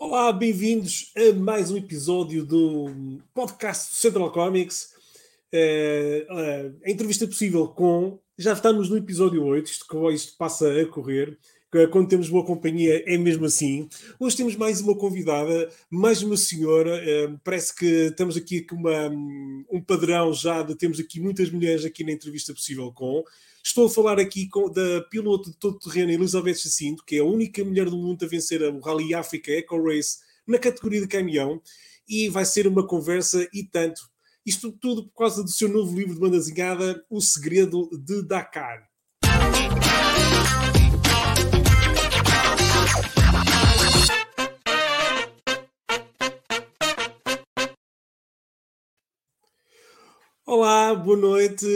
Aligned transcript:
Olá, 0.00 0.32
bem-vindos 0.32 1.10
a 1.16 1.34
mais 1.34 1.72
um 1.72 1.76
episódio 1.76 2.46
do 2.46 3.18
podcast 3.34 3.96
Central 3.96 4.30
Comics. 4.30 4.94
Uh, 5.52 6.32
uh, 6.32 6.80
a 6.84 6.88
entrevista 6.88 7.26
possível 7.26 7.66
com. 7.66 8.16
Já 8.38 8.52
estamos 8.52 8.88
no 8.88 8.96
episódio 8.96 9.44
8, 9.44 9.66
isto, 9.66 10.10
isto 10.12 10.36
passa 10.38 10.70
a 10.70 10.86
correr. 10.86 11.36
Quando 11.90 12.08
temos 12.08 12.30
boa 12.30 12.46
companhia, 12.46 13.02
é 13.12 13.18
mesmo 13.18 13.44
assim. 13.44 13.88
Hoje 14.20 14.36
temos 14.36 14.54
mais 14.54 14.80
uma 14.80 14.96
convidada, 14.96 15.68
mais 15.90 16.22
uma 16.22 16.36
senhora. 16.36 16.94
Uh, 16.94 17.40
parece 17.42 17.74
que 17.74 17.84
estamos 18.06 18.36
aqui 18.36 18.60
com 18.62 18.76
uma, 18.76 19.08
um 19.68 19.82
padrão 19.84 20.32
já 20.32 20.62
de 20.62 20.76
temos 20.76 21.00
aqui 21.00 21.18
muitas 21.18 21.50
mulheres 21.50 21.84
aqui 21.84 22.04
na 22.04 22.12
entrevista 22.12 22.54
possível 22.54 22.92
com. 22.92 23.24
Estou 23.68 23.84
a 23.84 23.90
falar 23.90 24.18
aqui 24.18 24.48
com, 24.48 24.70
da 24.70 25.02
piloto 25.10 25.50
de 25.50 25.56
todo 25.58 25.78
terreno 25.78 26.10
Elizabeth 26.10 26.54
Jacinto, 26.54 27.04
que 27.04 27.16
é 27.16 27.18
a 27.18 27.24
única 27.24 27.62
mulher 27.62 27.84
do 27.90 27.98
mundo 27.98 28.24
a 28.24 28.26
vencer 28.26 28.62
o 28.62 28.80
Rally 28.80 29.12
África 29.12 29.52
Eco 29.52 29.78
Race 29.84 30.20
na 30.46 30.58
categoria 30.58 31.02
de 31.02 31.06
caminhão, 31.06 31.60
e 32.08 32.30
vai 32.30 32.46
ser 32.46 32.66
uma 32.66 32.86
conversa 32.86 33.46
e 33.52 33.62
tanto. 33.62 34.00
Isto 34.44 34.72
tudo 34.72 35.04
por 35.04 35.18
causa 35.18 35.44
do 35.44 35.50
seu 35.50 35.68
novo 35.68 35.94
livro 35.94 36.14
de 36.14 36.20
banda 36.20 36.38
desenhada, 36.38 37.04
O 37.10 37.20
Segredo 37.20 37.90
de 37.92 38.22
Dakar. 38.22 38.88
Olá, 50.48 50.94
boa 50.94 51.14
noite, 51.14 51.66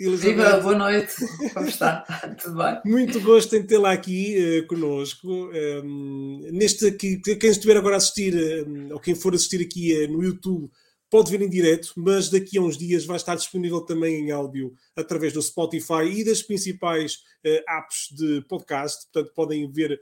Elizabeth. 0.00 0.34
Viva, 0.34 0.58
boa 0.58 0.74
noite, 0.74 1.14
como 1.54 1.68
está? 1.68 2.00
Tudo 2.42 2.56
bem? 2.56 2.80
Muito 2.84 3.20
gosto 3.20 3.54
em 3.54 3.64
tê-la 3.64 3.92
aqui 3.92 4.36
uh, 4.36 4.66
conosco. 4.66 5.28
Um, 5.28 6.42
ehm, 6.42 6.50
neste 6.50 6.88
aqui, 6.88 7.20
quem 7.20 7.50
estiver 7.50 7.76
agora 7.76 7.94
a 7.94 7.98
assistir, 7.98 8.34
um, 8.66 8.94
ou 8.94 8.98
quem 8.98 9.14
for 9.14 9.32
assistir 9.32 9.62
aqui 9.62 9.94
uh, 9.94 10.10
no 10.10 10.24
YouTube, 10.24 10.68
pode 11.08 11.30
ver 11.30 11.40
em 11.40 11.48
direto, 11.48 11.92
mas 11.96 12.28
daqui 12.28 12.58
a 12.58 12.62
uns 12.62 12.76
dias 12.76 13.06
vai 13.06 13.16
estar 13.16 13.36
disponível 13.36 13.80
também 13.82 14.16
em 14.16 14.32
áudio 14.32 14.74
através 14.96 15.32
do 15.32 15.40
Spotify 15.40 16.02
e 16.10 16.24
das 16.24 16.42
principais 16.42 17.18
uh, 17.46 17.78
apps 17.78 18.08
de 18.10 18.42
podcast. 18.48 19.04
Portanto, 19.04 19.32
podem 19.36 19.70
ver 19.70 20.00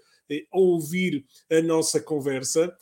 ou 0.51 0.69
ouvir 0.69 1.27
a 1.53 1.61
nossa 1.61 2.01
conversa. 2.01 2.75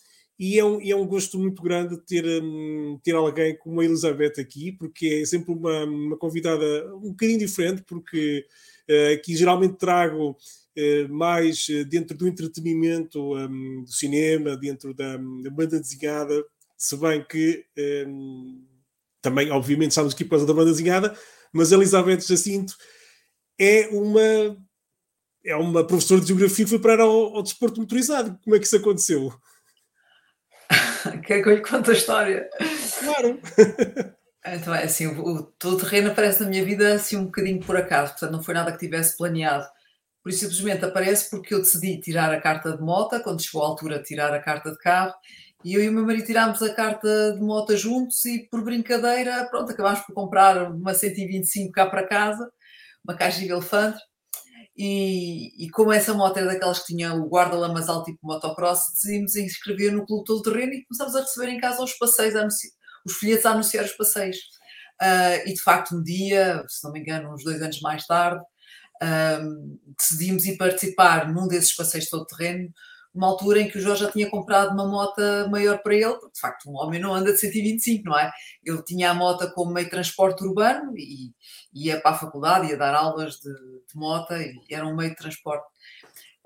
E 0.45 0.59
é 0.59 0.65
um, 0.65 0.81
e 0.81 0.91
é 0.91 0.97
um 0.97 1.07
gosto 1.07 1.39
muito 1.39 1.62
grande 1.62 1.97
ter, 1.98 2.25
um, 2.43 2.98
ter 3.01 3.15
alguém 3.15 3.57
como 3.57 3.81
a 3.81 3.85
Elizabeth 3.85 4.41
aqui, 4.41 4.73
porque 4.73 5.21
é 5.23 5.25
sempre 5.25 5.53
uma, 5.53 5.85
uma 5.85 6.17
convidada 6.19 6.93
um 6.97 7.11
bocadinho 7.11 7.39
diferente, 7.39 7.85
porque 7.87 8.45
uh, 8.91 9.15
aqui 9.15 9.37
geralmente 9.37 9.77
trago 9.77 10.31
uh, 10.31 11.15
mais 11.15 11.69
uh, 11.69 11.85
dentro 11.85 12.17
do 12.17 12.27
entretenimento, 12.27 13.37
um, 13.37 13.85
do 13.85 13.93
cinema, 13.93 14.57
dentro 14.57 14.93
da, 14.93 15.17
da, 15.17 15.51
banda 15.51 15.79
desenhada, 15.79 16.45
se 16.77 16.97
bem 16.97 17.25
que 17.25 17.65
um, 18.09 18.67
também, 19.20 19.48
obviamente, 19.48 19.91
estamos 19.91 20.13
aqui 20.13 20.25
por 20.25 20.31
causa 20.31 20.47
da 20.47 20.55
banda 20.55 20.73
desenhada, 20.73 21.17
mas 21.53 21.73
a 21.73 21.77
Elizabeth 21.77 22.23
Jacinto 22.23 22.75
é 23.57 23.87
uma 23.93 24.59
é 25.45 25.55
uma 25.55 25.87
professora 25.87 26.20
de 26.20 26.27
geografia 26.27 26.65
que 26.65 26.70
foi 26.70 26.81
parar 26.81 27.01
ao, 27.01 27.37
ao 27.37 27.43
desporto 27.45 27.81
motorizado. 27.81 28.37
Como 28.43 28.57
é 28.57 28.59
que 28.59 28.67
isso 28.67 28.77
aconteceu? 28.77 29.33
Quer 31.27 31.42
que 31.42 31.48
eu 31.48 31.55
lhe 31.55 31.61
conte 31.61 31.91
a 31.91 31.95
história? 31.95 32.48
Claro! 33.01 33.41
Então 34.45 34.75
é 34.75 34.84
assim, 34.84 35.06
o, 35.06 35.25
o, 35.25 35.42
todo 35.45 35.77
o 35.77 35.81
terreno 35.81 36.11
aparece 36.11 36.42
na 36.42 36.48
minha 36.48 36.64
vida 36.64 36.95
assim 36.95 37.17
um 37.17 37.27
bocadinho 37.27 37.61
por 37.61 37.77
acaso, 37.77 38.12
portanto 38.12 38.33
não 38.33 38.42
foi 38.42 38.55
nada 38.55 38.73
que 38.73 38.79
tivesse 38.79 39.17
planeado. 39.17 39.64
Por 40.23 40.31
isso 40.31 40.41
simplesmente 40.41 40.84
aparece 40.84 41.31
porque 41.31 41.55
eu 41.55 41.59
decidi 41.59 42.01
tirar 42.01 42.33
a 42.33 42.41
carta 42.41 42.77
de 42.77 42.83
moto, 42.83 43.20
quando 43.23 43.42
chegou 43.42 43.62
a 43.62 43.67
altura 43.67 43.98
de 43.98 44.05
tirar 44.05 44.33
a 44.33 44.41
carta 44.41 44.70
de 44.70 44.79
carro, 44.79 45.14
e 45.64 45.75
eu 45.75 45.83
e 45.83 45.89
o 45.89 45.92
meu 45.92 46.05
marido 46.05 46.27
tirámos 46.27 46.61
a 46.62 46.75
carta 46.75 47.33
de 47.33 47.41
moto 47.41 47.77
juntos 47.77 48.25
e 48.25 48.48
por 48.51 48.64
brincadeira, 48.64 49.47
pronto, 49.48 49.70
acabámos 49.70 50.01
por 50.01 50.13
comprar 50.13 50.70
uma 50.73 50.92
125 50.92 51.73
cá 51.73 51.86
para 51.86 52.07
casa, 52.07 52.51
uma 53.05 53.17
caixa 53.17 53.41
de 53.41 53.48
elefante, 53.48 54.01
e, 54.77 55.66
e, 55.66 55.70
como 55.70 55.92
essa 55.92 56.14
moto 56.14 56.38
era 56.38 56.46
daquelas 56.46 56.80
que 56.80 56.94
tinha 56.94 57.12
o 57.14 57.28
guarda-lamas 57.28 57.88
alto 57.88 58.06
tipo 58.10 58.27
motocross, 58.27 58.92
decidimos 58.92 59.36
inscrever 59.36 59.92
no 59.92 60.06
Clube 60.06 60.24
Todo 60.24 60.42
Terreno 60.42 60.72
e 60.72 60.84
começámos 60.84 61.14
a 61.14 61.20
receber 61.20 61.48
em 61.50 61.60
casa 61.60 61.83
os 61.83 61.92
passeios, 61.94 62.34
os 63.05 63.12
folhetos 63.12 63.44
a 63.44 63.50
anunciar 63.50 63.84
os 63.84 63.92
passeios. 63.92 64.36
Uh, 65.00 65.46
e 65.46 65.52
de 65.52 65.60
facto, 65.60 65.96
um 65.96 66.02
dia, 66.02 66.64
se 66.68 66.84
não 66.84 66.92
me 66.92 67.00
engano, 67.00 67.34
uns 67.34 67.44
dois 67.44 67.60
anos 67.60 67.80
mais 67.80 68.06
tarde, 68.06 68.42
uh, 69.02 69.78
decidimos 69.98 70.46
ir 70.46 70.56
participar 70.56 71.30
num 71.30 71.48
desses 71.48 71.74
passeios 71.74 72.08
todo 72.08 72.27
terreno 72.27 72.72
uma 73.14 73.27
altura 73.27 73.61
em 73.61 73.68
que 73.68 73.78
o 73.78 73.80
Jorge 73.80 74.05
já 74.05 74.11
tinha 74.11 74.28
comprado 74.30 74.73
uma 74.73 74.86
moto 74.86 75.20
maior 75.50 75.78
para 75.83 75.95
ele, 75.95 76.14
porque 76.14 76.33
de 76.33 76.40
facto 76.40 76.70
um 76.70 76.77
homem 76.77 76.98
não 76.98 77.14
anda 77.14 77.33
de 77.33 77.39
125, 77.39 78.05
não 78.05 78.18
é? 78.18 78.33
Ele 78.64 78.83
tinha 78.83 79.11
a 79.11 79.14
moto 79.14 79.50
como 79.52 79.73
meio 79.73 79.86
de 79.86 79.90
transporte 79.90 80.42
urbano 80.42 80.95
e 80.96 81.33
ia 81.74 82.01
para 82.01 82.12
a 82.12 82.18
faculdade, 82.18 82.68
ia 82.68 82.77
dar 82.77 82.95
aulas 82.95 83.34
de, 83.34 83.52
de 83.52 83.95
moto 83.95 84.33
e 84.34 84.62
era 84.70 84.86
um 84.86 84.96
meio 84.96 85.11
de 85.11 85.17
transporte. 85.17 85.64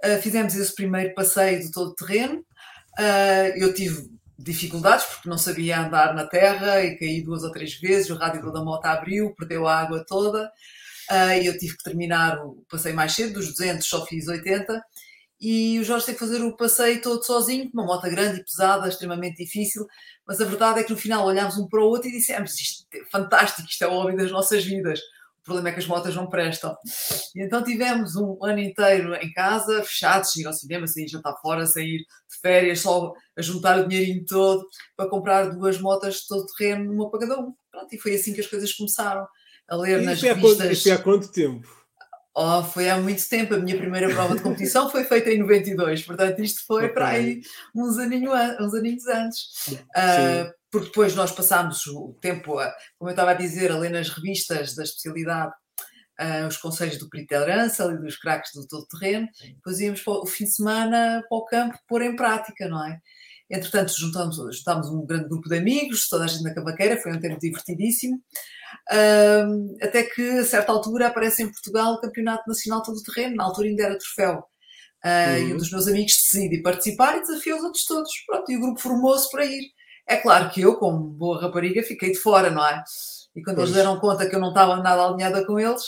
Uh, 0.04 0.20
fizemos 0.20 0.54
esse 0.54 0.74
primeiro 0.74 1.14
passeio 1.14 1.60
de 1.60 1.70
todo 1.70 1.94
terreno. 1.94 2.44
Uh, 2.98 3.56
eu 3.56 3.72
tive 3.72 4.10
dificuldades 4.38 5.06
porque 5.06 5.28
não 5.28 5.38
sabia 5.38 5.80
andar 5.80 6.14
na 6.14 6.26
terra 6.26 6.82
e 6.82 6.96
caí 6.96 7.22
duas 7.22 7.44
ou 7.44 7.52
três 7.52 7.74
vezes, 7.78 8.10
o 8.10 8.16
rádio 8.16 8.52
da 8.52 8.62
moto 8.62 8.84
abriu, 8.86 9.34
perdeu 9.36 9.66
a 9.66 9.80
água 9.80 10.04
toda. 10.06 10.50
Uh, 11.10 11.44
eu 11.44 11.56
tive 11.56 11.76
que 11.76 11.84
terminar 11.84 12.44
o 12.44 12.64
passeio 12.68 12.96
mais 12.96 13.12
cedo, 13.12 13.34
dos 13.34 13.50
200 13.50 13.86
só 13.86 14.04
fiz 14.04 14.26
80 14.26 14.82
e 15.40 15.78
o 15.78 15.84
Jorge 15.84 16.06
tem 16.06 16.14
que 16.14 16.20
fazer 16.20 16.42
o 16.42 16.56
passeio 16.56 17.00
todo 17.02 17.24
sozinho, 17.24 17.70
com 17.70 17.78
uma 17.78 17.86
moto 17.86 18.08
grande 18.08 18.40
e 18.40 18.44
pesada, 18.44 18.88
extremamente 18.88 19.44
difícil, 19.44 19.86
mas 20.26 20.40
a 20.40 20.44
verdade 20.44 20.80
é 20.80 20.84
que 20.84 20.90
no 20.90 20.96
final 20.96 21.26
olhámos 21.26 21.58
um 21.58 21.68
para 21.68 21.80
o 21.80 21.86
outro 21.86 22.08
e 22.08 22.12
dissemos 22.12 22.58
isto 22.58 22.86
é 22.92 23.04
fantástico, 23.10 23.68
isto 23.68 23.84
é 23.84 23.86
o 23.86 23.90
hobby 23.90 24.16
das 24.16 24.30
nossas 24.30 24.64
vidas. 24.64 25.00
O 25.40 25.44
problema 25.46 25.68
é 25.68 25.72
que 25.72 25.78
as 25.78 25.86
motas 25.86 26.12
não 26.16 26.28
prestam. 26.28 26.76
E 27.32 27.44
então 27.44 27.62
tivemos 27.62 28.16
um 28.16 28.36
ano 28.42 28.58
inteiro 28.58 29.14
em 29.14 29.32
casa, 29.32 29.80
fechados, 29.84 30.34
ir 30.34 30.44
ao 30.44 30.52
cinema, 30.52 30.88
sair 30.88 31.06
jantar 31.06 31.36
fora, 31.40 31.64
sair 31.66 31.98
de 31.98 32.40
férias, 32.42 32.80
só 32.80 33.12
a 33.36 33.42
juntar 33.42 33.78
o 33.78 33.86
dinheirinho 33.86 34.24
todo 34.24 34.66
para 34.96 35.08
comprar 35.08 35.50
duas 35.50 35.80
motas 35.80 36.16
de 36.16 36.26
todo 36.26 36.46
terreno, 36.56 36.92
uma 36.92 37.08
para 37.08 37.20
cada 37.20 37.40
um. 37.40 37.54
Pronto, 37.70 37.94
e 37.94 37.98
foi 37.98 38.16
assim 38.16 38.34
que 38.34 38.40
as 38.40 38.48
coisas 38.48 38.72
começaram. 38.72 39.24
A 39.68 39.76
ler 39.76 40.02
e 40.02 40.04
nas 40.04 40.20
revistas... 40.20 40.78
E 40.78 40.82
foi 40.82 40.92
há 40.92 40.98
quanto 40.98 41.30
tempo? 41.30 41.68
Oh, 42.38 42.62
foi 42.62 42.90
há 42.90 42.98
muito 42.98 43.26
tempo. 43.26 43.54
A 43.54 43.58
minha 43.58 43.78
primeira 43.78 44.10
prova 44.10 44.36
de 44.36 44.42
competição 44.42 44.90
foi 44.90 45.04
feita 45.04 45.30
em 45.30 45.38
92, 45.38 46.02
portanto, 46.02 46.38
isto 46.42 46.66
foi 46.66 46.84
okay. 46.84 46.94
para 46.94 47.08
aí 47.08 47.40
uns, 47.74 47.96
aninho, 47.96 48.30
uns 48.60 48.74
aninhos 48.74 49.06
antes. 49.06 49.40
Uh, 49.72 50.52
porque 50.70 50.88
depois 50.88 51.14
nós 51.14 51.32
passámos 51.32 51.86
o 51.86 52.14
tempo, 52.20 52.58
a, 52.58 52.70
como 52.98 53.08
eu 53.08 53.12
estava 53.14 53.30
a 53.30 53.34
dizer, 53.34 53.72
a 53.72 53.78
ler 53.78 53.88
nas 53.88 54.10
revistas 54.10 54.74
da 54.74 54.82
especialidade 54.82 55.54
uh, 56.20 56.46
os 56.46 56.58
conselhos 56.58 56.98
do 56.98 57.08
Perito 57.08 57.32
Herança 57.32 57.84
e 57.84 57.96
dos 57.96 58.18
craques 58.18 58.52
do 58.52 58.68
todo 58.68 58.86
terreno, 58.86 59.26
depois 59.54 59.80
íamos 59.80 60.02
para 60.02 60.12
o 60.12 60.26
fim 60.26 60.44
de 60.44 60.54
semana 60.54 61.22
para 61.26 61.38
o 61.38 61.44
campo 61.46 61.78
pôr 61.88 62.02
em 62.02 62.14
prática, 62.14 62.68
não 62.68 62.84
é? 62.84 63.00
Entretanto, 63.50 63.92
juntamos, 63.96 64.36
juntámos 64.36 64.88
um 64.88 65.06
grande 65.06 65.28
grupo 65.28 65.48
de 65.48 65.56
amigos, 65.56 66.08
toda 66.08 66.24
a 66.24 66.26
gente 66.26 66.42
na 66.42 66.54
cavaqueira, 66.54 67.00
foi 67.00 67.12
um 67.12 67.20
tempo 67.20 67.38
divertidíssimo 67.38 68.20
até 69.82 70.02
que 70.04 70.38
a 70.38 70.44
certa 70.44 70.72
altura 70.72 71.08
aparece 71.08 71.42
em 71.42 71.50
Portugal 71.50 71.94
o 71.94 72.00
Campeonato 72.00 72.44
Nacional 72.46 72.82
Todo 72.82 73.02
Terreno, 73.02 73.36
na 73.36 73.44
altura 73.44 73.68
ainda 73.68 73.82
era 73.84 73.98
troféu. 73.98 74.44
Uh, 75.04 75.40
uhum. 75.40 75.48
E 75.48 75.54
um 75.54 75.56
dos 75.56 75.70
meus 75.70 75.86
amigos 75.86 76.12
decide 76.12 76.62
participar 76.62 77.16
e 77.16 77.20
desafia 77.20 77.56
os 77.56 77.62
outros 77.62 77.84
todos. 77.84 78.10
Pronto, 78.26 78.50
e 78.50 78.56
o 78.56 78.60
grupo 78.60 78.80
formou-se 78.80 79.30
para 79.30 79.44
ir. 79.44 79.70
É 80.08 80.16
claro 80.16 80.50
que 80.50 80.60
eu, 80.60 80.76
como 80.76 80.98
boa 80.98 81.40
rapariga, 81.40 81.82
fiquei 81.82 82.12
de 82.12 82.18
fora, 82.18 82.50
não 82.50 82.66
é? 82.66 82.82
E 83.34 83.42
quando 83.42 83.56
pois. 83.56 83.68
eles 83.68 83.76
deram 83.76 84.00
conta 84.00 84.28
que 84.28 84.34
eu 84.34 84.40
não 84.40 84.48
estava 84.48 84.76
nada 84.76 85.04
alinhada 85.04 85.44
com 85.44 85.58
eles, 85.58 85.82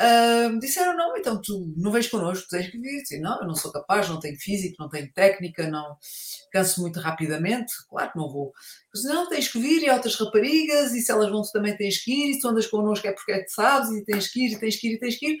uh, 0.00 0.58
disseram: 0.58 0.96
Não, 0.96 1.16
então 1.16 1.40
tu 1.40 1.72
não 1.76 1.92
vens 1.92 2.08
connosco, 2.08 2.48
tens 2.48 2.70
que 2.70 2.78
vir. 2.78 3.02
Disse, 3.02 3.20
não, 3.20 3.40
eu 3.40 3.46
não 3.46 3.54
sou 3.54 3.72
capaz, 3.72 4.08
não 4.08 4.20
tenho 4.20 4.38
físico, 4.38 4.76
não 4.78 4.88
tenho 4.88 5.12
técnica, 5.12 5.68
não 5.68 5.96
canso 6.50 6.80
muito 6.80 7.00
rapidamente. 7.00 7.72
Claro 7.88 8.12
que 8.12 8.18
não 8.18 8.30
vou. 8.30 8.52
Disse, 8.94 9.06
não, 9.08 9.28
tens 9.28 9.48
que 9.48 9.58
vir 9.58 9.82
e 9.82 9.90
outras 9.90 10.14
raparigas, 10.16 10.92
e 10.92 11.00
se 11.00 11.10
elas 11.10 11.30
vão, 11.30 11.42
tu 11.42 11.52
também 11.52 11.76
tens 11.76 12.02
que 12.02 12.12
ir, 12.12 12.30
e 12.30 12.34
se 12.34 12.40
tu 12.40 12.48
andas 12.48 12.66
connosco 12.66 13.06
é 13.06 13.12
porque 13.12 13.32
é 13.32 13.40
que 13.40 13.50
sabes, 13.50 13.90
e 13.90 14.04
tens 14.04 14.28
que 14.28 14.46
ir, 14.46 14.52
e 14.52 14.58
tens 14.58 14.76
que 14.76 14.88
ir, 14.88 14.94
e 14.94 14.98
tens 14.98 15.16
que 15.16 15.26
ir. 15.32 15.38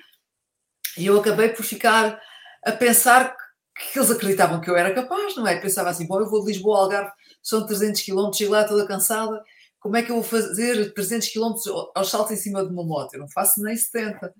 E 0.98 1.06
eu 1.06 1.18
acabei 1.18 1.48
por 1.50 1.64
ficar 1.64 2.20
a 2.64 2.72
pensar 2.72 3.34
que 3.74 3.98
eles 3.98 4.10
acreditavam 4.10 4.60
que 4.60 4.70
eu 4.70 4.76
era 4.76 4.94
capaz, 4.94 5.34
não 5.36 5.46
é? 5.46 5.58
Pensava 5.58 5.90
assim, 5.90 6.06
bom, 6.06 6.20
eu 6.20 6.28
vou 6.28 6.44
de 6.44 6.52
Lisboa 6.52 6.76
ao 6.76 6.82
Algarve, 6.84 7.12
são 7.42 7.66
300 7.66 8.02
km, 8.02 8.30
chego 8.32 8.52
lá 8.52 8.64
toda 8.64 8.86
cansada, 8.86 9.42
como 9.82 9.96
é 9.96 10.02
que 10.02 10.12
eu 10.12 10.14
vou 10.14 10.24
fazer 10.24 10.94
300 10.94 11.28
km 11.28 11.54
aos 11.94 12.08
saltos 12.08 12.32
em 12.32 12.36
cima 12.36 12.64
de 12.64 12.72
uma 12.72 12.84
moto? 12.84 13.14
Eu 13.14 13.20
não 13.20 13.28
faço 13.28 13.60
nem 13.62 13.76
70. 13.76 14.32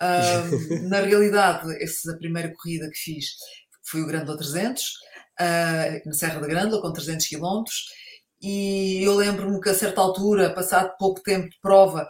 Um, 0.00 0.88
na 0.88 1.00
realidade, 1.00 1.70
essa 1.82 2.16
primeira 2.16 2.52
corrida 2.54 2.88
que 2.90 2.96
fiz 2.96 3.26
foi 3.84 4.00
o 4.00 4.06
Grande 4.06 4.34
300, 4.34 4.82
uh, 4.82 6.06
na 6.06 6.12
Serra 6.12 6.40
da 6.40 6.46
Grande, 6.46 6.80
com 6.80 6.90
300 6.90 7.28
km, 7.28 7.64
e 8.40 9.02
eu 9.02 9.14
lembro-me 9.14 9.60
que 9.60 9.68
a 9.68 9.74
certa 9.74 10.00
altura, 10.00 10.54
passado 10.54 10.94
pouco 10.98 11.22
tempo 11.22 11.50
de 11.50 11.58
prova, 11.60 12.08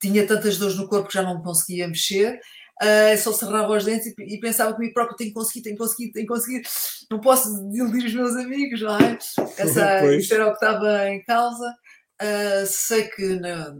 tinha 0.00 0.26
tantas 0.26 0.58
dores 0.58 0.76
no 0.76 0.88
corpo 0.88 1.08
que 1.08 1.14
já 1.14 1.22
não 1.22 1.40
conseguia 1.42 1.86
mexer, 1.86 2.40
uh, 2.82 3.18
só 3.18 3.32
cerrava 3.32 3.76
os 3.76 3.84
dentes 3.84 4.06
e, 4.06 4.34
e 4.34 4.40
pensava 4.40 4.74
comigo 4.74 4.94
próprio, 4.94 5.16
tenho 5.16 5.32
conseguido, 5.32 5.64
tenho 5.64 5.76
conseguido, 5.76 6.12
tenho 6.12 6.26
conseguido, 6.26 6.68
não 7.08 7.20
posso 7.20 7.68
desiludir 7.68 8.06
os 8.06 8.14
meus 8.14 8.36
amigos, 8.36 8.80
não 8.80 8.98
é? 8.98 9.18
Essa, 9.58 10.16
isso 10.16 10.34
era 10.34 10.46
o 10.46 10.50
que 10.50 10.64
estava 10.64 11.08
em 11.08 11.22
causa. 11.22 11.72
Uh, 12.22 12.66
sei 12.66 13.08
que 13.08 13.38
na, 13.40 13.76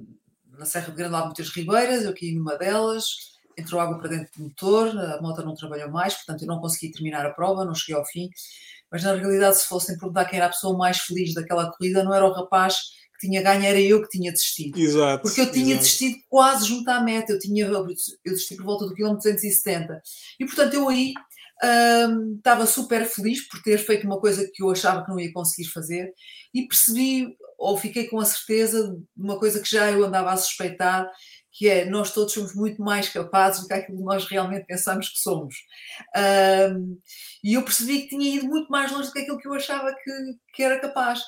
na 0.59 0.65
Serra 0.65 0.91
de 0.91 0.97
Grande 0.97 1.15
há 1.15 1.25
muitas 1.25 1.49
ribeiras, 1.49 2.05
eu 2.05 2.11
aqui 2.11 2.35
numa 2.35 2.57
delas, 2.57 3.37
entrou 3.57 3.81
água 3.81 3.99
para 3.99 4.11
dentro 4.11 4.31
do 4.37 4.45
motor, 4.45 4.89
a 4.89 5.21
moto 5.23 5.43
não 5.43 5.55
trabalhou 5.55 5.91
mais, 5.91 6.15
portanto 6.15 6.43
eu 6.43 6.49
não 6.49 6.61
consegui 6.61 6.93
terminar 6.93 7.25
a 7.25 7.33
prova, 7.33 7.65
não 7.65 7.75
cheguei 7.75 7.95
ao 7.95 8.05
fim. 8.05 8.29
Mas 8.91 9.03
na 9.03 9.15
realidade, 9.15 9.59
se 9.59 9.67
fossem 9.67 9.99
perguntar 9.99 10.27
quem 10.27 10.39
era 10.39 10.47
a 10.47 10.51
pessoa 10.51 10.77
mais 10.77 10.99
feliz 10.99 11.35
daquela 11.35 11.71
corrida, 11.73 12.05
não 12.05 12.15
era 12.15 12.25
o 12.25 12.33
rapaz 12.33 12.77
que 13.19 13.27
tinha 13.27 13.43
ganho, 13.43 13.65
era 13.65 13.81
eu 13.81 14.03
que 14.03 14.09
tinha 14.09 14.31
desistido. 14.31 14.79
Exato. 14.79 15.23
Porque 15.23 15.41
eu 15.41 15.51
tinha 15.51 15.75
exato. 15.75 15.85
desistido 15.85 16.19
quase 16.29 16.69
junto 16.69 16.89
à 16.89 17.01
meta, 17.01 17.33
eu, 17.33 17.39
tinha, 17.39 17.67
eu 17.67 17.87
desisti 18.25 18.57
por 18.57 18.65
volta 18.65 18.87
do 18.87 18.95
quilómetro 18.95 19.33
270. 19.33 20.01
E 20.39 20.47
portanto 20.47 20.75
eu 20.75 20.89
aí 20.89 21.15
hum, 22.09 22.37
estava 22.37 22.67
super 22.67 23.05
feliz 23.07 23.47
por 23.49 23.63
ter 23.63 23.79
feito 23.79 24.07
uma 24.07 24.21
coisa 24.21 24.49
que 24.53 24.63
eu 24.63 24.71
achava 24.71 25.05
que 25.05 25.11
não 25.11 25.19
ia 25.19 25.33
conseguir 25.33 25.69
fazer 25.69 26.13
e 26.55 26.67
percebi, 26.69 27.35
ou 27.59 27.77
fiquei 27.77 28.07
com 28.07 28.19
a 28.19 28.25
certeza 28.25 28.89
de 28.89 29.05
uma 29.17 29.39
coisa 29.39 29.61
que 29.61 29.71
já 29.71 29.91
eu 29.91 30.05
andava 30.05 30.33
a 30.33 30.37
suspeitar, 30.37 31.11
que 31.57 31.69
é 31.69 31.87
nós 31.87 32.13
todos 32.13 32.35
somos 32.35 32.55
muito 32.55 32.83
mais 32.83 33.09
capazes 33.09 33.63
do 33.63 33.69
que 33.69 33.73
aquilo 33.73 33.99
que 33.99 34.05
nós 34.05 34.27
realmente 34.27 34.67
pensamos 34.67 35.09
que 35.09 35.19
somos. 35.19 35.55
Um, 36.15 36.99
e 37.43 37.55
eu 37.55 37.63
percebi 37.63 38.03
que 38.03 38.09
tinha 38.09 38.37
ido 38.37 38.47
muito 38.47 38.69
mais 38.69 38.93
longe 38.93 39.09
do 39.09 39.13
que 39.13 39.21
aquilo 39.21 39.39
que 39.39 39.49
eu 39.49 39.55
achava 39.55 39.95
que, 39.95 40.13
que 40.53 40.63
era 40.63 40.79
capaz. 40.79 41.23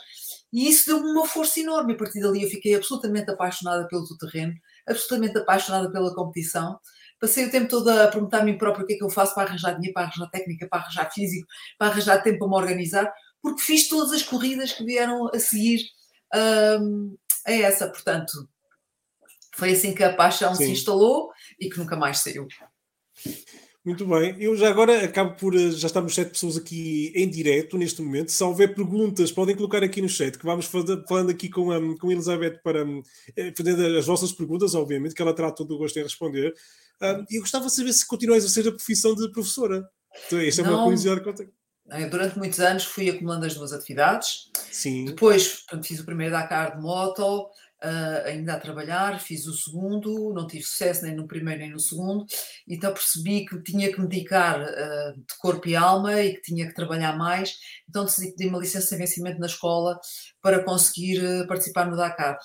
E 0.53 0.69
isso 0.69 0.87
deu-me 0.87 1.11
uma 1.11 1.27
força 1.27 1.61
enorme. 1.61 1.95
A 1.95 1.97
partir 1.97 2.21
dali 2.21 2.43
eu 2.43 2.51
fiquei 2.51 2.75
absolutamente 2.75 3.31
apaixonada 3.31 3.89
pelo 3.89 4.05
terreno, 4.19 4.53
absolutamente 4.87 5.39
apaixonada 5.39 5.91
pela 5.91 6.15
competição. 6.15 6.79
Passei 7.19 7.47
o 7.47 7.51
tempo 7.51 7.69
todo 7.69 7.89
a 7.89 8.09
perguntar 8.09 8.41
a 8.41 8.45
mim 8.45 8.59
próprio 8.59 8.85
o 8.85 8.87
que 8.87 8.95
é 8.95 8.97
que 8.97 9.05
eu 9.05 9.11
faço 9.11 9.35
para 9.35 9.49
arranjar 9.49 9.73
dinheiro, 9.73 9.95
para 9.95 10.05
arranjar 10.05 10.31
técnica, 10.31 10.69
para 10.69 10.81
arranjar 10.81 11.11
físico, 11.11 11.49
para 11.79 11.89
arranjar 11.89 12.23
tempo 12.23 12.39
para 12.39 12.49
me 12.49 12.55
organizar, 12.55 13.13
porque 13.43 13.63
fiz 13.63 13.89
todas 13.89 14.13
as 14.13 14.23
corridas 14.23 14.73
que 14.73 14.85
vieram 14.85 15.29
a 15.35 15.39
seguir 15.39 15.81
um, 16.35 17.17
a 17.47 17.53
essa. 17.53 17.89
Portanto, 17.89 18.49
foi 19.55 19.73
assim 19.73 19.95
que 19.95 20.03
a 20.03 20.13
paixão 20.13 20.55
Sim. 20.55 20.67
se 20.67 20.71
instalou 20.73 21.31
e 21.59 21.69
que 21.69 21.79
nunca 21.79 21.97
mais 21.97 22.19
saiu. 22.19 22.47
Muito 23.85 24.07
bem, 24.07 24.37
eu 24.39 24.55
já 24.55 24.69
agora 24.69 25.03
acabo 25.03 25.35
por. 25.35 25.55
Eh, 25.55 25.71
já 25.71 25.87
estamos 25.87 26.15
sete 26.15 26.33
pessoas 26.33 26.59
aqui 26.59 27.11
em 27.15 27.27
direto 27.29 27.79
neste 27.79 28.03
momento. 28.03 28.31
Se 28.31 28.45
houver 28.45 28.75
perguntas, 28.75 29.33
podem 29.33 29.57
colocar 29.57 29.83
aqui 29.83 30.03
no 30.03 30.09
chat, 30.09 30.37
que 30.37 30.45
vamos 30.45 30.67
falando 30.67 31.31
aqui 31.31 31.49
com 31.49 31.71
a, 31.71 31.99
com 31.99 32.13
Elizabeth 32.13 32.61
para 32.63 32.85
eh, 33.35 33.53
fazer 33.57 33.97
as 33.97 34.05
vossas 34.05 34.31
perguntas, 34.31 34.75
obviamente, 34.75 35.15
que 35.15 35.23
ela 35.23 35.35
terá 35.35 35.51
todo 35.51 35.75
o 35.75 35.79
gosto 35.79 35.99
em 35.99 36.03
responder. 36.03 36.55
E 37.31 37.37
eu 37.37 37.41
gostava 37.41 37.67
de 37.67 37.73
saber 37.73 37.93
se 37.93 38.07
continuas 38.07 38.45
a 38.45 38.49
ser 38.49 38.69
a 38.69 38.73
profissão 38.73 39.15
de 39.15 39.31
professora. 39.33 39.89
Então, 40.27 40.39
esta 40.39 40.63
Não. 40.63 40.71
é 40.71 40.75
uma 40.75 40.83
curiosidade 40.83 41.23
que 41.23 41.29
eu 41.29 41.35
tenho. 41.35 41.53
Eh, 41.91 42.07
durante 42.07 42.39
muitos 42.39 42.61
anos 42.61 42.85
fui 42.85 43.09
acumulando 43.09 43.47
as 43.47 43.55
duas 43.55 43.73
atividades. 43.73 44.51
Sim. 44.71 45.07
Depois 45.07 45.61
portanto, 45.61 45.87
fiz 45.87 46.01
o 46.01 46.05
primeiro 46.05 46.33
Dakar 46.33 46.77
de 46.77 46.83
moto, 46.83 47.51
uh, 47.83 48.27
ainda 48.27 48.55
a 48.55 48.61
trabalhar, 48.61 49.19
fiz 49.21 49.47
o 49.47 49.55
segundo, 49.55 50.33
não 50.35 50.47
tive 50.47 50.63
sucesso 50.63 51.05
nem 51.05 51.15
no 51.15 51.27
primeiro 51.27 51.61
nem 51.61 51.71
no 51.71 51.81
segundo, 51.81 52.27
então 52.67 52.93
percebi 52.93 53.45
que 53.45 53.61
tinha 53.63 53.93
que 53.93 54.01
me 54.01 54.07
dedicar 54.07 54.61
uh, 54.61 55.17
de 55.17 55.39
corpo 55.39 55.69
e 55.69 55.77
alma 55.77 56.21
e 56.21 56.35
que 56.35 56.43
tinha 56.43 56.67
que 56.67 56.75
trabalhar 56.75 57.17
mais, 57.17 57.57
então 57.89 58.05
decidi 58.05 58.33
pedir 58.33 58.49
uma 58.49 58.59
licença 58.59 58.91
de 58.91 59.01
vencimento 59.01 59.39
na 59.39 59.47
escola 59.47 59.99
para 60.43 60.63
conseguir 60.63 61.23
uh, 61.23 61.47
participar 61.47 61.87
no 61.89 61.97
Dakar. 61.97 62.39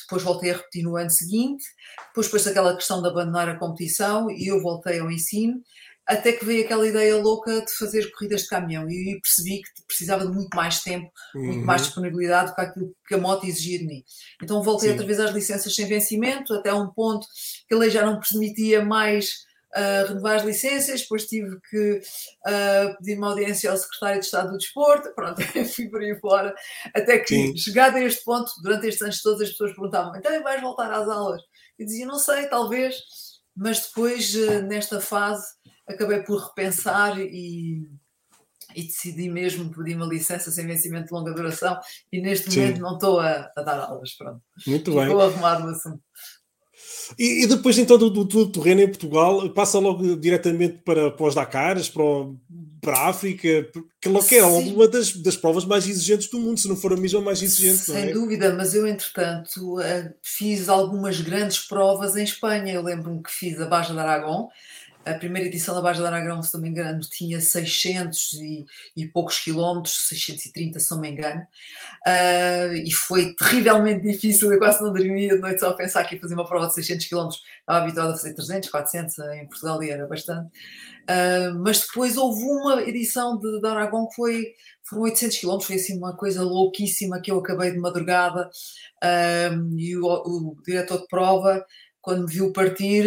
depois 0.00 0.22
voltei 0.22 0.50
a 0.50 0.56
repetir 0.56 0.82
no 0.82 0.96
ano 0.96 1.10
seguinte, 1.10 1.64
depois 2.08 2.26
depois 2.26 2.46
aquela 2.46 2.74
questão 2.74 3.02
de 3.02 3.08
abandonar 3.08 3.48
a 3.48 3.58
competição 3.58 4.30
e 4.30 4.48
eu 4.48 4.60
voltei 4.60 4.98
ao 5.00 5.10
ensino 5.10 5.60
até 6.08 6.32
que 6.32 6.44
veio 6.44 6.64
aquela 6.64 6.88
ideia 6.88 7.16
louca 7.18 7.60
de 7.60 7.70
fazer 7.76 8.10
corridas 8.12 8.42
de 8.42 8.48
caminhão 8.48 8.88
e 8.88 9.20
percebi 9.20 9.60
que 9.62 9.86
precisava 9.86 10.26
de 10.26 10.32
muito 10.32 10.56
mais 10.56 10.82
tempo, 10.82 11.10
uhum. 11.34 11.44
muito 11.44 11.66
mais 11.66 11.82
uhum. 11.82 11.86
disponibilidade 11.86 12.50
do 12.50 12.54
que 12.54 12.60
aquilo 12.62 12.96
que 13.06 13.14
a 13.14 13.18
moto 13.18 13.46
exigia 13.46 13.78
de 13.80 13.86
mim. 13.86 14.02
Então 14.42 14.62
voltei 14.62 14.88
Sim. 14.88 14.92
outra 14.94 15.06
vez 15.06 15.20
às 15.20 15.32
licenças 15.32 15.74
sem 15.74 15.86
vencimento, 15.86 16.54
até 16.54 16.72
um 16.72 16.88
ponto 16.88 17.26
que 17.68 17.74
a 17.74 17.78
lei 17.78 17.90
já 17.90 18.06
não 18.06 18.18
permitia 18.18 18.82
mais 18.82 19.48
uh, 19.76 20.08
renovar 20.08 20.36
as 20.36 20.44
licenças, 20.44 21.02
depois 21.02 21.26
tive 21.26 21.60
que 21.68 22.00
uh, 22.46 22.96
pedir 22.96 23.18
uma 23.18 23.28
audiência 23.28 23.70
ao 23.70 23.76
secretário 23.76 24.20
de 24.20 24.24
Estado 24.24 24.52
do 24.52 24.58
Desporto, 24.58 25.12
pronto, 25.14 25.42
fui 25.74 25.90
por 25.90 26.00
aí 26.00 26.18
fora, 26.18 26.54
até 26.94 27.18
que 27.18 27.34
Sim. 27.34 27.56
chegado 27.56 27.96
a 27.96 28.02
este 28.02 28.24
ponto, 28.24 28.50
durante 28.62 28.86
estes 28.86 29.02
anos 29.02 29.20
todos 29.20 29.42
as 29.42 29.50
pessoas 29.50 29.72
perguntavam, 29.72 30.16
então 30.16 30.42
vais 30.42 30.62
voltar 30.62 30.90
às 30.90 31.06
aulas? 31.06 31.42
Eu 31.78 31.84
dizia, 31.84 32.06
não 32.06 32.18
sei, 32.18 32.46
talvez, 32.46 32.96
mas 33.54 33.80
depois, 33.82 34.34
uh, 34.34 34.62
nesta 34.62 35.00
fase, 35.00 35.44
acabei 35.88 36.22
por 36.22 36.38
repensar 36.38 37.18
e, 37.18 37.88
e 38.74 38.82
decidi 38.82 39.28
mesmo 39.28 39.70
pedir 39.74 39.96
uma 39.96 40.06
licença 40.06 40.50
sem 40.50 40.66
vencimento 40.66 41.06
de 41.06 41.12
longa 41.12 41.32
duração 41.32 41.78
e 42.12 42.20
neste 42.20 42.50
Sim. 42.50 42.60
momento 42.60 42.80
não 42.80 42.94
estou 42.94 43.20
a, 43.20 43.50
a, 43.56 43.62
dar 43.62 43.80
aulas. 43.80 44.12
Pronto. 44.14 44.40
Muito 44.66 44.92
bem. 44.92 45.02
Estou 45.04 45.20
arrumado 45.20 45.64
no 45.64 45.70
assunto. 45.70 46.00
E, 47.18 47.44
e, 47.44 47.46
depois 47.46 47.78
então 47.78 47.96
do, 47.96 48.10
do, 48.10 48.24
do, 48.24 48.52
terreno 48.52 48.82
em 48.82 48.88
Portugal, 48.88 49.48
passa 49.50 49.78
logo 49.78 50.16
diretamente 50.16 50.78
para, 50.84 51.10
para 51.10 51.26
os 51.26 51.34
Dakares, 51.34 51.88
para, 51.88 52.02
para 52.80 52.98
a 52.98 53.08
África, 53.08 53.68
que, 54.00 54.22
que 54.28 54.36
é 54.36 54.44
uma 54.44 54.86
das, 54.86 55.12
das 55.12 55.36
provas 55.36 55.64
mais 55.64 55.88
exigentes 55.88 56.28
do 56.28 56.38
mundo, 56.38 56.60
se 56.60 56.68
não 56.68 56.76
for 56.76 56.92
a 56.92 56.96
mesma 56.96 57.20
mais 57.20 57.42
exigente. 57.42 57.78
Sem 57.78 58.10
é? 58.10 58.12
dúvida, 58.12 58.54
mas 58.54 58.74
eu 58.74 58.86
entretanto 58.86 59.80
eh, 59.80 60.12
fiz 60.22 60.68
algumas 60.68 61.20
grandes 61.20 61.58
provas 61.60 62.16
em 62.16 62.24
Espanha. 62.24 62.72
Eu 62.72 62.82
lembro-me 62.82 63.22
que 63.22 63.30
fiz 63.30 63.60
a 63.60 63.66
Baja 63.66 63.92
de 63.92 63.98
Aragão, 63.98 64.48
a 65.04 65.14
primeira 65.14 65.48
edição 65.48 65.74
da 65.74 65.80
Baixa 65.80 66.02
da 66.02 66.08
Aragão, 66.08 66.42
se 66.42 66.52
não 66.54 66.60
me 66.60 66.68
engano, 66.68 67.00
tinha 67.00 67.40
600 67.40 68.34
e, 68.34 68.66
e 68.96 69.06
poucos 69.06 69.38
quilómetros, 69.38 70.06
630, 70.08 70.78
se 70.78 70.90
não 70.90 71.00
me 71.00 71.10
engano, 71.10 71.40
uh, 72.06 72.72
e 72.74 72.90
foi 72.92 73.34
terrivelmente 73.34 74.02
difícil. 74.02 74.52
Eu 74.52 74.58
quase 74.58 74.82
não 74.82 74.92
dormia 74.92 75.34
de 75.34 75.40
noite 75.40 75.60
só 75.60 75.70
a 75.70 75.74
pensar 75.74 76.04
que 76.04 76.14
ia 76.14 76.20
fazer 76.20 76.34
uma 76.34 76.46
prova 76.46 76.66
de 76.66 76.74
600 76.74 77.06
quilómetros. 77.06 77.42
Estava 77.60 77.84
habituado 77.84 78.10
a 78.10 78.16
fazer 78.16 78.34
300, 78.34 78.70
400 78.70 79.18
em 79.18 79.46
Portugal 79.46 79.82
e 79.82 79.90
era 79.90 80.06
bastante. 80.06 80.48
Uh, 81.08 81.58
mas 81.64 81.80
depois 81.80 82.16
houve 82.16 82.42
uma 82.42 82.82
edição 82.82 83.38
de, 83.38 83.60
de 83.60 83.66
Aragão 83.66 84.06
que 84.08 84.14
foi, 84.14 84.46
foram 84.84 85.04
800 85.04 85.38
quilómetros, 85.38 85.66
foi 85.66 85.76
assim 85.76 85.96
uma 85.96 86.14
coisa 86.14 86.42
louquíssima 86.42 87.20
que 87.20 87.30
eu 87.30 87.38
acabei 87.38 87.70
de 87.70 87.78
madrugada 87.78 88.50
uh, 89.02 89.78
e 89.78 89.96
o, 89.96 90.04
o 90.04 90.56
diretor 90.66 91.00
de 91.00 91.06
prova, 91.08 91.64
quando 92.02 92.26
me 92.26 92.32
viu 92.32 92.52
partir 92.52 93.06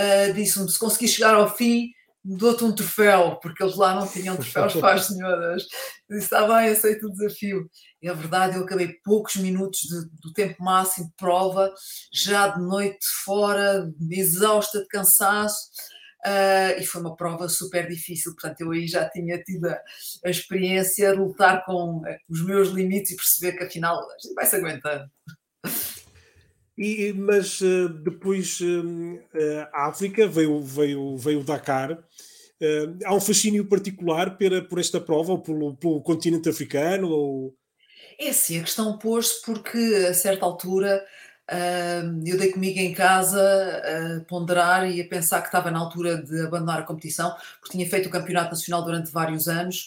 uh, 0.00 0.32
disse-me: 0.32 0.70
se 0.70 0.78
conseguir 0.78 1.08
chegar 1.08 1.34
ao 1.34 1.54
fim, 1.54 1.90
dou-te 2.24 2.64
um 2.64 2.72
troféu, 2.72 3.36
porque 3.36 3.62
eles 3.62 3.76
lá 3.76 3.94
não 3.94 4.08
tinham 4.08 4.36
troféus 4.36 4.74
para 4.74 4.94
as 4.94 5.06
senhoras. 5.06 5.66
Eu 6.08 6.16
disse: 6.16 6.26
está 6.26 6.46
bem, 6.46 6.70
aceito 6.70 7.06
o 7.06 7.12
desafio. 7.12 7.70
E 8.02 8.08
a 8.08 8.12
verdade, 8.12 8.56
eu 8.56 8.64
acabei 8.64 8.94
poucos 9.04 9.36
minutos 9.36 9.80
de, 9.80 10.08
do 10.20 10.32
tempo 10.32 10.62
máximo 10.62 11.06
de 11.06 11.14
prova, 11.16 11.72
já 12.12 12.48
de 12.48 12.62
noite 12.62 13.04
fora, 13.24 13.90
exausta 14.10 14.80
de 14.80 14.88
cansaço. 14.88 15.70
Uh, 16.26 16.80
e 16.80 16.84
foi 16.84 17.00
uma 17.02 17.14
prova 17.14 17.48
super 17.48 17.86
difícil, 17.86 18.32
portanto, 18.32 18.60
eu 18.60 18.72
aí 18.72 18.88
já 18.88 19.08
tinha 19.08 19.40
tido 19.44 19.68
a, 19.68 19.80
a 20.24 20.30
experiência 20.30 21.12
de 21.12 21.18
lutar 21.18 21.64
com 21.64 22.02
os 22.28 22.44
meus 22.44 22.70
limites 22.70 23.12
e 23.12 23.16
perceber 23.16 23.56
que 23.56 23.62
afinal 23.62 24.00
a 24.00 24.18
gente 24.20 24.34
vai 24.34 24.44
se 24.44 24.56
aguentando. 24.56 25.08
E, 26.78 27.12
mas 27.14 27.60
uh, 27.62 27.88
depois 27.88 28.60
uh, 28.60 29.18
a 29.72 29.86
África 29.88 30.28
veio, 30.28 30.60
veio, 30.60 31.16
veio 31.16 31.42
Dakar. 31.42 31.92
Uh, 31.92 32.98
há 33.04 33.14
um 33.14 33.20
fascínio 33.20 33.66
particular 33.66 34.36
pela, 34.36 34.60
por 34.60 34.78
esta 34.78 35.00
prova, 35.00 35.32
ou 35.32 35.40
pelo, 35.40 35.74
pelo 35.76 36.02
continente 36.02 36.48
africano? 36.48 37.08
Ou... 37.08 37.54
É 38.18 38.30
sim, 38.32 38.60
a 38.60 38.62
questão 38.62 38.98
pôs-se 38.98 39.42
porque 39.42 39.78
a 40.08 40.12
certa 40.12 40.44
altura 40.44 41.04
eu 42.24 42.36
dei 42.36 42.50
comigo 42.50 42.80
em 42.80 42.92
casa 42.92 43.40
a 43.40 44.24
ponderar 44.24 44.90
e 44.90 45.00
a 45.00 45.06
pensar 45.06 45.40
que 45.42 45.46
estava 45.46 45.70
na 45.70 45.78
altura 45.78 46.20
de 46.20 46.40
abandonar 46.40 46.80
a 46.80 46.82
competição, 46.82 47.32
porque 47.60 47.76
tinha 47.76 47.88
feito 47.88 48.08
o 48.08 48.10
campeonato 48.10 48.50
nacional 48.50 48.82
durante 48.82 49.12
vários 49.12 49.46
anos 49.46 49.86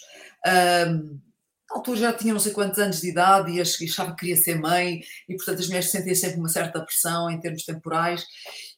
na 1.70 1.76
altura 1.76 1.98
já 1.98 2.12
tinha 2.12 2.32
não 2.32 2.40
sei 2.40 2.52
quantos 2.52 2.78
anos 2.78 3.00
de 3.00 3.08
idade 3.08 3.52
e 3.52 3.60
achava 3.60 4.10
que 4.10 4.20
queria 4.20 4.36
ser 4.36 4.58
mãe 4.58 5.00
e 5.28 5.36
portanto 5.36 5.60
as 5.60 5.66
mulheres 5.66 5.90
sentiam 5.90 6.14
sempre 6.14 6.38
uma 6.38 6.48
certa 6.48 6.84
pressão 6.84 7.30
em 7.30 7.40
termos 7.40 7.64
temporais 7.64 8.24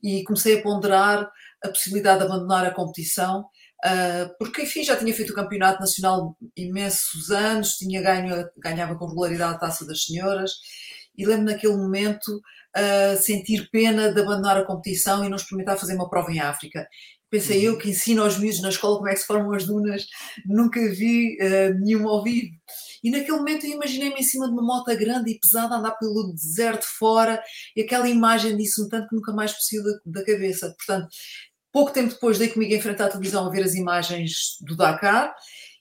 e 0.03 0.23
comecei 0.25 0.59
a 0.59 0.63
ponderar 0.63 1.31
a 1.65 1.69
possibilidade 1.69 2.21
de 2.21 2.27
abandonar 2.27 2.67
a 2.67 2.71
competição 2.71 3.41
uh, 3.85 4.37
porque 4.39 4.63
enfim 4.63 4.85
já 4.85 4.97
tinha 4.97 5.15
feito 5.15 5.31
o 5.33 5.35
campeonato 5.35 5.81
nacional 5.81 6.37
imensos 6.57 7.31
anos, 7.31 7.77
tinha 7.77 8.03
ganho, 8.03 8.47
ganhava 8.59 8.95
com 8.95 9.07
regularidade 9.07 9.55
a 9.55 9.59
taça 9.59 9.87
das 9.87 10.05
senhoras 10.05 10.53
e 11.17 11.25
lembro 11.25 11.47
naquele 11.47 11.77
momento 11.77 12.29
uh, 12.29 13.17
sentir 13.21 13.69
pena 13.71 14.13
de 14.13 14.21
abandonar 14.21 14.59
a 14.59 14.65
competição 14.65 15.25
e 15.25 15.31
não 15.31 15.37
experimentar 15.37 15.79
fazer 15.79 15.95
uma 15.95 16.11
prova 16.11 16.31
em 16.31 16.41
África 16.41 16.87
Pensei 17.33 17.67
eu 17.67 17.73
uhum. 17.73 17.79
que 17.79 17.89
ensino 17.89 18.23
aos 18.23 18.37
miúdos 18.37 18.61
na 18.61 18.69
escola 18.69 18.99
como 18.99 19.09
é 19.09 19.15
que 19.15 19.21
se 19.21 19.27
formam 19.27 19.55
as 19.55 19.65
dunas, 19.65 20.07
nunca 20.45 20.79
vi 20.91 21.39
uh, 21.41 21.73
nenhum 21.81 22.07
ao 22.07 22.23
vivo. 22.23 22.55
E 23.03 23.11
naquele 23.11 23.39
momento 23.39 23.67
eu 23.67 23.73
imaginei-me 23.73 24.21
em 24.21 24.23
cima 24.23 24.47
de 24.47 24.53
uma 24.53 24.63
moto 24.63 24.97
grande 24.97 25.31
e 25.31 25.39
pesada, 25.39 25.75
andar 25.75 25.93
pelo 25.93 26.33
deserto 26.33 26.85
fora, 26.99 27.43
e 27.77 27.83
aquela 27.83 28.09
imagem 28.09 28.57
disse-me 28.57 28.89
tanto 28.89 29.09
que 29.09 29.17
nunca 29.17 29.33
mais 29.33 29.53
possível 29.53 29.85
da, 30.05 30.21
da 30.21 30.25
cabeça. 30.25 30.75
Portanto, 30.77 31.09
Pouco 31.73 31.91
tempo 31.91 32.13
depois 32.13 32.39
dei 32.39 32.49
comigo 32.49 32.75
em 32.75 32.81
frente 32.83 33.03
à 33.03 33.09
televisão 33.09 33.47
a 33.47 33.51
ver 33.51 33.65
as 33.65 33.75
imagens 33.75 34.59
do 34.61 34.77
Dakar 34.77 35.35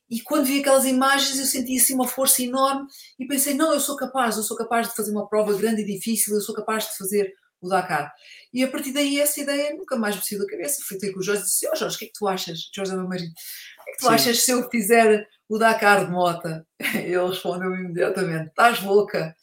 e 0.09 0.21
quando 0.21 0.45
vi 0.45 0.61
aquelas 0.61 0.85
imagens 0.85 1.37
eu 1.37 1.45
senti 1.45 1.77
assim 1.77 1.93
uma 1.93 2.07
força 2.07 2.41
enorme 2.41 2.87
e 3.19 3.27
pensei, 3.27 3.53
não, 3.53 3.73
eu 3.73 3.79
sou 3.79 3.97
capaz, 3.97 4.37
eu 4.37 4.43
sou 4.43 4.55
capaz 4.55 4.87
de 4.89 4.95
fazer 4.95 5.11
uma 5.11 5.27
prova 5.27 5.53
grande 5.53 5.81
e 5.81 5.85
difícil, 5.85 6.33
eu 6.33 6.41
sou 6.41 6.55
capaz 6.55 6.85
de 6.85 6.97
fazer 6.97 7.33
o 7.61 7.67
Dakar. 7.67 8.11
E 8.53 8.63
a 8.63 8.69
partir 8.69 8.93
daí 8.93 9.19
essa 9.19 9.41
ideia 9.41 9.75
nunca 9.75 9.97
mais 9.97 10.15
me 10.15 10.23
saiu 10.23 10.39
da 10.39 10.47
cabeça. 10.47 10.81
Fui 10.87 10.97
ter 10.97 11.11
com 11.11 11.19
o 11.19 11.23
Jorge 11.23 11.43
e 11.43 11.45
disse, 11.45 11.69
oh 11.71 11.75
Jorge, 11.75 11.95
o 11.95 11.99
que 11.99 12.05
é 12.05 12.07
que 12.07 12.13
tu 12.17 12.27
achas? 12.27 12.59
Jorge 12.73 12.91
é 12.91 12.95
meu 12.95 13.07
marido. 13.07 13.31
O 13.31 13.83
que 13.83 13.89
é 13.89 13.93
que 13.93 13.99
tu 13.99 14.07
Sim. 14.07 14.13
achas 14.13 14.43
se 14.43 14.51
eu 14.51 14.69
fizer 14.69 15.27
o 15.51 15.58
Dakar 15.58 16.05
de 16.05 16.12
mota? 16.12 16.65
Ele 16.96 17.27
respondeu 17.27 17.75
imediatamente, 17.75 18.48
estás 18.48 18.81
louca. 18.81 19.36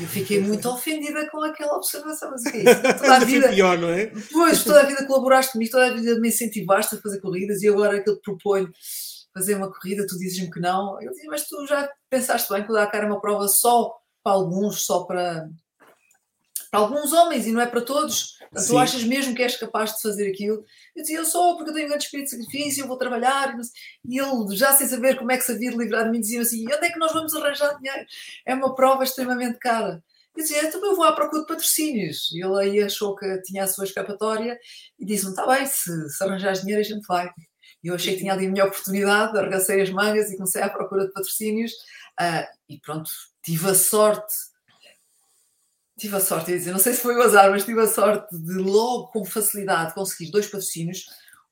Eu 0.00 0.06
fiquei 0.06 0.40
muito 0.40 0.66
ofendida 0.66 1.28
com 1.28 1.44
aquela 1.44 1.76
observação. 1.76 2.30
Mas 2.30 2.46
o 2.46 2.50
que 2.50 2.56
é 2.56 2.62
isso? 2.62 2.82
Toda 2.98 3.16
a 3.16 3.18
vida, 3.18 3.48
pior, 3.50 3.76
não 3.76 3.90
é? 3.90 4.10
Pois, 4.32 4.64
toda 4.64 4.80
a 4.80 4.86
vida 4.86 5.06
colaboraste 5.06 5.52
comigo, 5.52 5.70
toda 5.70 5.88
a 5.88 5.92
vida 5.92 6.18
me 6.18 6.28
incentivaste 6.28 6.94
a 6.94 6.98
fazer 6.98 7.20
corridas 7.20 7.62
e 7.62 7.68
agora 7.68 8.02
que 8.02 8.08
eu 8.08 8.16
te 8.16 8.22
proponho 8.22 8.72
fazer 9.34 9.54
uma 9.54 9.70
corrida, 9.70 10.06
tu 10.06 10.18
dizes-me 10.18 10.50
que 10.50 10.60
não. 10.60 10.98
Eu 11.02 11.10
disse, 11.10 11.26
mas 11.26 11.46
tu 11.46 11.66
já 11.66 11.86
pensaste 12.08 12.50
bem 12.50 12.64
que 12.64 12.70
o 12.70 12.74
Dakar 12.74 13.02
é 13.02 13.06
uma 13.06 13.20
prova 13.20 13.46
só 13.46 13.94
para 14.24 14.32
alguns, 14.32 14.86
só 14.86 15.04
para 15.04 15.46
para 16.70 16.80
alguns 16.80 17.12
homens 17.12 17.46
e 17.46 17.52
não 17.52 17.60
é 17.60 17.66
para 17.66 17.80
todos. 17.80 18.36
Portanto, 18.38 18.68
tu 18.68 18.78
achas 18.78 19.02
mesmo 19.02 19.34
que 19.34 19.42
és 19.42 19.56
capaz 19.56 19.94
de 19.94 20.02
fazer 20.02 20.28
aquilo? 20.28 20.64
Eu 20.94 21.02
dizia, 21.02 21.18
eu 21.18 21.24
sou, 21.24 21.56
porque 21.56 21.70
eu 21.70 21.74
tenho 21.74 21.86
um 21.86 21.88
grande 21.88 22.04
espírito 22.04 22.30
de 22.30 22.36
sacrifício, 22.36 22.82
eu 22.82 22.88
vou 22.88 22.96
trabalhar. 22.96 23.56
E 24.04 24.18
ele, 24.20 24.56
já 24.56 24.72
sem 24.72 24.86
saber 24.86 25.18
como 25.18 25.32
é 25.32 25.36
que 25.36 25.42
sabia 25.42 25.70
livrar 25.70 26.04
de 26.04 26.10
mim, 26.10 26.20
dizia 26.20 26.40
assim: 26.40 26.64
onde 26.66 26.86
é 26.86 26.90
que 26.90 26.98
nós 26.98 27.12
vamos 27.12 27.34
arranjar 27.34 27.76
dinheiro? 27.76 28.06
É 28.46 28.54
uma 28.54 28.74
prova 28.74 29.02
extremamente 29.02 29.58
cara. 29.58 30.02
Eu 30.36 30.42
dizia, 30.42 30.64
então 30.64 30.84
eu 30.84 30.94
vou 30.94 31.04
à 31.04 31.12
procura 31.12 31.42
de 31.42 31.48
patrocínios. 31.48 32.30
E 32.32 32.44
ele 32.44 32.60
aí 32.60 32.80
achou 32.80 33.16
que 33.16 33.42
tinha 33.42 33.64
a 33.64 33.66
sua 33.66 33.84
escapatória 33.84 34.58
e 34.98 35.04
disse-me: 35.04 35.30
está 35.30 35.46
bem, 35.46 35.66
se, 35.66 36.08
se 36.08 36.22
arranjares 36.22 36.60
dinheiro, 36.60 36.80
a 36.80 36.84
gente 36.84 37.04
vai. 37.06 37.30
E 37.82 37.88
eu 37.88 37.94
achei 37.94 38.14
que 38.14 38.20
tinha 38.20 38.32
ali 38.32 38.46
a 38.46 38.50
minha 38.50 38.64
oportunidade, 38.64 39.36
arregacei 39.36 39.80
as 39.80 39.90
mangas 39.90 40.30
e 40.30 40.36
comecei 40.36 40.62
à 40.62 40.68
procura 40.68 41.06
de 41.06 41.12
patrocínios. 41.12 41.72
Uh, 42.20 42.46
e 42.68 42.78
pronto, 42.78 43.10
tive 43.42 43.70
a 43.70 43.74
sorte 43.74 44.32
tive 46.00 46.16
a 46.16 46.20
sorte, 46.20 46.52
dizer, 46.52 46.72
não 46.72 46.78
sei 46.78 46.94
se 46.94 47.00
foi 47.00 47.14
o 47.14 47.22
azar, 47.22 47.50
mas 47.50 47.64
tive 47.64 47.80
a 47.80 47.86
sorte 47.86 48.36
de 48.36 48.54
logo 48.54 49.08
com 49.08 49.24
facilidade 49.24 49.94
conseguir 49.94 50.30
dois 50.30 50.46
patrocínios, 50.46 51.06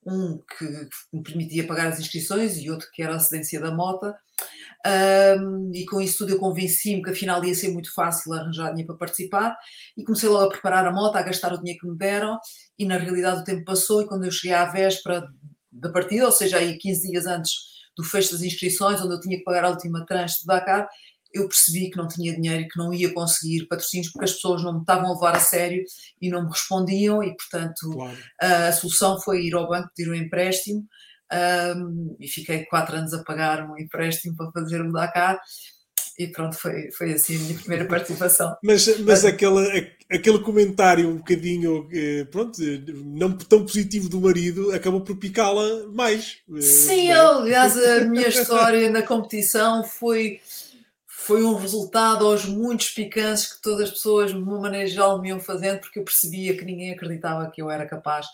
um 0.04 0.38
que 0.38 0.88
me 1.12 1.22
permitia 1.22 1.66
pagar 1.66 1.88
as 1.88 2.00
inscrições 2.00 2.56
e 2.56 2.70
outro 2.70 2.88
que 2.92 3.02
era 3.02 3.14
a 3.14 3.18
cedência 3.18 3.60
da 3.60 3.70
mota. 3.70 4.16
Um, 4.86 5.72
e 5.74 5.84
com 5.84 6.00
isso 6.00 6.18
tudo 6.18 6.30
eu 6.30 6.38
convenci-me 6.38 7.02
que 7.02 7.10
afinal 7.10 7.44
ia 7.44 7.54
ser 7.54 7.70
muito 7.70 7.92
fácil 7.92 8.32
arranjar 8.32 8.68
dinheiro 8.68 8.86
para 8.86 9.06
participar 9.06 9.56
e 9.96 10.04
comecei 10.04 10.28
logo 10.28 10.44
a 10.44 10.48
preparar 10.48 10.86
a 10.86 10.92
moto, 10.92 11.16
a 11.16 11.22
gastar 11.22 11.52
o 11.52 11.58
dinheiro 11.58 11.80
que 11.80 11.88
me 11.88 11.98
deram 11.98 12.38
e 12.78 12.86
na 12.86 12.96
realidade 12.96 13.40
o 13.40 13.44
tempo 13.44 13.64
passou 13.64 14.02
e 14.02 14.06
quando 14.06 14.24
eu 14.24 14.30
cheguei 14.30 14.54
à 14.54 14.64
véspera 14.66 15.28
da 15.70 15.90
partida, 15.90 16.26
ou 16.26 16.32
seja, 16.32 16.58
aí 16.58 16.78
15 16.78 17.10
dias 17.10 17.26
antes 17.26 17.52
do 17.96 18.04
fecho 18.04 18.32
das 18.32 18.42
inscrições, 18.42 19.00
onde 19.02 19.14
eu 19.14 19.20
tinha 19.20 19.36
que 19.36 19.44
pagar 19.44 19.64
a 19.64 19.70
última 19.70 20.06
tranche 20.06 20.40
do 20.40 20.46
Dakar, 20.46 20.88
eu 21.32 21.46
percebi 21.46 21.90
que 21.90 21.96
não 21.96 22.08
tinha 22.08 22.34
dinheiro 22.34 22.62
e 22.62 22.68
que 22.68 22.78
não 22.78 22.92
ia 22.92 23.12
conseguir 23.12 23.66
patrocínios 23.66 24.10
porque 24.10 24.24
as 24.24 24.32
pessoas 24.32 24.62
não 24.62 24.74
me 24.74 24.80
estavam 24.80 25.10
a 25.10 25.14
levar 25.14 25.36
a 25.36 25.40
sério 25.40 25.84
e 26.20 26.30
não 26.30 26.44
me 26.44 26.50
respondiam 26.50 27.22
e, 27.22 27.36
portanto, 27.36 27.90
claro. 27.90 28.18
a 28.40 28.72
solução 28.72 29.20
foi 29.20 29.44
ir 29.46 29.54
ao 29.54 29.68
banco 29.68 29.90
pedir 29.94 30.10
um 30.10 30.14
empréstimo 30.14 30.86
um, 31.76 32.16
e 32.18 32.26
fiquei 32.26 32.64
quatro 32.64 32.96
anos 32.96 33.12
a 33.12 33.22
pagar 33.22 33.68
um 33.68 33.76
empréstimo 33.78 34.36
para 34.36 34.50
fazer 34.52 34.80
o 34.80 34.92
Dakar 34.92 35.38
e 36.18 36.26
pronto, 36.26 36.56
foi, 36.56 36.90
foi 36.90 37.12
assim 37.12 37.36
a 37.36 37.38
minha 37.38 37.54
primeira 37.54 37.84
participação. 37.86 38.56
Mas, 38.62 38.86
mas, 38.88 39.00
mas 39.00 39.24
aquele, 39.24 39.92
aquele 40.10 40.40
comentário 40.40 41.08
um 41.08 41.18
bocadinho, 41.18 41.88
eh, 41.92 42.24
pronto, 42.24 42.60
não 43.04 43.32
tão 43.36 43.64
positivo 43.64 44.08
do 44.08 44.20
marido, 44.20 44.72
acabou 44.72 45.00
por 45.00 45.16
picá-la 45.16 45.86
mais. 45.92 46.38
Eh, 46.56 46.60
Sim, 46.60 47.12
aliás, 47.12 47.76
a 47.76 48.04
minha 48.04 48.26
história 48.28 48.90
na 48.90 49.02
competição 49.02 49.84
foi 49.84 50.40
foi 51.28 51.42
um 51.42 51.56
resultado 51.56 52.26
aos 52.26 52.46
muitos 52.46 52.88
picantes 52.88 53.52
que 53.52 53.60
todas 53.60 53.88
as 53.88 53.90
pessoas, 53.90 54.30
de 54.30 54.38
uma 54.38 54.58
maneira 54.58 54.86
geral, 54.86 55.20
me 55.20 55.28
iam 55.28 55.38
fazendo, 55.38 55.78
porque 55.78 55.98
eu 55.98 56.04
percebia 56.04 56.56
que 56.56 56.64
ninguém 56.64 56.90
acreditava 56.90 57.50
que 57.50 57.60
eu 57.60 57.70
era 57.70 57.86
capaz. 57.86 58.26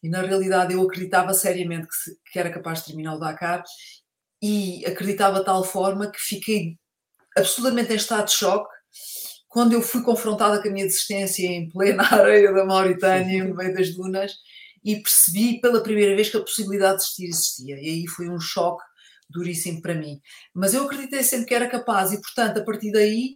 E 0.00 0.08
na 0.08 0.22
realidade 0.22 0.72
eu 0.72 0.80
acreditava 0.80 1.34
seriamente 1.34 1.88
que, 1.88 2.30
que 2.30 2.38
era 2.38 2.48
capaz 2.48 2.78
de 2.78 2.86
terminar 2.86 3.16
o 3.16 3.18
Dakar 3.18 3.64
e 4.40 4.86
acreditava 4.86 5.40
de 5.40 5.44
tal 5.44 5.64
forma 5.64 6.08
que 6.08 6.20
fiquei 6.20 6.76
absolutamente 7.36 7.92
em 7.92 7.96
estado 7.96 8.26
de 8.26 8.34
choque 8.34 8.72
quando 9.48 9.72
eu 9.72 9.82
fui 9.82 10.04
confrontada 10.04 10.62
com 10.62 10.68
a 10.68 10.70
minha 10.70 10.86
desistência 10.86 11.44
em 11.44 11.68
plena 11.68 12.04
areia 12.14 12.52
da 12.52 12.64
Mauritânia, 12.64 13.42
no 13.42 13.56
meio 13.56 13.74
das 13.74 13.92
dunas, 13.92 14.32
e 14.84 15.02
percebi 15.02 15.60
pela 15.60 15.82
primeira 15.82 16.14
vez 16.14 16.30
que 16.30 16.36
a 16.36 16.42
possibilidade 16.42 16.98
de 16.98 17.02
desistir 17.02 17.24
existia. 17.26 17.74
E 17.74 17.88
aí 17.88 18.06
foi 18.06 18.28
um 18.28 18.38
choque 18.38 18.84
duríssimo 19.28 19.82
para 19.82 19.94
mim. 19.94 20.20
Mas 20.54 20.74
eu 20.74 20.84
acreditei 20.84 21.22
sempre 21.22 21.46
que 21.46 21.54
era 21.54 21.68
capaz 21.68 22.12
e, 22.12 22.20
portanto, 22.20 22.58
a 22.58 22.64
partir 22.64 22.92
daí, 22.92 23.34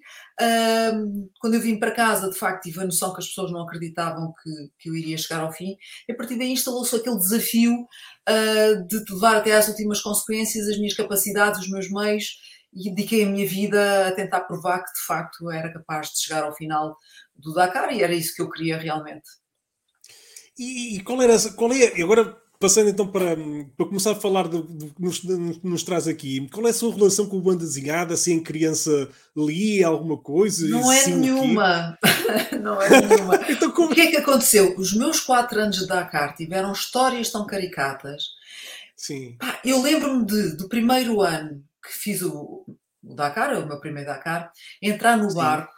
um, 0.94 1.28
quando 1.40 1.54
eu 1.54 1.60
vim 1.60 1.78
para 1.78 1.90
casa, 1.90 2.30
de 2.30 2.38
facto, 2.38 2.62
tive 2.62 2.80
a 2.80 2.84
noção 2.84 3.12
que 3.12 3.20
as 3.20 3.26
pessoas 3.26 3.50
não 3.50 3.62
acreditavam 3.62 4.32
que, 4.42 4.50
que 4.78 4.88
eu 4.88 4.94
iria 4.94 5.18
chegar 5.18 5.40
ao 5.40 5.52
fim. 5.52 5.76
E 6.08 6.12
a 6.12 6.16
partir 6.16 6.38
daí 6.38 6.52
instalou-se 6.52 6.94
aquele 6.94 7.18
desafio 7.18 7.72
uh, 7.74 8.86
de 8.86 9.04
levar 9.12 9.36
até 9.36 9.52
às 9.52 9.68
últimas 9.68 10.00
consequências 10.00 10.68
as 10.68 10.78
minhas 10.78 10.94
capacidades, 10.94 11.60
os 11.60 11.70
meus 11.70 11.90
meios 11.90 12.36
e 12.72 12.88
dediquei 12.90 13.24
a 13.24 13.28
minha 13.28 13.46
vida 13.46 14.08
a 14.08 14.12
tentar 14.12 14.42
provar 14.42 14.78
que, 14.78 14.92
de 14.92 15.06
facto, 15.06 15.50
era 15.50 15.72
capaz 15.72 16.10
de 16.10 16.20
chegar 16.20 16.44
ao 16.44 16.54
final 16.54 16.96
do 17.34 17.52
Dakar 17.52 17.92
e 17.92 18.02
era 18.02 18.14
isso 18.14 18.34
que 18.34 18.42
eu 18.42 18.50
queria 18.50 18.78
realmente. 18.78 19.28
E, 20.58 20.96
e 20.96 21.02
qual 21.02 21.20
era 21.22 21.36
qual 21.56 21.72
é 21.72 22.00
agora 22.00 22.36
passando 22.60 22.90
então 22.90 23.08
para, 23.08 23.34
para 23.74 23.86
começar 23.86 24.12
a 24.12 24.16
falar 24.16 24.46
do, 24.46 24.62
do 24.62 24.92
que 24.92 25.02
nos, 25.02 25.24
nos, 25.64 25.82
traz 25.82 26.06
aqui, 26.06 26.46
qual 26.52 26.66
é 26.66 26.70
a 26.70 26.74
sua 26.74 26.94
relação 26.94 27.26
com 27.26 27.38
o 27.38 27.40
banda 27.40 27.64
desenhada? 27.64 28.16
Se 28.18 28.30
em 28.30 28.42
criança 28.42 29.08
lia 29.34 29.86
alguma 29.86 30.18
coisa? 30.18 30.68
Não 30.68 30.92
é 30.92 31.06
nenhuma. 31.06 31.98
não 32.60 32.80
é 32.80 32.88
nenhuma. 32.90 33.40
então, 33.48 33.70
como... 33.70 33.90
O 33.90 33.94
que 33.94 34.02
é 34.02 34.10
que 34.10 34.18
aconteceu? 34.18 34.76
Os 34.76 34.92
meus 34.92 35.20
quatro 35.20 35.58
anos 35.58 35.78
de 35.78 35.86
Dakar 35.86 36.34
tiveram 36.36 36.72
histórias 36.72 37.30
tão 37.30 37.46
caricatas. 37.46 38.24
Sim. 38.94 39.38
eu 39.64 39.80
lembro-me 39.80 40.26
do 40.26 40.68
primeiro 40.68 41.22
ano 41.22 41.64
que 41.82 41.98
fiz 41.98 42.20
o, 42.20 42.66
o 43.02 43.14
Dakar, 43.14 43.58
o 43.58 43.66
meu 43.66 43.80
primeiro 43.80 44.10
Dakar, 44.10 44.52
entrar 44.82 45.16
no 45.16 45.30
Sim. 45.30 45.36
barco 45.36 45.72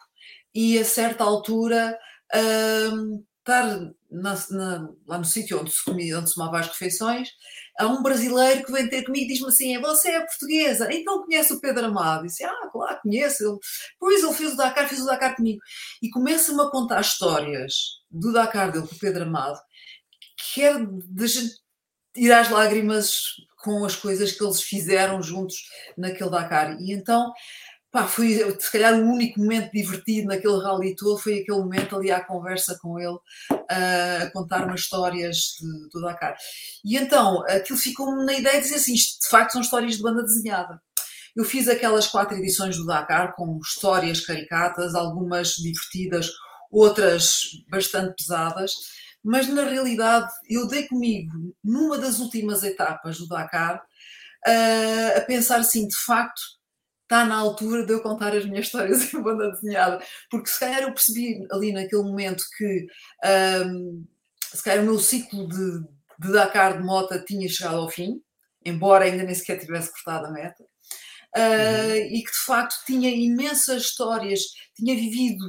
e 0.53 0.77
a 0.77 0.85
certa 0.85 1.23
altura. 1.23 1.97
Hum, 2.35 3.23
estar 3.43 3.93
na, 4.13 4.35
na, 4.51 4.89
lá 5.07 5.19
no 5.19 5.25
sítio 5.25 5.61
onde 5.61 5.73
se 5.73 5.83
comia, 5.85 6.19
onde 6.19 6.29
se 6.29 6.35
tomava 6.35 6.61
as 6.61 6.69
refeições, 6.69 7.31
há 7.79 7.87
um 7.87 8.03
brasileiro 8.03 8.65
que 8.65 8.73
vem 8.73 8.89
ter 8.89 9.05
comigo 9.05 9.25
e 9.25 9.29
diz-me 9.29 9.49
assim: 9.49 9.81
Você 9.81 10.11
é 10.11 10.21
portuguesa, 10.21 10.93
então 10.93 11.25
conhece 11.25 11.53
o 11.53 11.61
Pedro 11.61 11.87
Amado? 11.87 12.25
E 12.25 12.29
disse: 12.29 12.45
Ah, 12.45 12.69
claro, 12.71 13.01
conheço. 13.03 13.43
Ele, 13.43 13.59
pois 13.99 14.23
ele 14.23 14.35
fez 14.35 14.53
o 14.53 14.57
Dakar, 14.57 14.89
fez 14.89 15.01
o 15.01 15.07
Dakar 15.07 15.35
comigo. 15.35 15.61
E 16.03 16.11
começa-me 16.11 16.61
a 16.61 16.71
contar 16.71 17.01
histórias 17.01 17.75
do 18.11 18.33
Dakar 18.33 18.71
dele 18.71 18.87
com 18.87 18.95
o 18.95 18.99
Pedro 18.99 19.25
Amado, 19.25 19.59
que 20.37 20.63
é 20.63 20.75
de 20.79 21.51
ir 22.17 22.33
às 22.33 22.51
lágrimas 22.51 23.23
com 23.63 23.85
as 23.85 23.97
coisas 23.97 24.33
que 24.33 24.45
eles 24.45 24.61
fizeram 24.61 25.23
juntos 25.23 25.57
naquele 25.97 26.31
Dakar. 26.31 26.77
E 26.81 26.93
então 26.93 27.33
pá, 27.93 28.09
foi 28.09 28.57
se 28.59 28.73
calhar 28.73 28.95
o 28.95 29.05
único 29.05 29.39
momento 29.39 29.71
divertido 29.71 30.29
naquele 30.29 30.63
rally 30.63 30.97
todo 30.97 31.19
foi 31.19 31.41
aquele 31.41 31.59
momento 31.59 31.95
ali 31.95 32.11
à 32.11 32.25
conversa 32.25 32.79
com 32.81 32.99
ele 32.99 33.19
a 33.69 34.31
contar-me 34.33 34.75
histórias 34.75 35.57
de, 35.61 35.89
do 35.91 36.01
Dakar. 36.01 36.35
E 36.83 36.97
então 36.97 37.45
aquilo 37.47 37.79
ficou-me 37.79 38.25
na 38.25 38.33
ideia 38.33 38.57
de 38.57 38.63
dizer 38.63 38.77
assim: 38.77 38.95
isto 38.95 39.21
de 39.23 39.29
facto 39.29 39.53
são 39.53 39.61
histórias 39.61 39.97
de 39.97 40.03
banda 40.03 40.23
desenhada. 40.23 40.81
Eu 41.37 41.45
fiz 41.45 41.69
aquelas 41.69 42.07
quatro 42.07 42.37
edições 42.37 42.77
do 42.77 42.87
Dakar 42.87 43.35
com 43.35 43.59
histórias 43.63 44.21
caricatas, 44.21 44.95
algumas 44.95 45.55
divertidas, 45.57 46.31
outras 46.71 47.43
bastante 47.71 48.15
pesadas, 48.17 48.73
mas 49.23 49.49
na 49.49 49.65
realidade 49.65 50.33
eu 50.49 50.67
dei 50.67 50.89
comigo 50.89 51.55
numa 51.63 51.99
das 51.99 52.21
últimas 52.21 52.63
etapas 52.63 53.19
do 53.19 53.29
Dakar 53.29 53.83
a 55.15 55.21
pensar 55.23 55.61
assim: 55.61 55.87
de 55.87 55.97
facto 55.97 56.41
está 57.13 57.27
na 57.27 57.37
altura 57.37 57.85
de 57.85 57.93
eu 57.93 58.01
contar 58.01 58.35
as 58.35 58.47
minhas 58.47 58.67
histórias 58.67 59.13
em 59.13 59.21
banda 59.23 59.51
desenhada, 59.51 60.03
porque 60.31 60.49
se 60.49 60.59
calhar 60.59 60.83
eu 60.83 60.95
percebi 60.95 61.47
ali 61.51 61.73
naquele 61.73 62.03
momento 62.03 62.43
que 62.57 62.87
um, 63.67 64.07
se 64.55 64.63
calhar 64.63 64.83
o 64.83 64.87
meu 64.87 64.99
ciclo 64.99 65.47
de, 65.47 65.81
de 66.19 66.33
Dakar 66.33 66.79
de 66.79 66.85
Mota 66.85 67.23
tinha 67.23 67.47
chegado 67.49 67.77
ao 67.77 67.91
fim, 67.91 68.23
embora 68.65 69.05
ainda 69.05 69.25
nem 69.25 69.35
sequer 69.35 69.59
tivesse 69.59 69.93
cortado 69.93 70.27
a 70.27 70.31
meta, 70.31 70.63
uh, 70.63 71.91
uhum. 71.91 71.97
e 71.97 72.23
que 72.25 72.33
de 72.33 72.45
facto 72.47 72.75
tinha 72.87 73.11
imensas 73.11 73.83
histórias, 73.83 74.41
tinha 74.75 74.95
vivido 74.95 75.45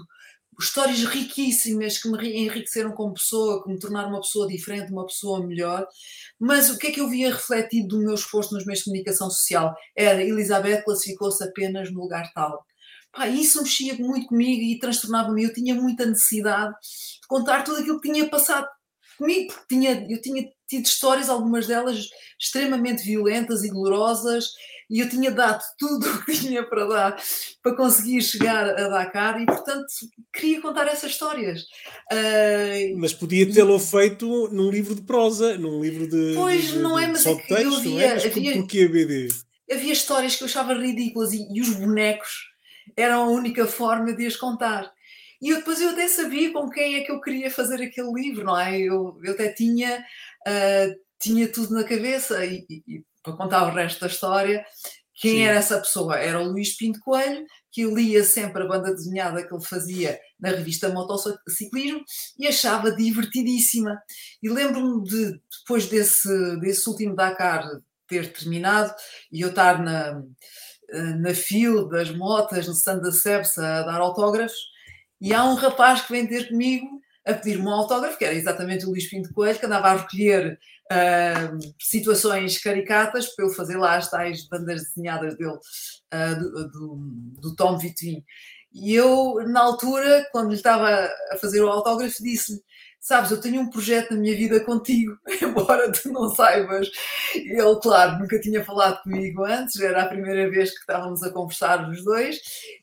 histórias 0.59 1.03
riquíssimas 1.03 1.97
que 1.97 2.09
me 2.09 2.45
enriqueceram 2.45 2.91
como 2.91 3.13
pessoa, 3.13 3.63
que 3.63 3.69
me 3.69 3.79
tornaram 3.79 4.09
uma 4.09 4.21
pessoa 4.21 4.47
diferente, 4.47 4.91
uma 4.91 5.05
pessoa 5.05 5.45
melhor. 5.45 5.87
Mas 6.39 6.69
o 6.69 6.77
que 6.77 6.87
é 6.87 6.91
que 6.91 6.99
eu 6.99 7.09
via 7.09 7.33
refletido 7.33 7.89
do 7.89 8.03
meu 8.03 8.15
esforço 8.15 8.53
nos 8.53 8.65
meios 8.65 8.79
de 8.79 8.85
comunicação 8.85 9.29
social? 9.29 9.75
Era 9.95 10.23
Elizabeth 10.23 10.83
classificou-se 10.83 11.43
apenas 11.43 11.91
no 11.91 12.01
lugar 12.01 12.31
tal. 12.33 12.65
Pá, 13.11 13.27
isso 13.27 13.61
mexia 13.61 13.93
muito 13.95 14.27
comigo 14.27 14.61
e 14.61 14.79
transtornava-me. 14.79 15.43
Eu 15.43 15.53
tinha 15.53 15.75
muita 15.75 16.05
necessidade 16.05 16.73
de 16.73 17.27
contar 17.27 17.63
tudo 17.63 17.79
aquilo 17.79 18.01
que 18.01 18.11
tinha 18.11 18.27
passado 18.29 18.67
comigo, 19.17 19.53
porque 19.53 19.75
tinha, 19.75 20.05
eu 20.09 20.19
tinha 20.19 20.49
tido 20.67 20.85
histórias, 20.85 21.29
algumas 21.29 21.67
delas 21.67 22.07
extremamente 22.39 23.03
violentas 23.03 23.63
e 23.63 23.69
dolorosas, 23.69 24.49
e 24.93 24.99
eu 24.99 25.09
tinha 25.09 25.31
dado 25.31 25.63
tudo 25.79 26.05
o 26.13 26.23
que 26.23 26.33
tinha 26.33 26.63
para 26.63 26.85
dar 26.85 27.23
para 27.63 27.75
conseguir 27.75 28.21
chegar 28.21 28.69
a 28.69 28.87
Dakar 28.89 29.41
e, 29.41 29.45
portanto, 29.45 29.87
queria 30.31 30.61
contar 30.61 30.87
essas 30.87 31.11
histórias. 31.11 31.63
Uh, 32.11 32.95
mas 32.97 33.11
podia 33.11 33.51
tê-lo 33.51 33.79
feito 33.79 34.49
num 34.51 34.69
livro 34.69 34.93
de 34.93 35.01
prosa, 35.01 35.57
num 35.57 35.81
livro 35.81 36.07
de. 36.07 36.35
Pois, 36.35 36.71
de, 36.71 36.77
não 36.77 36.99
é, 36.99 37.07
mas 37.07 37.25
é 37.25 37.33
que 37.33 37.47
texto, 37.47 37.63
eu 37.63 37.75
havia, 37.75 38.05
é? 38.05 38.27
havia, 38.27 38.53
porquê 38.53 38.87
BD? 38.87 39.29
Havia 39.71 39.93
histórias 39.93 40.35
que 40.35 40.43
eu 40.43 40.47
achava 40.47 40.75
ridículas 40.75 41.33
e, 41.33 41.47
e 41.51 41.59
os 41.59 41.69
bonecos 41.69 42.29
eram 42.95 43.23
a 43.23 43.29
única 43.29 43.65
forma 43.65 44.13
de 44.13 44.27
as 44.27 44.35
contar. 44.35 44.91
E 45.41 45.49
eu, 45.49 45.57
depois 45.57 45.81
eu 45.81 45.89
até 45.89 46.07
sabia 46.07 46.53
com 46.53 46.69
quem 46.69 46.95
é 46.95 47.01
que 47.01 47.11
eu 47.11 47.19
queria 47.19 47.49
fazer 47.49 47.81
aquele 47.81 48.13
livro, 48.13 48.45
não 48.45 48.59
é? 48.59 48.79
Eu, 48.79 49.19
eu 49.23 49.33
até 49.33 49.51
tinha, 49.51 50.05
uh, 50.47 50.95
tinha 51.19 51.47
tudo 51.47 51.73
na 51.73 51.83
cabeça 51.83 52.45
e, 52.45 52.63
e, 52.69 53.03
para 53.23 53.33
contar 53.33 53.63
o 53.67 53.73
resto 53.73 54.01
da 54.01 54.07
história, 54.07 54.65
quem 55.15 55.37
Sim. 55.37 55.41
era 55.43 55.57
essa 55.57 55.79
pessoa? 55.79 56.17
Era 56.17 56.41
o 56.41 56.51
Luís 56.51 56.75
Pinto 56.75 56.99
Coelho, 56.99 57.45
que 57.71 57.85
lia 57.85 58.23
sempre 58.23 58.63
a 58.63 58.67
banda 58.67 58.93
desenhada 58.93 59.45
que 59.45 59.53
ele 59.53 59.63
fazia 59.63 60.19
na 60.39 60.49
revista 60.49 60.89
Motociclismo 60.89 62.03
e 62.37 62.47
achava 62.47 62.91
divertidíssima. 62.91 64.01
E 64.41 64.49
lembro-me 64.49 65.03
de, 65.03 65.39
depois 65.59 65.87
desse, 65.87 66.59
desse 66.59 66.87
último 66.89 67.15
Dakar 67.15 67.67
ter 68.07 68.31
terminado 68.33 68.93
e 69.31 69.41
eu 69.41 69.49
estar 69.49 69.81
na, 69.81 70.21
na 71.19 71.33
fila 71.33 71.87
das 71.89 72.11
motas 72.11 72.67
no 72.67 72.73
stand 72.73 72.99
da 72.99 73.11
Cepsa 73.11 73.65
a 73.65 73.83
dar 73.83 74.01
autógrafos, 74.01 74.73
e 75.21 75.33
há 75.33 75.45
um 75.45 75.55
rapaz 75.55 76.01
que 76.01 76.11
vem 76.11 76.27
ter 76.27 76.49
comigo 76.49 76.85
a 77.25 77.33
pedir-me 77.33 77.65
um 77.65 77.71
autógrafo, 77.71 78.17
que 78.17 78.25
era 78.25 78.33
exatamente 78.33 78.85
o 78.85 78.89
Luís 78.89 79.09
Pinto 79.09 79.33
Coelho, 79.33 79.57
que 79.57 79.65
andava 79.65 79.87
a 79.87 79.95
recolher 79.95 80.59
situações 81.79 82.57
caricatas 82.57 83.27
para 83.35 83.45
eu 83.45 83.49
fazer 83.49 83.77
lá 83.77 83.95
as 83.95 84.09
tais 84.09 84.47
bandas 84.47 84.83
desenhadas 84.83 85.37
dele, 85.37 85.51
uh, 85.51 86.39
do, 86.39 86.67
do, 86.69 86.99
do, 87.41 87.55
Tom 87.55 87.77
Vitin. 87.77 88.23
E 88.73 88.93
eu, 88.95 89.35
na 89.47 89.61
altura, 89.61 90.27
quando 90.31 90.49
lhe 90.49 90.55
estava 90.55 91.09
a 91.31 91.37
fazer 91.37 91.61
o 91.61 91.69
autógrafo, 91.69 92.23
disse-lhe: 92.23 92.59
Sabes, 92.99 93.31
eu 93.31 93.41
tenho 93.41 93.61
um 93.61 93.69
projeto 93.69 94.11
na 94.11 94.19
minha 94.19 94.35
vida 94.35 94.59
contigo, 94.61 95.17
embora 95.41 95.91
tu 95.91 96.09
não 96.09 96.29
saibas. 96.29 96.89
Ele, 97.35 97.79
claro, 97.81 98.19
nunca 98.19 98.39
tinha 98.39 98.63
falado 98.63 99.01
comigo 99.03 99.43
antes, 99.43 99.79
era 99.79 100.03
a 100.03 100.07
primeira 100.07 100.49
vez 100.49 100.71
que 100.71 100.79
estávamos 100.79 101.21
a 101.21 101.31
conversar 101.31 101.89
os 101.89 102.03
dois. 102.03 102.39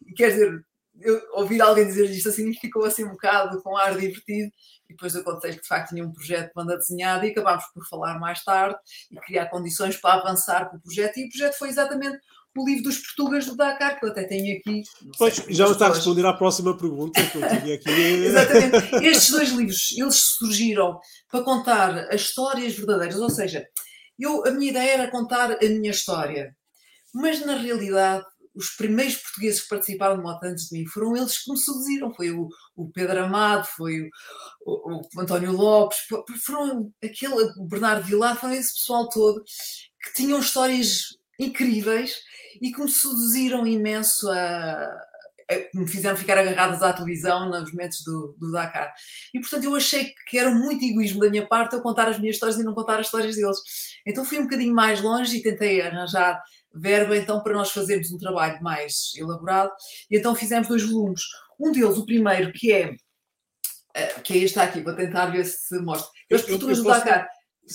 E 0.06 0.12
quer 0.12 0.30
dizer, 0.30 0.64
eu, 1.00 1.20
ouvir 1.32 1.60
alguém 1.62 1.86
dizer 1.86 2.10
isto 2.10 2.28
assim 2.28 2.52
ficou 2.54 2.84
assim 2.84 3.04
um 3.04 3.12
bocado 3.12 3.62
com 3.62 3.76
ar 3.76 3.96
divertido 3.96 4.50
e 4.90 4.92
depois 4.92 5.14
eu 5.14 5.22
contei 5.22 5.52
que 5.52 5.62
de 5.62 5.68
facto 5.68 5.90
tinha 5.90 6.04
um 6.04 6.12
projeto 6.12 6.48
de 6.48 6.54
banda 6.54 6.76
desenhada 6.76 7.24
e 7.24 7.30
acabámos 7.30 7.64
por 7.72 7.86
falar 7.86 8.18
mais 8.18 8.42
tarde 8.42 8.76
e 9.10 9.16
criar 9.20 9.46
condições 9.46 9.96
para 9.96 10.20
avançar 10.20 10.68
com 10.68 10.76
o 10.76 10.80
projeto 10.80 11.16
e 11.18 11.26
o 11.26 11.28
projeto 11.28 11.54
foi 11.54 11.68
exatamente 11.68 12.18
o 12.56 12.66
livro 12.66 12.82
dos 12.82 12.98
portugueses 12.98 13.48
do 13.48 13.56
Dakar, 13.56 14.00
que 14.00 14.04
eu 14.04 14.10
até 14.10 14.24
tenho 14.24 14.58
aqui. 14.58 14.82
Pois, 15.16 15.36
já 15.48 15.70
está 15.70 15.86
a 15.86 15.90
responder 15.90 16.26
à 16.26 16.32
próxima 16.32 16.76
pergunta 16.76 17.24
que 17.24 17.38
eu 17.38 17.48
tinha 17.48 17.74
aqui. 17.76 17.88
Exatamente. 18.26 18.96
Estes 19.06 19.30
dois 19.30 19.50
livros, 19.50 19.94
eles 19.96 20.16
surgiram 20.16 20.98
para 21.30 21.44
contar 21.44 21.96
as 22.12 22.22
histórias 22.22 22.74
verdadeiras, 22.74 23.20
ou 23.20 23.30
seja, 23.30 23.64
eu, 24.18 24.44
a 24.44 24.50
minha 24.50 24.70
ideia 24.72 24.94
era 24.94 25.10
contar 25.12 25.52
a 25.52 25.58
minha 25.60 25.92
história, 25.92 26.52
mas 27.14 27.46
na 27.46 27.54
realidade 27.54 28.26
os 28.54 28.70
primeiros 28.70 29.16
portugueses 29.16 29.62
que 29.62 29.68
participaram 29.68 30.16
de 30.16 30.22
moto 30.22 30.44
antes 30.44 30.68
de 30.68 30.78
mim 30.78 30.86
foram 30.86 31.16
eles 31.16 31.38
que 31.38 31.50
me 31.50 31.58
seduziram. 31.58 32.14
Foi 32.14 32.30
o, 32.30 32.48
o 32.76 32.90
Pedro 32.90 33.24
Amado, 33.24 33.66
foi 33.66 34.00
o, 34.02 34.10
o, 34.66 35.00
o, 35.16 35.20
António 35.20 35.52
Lopes, 35.52 35.98
foram 36.44 36.92
aquele, 37.02 37.34
o 37.34 37.66
Bernardo 37.66 38.06
Vilar, 38.06 38.38
foi 38.38 38.56
esse 38.56 38.74
pessoal 38.74 39.08
todo 39.08 39.42
que 39.42 40.14
tinham 40.14 40.40
histórias 40.40 41.16
incríveis 41.38 42.20
e 42.60 42.72
que 42.72 42.80
me 42.80 42.90
seduziram 42.90 43.66
imenso 43.66 44.28
a, 44.30 45.09
me 45.74 45.88
fizeram 45.88 46.16
ficar 46.16 46.38
agarradas 46.38 46.82
à 46.82 46.92
televisão 46.92 47.48
nos 47.48 47.72
momentos 47.72 48.02
do, 48.04 48.34
do, 48.38 48.52
Dakar. 48.52 48.92
E 49.34 49.40
portanto 49.40 49.64
eu 49.64 49.74
achei 49.74 50.12
que 50.28 50.38
era 50.38 50.50
muito 50.50 50.84
egoísmo 50.84 51.20
da 51.20 51.30
minha 51.30 51.46
parte 51.46 51.74
eu 51.74 51.82
contar 51.82 52.08
as 52.08 52.18
minhas 52.18 52.36
histórias 52.36 52.58
e 52.58 52.64
não 52.64 52.74
contar 52.74 53.00
as 53.00 53.06
histórias 53.06 53.36
deles. 53.36 53.58
Então 54.06 54.24
fui 54.24 54.38
um 54.38 54.44
bocadinho 54.44 54.74
mais 54.74 55.00
longe 55.00 55.36
e 55.36 55.42
tentei 55.42 55.80
arranjar 55.80 56.40
verba 56.72 57.16
então 57.16 57.42
para 57.42 57.54
nós 57.54 57.70
fazermos 57.72 58.12
um 58.12 58.18
trabalho 58.18 58.62
mais 58.62 59.12
elaborado. 59.16 59.72
E 60.10 60.16
então 60.16 60.34
fizemos 60.34 60.68
dois 60.68 60.82
volumes. 60.82 61.22
Um 61.58 61.72
deles, 61.72 61.98
o 61.98 62.06
primeiro, 62.06 62.52
que 62.52 62.72
é 62.72 62.94
eh, 63.94 64.20
que 64.22 64.34
é 64.34 64.36
este 64.38 64.58
aqui, 64.58 64.80
vou 64.80 64.94
tentar 64.94 65.26
ver 65.26 65.44
se 65.44 65.78
mostra. 65.80 66.10
Os 66.30 66.42
portugueses 66.42 66.82
do 66.82 66.88
Dakar, 66.88 67.28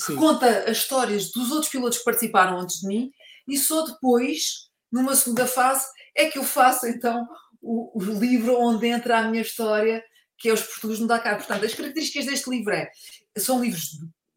que 0.05 0.15
conta 0.15 0.47
as 0.69 0.77
histórias 0.77 1.31
dos 1.31 1.51
outros 1.51 1.69
pilotos 1.69 1.97
que 1.97 2.05
participaram 2.05 2.59
antes 2.59 2.79
de 2.79 2.87
mim, 2.87 3.11
e 3.47 3.57
só 3.57 3.83
depois, 3.85 4.69
numa 4.91 5.15
segunda 5.15 5.45
fase, 5.45 5.85
é 6.15 6.25
que 6.25 6.37
eu 6.37 6.43
faço 6.43 6.87
então 6.87 7.27
o, 7.65 7.99
o 7.99 8.19
livro 8.19 8.59
onde 8.59 8.87
entra 8.87 9.17
a 9.17 9.27
minha 9.27 9.41
história, 9.41 10.03
que 10.37 10.49
é 10.49 10.53
os 10.53 10.61
portugueses 10.61 11.01
no 11.01 11.07
Dakar. 11.07 11.37
Portanto, 11.37 11.65
as 11.65 11.73
características 11.73 12.27
deste 12.27 12.49
livro 12.49 12.73
é, 12.73 12.89
são 13.37 13.61
livros 13.61 13.83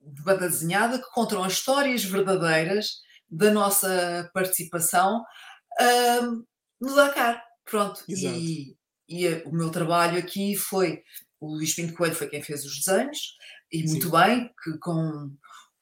de, 0.01 0.23
banda 0.23 0.49
desenhada 0.49 0.99
que 0.99 1.11
contam 1.13 1.45
as 1.45 1.53
histórias 1.53 2.03
verdadeiras 2.03 3.03
da 3.31 3.51
nossa 3.51 4.31
participação 4.33 5.23
uh, 5.79 6.47
no 6.81 6.95
Dakar. 6.95 7.43
Pronto. 7.67 8.03
E, 8.09 8.75
e, 9.07 9.29
o 9.45 9.53
meu 9.53 9.71
trabalho 9.71 10.19
aqui 10.19 10.57
foi. 10.57 11.03
O 11.39 11.55
Luís 11.55 11.75
Pinto 11.75 11.95
Coelho 11.95 12.17
foi 12.17 12.29
quem 12.29 12.43
fez 12.43 12.65
os 12.65 12.81
desenhos, 12.85 13.37
e 13.71 13.85
muito 13.85 14.07
Sim. 14.07 14.11
bem, 14.11 14.51
que 14.65 14.77
com, 14.79 15.31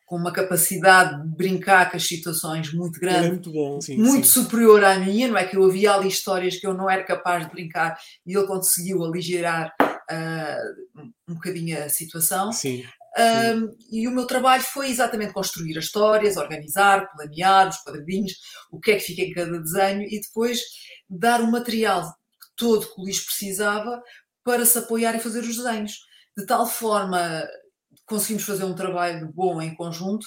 com 0.07 0.17
uma 0.17 0.33
capacidade 0.33 1.21
de 1.21 1.37
brincar 1.37 1.91
com 1.91 1.97
as 1.97 2.07
situações 2.07 2.73
muito 2.73 2.99
grande, 3.01 3.29
muito, 3.29 3.53
bom. 3.53 3.81
Sim, 3.81 3.99
muito 3.99 4.29
sim. 4.29 4.41
superior 4.41 4.83
à 4.85 4.97
minha, 5.01 5.27
não 5.27 5.37
é? 5.37 5.45
Que 5.45 5.57
eu 5.57 5.65
havia 5.65 5.93
ali 5.93 6.07
histórias 6.07 6.57
que 6.57 6.67
eu 6.67 6.73
não 6.73 6.89
era 6.89 7.03
capaz 7.03 7.45
de 7.45 7.51
brincar 7.51 7.99
e 8.25 8.35
ele 8.35 8.47
conseguiu 8.47 9.05
aligerar 9.05 9.75
uh, 9.83 11.11
um 11.29 11.35
bocadinho 11.35 11.85
a 11.85 11.89
situação. 11.89 12.53
Sim. 12.53 12.85
Um, 13.19 13.77
e 13.91 14.07
o 14.07 14.13
meu 14.13 14.27
trabalho 14.27 14.63
foi 14.63 14.91
exatamente 14.91 15.33
construir 15.33 15.77
as 15.77 15.87
histórias, 15.87 16.37
organizar, 16.37 17.11
planear 17.13 17.69
os 17.69 17.83
quadradinhos, 17.83 18.35
o 18.71 18.79
que 18.79 18.93
é 18.93 18.97
que 18.97 19.05
fica 19.05 19.23
em 19.23 19.33
cada 19.33 19.59
desenho 19.59 20.03
e 20.03 20.21
depois 20.21 20.61
dar 21.11 21.41
o 21.41 21.51
material 21.51 22.15
todo 22.55 22.87
que 22.87 23.01
o 23.01 23.05
Luís 23.05 23.19
precisava 23.19 24.01
para 24.45 24.65
se 24.65 24.79
apoiar 24.79 25.17
e 25.17 25.21
fazer 25.21 25.41
os 25.41 25.57
desenhos. 25.57 25.99
De 26.37 26.47
tal 26.47 26.67
forma 26.67 27.45
conseguimos 28.07 28.45
fazer 28.45 28.65
um 28.65 28.75
trabalho 28.75 29.31
bom 29.33 29.61
em 29.61 29.75
conjunto 29.75 30.27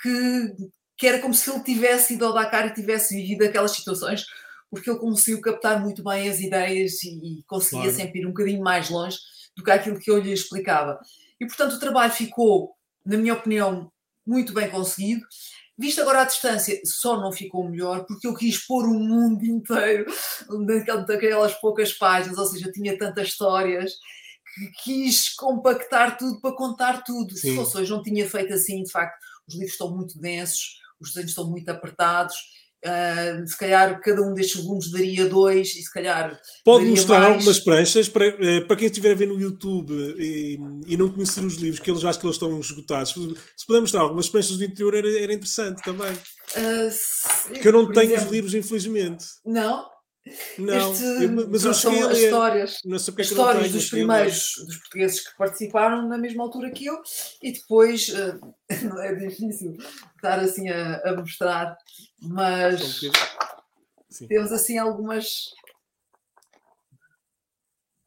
que, 0.00 0.54
que 0.96 1.06
era 1.06 1.18
como 1.20 1.34
se 1.34 1.50
ele 1.50 1.62
tivesse 1.62 2.14
ido 2.14 2.24
ao 2.24 2.32
Dakar 2.32 2.66
e 2.66 2.74
tivesse 2.74 3.16
vivido 3.16 3.44
aquelas 3.44 3.72
situações, 3.72 4.24
porque 4.70 4.88
ele 4.88 4.98
conseguiu 4.98 5.40
captar 5.40 5.80
muito 5.80 6.02
bem 6.02 6.28
as 6.28 6.40
ideias 6.40 7.02
e, 7.02 7.40
e 7.40 7.42
conseguia 7.44 7.90
claro. 7.90 7.96
sempre 7.96 8.20
ir 8.20 8.26
um 8.26 8.30
bocadinho 8.30 8.62
mais 8.62 8.90
longe 8.90 9.18
do 9.56 9.64
que 9.64 9.70
aquilo 9.70 9.98
que 9.98 10.10
eu 10.10 10.18
lhe 10.18 10.32
explicava. 10.32 10.98
E, 11.40 11.46
portanto, 11.46 11.72
o 11.72 11.80
trabalho 11.80 12.12
ficou, 12.12 12.74
na 13.04 13.16
minha 13.16 13.34
opinião, 13.34 13.90
muito 14.26 14.52
bem 14.52 14.68
conseguido. 14.70 15.22
Visto 15.78 16.00
agora 16.00 16.22
à 16.22 16.24
distância, 16.24 16.80
só 16.84 17.20
não 17.20 17.30
ficou 17.30 17.68
melhor 17.68 18.06
porque 18.06 18.26
eu 18.26 18.34
quis 18.34 18.66
pôr 18.66 18.84
o 18.84 18.98
mundo 18.98 19.44
inteiro 19.44 20.06
daquelas 21.06 21.54
poucas 21.54 21.92
páginas, 21.92 22.38
ou 22.38 22.46
seja, 22.46 22.72
tinha 22.72 22.98
tantas 22.98 23.28
histórias 23.28 23.92
quis 24.82 25.34
compactar 25.34 26.16
tudo 26.16 26.40
para 26.40 26.56
contar 26.56 27.02
tudo. 27.04 27.36
Sim. 27.36 27.50
Se 27.50 27.56
fosse 27.56 27.76
hoje, 27.78 27.90
não 27.90 28.02
tinha 28.02 28.28
feito 28.28 28.52
assim, 28.54 28.82
de 28.82 28.90
facto, 28.90 29.18
os 29.46 29.54
livros 29.54 29.72
estão 29.72 29.94
muito 29.94 30.18
densos, 30.18 30.78
os 31.00 31.10
desenhos 31.10 31.30
estão 31.30 31.50
muito 31.50 31.68
apertados 31.68 32.36
Uh, 32.86 33.44
se 33.44 33.58
calhar 33.58 34.00
cada 34.00 34.22
um 34.22 34.32
destes 34.32 34.62
volumes 34.62 34.92
daria 34.92 35.26
dois 35.26 35.74
e 35.74 35.82
se 35.82 35.92
calhar. 35.92 36.38
Pode 36.64 36.84
mostrar 36.84 37.20
mais. 37.20 37.32
algumas 37.32 37.58
pranchas 37.58 38.08
para, 38.08 38.26
eh, 38.26 38.60
para 38.60 38.76
quem 38.76 38.86
estiver 38.86 39.10
a 39.10 39.14
ver 39.14 39.26
no 39.26 39.40
YouTube 39.40 39.92
e, 40.16 40.56
e, 40.86 40.96
não 40.96 41.08
conhecer 41.08 41.44
os 41.44 41.56
livros, 41.56 41.80
que 41.80 41.90
eles 41.90 42.04
acho 42.04 42.20
que 42.20 42.26
eles 42.26 42.36
estão 42.36 42.60
esgotados. 42.60 43.12
Se 43.56 43.66
puder 43.66 43.80
mostrar 43.80 44.02
algumas 44.02 44.28
pranchas 44.28 44.58
do 44.58 44.64
interior 44.64 44.94
era, 44.94 45.20
era 45.20 45.32
interessante 45.32 45.82
também. 45.82 46.12
Uh, 46.12 46.90
se, 46.90 47.58
que 47.60 47.66
eu 47.66 47.72
não 47.72 47.90
tenho 47.90 48.12
exemplo, 48.12 48.26
os 48.26 48.32
livros, 48.32 48.54
infelizmente. 48.54 49.24
Não? 49.44 49.88
Não, 50.58 50.92
este, 50.92 51.04
eu, 51.04 51.48
mas 51.48 51.64
eu 51.64 51.72
são 51.72 52.08
as 52.08 52.18
histórias, 52.18 52.80
não 52.84 52.98
sei 52.98 53.14
é 53.16 53.20
as 53.20 53.26
histórias 53.28 53.72
dos 53.72 53.90
primeiros 53.90 54.54
dos 54.66 54.76
portugueses 54.78 55.28
que 55.28 55.36
participaram 55.36 56.08
na 56.08 56.18
mesma 56.18 56.42
altura 56.42 56.70
que 56.72 56.86
eu 56.86 57.00
e 57.40 57.52
depois 57.52 58.08
uh, 58.08 58.54
não 58.82 59.00
é 59.00 59.14
difícil 59.14 59.76
estar 60.16 60.40
assim 60.40 60.68
a, 60.68 60.96
a 61.04 61.16
mostrar, 61.16 61.78
mas 62.20 63.00
temos 64.28 64.50
assim 64.50 64.78
algumas. 64.78 65.54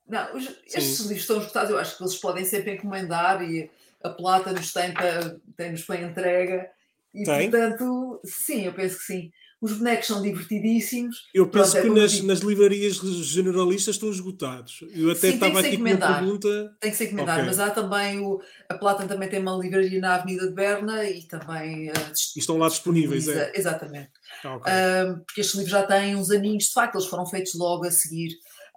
Não, 0.06 0.36
os, 0.36 0.46
estes 0.66 1.00
livros 1.02 1.22
estão 1.22 1.38
esgotados, 1.38 1.72
eu 1.72 1.78
acho 1.78 1.96
que 1.96 2.04
eles 2.04 2.16
podem 2.16 2.44
sempre 2.44 2.74
encomendar 2.74 3.42
e 3.44 3.72
a 4.04 4.10
Plata 4.10 4.52
nos 4.52 4.74
tem, 4.74 4.94
para, 4.94 5.40
tem-nos 5.56 5.84
para 5.84 6.02
entrega 6.02 6.70
e 7.14 7.24
tem? 7.24 7.50
portanto, 7.50 8.20
sim, 8.26 8.66
eu 8.66 8.74
penso 8.74 8.98
que 8.98 9.04
sim 9.04 9.32
os 9.62 9.74
bonecos 9.74 10.08
são 10.08 10.22
divertidíssimos. 10.22 11.28
Eu 11.34 11.50
penso 11.50 11.74
Pronto, 11.74 11.86
é 11.86 11.90
que 11.90 12.00
nas, 12.00 12.22
nas, 12.22 12.40
livrarias 12.40 12.96
generalistas 12.96 13.96
estão 13.96 14.10
esgotados. 14.10 14.80
Eu 14.94 15.12
até 15.12 15.32
Sim, 15.32 15.34
estava 15.34 15.60
aqui 15.60 15.78
com 15.78 15.84
uma 15.84 15.98
pergunta. 15.98 16.78
Tem 16.80 16.92
que 16.92 16.98
ser 16.98 17.06
encomendado, 17.06 17.40
okay. 17.40 17.46
mas 17.46 17.60
há 17.60 17.70
também 17.70 18.20
o. 18.20 18.40
A 18.70 18.76
Platan 18.76 19.08
também 19.08 19.28
tem 19.28 19.42
uma 19.42 19.58
livraria 19.58 20.00
na 20.00 20.16
Avenida 20.16 20.48
de 20.48 20.54
Berna 20.54 21.04
e 21.04 21.24
também. 21.28 21.90
Uh, 21.90 21.94
e 22.36 22.40
estão 22.40 22.58
lá 22.58 22.70
disponíveis, 22.70 23.28
é? 23.28 23.52
Exatamente. 23.54 24.12
Ah, 24.44 24.56
okay. 24.56 24.74
uh, 24.74 25.26
porque 25.26 25.42
estes 25.42 25.56
livros 25.56 25.72
já 25.72 25.84
têm 25.84 26.16
uns 26.16 26.32
aninhos, 26.32 26.66
de 26.66 26.74
facto, 26.74 26.96
eles 26.96 27.08
foram 27.08 27.26
feitos 27.26 27.54
logo 27.56 27.86
a 27.86 27.92
seguir. 27.92 28.30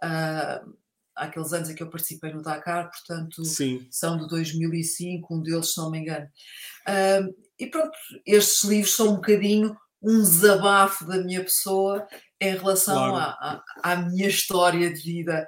Uh, 0.03 0.83
aqueles 1.15 1.53
anos 1.53 1.71
em 1.71 1.75
que 1.75 1.83
eu 1.83 1.91
participei 1.91 2.33
no 2.33 2.43
Dakar, 2.43 2.91
portanto, 2.91 3.45
Sim. 3.45 3.87
são 3.91 4.17
de 4.17 4.27
2005, 4.27 5.33
um 5.33 5.43
deles, 5.43 5.73
se 5.73 5.79
não 5.79 5.91
me 5.91 5.99
engano. 5.99 6.27
Uh, 6.89 7.33
e 7.59 7.67
pronto, 7.69 7.97
estes 8.27 8.65
livros 8.65 8.97
são 8.97 9.11
um 9.11 9.15
bocadinho 9.17 9.77
um 10.03 10.21
desabafo 10.21 11.07
da 11.07 11.23
minha 11.23 11.43
pessoa 11.43 12.07
em 12.41 12.57
relação 12.57 12.95
claro. 12.95 13.15
à, 13.15 13.63
à, 13.83 13.93
à, 13.93 13.97
minha 13.97 14.29
história 14.29 14.93
de 14.93 15.01
vida. 15.01 15.47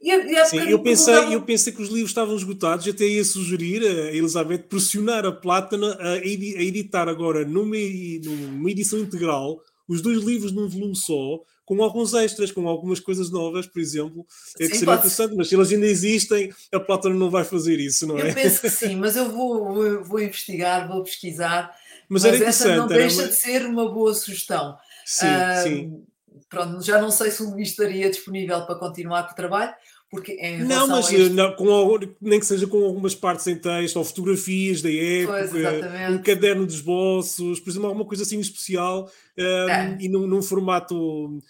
E, 0.00 0.10
e 0.10 0.44
Sim, 0.44 0.58
eu 0.68 0.82
pensei, 0.82 1.34
eu 1.34 1.42
pensei 1.42 1.72
que 1.72 1.80
os 1.80 1.88
livros 1.88 2.10
estavam 2.10 2.36
esgotados, 2.36 2.86
até 2.86 3.06
ia 3.06 3.24
sugerir 3.24 3.82
a 3.82 4.12
Elizabeth 4.14 4.64
pressionar 4.68 5.24
a 5.24 5.32
Plátana 5.32 5.96
a, 5.98 6.16
editar 6.18 7.08
agora 7.08 7.44
numa, 7.46 7.76
numa 8.22 8.70
edição 8.70 8.98
integral 8.98 9.58
os 9.88 10.02
dois 10.02 10.22
livros 10.22 10.52
num 10.52 10.68
volume 10.68 10.96
só, 10.96 11.40
com 11.64 11.82
alguns 11.82 12.12
extras, 12.14 12.50
com 12.50 12.68
algumas 12.68 13.00
coisas 13.00 13.30
novas, 13.30 13.66
por 13.66 13.80
exemplo. 13.80 14.26
É 14.58 14.66
que 14.66 14.74
sim, 14.74 14.80
seria 14.80 14.94
interessante, 14.94 15.34
mas 15.34 15.48
se 15.48 15.54
elas 15.54 15.72
ainda 15.72 15.86
existem, 15.86 16.52
a 16.72 16.80
Plátano 16.80 17.18
não 17.18 17.30
vai 17.30 17.44
fazer 17.44 17.78
isso, 17.80 18.06
não 18.06 18.18
é? 18.18 18.30
Eu 18.30 18.34
penso 18.34 18.60
que 18.60 18.70
sim, 18.70 18.96
mas 19.00 19.16
eu 19.16 19.30
vou, 19.30 19.72
vou, 19.72 20.04
vou 20.04 20.20
investigar, 20.20 20.88
vou 20.88 21.02
pesquisar 21.02 21.74
mas, 22.08 22.24
mas 22.24 22.40
essa 22.40 22.76
não 22.76 22.86
deixa 22.86 23.22
uma... 23.22 23.28
de 23.28 23.34
ser 23.34 23.66
uma 23.66 23.90
boa 23.90 24.14
sugestão. 24.14 24.76
Sim, 25.04 25.26
sim. 25.62 26.02
Pronto, 26.48 26.82
já 26.82 27.00
não 27.00 27.10
sei 27.10 27.30
se 27.30 27.42
o 27.42 27.50
Luís 27.50 27.70
estaria 27.70 28.08
disponível 28.10 28.64
para 28.66 28.76
continuar 28.76 29.24
com 29.24 29.32
o 29.32 29.36
trabalho, 29.36 29.72
porque 30.10 30.36
não, 30.58 30.86
mas 30.86 31.12
este... 31.12 31.30
não, 31.30 31.54
com, 31.56 31.98
nem 32.20 32.38
que 32.38 32.46
seja 32.46 32.66
com 32.66 32.84
algumas 32.84 33.14
partes 33.14 33.46
em 33.48 33.56
texto, 33.56 33.96
ou 33.96 34.04
fotografias 34.04 34.80
da 34.80 34.92
época, 34.92 35.48
pois, 35.50 36.14
um 36.14 36.22
caderno 36.22 36.66
de 36.66 36.74
esboços, 36.74 37.58
por 37.58 37.70
exemplo, 37.70 37.88
alguma 37.88 38.04
coisa 38.06 38.22
assim 38.22 38.38
especial 38.38 39.10
um, 39.36 39.68
é. 39.68 39.98
e 40.00 40.08
num, 40.08 40.26
num 40.26 40.42
formato 40.42 40.96
uh, 40.96 41.40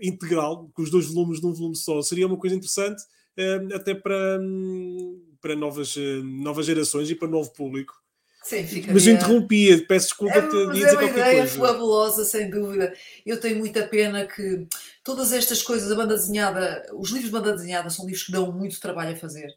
integral, 0.00 0.70
com 0.72 0.82
os 0.82 0.90
dois 0.90 1.06
volumes 1.06 1.40
num 1.42 1.52
volume 1.52 1.74
só, 1.74 2.00
seria 2.00 2.26
uma 2.26 2.36
coisa 2.36 2.54
interessante 2.54 3.02
até 3.74 3.94
para, 3.94 4.38
um, 4.40 5.20
para 5.40 5.54
novas, 5.54 5.96
uh, 5.96 6.22
novas 6.24 6.66
gerações 6.66 7.10
e 7.10 7.14
para 7.14 7.28
novo 7.28 7.52
público. 7.52 7.94
Sim, 8.42 8.66
ficaria... 8.66 8.94
Mas 8.94 9.06
eu 9.06 9.14
interrompia, 9.14 9.86
peço 9.86 10.06
desculpa, 10.08 10.38
é, 10.38 10.42
mas 10.42 10.82
é 10.82 10.92
uma 10.92 11.04
ideia 11.04 11.38
coisa. 11.38 11.58
fabulosa, 11.58 12.24
sem 12.24 12.48
dúvida. 12.48 12.92
Eu 13.26 13.38
tenho 13.38 13.58
muita 13.58 13.86
pena 13.86 14.26
que 14.26 14.66
todas 15.04 15.32
estas 15.32 15.62
coisas, 15.62 15.90
a 15.90 15.94
banda 15.94 16.14
desenhada, 16.14 16.86
os 16.94 17.10
livros 17.10 17.30
de 17.30 17.36
banda 17.36 17.52
desenhada 17.52 17.90
são 17.90 18.06
livros 18.06 18.24
que 18.24 18.32
dão 18.32 18.50
muito 18.52 18.80
trabalho 18.80 19.12
a 19.12 19.16
fazer. 19.16 19.48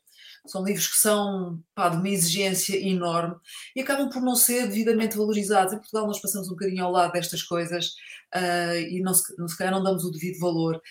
São 0.48 0.64
livros 0.64 0.88
que 0.88 0.98
são 0.98 1.62
pá, 1.76 1.90
de 1.90 1.98
uma 1.98 2.10
exigência 2.10 2.76
enorme 2.76 3.36
e 3.76 3.82
acabam 3.82 4.10
por 4.10 4.22
não 4.24 4.36
ser 4.36 4.68
devidamente 4.68 5.16
valorizados. 5.16 5.74
Em 5.74 5.78
Portugal 5.78 6.08
nós 6.08 6.20
passamos 6.20 6.48
um 6.48 6.52
bocadinho 6.52 6.84
ao 6.84 6.92
lado 6.92 7.12
destas 7.12 7.44
coisas 7.44 7.90
uh, 8.36 8.76
e 8.90 9.02
não 9.02 9.14
se, 9.14 9.38
não, 9.38 9.48
se 9.48 9.56
calhar 9.56 9.72
não 9.72 9.84
damos 9.84 10.04
o 10.04 10.12
devido 10.12 10.40
valor. 10.40 10.82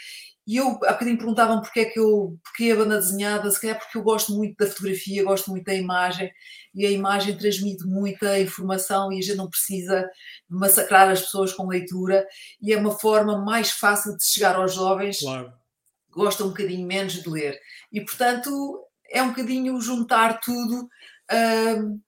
E 0.46 0.56
eu, 0.56 0.68
há 0.84 0.92
bocadinho 0.92 1.18
perguntavam 1.18 1.60
porque 1.60 1.80
é 1.80 1.84
que 1.84 2.00
eu, 2.00 2.38
porque 2.42 2.70
a 2.70 2.76
banda 2.76 2.98
desenhada, 2.98 3.50
se 3.50 3.60
calhar 3.60 3.78
porque 3.78 3.96
eu 3.96 4.02
gosto 4.02 4.32
muito 4.32 4.56
da 4.56 4.66
fotografia, 4.66 5.24
gosto 5.24 5.50
muito 5.50 5.64
da 5.64 5.74
imagem, 5.74 6.32
e 6.74 6.86
a 6.86 6.90
imagem 6.90 7.36
transmite 7.36 7.86
muita 7.86 8.38
informação 8.38 9.12
e 9.12 9.18
a 9.18 9.22
gente 9.22 9.36
não 9.36 9.50
precisa 9.50 10.08
massacrar 10.48 11.08
as 11.08 11.20
pessoas 11.20 11.52
com 11.52 11.68
leitura, 11.68 12.26
e 12.60 12.72
é 12.72 12.76
uma 12.76 12.98
forma 12.98 13.38
mais 13.44 13.70
fácil 13.70 14.16
de 14.16 14.24
chegar 14.24 14.56
aos 14.56 14.74
jovens 14.74 15.20
claro. 15.20 15.52
que 16.08 16.14
gostam 16.14 16.46
um 16.46 16.50
bocadinho 16.50 16.86
menos 16.86 17.14
de 17.14 17.28
ler. 17.28 17.58
E, 17.92 18.00
portanto, 18.00 18.50
é 19.10 19.22
um 19.22 19.28
bocadinho 19.28 19.80
juntar 19.80 20.40
tudo 20.40 20.88
hum, 21.30 22.00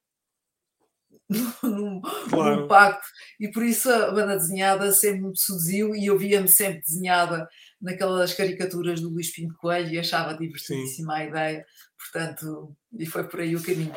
num, 1.63 2.01
claro. 2.29 2.63
num 2.63 2.69
pacto. 2.69 3.07
E 3.39 3.49
por 3.49 3.63
isso 3.63 3.91
a 3.91 4.11
banda 4.11 4.37
desenhada 4.37 4.93
sempre 4.93 5.23
me 5.23 5.37
seduziu 5.37 5.95
e 5.95 6.07
eu 6.07 6.19
via-me 6.19 6.49
sempre 6.49 6.81
desenhada 6.81 7.49
naquelas 7.83 8.33
caricaturas 8.33 9.01
do 9.01 9.11
Luís 9.11 9.33
Pinto 9.33 9.57
Coelho 9.57 9.93
e 9.93 9.99
achava 9.99 10.39
divertidíssima 10.39 11.17
Sim. 11.17 11.21
a 11.21 11.25
ideia, 11.25 11.67
portanto, 11.99 12.77
e 12.97 13.05
foi 13.05 13.25
por 13.25 13.41
aí 13.41 13.57
o 13.57 13.63
caminho. 13.63 13.95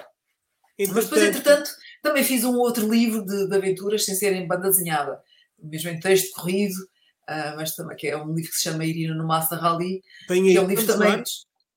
Entretanto... 0.77 0.95
Mas 0.95 1.03
depois, 1.05 1.23
entretanto, 1.23 1.69
também 2.01 2.23
fiz 2.23 2.43
um 2.43 2.55
outro 2.55 2.91
livro 2.91 3.23
de, 3.23 3.47
de 3.47 3.55
aventuras 3.55 4.03
sem 4.03 4.15
ser 4.15 4.33
em 4.33 4.47
banda 4.47 4.69
desenhada, 4.69 5.21
mesmo 5.59 5.91
em 5.91 5.99
texto 5.99 6.33
corrido, 6.33 6.75
uh, 7.29 7.55
mas 7.55 7.75
também 7.75 7.95
que 7.95 8.07
é 8.07 8.17
um 8.17 8.33
livro 8.33 8.49
que 8.49 8.57
se 8.57 8.63
chama 8.63 8.83
Irina 8.83 9.13
no 9.13 9.27
Master 9.27 9.59
Rally, 9.59 10.01
Tem 10.27 10.43
aí 10.43 10.51
que 10.51 10.57
é 10.57 10.61
um 10.61 10.67
livro 10.67 10.85
também. 10.85 11.23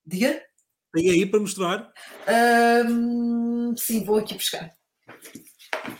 Diga? 0.06 0.42
Tem 0.94 1.10
aí 1.10 1.26
para 1.26 1.40
mostrar? 1.40 1.92
Uh, 2.26 3.76
sim, 3.76 4.02
vou 4.04 4.16
aqui 4.16 4.34
buscar. 4.34 4.77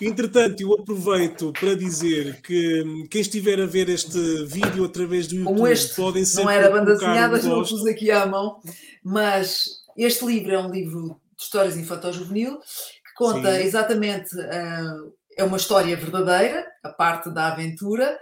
Entretanto, 0.00 0.60
eu 0.60 0.72
aproveito 0.74 1.52
para 1.52 1.74
dizer 1.74 2.40
que 2.42 2.82
hum, 2.82 3.06
quem 3.10 3.20
estiver 3.20 3.60
a 3.60 3.66
ver 3.66 3.88
este 3.88 4.18
vídeo 4.46 4.84
através 4.84 5.26
do 5.26 5.36
YouTube 5.36 5.56
Como 5.56 5.68
este, 5.68 5.94
podem 5.96 6.24
sempre 6.24 6.44
não 6.44 6.50
era 6.50 6.70
banda 6.70 6.94
desenhada, 6.94 7.42
não 7.42 7.62
pus 7.62 7.86
aqui 7.86 8.10
à 8.10 8.26
mão, 8.26 8.60
mas 9.02 9.64
este 9.96 10.24
livro 10.24 10.52
é 10.52 10.58
um 10.58 10.70
livro 10.70 11.20
de 11.36 11.42
histórias 11.42 11.76
infantil-juvenil 11.76 12.58
que 12.58 13.14
conta 13.16 13.56
Sim. 13.56 13.62
exatamente, 13.64 14.36
uh, 14.36 15.12
é 15.36 15.44
uma 15.44 15.56
história 15.56 15.96
verdadeira, 15.96 16.66
a 16.82 16.88
parte 16.90 17.30
da 17.30 17.48
aventura, 17.48 18.18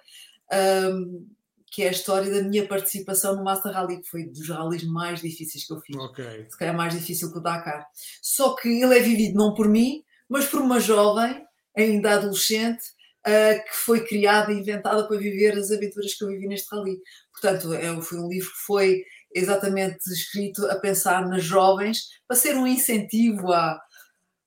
um, 0.92 1.26
que 1.70 1.82
é 1.82 1.88
a 1.88 1.92
história 1.92 2.32
da 2.32 2.48
minha 2.48 2.66
participação 2.66 3.36
no 3.36 3.44
Master 3.44 3.72
Rally, 3.72 4.00
que 4.00 4.08
foi 4.08 4.24
dos 4.24 4.48
rallies 4.48 4.84
mais 4.84 5.20
difíceis 5.20 5.66
que 5.66 5.72
eu 5.72 5.80
fiz. 5.80 5.96
Okay. 5.96 6.46
Se 6.48 6.56
calhar 6.56 6.74
mais 6.74 6.94
difícil 6.94 7.30
que 7.30 7.38
o 7.38 7.42
Dakar. 7.42 7.86
Só 8.22 8.54
que 8.54 8.68
ele 8.68 8.96
é 8.96 9.02
vivido 9.02 9.34
não 9.34 9.52
por 9.52 9.68
mim, 9.68 10.02
mas 10.26 10.46
por 10.46 10.62
uma 10.62 10.80
jovem 10.80 11.45
ainda 11.76 12.14
adolescente, 12.14 12.82
uh, 13.26 13.64
que 13.64 13.76
foi 13.76 14.04
criada 14.06 14.52
e 14.52 14.58
inventada 14.58 15.06
para 15.06 15.18
viver 15.18 15.56
as 15.58 15.70
aventuras 15.70 16.14
que 16.14 16.24
eu 16.24 16.28
vivi 16.28 16.48
neste 16.48 16.74
rally. 16.74 16.98
Portanto, 17.32 17.72
é, 17.74 18.00
foi 18.02 18.18
um 18.18 18.28
livro 18.28 18.50
que 18.50 18.66
foi 18.66 19.04
exatamente 19.34 19.98
escrito 20.10 20.66
a 20.66 20.76
pensar 20.76 21.26
nas 21.28 21.44
jovens, 21.44 22.08
para 22.26 22.36
ser 22.36 22.56
um 22.56 22.66
incentivo 22.66 23.52
à, 23.52 23.78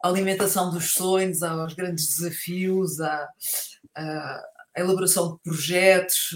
alimentação 0.04 0.72
dos 0.72 0.94
sonhos, 0.94 1.44
aos 1.44 1.74
grandes 1.74 2.16
desafios, 2.16 3.02
à, 3.02 3.30
à 3.96 4.42
elaboração 4.78 5.34
de 5.34 5.42
projetos. 5.44 6.30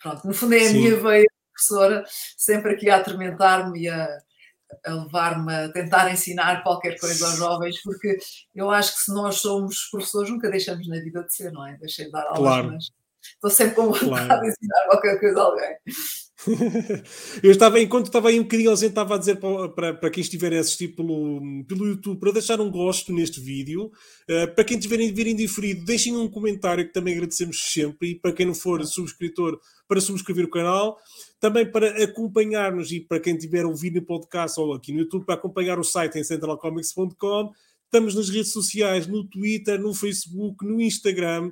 Pronto, 0.00 0.26
no 0.26 0.34
fundo 0.34 0.54
é 0.54 0.58
a 0.58 0.68
Sim. 0.68 0.72
minha 0.74 0.96
veia 0.96 1.26
professora, 1.52 2.04
sempre 2.36 2.72
aqui 2.72 2.90
a 2.90 2.96
atormentar-me 2.96 3.82
e 3.82 3.88
a, 3.88 4.18
a 4.84 4.94
levar-me 4.94 5.54
a 5.54 5.72
tentar 5.72 6.10
ensinar 6.10 6.62
qualquer 6.62 6.98
coisa 6.98 7.26
aos 7.26 7.36
jovens, 7.36 7.82
porque 7.82 8.18
eu 8.54 8.70
acho 8.70 8.94
que 8.94 9.02
se 9.02 9.12
nós 9.12 9.36
somos 9.36 9.88
professores 9.90 10.30
nunca 10.30 10.50
deixamos 10.50 10.88
na 10.88 11.00
vida 11.00 11.22
de 11.22 11.34
ser, 11.34 11.52
não 11.52 11.66
é? 11.66 11.76
Deixei 11.78 12.06
de 12.06 12.12
dar 12.12 12.26
aulas, 12.26 12.38
claro. 12.38 12.72
mas 12.72 12.90
estou 13.22 13.50
sempre 13.50 13.74
com 13.74 13.86
vontade 13.92 14.26
claro. 14.26 14.42
de 14.42 14.48
ensinar 14.48 14.86
qualquer 14.86 15.20
coisa 15.20 15.40
a 15.40 15.44
alguém. 15.44 15.76
Eu 17.42 17.50
estava, 17.50 17.80
enquanto 17.80 18.06
estava 18.06 18.28
aí 18.28 18.40
um 18.40 18.44
bocadinho 18.44 18.70
ausente, 18.70 18.92
estava 18.92 19.14
a 19.14 19.18
dizer 19.18 19.36
para, 19.36 19.68
para, 19.68 19.94
para, 19.94 20.10
quem 20.10 20.22
estiver 20.22 20.52
a 20.54 20.60
assistir 20.60 20.88
pelo, 20.88 21.64
pelo 21.64 21.86
YouTube 21.86 22.18
para 22.18 22.32
deixar 22.32 22.60
um 22.60 22.70
gosto 22.70 23.12
neste 23.12 23.40
vídeo. 23.40 23.92
Uh, 24.28 24.54
para 24.54 24.64
quem 24.64 24.78
estiver 24.78 24.96
a 24.96 25.12
vir 25.12 25.26
indiferido, 25.26 25.84
deixem 25.84 26.16
um 26.16 26.28
comentário 26.28 26.86
que 26.86 26.92
também 26.92 27.14
agradecemos 27.14 27.58
sempre. 27.72 28.10
E 28.10 28.14
para 28.14 28.32
quem 28.32 28.46
não 28.46 28.54
for 28.54 28.84
subscritor, 28.86 29.60
para 29.86 30.00
subscrever 30.00 30.44
o 30.44 30.50
canal. 30.50 30.98
Também 31.40 31.70
para 31.70 32.04
acompanhar-nos 32.04 32.92
e 32.92 33.00
para 33.00 33.18
quem 33.18 33.36
tiver 33.36 33.66
ouvido 33.66 33.96
no 33.96 34.06
podcast 34.06 34.58
ou 34.60 34.72
aqui 34.72 34.92
no 34.92 35.00
YouTube, 35.00 35.24
para 35.24 35.34
acompanhar 35.34 35.78
o 35.78 35.84
site 35.84 36.18
em 36.18 36.24
centralcomics.com. 36.24 37.50
Estamos 37.84 38.14
nas 38.14 38.28
redes 38.28 38.52
sociais, 38.52 39.08
no 39.08 39.24
Twitter, 39.24 39.80
no 39.80 39.92
Facebook, 39.92 40.64
no 40.64 40.80
Instagram. 40.80 41.50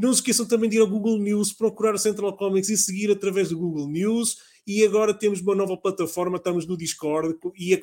Não 0.00 0.14
se 0.14 0.20
esqueçam 0.20 0.46
também 0.46 0.70
de 0.70 0.76
ir 0.76 0.80
ao 0.80 0.86
Google 0.86 1.18
News, 1.18 1.52
procurar 1.52 1.98
Central 1.98 2.34
Comics 2.34 2.70
e 2.70 2.76
seguir 2.78 3.10
através 3.10 3.50
do 3.50 3.58
Google 3.58 3.86
News. 3.86 4.38
E 4.66 4.82
agora 4.82 5.12
temos 5.12 5.42
uma 5.42 5.54
nova 5.54 5.76
plataforma, 5.76 6.38
estamos 6.38 6.66
no 6.66 6.74
Discord 6.74 7.36
e 7.54 7.74
a, 7.74 7.78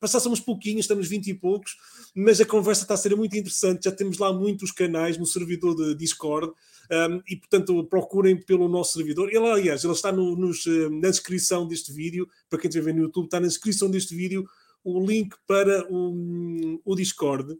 passar 0.00 0.20
somos 0.20 0.40
pouquinhos, 0.40 0.80
estamos 0.80 1.08
20 1.08 1.26
e 1.26 1.34
poucos, 1.34 1.76
mas 2.14 2.40
a 2.40 2.46
conversa 2.46 2.82
está 2.82 2.94
a 2.94 2.96
ser 2.96 3.14
muito 3.14 3.36
interessante. 3.36 3.84
Já 3.84 3.92
temos 3.92 4.16
lá 4.16 4.32
muitos 4.32 4.70
canais 4.70 5.18
no 5.18 5.26
servidor 5.26 5.74
de 5.74 5.94
Discord 5.94 6.48
um, 6.48 7.22
e, 7.28 7.36
portanto, 7.36 7.84
procurem 7.84 8.40
pelo 8.40 8.66
nosso 8.66 8.94
servidor. 8.94 9.28
Ele, 9.28 9.46
aliás, 9.46 9.84
ele 9.84 9.92
está 9.92 10.10
no, 10.10 10.34
nos, 10.34 10.64
na 10.90 11.10
descrição 11.10 11.66
deste 11.66 11.92
vídeo, 11.92 12.26
para 12.48 12.58
quem 12.58 12.68
estiver 12.68 12.94
no 12.94 13.02
YouTube, 13.02 13.26
está 13.26 13.38
na 13.38 13.48
descrição 13.48 13.90
deste 13.90 14.14
vídeo 14.14 14.46
o 14.82 15.04
link 15.04 15.34
para 15.46 15.86
o, 15.90 16.80
o 16.84 16.94
Discord 16.94 17.58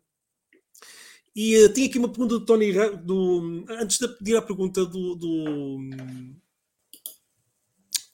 e 1.34 1.64
uh, 1.64 1.72
tinha 1.72 1.86
aqui 1.86 1.98
uma 1.98 2.08
pergunta 2.08 2.38
do 2.38 2.44
Tony 2.44 2.72
do, 3.04 3.64
antes 3.68 3.98
de 3.98 4.08
pedir 4.08 4.36
a 4.36 4.42
pergunta 4.42 4.84
do, 4.84 5.14
do... 5.14 5.78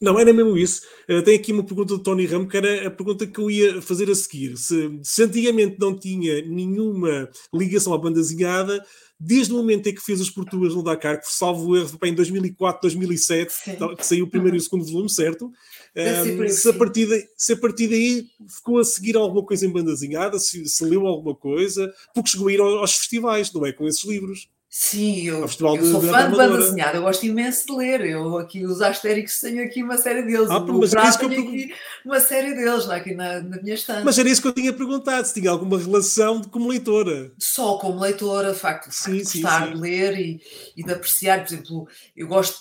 Não, 0.00 0.16
era 0.18 0.32
mesmo 0.32 0.56
isso. 0.56 0.82
Uh, 1.08 1.22
tem 1.22 1.34
aqui 1.34 1.52
uma 1.52 1.64
pergunta 1.64 1.96
do 1.96 2.02
Tony 2.02 2.24
Ramo, 2.24 2.48
que 2.48 2.56
era 2.56 2.86
a 2.86 2.90
pergunta 2.90 3.26
que 3.26 3.40
eu 3.40 3.50
ia 3.50 3.82
fazer 3.82 4.08
a 4.08 4.14
seguir. 4.14 4.56
Se, 4.56 5.00
se 5.02 5.22
antigamente 5.24 5.76
não 5.80 5.98
tinha 5.98 6.40
nenhuma 6.42 7.28
ligação 7.52 7.92
à 7.92 7.98
banda 7.98 8.20
desenhada, 8.20 8.84
desde 9.18 9.52
o 9.52 9.56
momento 9.56 9.88
em 9.88 9.94
que 9.94 10.00
fez 10.00 10.20
as 10.20 10.30
portugas 10.30 10.74
no 10.74 10.82
Dakar, 10.82 11.20
que 11.20 11.26
salvo 11.32 11.76
erro 11.76 11.98
em 12.04 12.14
2004, 12.14 12.82
2007, 12.82 13.52
Sim. 13.52 13.76
que 13.96 14.06
saiu 14.06 14.26
o 14.26 14.30
primeiro 14.30 14.54
uhum. 14.54 14.58
e 14.58 14.60
o 14.60 14.64
segundo 14.64 14.84
volume, 14.84 15.10
certo? 15.10 15.50
Um, 15.96 16.48
se, 16.48 16.68
a 16.68 16.72
partir 16.72 17.06
de, 17.06 17.28
se 17.36 17.52
a 17.52 17.56
partir 17.56 17.88
daí 17.88 18.26
ficou 18.48 18.78
a 18.78 18.84
seguir 18.84 19.16
alguma 19.16 19.44
coisa 19.44 19.66
em 19.66 19.70
bandazinhada, 19.70 20.38
se, 20.38 20.64
se 20.66 20.84
leu 20.84 21.06
alguma 21.06 21.34
coisa, 21.34 21.92
porque 22.14 22.30
chegou 22.30 22.48
a 22.48 22.52
ir 22.52 22.60
aos 22.60 22.96
festivais, 22.96 23.52
não 23.52 23.66
é? 23.66 23.72
Com 23.72 23.88
esses 23.88 24.04
livros. 24.04 24.48
Sim, 24.70 25.22
eu, 25.22 25.40
eu 25.40 25.48
sou 25.48 26.02
fã 26.02 26.30
de 26.30 26.36
banda 26.36 26.58
desenhada, 26.58 26.98
eu 26.98 27.02
gosto 27.02 27.24
imenso 27.24 27.66
de 27.66 27.72
ler. 27.72 28.02
Eu 28.02 28.36
aqui, 28.36 28.66
os 28.66 28.82
Astéricos, 28.82 29.40
tenho 29.40 29.64
aqui 29.64 29.82
uma 29.82 29.96
série 29.96 30.22
deles. 30.22 30.50
Ah, 30.50 30.60
mas 30.60 30.92
era 30.92 31.08
isso 31.08 31.18
que 31.18 31.24
eu 31.24 31.28
tenho 31.30 31.48
aqui 31.48 31.74
uma 32.04 32.20
série 32.20 32.54
deles 32.54 32.84
lá 32.84 32.96
aqui 32.96 33.14
na, 33.14 33.40
na 33.40 33.62
minha 33.62 33.74
estante. 33.74 34.04
Mas 34.04 34.18
era 34.18 34.28
isso 34.28 34.42
que 34.42 34.48
eu 34.48 34.52
tinha 34.52 34.70
perguntado, 34.70 35.26
se 35.26 35.32
tinha 35.32 35.50
alguma 35.50 35.78
relação 35.78 36.38
de, 36.42 36.48
como 36.48 36.68
leitora. 36.68 37.32
Só 37.38 37.78
como 37.78 37.98
leitora, 37.98 38.52
de 38.52 38.58
facto, 38.58 38.90
de, 38.90 38.94
sim, 38.94 39.12
facto, 39.12 39.28
sim, 39.28 39.40
gostar 39.40 39.66
sim. 39.66 39.72
de 39.72 39.80
ler 39.80 40.18
e, 40.20 40.42
e 40.76 40.84
de 40.84 40.92
apreciar. 40.92 41.38
Por 41.38 41.46
exemplo, 41.54 41.88
eu 42.14 42.28
gosto, 42.28 42.58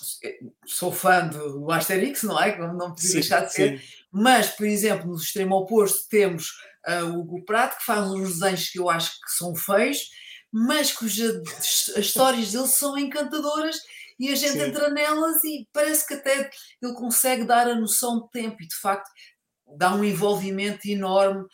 sou 0.64 0.90
fã 0.90 1.26
do, 1.26 1.60
do 1.60 1.70
Asterix, 1.70 2.22
não 2.22 2.42
é? 2.42 2.52
Como 2.52 2.72
não 2.72 2.94
podia 2.94 3.12
deixar 3.12 3.40
de 3.40 3.52
ser. 3.52 3.82
Mas, 4.10 4.48
por 4.48 4.66
exemplo, 4.66 5.08
no 5.08 5.16
extremo 5.16 5.56
oposto 5.56 6.08
temos 6.08 6.52
uh, 6.88 7.04
o 7.04 7.20
Hugo 7.20 7.44
Prato, 7.44 7.76
que 7.76 7.84
faz 7.84 8.10
uns 8.10 8.38
desenhos 8.38 8.70
que 8.70 8.78
eu 8.78 8.88
acho 8.88 9.10
que 9.10 9.30
são 9.30 9.54
feios 9.54 10.08
mas 10.52 10.92
cuja 10.92 11.42
as 11.58 11.96
histórias 11.96 12.52
dele 12.52 12.68
são 12.68 12.96
encantadoras 12.98 13.76
e 14.18 14.30
a 14.30 14.34
gente 14.34 14.52
Sim. 14.52 14.62
entra 14.62 14.90
nelas 14.90 15.42
e 15.44 15.68
parece 15.72 16.06
que 16.06 16.14
até 16.14 16.50
ele 16.82 16.94
consegue 16.94 17.44
dar 17.44 17.68
a 17.68 17.74
noção 17.74 18.22
de 18.22 18.30
tempo 18.30 18.62
e 18.62 18.66
de 18.66 18.76
facto 18.76 19.08
dá 19.76 19.94
um 19.94 20.02
envolvimento 20.02 20.88
enorme 20.88 21.44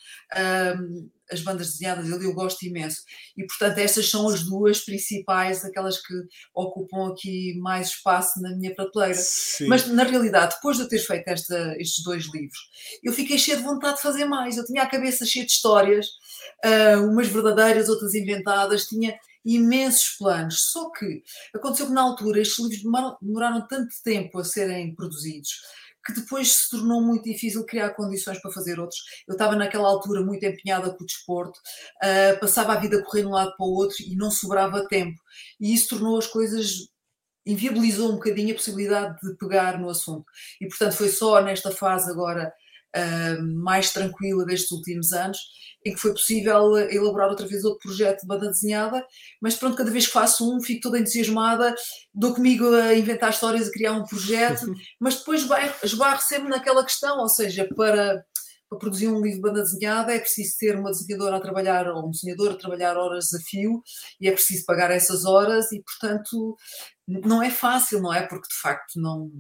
um, 0.79 1.11
as 1.31 1.41
bandas 1.41 1.73
desenhadas 1.73 2.07
dele, 2.07 2.27
eu 2.27 2.35
gosto 2.35 2.65
imenso. 2.65 3.03
E 3.37 3.47
portanto, 3.47 3.79
estas 3.79 4.09
são 4.09 4.29
as 4.29 4.43
duas 4.45 4.81
principais, 4.85 5.65
aquelas 5.65 6.01
que 6.01 6.15
ocupam 6.55 7.11
aqui 7.11 7.55
mais 7.59 7.89
espaço 7.89 8.41
na 8.41 8.55
minha 8.57 8.75
prateleira. 8.75 9.15
Sim. 9.15 9.67
Mas 9.67 9.87
na 9.87 10.05
realidade, 10.05 10.55
depois 10.55 10.77
de 10.77 10.85
eu 10.85 10.89
ter 10.89 10.99
feito 10.99 11.27
esta, 11.27 11.75
estes 11.79 12.05
dois 12.05 12.25
livros, 12.33 12.59
eu 13.03 13.13
fiquei 13.13 13.39
cheia 13.39 13.57
de 13.57 13.63
vontade 13.63 13.97
de 13.97 14.03
fazer 14.03 14.27
mais. 14.27 14.57
Eu 14.57 14.67
tinha 14.67 14.83
a 14.83 14.89
cabeça 14.89 15.25
cheia 15.25 15.47
de 15.47 15.53
histórias, 15.53 16.07
uh, 16.65 17.07
umas 17.07 17.29
verdadeiras, 17.29 17.89
outras 17.89 18.15
inventadas, 18.15 18.87
tinha 18.87 19.19
imensos 19.45 20.17
planos. 20.19 20.71
Só 20.71 20.91
que 20.91 21.23
aconteceu 21.55 21.87
que 21.87 21.93
na 21.93 22.03
altura 22.03 22.41
estes 22.41 22.59
livros 22.59 22.83
demoraram, 22.83 23.17
demoraram 23.21 23.67
tanto 23.69 23.95
tempo 24.03 24.39
a 24.39 24.45
serem 24.45 24.95
produzidos 24.95 25.51
que 26.07 26.13
depois 26.13 26.53
se 26.53 26.71
tornou 26.71 27.01
muito 27.01 27.25
difícil 27.25 27.65
criar 27.65 27.91
condições 27.95 28.39
para 28.39 28.53
fazer 28.53 28.79
outros. 28.79 29.01
Eu 29.27 29.33
estava 29.33 29.57
naquela 29.57 29.89
altura 29.89 30.21
muito 30.21 30.45
empenhada 30.45 30.93
com 30.93 31.03
o 31.03 31.07
desporto, 31.07 31.59
uh, 31.59 32.39
passava 32.41 32.75
a 32.75 32.79
vida 32.79 32.99
a 32.99 33.03
correr 33.03 33.23
de 33.23 33.29
um 33.29 33.31
lado 33.31 33.57
para 33.57 33.67
o 33.67 33.73
outro 33.73 33.97
e 34.01 34.15
não 34.15 34.31
sobrava 34.31 34.87
tempo. 34.87 35.19
E 35.59 35.73
isso 35.73 35.89
tornou 35.89 36.19
as 36.19 36.27
coisas 36.27 36.89
inviabilizou 37.47 38.11
um 38.11 38.15
bocadinho 38.15 38.53
a 38.53 38.57
possibilidade 38.57 39.19
de 39.23 39.37
pegar 39.37 39.79
no 39.79 39.91
assunto. 39.91 40.25
E, 40.61 40.67
portanto, 40.67 40.97
foi 40.97 41.09
só 41.09 41.43
nesta 41.43 41.71
fase 41.71 42.11
agora 42.11 42.53
mais 43.63 43.93
tranquila 43.93 44.45
destes 44.45 44.71
últimos 44.71 45.13
anos 45.13 45.39
em 45.85 45.93
que 45.93 46.01
foi 46.01 46.13
possível 46.13 46.79
elaborar 46.79 47.29
outra 47.29 47.47
vez 47.47 47.63
outro 47.63 47.81
projeto 47.81 48.23
de 48.23 48.27
banda 48.27 48.49
desenhada, 48.49 49.07
mas 49.41 49.55
pronto, 49.55 49.77
cada 49.77 49.91
vez 49.91 50.07
que 50.07 50.13
faço 50.13 50.51
um 50.51 50.61
fico 50.61 50.81
toda 50.81 50.99
entusiasmada, 50.99 51.75
dou 52.13 52.35
comigo 52.35 52.67
a 52.75 52.95
inventar 52.95 53.31
histórias, 53.31 53.69
a 53.69 53.73
criar 53.73 53.93
um 53.93 54.05
projeto, 54.05 54.65
mas 54.99 55.17
depois 55.17 55.47
esbarro 55.83 56.23
sempre 56.23 56.49
naquela 56.49 56.83
questão, 56.83 57.19
ou 57.19 57.29
seja, 57.29 57.69
para, 57.77 58.25
para 58.71 58.79
produzir 58.79 59.09
um 59.09 59.21
livro 59.21 59.37
de 59.37 59.43
banda 59.43 59.63
desenhada 59.63 60.15
é 60.15 60.19
preciso 60.19 60.57
ter 60.59 60.75
uma 60.75 60.91
desenhadora 60.91 61.37
a 61.37 61.41
trabalhar, 61.41 61.87
ou 61.89 62.09
um 62.09 62.11
desenhador 62.11 62.53
a 62.53 62.57
trabalhar 62.57 62.97
horas 62.97 63.35
a 63.35 63.39
fio, 63.41 63.83
e 64.19 64.27
é 64.27 64.33
preciso 64.33 64.65
pagar 64.65 64.91
essas 64.91 65.27
horas, 65.27 65.71
e 65.71 65.83
portanto 65.83 66.57
não 67.07 67.43
é 67.43 67.51
fácil, 67.51 68.01
não 68.01 68.13
é? 68.13 68.27
Porque 68.27 68.49
de 68.49 68.59
facto 68.59 68.99
não 68.99 69.31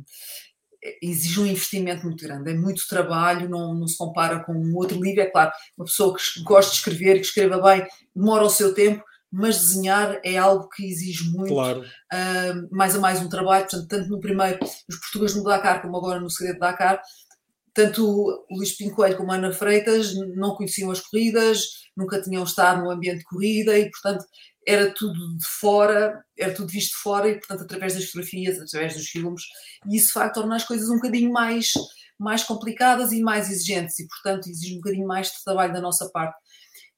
exige 1.01 1.41
um 1.41 1.47
investimento 1.47 2.05
muito 2.05 2.25
grande, 2.25 2.51
é 2.51 2.55
muito 2.55 2.87
trabalho, 2.89 3.49
não, 3.49 3.75
não, 3.75 3.87
se 3.87 3.97
compara 3.97 4.45
com 4.45 4.53
um 4.53 4.77
outro 4.77 5.03
livro. 5.03 5.23
É 5.23 5.27
claro, 5.27 5.53
uma 5.77 5.87
pessoa 5.87 6.15
que 6.15 6.43
gosta 6.43 6.71
de 6.71 6.79
escrever, 6.79 7.15
que 7.15 7.27
escreva 7.27 7.61
bem, 7.61 7.87
demora 8.15 8.45
o 8.45 8.51
seu 8.51 8.75
tempo, 8.75 9.03
mas 9.33 9.59
desenhar 9.59 10.21
é 10.23 10.37
algo 10.37 10.69
que 10.69 10.87
exige 10.87 11.31
muito, 11.31 11.53
claro. 11.53 11.81
uh, 11.81 12.69
mais 12.71 12.95
a 12.95 13.01
mais 13.01 13.21
um 13.21 13.29
trabalho. 13.29 13.65
Portanto, 13.65 13.89
tanto 13.89 14.09
no 14.09 14.21
primeiro, 14.21 14.59
os 14.89 14.97
portugueses 14.97 15.37
no 15.37 15.43
Dakar, 15.43 15.83
como 15.83 15.97
agora 15.97 16.21
no 16.21 16.31
Segredo 16.31 16.55
de 16.55 16.61
Dakar, 16.61 17.03
tanto 17.75 18.07
o 18.07 18.47
Luís 18.53 18.77
Pinho 18.77 18.95
Coelho 18.95 19.17
como 19.17 19.33
a 19.33 19.35
Ana 19.35 19.53
Freitas 19.53 20.15
não 20.37 20.55
conheciam 20.55 20.93
as 20.93 21.01
corridas, 21.01 21.85
nunca 21.97 22.23
tinham 22.23 22.45
estado 22.45 22.83
no 22.83 22.91
ambiente 22.91 23.19
de 23.19 23.25
corrida 23.25 23.77
e, 23.77 23.91
portanto, 23.91 24.25
era 24.67 24.93
tudo 24.93 25.37
de 25.37 25.47
fora, 25.47 26.25
era 26.39 26.55
tudo 26.55 26.69
visto 26.69 26.91
de 26.91 27.03
fora 27.03 27.29
e, 27.29 27.39
portanto, 27.39 27.63
através 27.63 27.95
das 27.95 28.07
fotografias, 28.07 28.59
através 28.61 28.95
dos 28.95 29.07
filmes, 29.07 29.43
e 29.91 29.97
isso, 29.97 30.07
de 30.09 30.13
facto, 30.13 30.35
torna 30.37 30.57
as 30.57 30.65
coisas 30.65 30.89
um 30.89 30.97
bocadinho 30.97 31.33
mais, 31.33 31.73
mais 32.19 32.43
complicadas 32.43 33.13
e 33.13 33.21
mais 33.21 33.51
exigentes 33.51 33.99
e, 33.99 34.09
portanto, 34.09 34.49
exige 34.49 34.75
um 34.75 34.77
bocadinho 34.77 35.07
mais 35.07 35.29
de 35.29 35.45
trabalho 35.45 35.73
da 35.73 35.81
nossa 35.81 36.09
parte. 36.11 36.37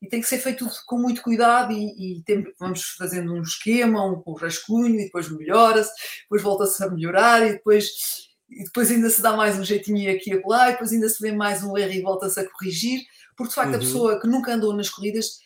E 0.00 0.09
tem 0.09 0.20
que 0.20 0.29
ser 0.29 0.38
feito 0.38 0.64
tudo 0.64 0.76
com 0.87 0.98
muito 0.98 1.22
cuidado 1.22 1.72
e, 1.72 2.18
e 2.18 2.22
tem, 2.22 2.44
vamos 2.59 2.83
fazendo 2.98 3.33
um 3.33 3.42
esquema, 3.42 4.05
um, 4.05 4.22
um 4.26 4.35
rascunho, 4.35 4.94
e 5.00 5.05
depois 5.05 5.29
melhora-se, 5.31 5.90
depois 6.22 6.42
volta-se 6.42 6.85
a 6.85 6.90
melhorar 6.90 7.46
e 7.46 7.52
depois, 7.55 7.88
e 8.48 8.64
depois 8.64 8.90
ainda 8.90 9.11
se 9.11 9.22
dá 9.22 9.33
mais 9.35 9.59
um 9.59 9.64
jeitinho 9.64 10.14
aqui 10.14 10.31
e 10.31 10.35
acolá, 10.35 10.68
e 10.68 10.72
depois 10.72 10.92
ainda 10.92 11.09
se 11.09 11.20
vê 11.20 11.33
mais 11.33 11.62
um 11.62 11.76
erro 11.76 11.92
e 11.92 12.02
volta-se 12.02 12.38
a 12.38 12.48
corrigir, 12.48 13.00
porque, 13.37 13.50
de 13.50 13.55
facto, 13.55 13.70
uhum. 13.70 13.76
a 13.76 13.81
pessoa 13.81 14.20
que 14.20 14.29
nunca 14.29 14.52
andou 14.55 14.74
nas 14.74 14.88
corridas... 14.88 15.38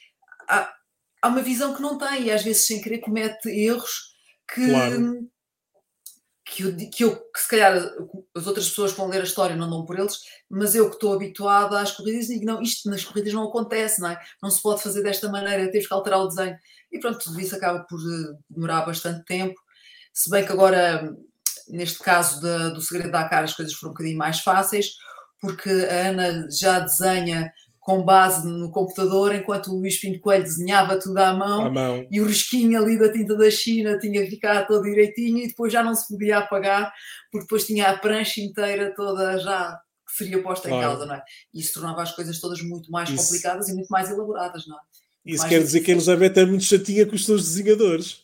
Há, 0.48 0.70
há 1.22 1.28
uma 1.28 1.42
visão 1.42 1.74
que 1.74 1.82
não 1.82 1.98
tem 1.98 2.24
e 2.24 2.30
às 2.30 2.42
vezes 2.42 2.66
sem 2.66 2.80
querer 2.80 2.98
comete 2.98 3.48
erros 3.48 4.14
que, 4.52 4.68
claro. 4.68 5.28
que, 6.44 6.62
eu, 6.62 6.76
que 6.90 7.04
eu, 7.04 7.16
que 7.16 7.40
se 7.40 7.48
calhar 7.48 7.76
as 8.34 8.46
outras 8.46 8.68
pessoas 8.68 8.92
que 8.92 8.98
vão 8.98 9.08
ler 9.08 9.20
a 9.20 9.24
história 9.24 9.56
não 9.56 9.70
dão 9.70 9.84
por 9.84 9.98
eles, 9.98 10.18
mas 10.48 10.74
eu 10.74 10.88
que 10.88 10.96
estou 10.96 11.14
habituada 11.14 11.78
às 11.78 11.92
corridas 11.92 12.26
digo, 12.26 12.44
não, 12.44 12.60
isto 12.60 12.90
nas 12.90 13.04
corridas 13.04 13.32
não 13.32 13.44
acontece, 13.44 14.00
não 14.00 14.10
é? 14.10 14.20
Não 14.42 14.50
se 14.50 14.60
pode 14.60 14.82
fazer 14.82 15.02
desta 15.02 15.28
maneira, 15.28 15.70
temos 15.70 15.86
que 15.86 15.94
alterar 15.94 16.20
o 16.20 16.28
desenho. 16.28 16.56
E 16.90 16.98
pronto, 16.98 17.20
tudo 17.20 17.40
isso 17.40 17.54
acaba 17.54 17.80
por 17.88 18.00
eh, 18.00 18.36
demorar 18.48 18.84
bastante 18.84 19.24
tempo, 19.24 19.54
se 20.12 20.28
bem 20.28 20.44
que 20.44 20.52
agora, 20.52 21.14
neste 21.68 22.00
caso 22.00 22.40
do 22.74 22.80
Segredo 22.80 23.12
da 23.12 23.28
Cara, 23.28 23.44
as 23.44 23.54
coisas 23.54 23.74
foram 23.74 23.90
um 23.90 23.94
bocadinho 23.94 24.18
mais 24.18 24.40
fáceis, 24.40 24.94
porque 25.40 25.70
a 25.70 26.08
Ana 26.08 26.48
já 26.50 26.80
desenha 26.80 27.52
com 27.90 28.04
base 28.04 28.46
no 28.46 28.70
computador, 28.70 29.34
enquanto 29.34 29.72
o 29.72 29.80
Luís 29.80 29.98
Pinto 29.98 30.20
Coelho 30.20 30.44
desenhava 30.44 30.96
tudo 30.96 31.18
à 31.18 31.34
mão, 31.34 31.66
à 31.66 31.70
mão, 31.70 32.06
e 32.08 32.20
o 32.20 32.24
risquinho 32.24 32.80
ali 32.80 32.96
da 32.96 33.12
tinta 33.12 33.36
da 33.36 33.50
China 33.50 33.98
tinha 33.98 34.22
que 34.22 34.30
ficar 34.30 34.64
todo 34.64 34.84
direitinho 34.84 35.38
e 35.38 35.48
depois 35.48 35.72
já 35.72 35.82
não 35.82 35.92
se 35.92 36.06
podia 36.06 36.38
apagar, 36.38 36.92
porque 37.32 37.46
depois 37.46 37.66
tinha 37.66 37.88
a 37.88 37.98
prancha 37.98 38.40
inteira 38.40 38.94
toda 38.94 39.36
já 39.38 39.76
que 40.06 40.16
seria 40.16 40.40
posta 40.40 40.68
claro. 40.68 40.84
em 40.84 40.86
causa, 40.86 41.06
não 41.06 41.14
é? 41.16 41.22
E 41.52 41.60
isso 41.60 41.74
tornava 41.74 42.02
as 42.02 42.12
coisas 42.12 42.38
todas 42.38 42.62
muito 42.62 42.92
mais 42.92 43.10
isso. 43.10 43.24
complicadas 43.24 43.68
e 43.68 43.74
muito 43.74 43.88
mais 43.88 44.08
elaboradas, 44.08 44.68
não 44.68 44.76
é? 44.76 44.80
Isso 45.26 45.40
mais 45.40 45.50
quer 45.52 45.58
dizer 45.60 45.80
que 45.80 45.90
a 45.90 45.94
Elizabeth 45.94 46.32
é 46.36 46.46
muito 46.46 46.64
chatinha 46.64 47.04
com 47.04 47.16
os 47.16 47.24
seus 47.24 47.42
desenhadores. 47.42 48.22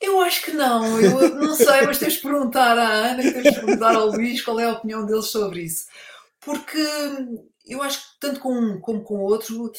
Eu 0.00 0.20
acho 0.20 0.42
que 0.44 0.52
não, 0.52 1.00
eu 1.00 1.36
não 1.36 1.54
sei, 1.54 1.82
mas 1.86 1.98
tens 1.98 2.14
de 2.14 2.22
perguntar 2.22 2.76
à 2.76 2.88
Ana, 2.88 3.22
tens 3.22 3.54
de 3.54 3.60
perguntar 3.60 3.94
ao 3.94 4.08
Luís 4.08 4.42
qual 4.42 4.58
é 4.58 4.64
a 4.64 4.72
opinião 4.72 5.06
deles 5.06 5.26
sobre 5.26 5.62
isso. 5.62 5.84
Porque 6.40 6.82
eu 7.70 7.82
acho 7.82 7.98
que 7.98 8.20
tanto 8.20 8.40
com 8.40 8.52
um 8.52 8.80
como 8.80 9.02
com 9.02 9.14
o 9.14 9.22
outro 9.22 9.70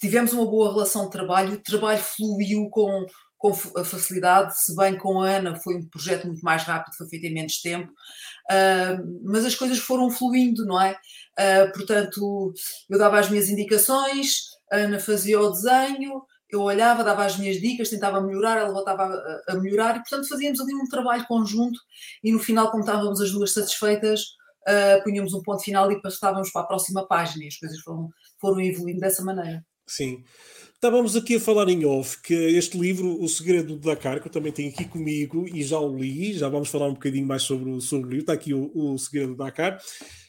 tivemos 0.00 0.32
uma 0.32 0.46
boa 0.46 0.72
relação 0.72 1.04
de 1.04 1.10
trabalho, 1.10 1.54
o 1.54 1.62
trabalho 1.62 1.98
fluiu 1.98 2.68
com, 2.68 3.06
com 3.36 3.54
facilidade, 3.54 4.60
se 4.60 4.74
bem 4.74 4.98
com 4.98 5.22
a 5.22 5.28
Ana 5.28 5.56
foi 5.56 5.76
um 5.76 5.88
projeto 5.88 6.26
muito 6.26 6.42
mais 6.42 6.64
rápido, 6.64 6.96
foi 6.96 7.08
feito 7.08 7.26
em 7.26 7.34
menos 7.34 7.60
tempo, 7.60 7.90
uh, 7.90 9.22
mas 9.24 9.44
as 9.44 9.54
coisas 9.54 9.78
foram 9.78 10.10
fluindo, 10.10 10.66
não 10.66 10.80
é? 10.80 10.98
Uh, 11.38 11.72
portanto, 11.72 12.52
eu 12.90 12.98
dava 12.98 13.18
as 13.18 13.30
minhas 13.30 13.48
indicações, 13.48 14.48
a 14.70 14.76
Ana 14.76 14.98
fazia 14.98 15.40
o 15.40 15.50
desenho, 15.50 16.22
eu 16.50 16.62
olhava, 16.62 17.04
dava 17.04 17.24
as 17.24 17.36
minhas 17.36 17.60
dicas, 17.60 17.90
tentava 17.90 18.20
melhorar, 18.20 18.58
ela 18.58 18.72
voltava 18.72 19.04
a, 19.04 19.52
a 19.52 19.54
melhorar, 19.56 19.96
e 19.96 20.00
portanto 20.00 20.28
fazíamos 20.28 20.60
ali 20.60 20.74
um 20.74 20.88
trabalho 20.88 21.26
conjunto, 21.26 21.78
e 22.24 22.32
no 22.32 22.38
final, 22.38 22.70
como 22.70 22.82
estávamos 22.82 23.20
as 23.20 23.30
duas 23.30 23.52
satisfeitas, 23.52 24.37
uh, 24.68 25.02
punhamos 25.02 25.32
um 25.34 25.42
ponto 25.42 25.62
final 25.62 25.90
e 25.90 26.00
passávamos 26.00 26.50
para 26.50 26.62
a 26.62 26.66
próxima 26.66 27.06
página 27.06 27.44
e 27.44 27.48
as 27.48 27.56
coisas 27.56 27.80
foram, 27.80 28.08
foram 28.40 28.60
evoluindo 28.60 29.00
dessa 29.00 29.24
maneira. 29.24 29.64
Sim. 29.86 30.22
Estávamos 30.74 31.16
aqui 31.16 31.36
a 31.36 31.40
falar 31.40 31.68
em 31.68 31.84
off 31.84 32.22
que 32.22 32.32
este 32.32 32.78
livro, 32.78 33.20
O 33.20 33.28
Segredo 33.28 33.74
do 33.74 33.88
Dakar, 33.88 34.20
que 34.20 34.28
eu 34.28 34.32
também 34.32 34.52
tenho 34.52 34.68
aqui 34.68 34.84
comigo 34.84 35.44
e 35.52 35.64
já 35.64 35.76
o 35.76 35.96
li, 35.96 36.34
já 36.34 36.48
vamos 36.48 36.68
falar 36.68 36.86
um 36.86 36.92
bocadinho 36.92 37.26
mais 37.26 37.42
sobre, 37.42 37.80
sobre 37.80 38.06
o 38.06 38.10
livro, 38.10 38.22
está 38.22 38.32
aqui 38.34 38.54
o, 38.54 38.70
o 38.72 38.96
Segredo 38.96 39.30
do 39.30 39.38
Dakar. 39.38 39.80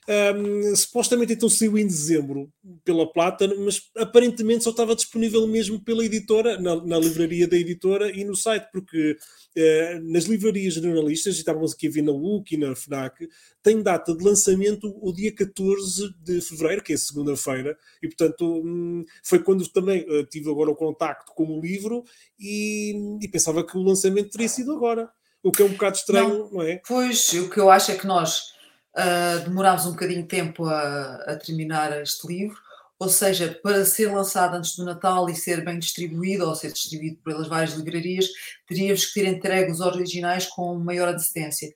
Um, 0.08 0.76
supostamente 0.76 1.34
então 1.34 1.48
saiu 1.48 1.78
em 1.78 1.86
dezembro 1.86 2.52
pela 2.84 3.12
Plata, 3.12 3.48
mas 3.60 3.80
aparentemente 3.96 4.64
só 4.64 4.72
estava 4.72 4.96
disponível 4.96 5.46
mesmo 5.46 5.80
pela 5.80 6.04
editora, 6.04 6.60
na, 6.60 6.84
na 6.84 6.98
livraria 6.98 7.48
da 7.48 7.56
editora 7.56 8.10
e 8.12 8.24
no 8.24 8.36
site, 8.36 8.68
porque 8.72 9.12
uh, 9.56 10.12
nas 10.12 10.24
livrarias 10.24 10.74
jornalistas, 10.74 11.36
e 11.36 11.40
estávamos 11.40 11.74
aqui 11.74 11.88
a 11.88 11.92
ver 11.92 12.02
na 12.02 12.12
UC 12.12 12.56
e 12.56 12.58
na 12.58 12.76
FNAC, 12.76 13.30
tem 13.62 13.84
data 13.84 14.16
de 14.16 14.24
lançamento 14.24 14.98
o 15.00 15.14
dia 15.14 15.34
14 15.34 16.12
de 16.24 16.42
fevereiro, 16.42 16.84
que 16.84 16.94
é 16.94 16.98
segunda-feira, 16.98 17.78
e 18.02 18.08
portanto 18.08 18.46
um, 18.66 19.06
foi 19.24 19.40
quando 19.44 19.68
também 19.68 20.06
uh, 20.10 20.24
tive 20.26 20.50
agora 20.50 20.72
o 20.72 20.76
contacto 20.76 21.34
com 21.36 21.46
o 21.46 21.62
livro 21.62 22.04
e, 22.40 23.20
e 23.22 23.28
pensava 23.28 23.64
que 23.64 23.78
o 23.78 23.84
lançamento 23.84 24.32
teria 24.32 24.50
sido 24.50 24.72
agora. 24.72 25.10
O 25.42 25.52
que 25.52 25.62
é 25.62 25.66
um 25.66 25.70
bocado 25.70 25.96
estranho, 25.96 26.30
não, 26.30 26.52
não 26.52 26.62
é? 26.62 26.82
Pois, 26.86 27.32
o 27.34 27.50
que 27.50 27.60
eu 27.60 27.70
acho 27.70 27.92
é 27.92 27.96
que 27.96 28.06
nós 28.06 28.59
uh, 28.96 29.44
demorámos 29.44 29.86
um 29.86 29.92
bocadinho 29.92 30.22
de 30.22 30.28
tempo 30.28 30.66
a, 30.66 31.16
a, 31.28 31.36
terminar 31.36 32.02
este 32.02 32.28
livro, 32.28 32.58
ou 32.98 33.08
seja, 33.08 33.58
para 33.64 33.86
ser 33.86 34.14
lançado 34.14 34.56
antes 34.56 34.76
do 34.76 34.84
Natal 34.84 35.30
e 35.30 35.36
ser 35.36 35.64
bem 35.64 35.80
distribuído, 35.80 36.48
ou 36.48 36.56
ser 36.56 36.72
distribuído 36.72 37.18
pelas 37.24 37.48
várias 37.48 37.74
livrarias, 37.74 38.28
teríamos 38.68 39.06
que 39.06 39.14
ter 39.14 39.26
entregue 39.26 39.72
os 39.72 39.80
originais 39.80 40.46
com 40.48 40.78
maior 40.78 41.08
antecedência. 41.08 41.74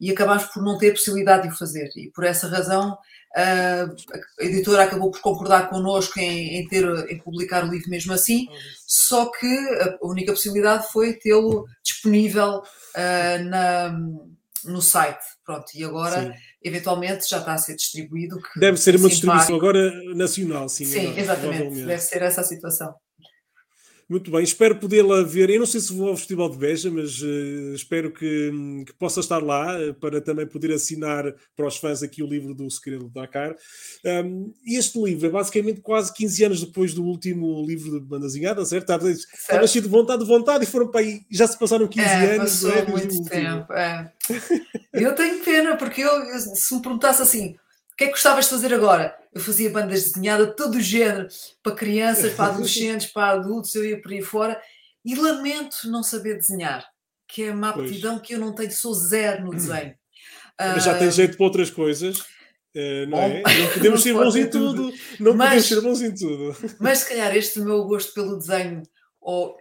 E 0.00 0.10
acabámos 0.10 0.44
por 0.46 0.62
não 0.62 0.78
ter 0.78 0.92
possibilidade 0.92 1.46
de 1.46 1.54
o 1.54 1.56
fazer. 1.56 1.88
E 1.94 2.10
por 2.10 2.24
essa 2.24 2.48
razão, 2.48 2.92
uh, 2.92 3.96
a 4.40 4.44
editora 4.44 4.84
acabou 4.84 5.10
por 5.10 5.20
concordar 5.20 5.68
connosco 5.68 6.18
em, 6.18 6.56
em, 6.56 6.66
ter, 6.66 6.84
em 7.10 7.18
publicar 7.18 7.64
o 7.64 7.70
livro 7.70 7.90
mesmo 7.90 8.12
assim, 8.12 8.48
só 8.86 9.30
que 9.30 9.46
a 9.46 10.06
única 10.06 10.32
possibilidade 10.32 10.90
foi 10.90 11.12
tê-lo 11.14 11.66
disponível 11.84 12.58
uh, 12.60 13.44
na, 13.44 13.94
no 14.64 14.80
site. 14.80 15.24
Pronto, 15.44 15.66
e 15.74 15.84
agora, 15.84 16.22
sim. 16.22 16.32
Eventualmente, 16.64 17.28
já 17.28 17.38
está 17.38 17.54
a 17.54 17.58
ser 17.58 17.76
distribuído. 17.76 18.38
deve 18.56 18.76
ser 18.76 18.96
uma 18.96 19.08
distribuição 19.08 19.56
agora 19.56 19.92
nacional, 20.14 20.68
sim. 20.68 20.84
Sim, 20.84 21.18
exatamente. 21.18 21.84
Deve 21.84 21.98
ser 21.98 22.22
essa 22.22 22.40
a 22.40 22.44
situação. 22.44 22.94
Muito 24.12 24.30
bem, 24.30 24.42
espero 24.42 24.76
podê-la 24.76 25.22
ver. 25.22 25.48
Eu 25.48 25.60
não 25.60 25.64
sei 25.64 25.80
se 25.80 25.90
vou 25.90 26.10
ao 26.10 26.16
Festival 26.18 26.50
de 26.50 26.58
Beja, 26.58 26.90
mas 26.90 27.22
uh, 27.22 27.74
espero 27.74 28.12
que, 28.12 28.52
que, 28.86 28.92
possa 28.98 29.20
estar 29.20 29.42
lá 29.42 29.74
uh, 29.80 29.94
para 29.94 30.20
também 30.20 30.46
poder 30.46 30.70
assinar 30.70 31.32
para 31.56 31.66
os 31.66 31.78
fãs 31.78 32.02
aqui 32.02 32.22
o 32.22 32.26
livro 32.26 32.54
do 32.54 32.70
Segredo 32.70 33.04
do 33.04 33.10
Dakar. 33.10 33.56
Um, 34.04 34.52
este 34.66 35.02
livro 35.02 35.28
é 35.28 35.30
basicamente 35.30 35.80
quase 35.80 36.12
15 36.12 36.44
anos 36.44 36.60
depois 36.62 36.92
do 36.92 37.02
último 37.02 37.64
livro 37.66 37.98
de 37.98 38.06
bandazinhada, 38.06 38.62
certo? 38.66 38.82
Estava, 38.82 39.10
estava 39.10 39.66
cheio 39.66 39.82
de 39.82 39.88
vontade, 39.88 40.22
de 40.22 40.28
vontade 40.28 40.64
e 40.64 40.66
foram 40.66 40.90
para 40.90 41.00
aí. 41.00 41.22
Já 41.30 41.46
se 41.46 41.58
passaram 41.58 41.88
15 41.88 42.06
é, 42.06 42.34
anos. 42.34 42.50
Passou 42.50 42.70
é, 42.70 42.86
muito 42.86 43.24
tempo. 43.24 43.72
É. 43.72 44.12
eu 44.92 45.14
tenho 45.14 45.42
pena, 45.42 45.74
porque 45.78 46.02
eu, 46.02 46.12
eu, 46.24 46.38
se 46.38 46.74
me 46.74 46.82
perguntasse 46.82 47.22
assim 47.22 47.56
que 48.02 48.04
é 48.04 48.06
que 48.06 48.12
gostavas 48.12 48.44
de 48.46 48.50
fazer 48.50 48.74
agora? 48.74 49.16
Eu 49.32 49.40
fazia 49.40 49.70
bandas 49.70 50.04
desenhadas 50.04 50.48
de 50.48 50.56
todo 50.56 50.74
o 50.76 50.80
género, 50.80 51.28
para 51.62 51.74
crianças, 51.74 52.34
para 52.34 52.52
adolescentes, 52.52 53.06
para 53.06 53.38
adultos, 53.38 53.74
eu 53.74 53.84
ia 53.84 54.00
por 54.00 54.12
aí 54.12 54.22
fora. 54.22 54.60
E 55.04 55.14
lamento 55.14 55.88
não 55.88 56.02
saber 56.02 56.36
desenhar, 56.36 56.86
que 57.28 57.44
é 57.44 57.52
uma 57.52 57.70
aptidão 57.70 58.16
pois. 58.16 58.26
que 58.26 58.34
eu 58.34 58.38
não 58.38 58.54
tenho, 58.54 58.72
sou 58.72 58.94
zero 58.94 59.44
no 59.44 59.50
desenho. 59.50 59.94
Mas 60.58 60.84
já 60.84 60.98
tem 60.98 61.10
jeito 61.10 61.36
para 61.36 61.46
outras 61.46 61.70
coisas. 61.70 62.20
Uh, 62.74 63.06
não, 63.08 63.18
é? 63.18 63.42
não 63.42 63.68
podemos 63.74 63.84
não 63.84 63.96
ser 63.98 64.12
bons 64.14 64.36
em 64.36 64.50
tudo. 64.50 64.90
tudo. 64.90 64.98
Não 65.20 65.34
mas, 65.34 65.48
podemos 65.48 65.68
ser 65.68 65.80
bons 65.80 66.02
em 66.02 66.14
tudo. 66.14 66.56
Mas 66.78 66.98
se 66.98 67.08
calhar 67.08 67.36
este 67.36 67.60
meu 67.60 67.84
gosto 67.84 68.12
pelo 68.14 68.36
desenho, 68.36 68.82
ou 69.20 69.56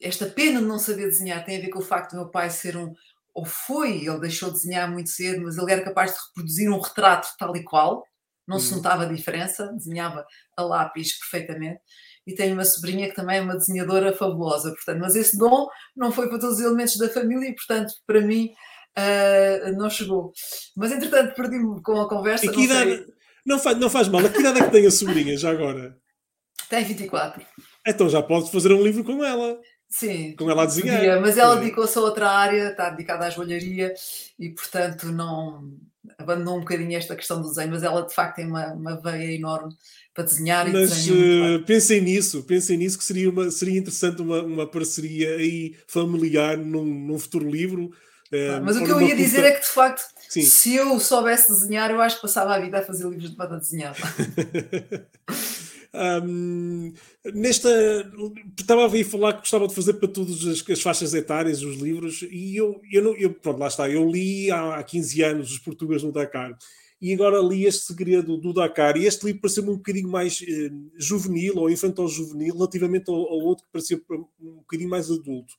esta 0.00 0.26
pena 0.26 0.60
de 0.60 0.66
não 0.66 0.78
saber 0.78 1.06
desenhar, 1.06 1.44
tem 1.44 1.58
a 1.58 1.60
ver 1.60 1.68
com 1.68 1.78
o 1.78 1.84
facto 1.84 2.12
do 2.12 2.16
meu 2.16 2.28
pai 2.28 2.50
ser 2.50 2.76
um, 2.76 2.92
ou 3.34 3.44
foi, 3.44 4.06
ele 4.06 4.20
deixou 4.20 4.48
de 4.48 4.56
desenhar 4.56 4.90
muito 4.90 5.10
cedo, 5.10 5.42
mas 5.42 5.56
ele 5.56 5.72
era 5.72 5.82
capaz 5.82 6.12
de 6.12 6.18
reproduzir 6.28 6.70
um 6.70 6.80
retrato 6.80 7.28
tal 7.38 7.56
e 7.56 7.64
qual, 7.64 8.04
não 8.46 8.58
se 8.58 8.72
hum. 8.72 8.76
notava 8.76 9.04
a 9.04 9.12
diferença, 9.12 9.72
desenhava 9.72 10.24
a 10.56 10.62
lápis 10.62 11.18
perfeitamente. 11.18 11.80
E 12.26 12.34
tenho 12.34 12.54
uma 12.54 12.64
sobrinha 12.64 13.08
que 13.08 13.14
também 13.14 13.38
é 13.38 13.40
uma 13.40 13.56
desenhadora 13.56 14.12
fabulosa, 14.12 14.70
portanto, 14.70 15.00
mas 15.00 15.16
esse 15.16 15.38
dom 15.38 15.66
não 15.96 16.12
foi 16.12 16.28
para 16.28 16.38
todos 16.38 16.58
os 16.58 16.64
elementos 16.64 16.96
da 16.96 17.08
família 17.08 17.48
e, 17.48 17.54
portanto, 17.54 17.92
para 18.06 18.20
mim 18.20 18.52
uh, 18.98 19.76
não 19.76 19.88
chegou. 19.88 20.32
Mas 20.76 20.92
entretanto, 20.92 21.34
perdi-me 21.34 21.82
com 21.82 22.00
a 22.00 22.08
conversa. 22.08 22.46
Não, 22.46 22.60
idade... 22.60 23.06
não, 23.46 23.58
faz, 23.58 23.78
não 23.78 23.90
faz 23.90 24.08
mal, 24.08 24.24
a 24.24 24.28
que 24.28 24.40
idade 24.40 24.60
é 24.60 24.64
que 24.64 24.70
tem 24.70 24.86
a 24.86 24.90
sobrinha 24.90 25.36
já 25.36 25.50
agora? 25.50 25.96
Tem 26.68 26.84
24. 26.84 27.44
Então 27.86 28.08
já 28.08 28.22
podes 28.22 28.50
fazer 28.50 28.72
um 28.72 28.82
livro 28.82 29.02
com 29.02 29.24
ela. 29.24 29.58
Sim. 29.90 30.36
Com 30.36 30.48
ela 30.48 30.62
a 30.62 30.66
desenhar. 30.66 30.96
Podia, 30.96 31.20
mas 31.20 31.36
ela 31.36 31.56
dedicou-se 31.56 31.98
a 31.98 32.00
outra 32.00 32.30
área, 32.30 32.70
está 32.70 32.90
dedicada 32.90 33.26
à 33.26 33.30
joalharia 33.30 33.92
e, 34.38 34.48
portanto, 34.50 35.06
não 35.06 35.68
abandonou 36.16 36.56
um 36.56 36.60
bocadinho 36.60 36.96
esta 36.96 37.16
questão 37.16 37.42
do 37.42 37.48
desenho, 37.48 37.72
mas 37.72 37.82
ela 37.82 38.02
de 38.02 38.14
facto 38.14 38.36
tem 38.36 38.46
uma, 38.46 38.72
uma 38.72 39.00
veia 39.00 39.34
enorme 39.34 39.74
para 40.14 40.24
desenhar 40.24 40.68
e 40.68 40.72
Mas 40.72 41.08
uh, 41.08 41.62
pensem 41.66 42.00
nisso, 42.00 42.42
pensem 42.44 42.76
nisso 42.76 42.98
que 42.98 43.04
seria, 43.04 43.28
uma, 43.28 43.50
seria 43.50 43.78
interessante 43.78 44.22
uma, 44.22 44.42
uma 44.42 44.66
parceria 44.66 45.36
aí 45.36 45.76
familiar 45.86 46.56
num, 46.56 46.84
num 46.84 47.18
futuro 47.18 47.50
livro. 47.50 47.90
Uh, 48.32 48.62
mas 48.62 48.76
o 48.76 48.84
que 48.84 48.90
eu 48.90 49.00
ia 49.00 49.16
dizer 49.16 49.44
é 49.44 49.50
que 49.50 49.60
de 49.60 49.72
facto, 49.72 50.02
Sim. 50.28 50.42
se 50.42 50.74
eu 50.74 51.00
soubesse 51.00 51.50
desenhar, 51.50 51.90
eu 51.90 52.00
acho 52.00 52.16
que 52.16 52.22
passava 52.22 52.54
a 52.54 52.60
vida 52.60 52.78
a 52.78 52.82
fazer 52.82 53.08
livros 53.08 53.30
de 53.30 53.36
banda 53.36 53.58
desenhada. 53.58 53.98
Um, 55.92 56.92
nesta. 57.34 57.68
Estava 58.58 58.82
a 58.82 58.84
ouvir 58.84 59.04
falar 59.04 59.32
que 59.34 59.40
gostava 59.40 59.66
de 59.66 59.74
fazer 59.74 59.94
para 59.94 60.08
todas 60.08 60.46
as, 60.46 60.68
as, 60.68 60.80
faixas 60.80 61.14
etárias 61.14 61.62
os 61.62 61.76
livros, 61.76 62.22
e 62.30 62.56
eu, 62.56 62.80
eu, 62.92 63.02
não, 63.02 63.16
eu 63.16 63.32
pronto, 63.34 63.58
lá 63.58 63.68
está. 63.68 63.88
Eu 63.88 64.08
li 64.08 64.50
há, 64.50 64.76
há 64.76 64.82
15 64.82 65.22
anos 65.22 65.52
os 65.52 65.58
portugueses 65.58 66.02
no 66.02 66.12
Dakar 66.12 66.56
e 67.00 67.14
agora 67.14 67.40
li 67.40 67.64
este 67.64 67.86
segredo 67.86 68.36
do 68.36 68.52
Dakar. 68.52 68.96
E 68.96 69.06
este 69.06 69.24
livro 69.24 69.40
pareceu-me 69.40 69.70
um 69.70 69.76
bocadinho 69.76 70.08
mais 70.08 70.42
eh, 70.46 70.70
juvenil 70.98 71.56
ou 71.56 71.70
infantil-juvenil, 71.70 72.54
relativamente 72.54 73.10
ao, 73.10 73.16
ao, 73.16 73.38
outro 73.40 73.64
que 73.64 73.72
parecia 73.72 74.00
um 74.40 74.56
bocadinho 74.56 74.90
mais 74.90 75.10
adulto. 75.10 75.54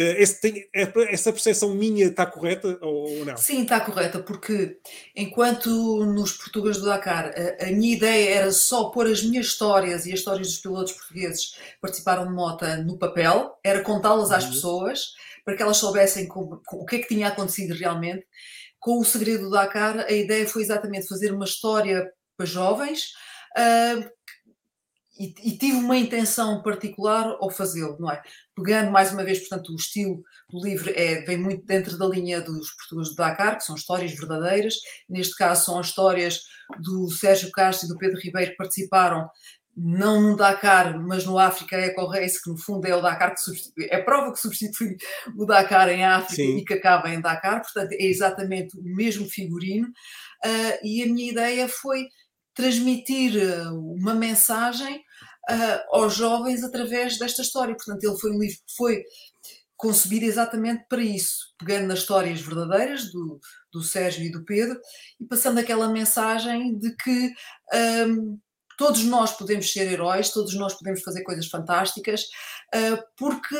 Eh, 0.00 0.24
tem, 0.40 0.64
é, 0.72 1.12
essa 1.12 1.32
percepção 1.32 1.74
minha 1.74 2.06
está 2.06 2.24
correta 2.24 2.78
ou 2.80 3.24
não? 3.24 3.36
Sim, 3.36 3.62
está 3.62 3.80
correta, 3.80 4.20
porque 4.20 4.78
enquanto 5.16 5.68
nos 6.04 6.34
portugueses 6.34 6.80
do 6.80 6.86
Dakar 6.86 7.34
a, 7.34 7.64
a, 7.64 7.72
minha 7.72 7.96
ideia 7.96 8.36
era 8.36 8.52
só 8.52 8.90
pôr 8.90 9.08
as 9.08 9.24
minhas 9.24 9.46
histórias 9.46 10.06
e 10.06 10.12
as 10.12 10.20
histórias 10.20 10.46
dos 10.46 10.58
pilotos 10.60 10.92
portugueses 10.92 11.46
que 11.50 11.80
participaram 11.80 12.28
de 12.28 12.32
mota 12.32 12.76
no 12.76 12.96
papel, 12.96 13.58
era 13.64 13.82
contá-las 13.82 14.30
às 14.30 14.44
uhum. 14.44 14.50
pessoas 14.50 15.00
para 15.44 15.56
que 15.56 15.62
elas 15.64 15.78
soubessem 15.78 16.28
como, 16.28 16.62
o 16.74 16.84
que 16.84 16.96
é 16.96 16.98
que 17.00 17.08
tinha 17.08 17.26
acontecido 17.26 17.74
realmente. 17.74 18.24
Com 18.78 19.00
o 19.00 19.04
segredo 19.04 19.44
do 19.44 19.50
Dakar, 19.50 19.98
a 19.98 20.12
ideia 20.12 20.46
foi 20.46 20.62
exatamente 20.62 21.08
fazer 21.08 21.32
uma 21.32 21.44
história 21.44 22.08
para 22.36 22.46
jovens 22.46 23.08
uh, 23.56 24.08
e, 25.18 25.34
e, 25.42 25.58
tive 25.58 25.78
uma 25.78 25.96
intenção 25.96 26.62
particular 26.62 27.36
ao 27.40 27.50
fazê-lo, 27.50 27.96
não 27.98 28.10
é? 28.10 28.22
Pegando 28.54 28.90
mais 28.90 29.12
uma 29.12 29.24
vez, 29.24 29.40
portanto, 29.40 29.72
o 29.72 29.76
estilo 29.76 30.22
do 30.48 30.62
livro 30.64 30.92
é, 30.94 31.22
vem 31.22 31.36
muito 31.36 31.66
dentro 31.66 31.98
da 31.98 32.06
linha 32.06 32.40
dos 32.40 32.70
portugueses 32.72 33.14
do 33.14 33.16
Dakar, 33.16 33.56
que 33.56 33.64
são 33.64 33.74
histórias 33.74 34.12
verdadeiras. 34.12 34.74
Neste 35.08 35.34
caso, 35.34 35.64
são 35.64 35.78
as 35.78 35.88
histórias 35.88 36.42
do 36.78 37.10
Sérgio 37.10 37.50
Castro 37.50 37.86
e 37.86 37.88
do 37.88 37.98
Pedro 37.98 38.20
Ribeiro 38.20 38.52
que 38.52 38.56
participaram 38.56 39.28
não 39.80 40.20
no 40.20 40.36
Dakar, 40.36 40.98
mas 41.00 41.24
no 41.24 41.38
África 41.38 41.76
Eco 41.76 42.06
Race, 42.06 42.42
que 42.42 42.50
no 42.50 42.56
fundo 42.56 42.84
é 42.86 42.96
o 42.96 43.00
Dakar 43.00 43.32
que 43.34 43.40
substitui, 43.40 43.86
é 43.88 43.96
a 43.96 44.04
prova 44.04 44.32
que 44.32 44.40
substitui 44.40 44.96
o 45.36 45.46
Dakar 45.46 45.88
em 45.88 46.04
África 46.04 46.42
Sim. 46.42 46.58
e 46.58 46.64
que 46.64 46.74
acaba 46.74 47.08
em 47.10 47.20
Dakar, 47.20 47.62
portanto 47.62 47.92
é 47.92 48.04
exatamente 48.04 48.76
o 48.76 48.82
mesmo 48.82 49.28
figurino. 49.28 49.86
Uh, 50.44 50.78
e 50.82 51.02
a 51.02 51.06
minha 51.06 51.30
ideia 51.30 51.68
foi 51.68 52.08
transmitir 52.58 53.40
ah, 53.40 53.72
uma 53.72 54.14
mensagem 54.14 54.96
uh, 54.96 55.96
aos 55.96 56.14
jovens 56.14 56.64
através 56.64 57.16
desta 57.16 57.40
história. 57.40 57.76
Portanto, 57.76 58.02
ele 58.02 58.18
foi 58.18 58.32
um 58.32 58.38
livro 58.40 58.56
que 58.56 58.76
foi 58.76 59.04
concebido 59.76 60.24
exatamente 60.24 60.84
para 60.88 61.00
isso, 61.00 61.54
pegando 61.56 61.86
nas 61.86 62.00
histórias 62.00 62.40
verdadeiras 62.40 63.12
do, 63.12 63.38
do 63.72 63.80
Sérgio 63.80 64.24
e 64.24 64.32
do 64.32 64.44
Pedro 64.44 64.76
e 65.20 65.24
passando 65.24 65.58
aquela 65.58 65.88
mensagem 65.88 66.76
de 66.76 66.96
que 66.96 67.32
um, 68.08 68.40
todos 68.76 69.04
nós 69.04 69.30
podemos 69.36 69.72
ser 69.72 69.88
heróis, 69.92 70.30
todos 70.30 70.52
nós 70.54 70.74
podemos 70.74 71.00
fazer 71.02 71.22
coisas 71.22 71.46
fantásticas, 71.46 72.22
uh, 72.74 73.00
porque 73.16 73.56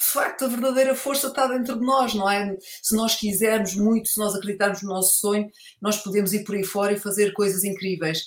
de 0.00 0.06
facto 0.06 0.44
a 0.44 0.48
verdadeira 0.48 0.94
força 0.94 1.26
está 1.26 1.46
dentro 1.46 1.78
de 1.78 1.84
nós, 1.84 2.14
não 2.14 2.30
é? 2.30 2.56
Se 2.82 2.94
nós 2.94 3.16
quisermos 3.16 3.74
muito, 3.74 4.08
se 4.08 4.18
nós 4.18 4.34
acreditarmos 4.34 4.82
no 4.82 4.90
nosso 4.90 5.18
sonho, 5.18 5.48
nós 5.80 5.96
podemos 5.98 6.32
ir 6.32 6.44
por 6.44 6.54
aí 6.54 6.64
fora 6.64 6.92
e 6.92 6.98
fazer 6.98 7.32
coisas 7.32 7.64
incríveis 7.64 8.22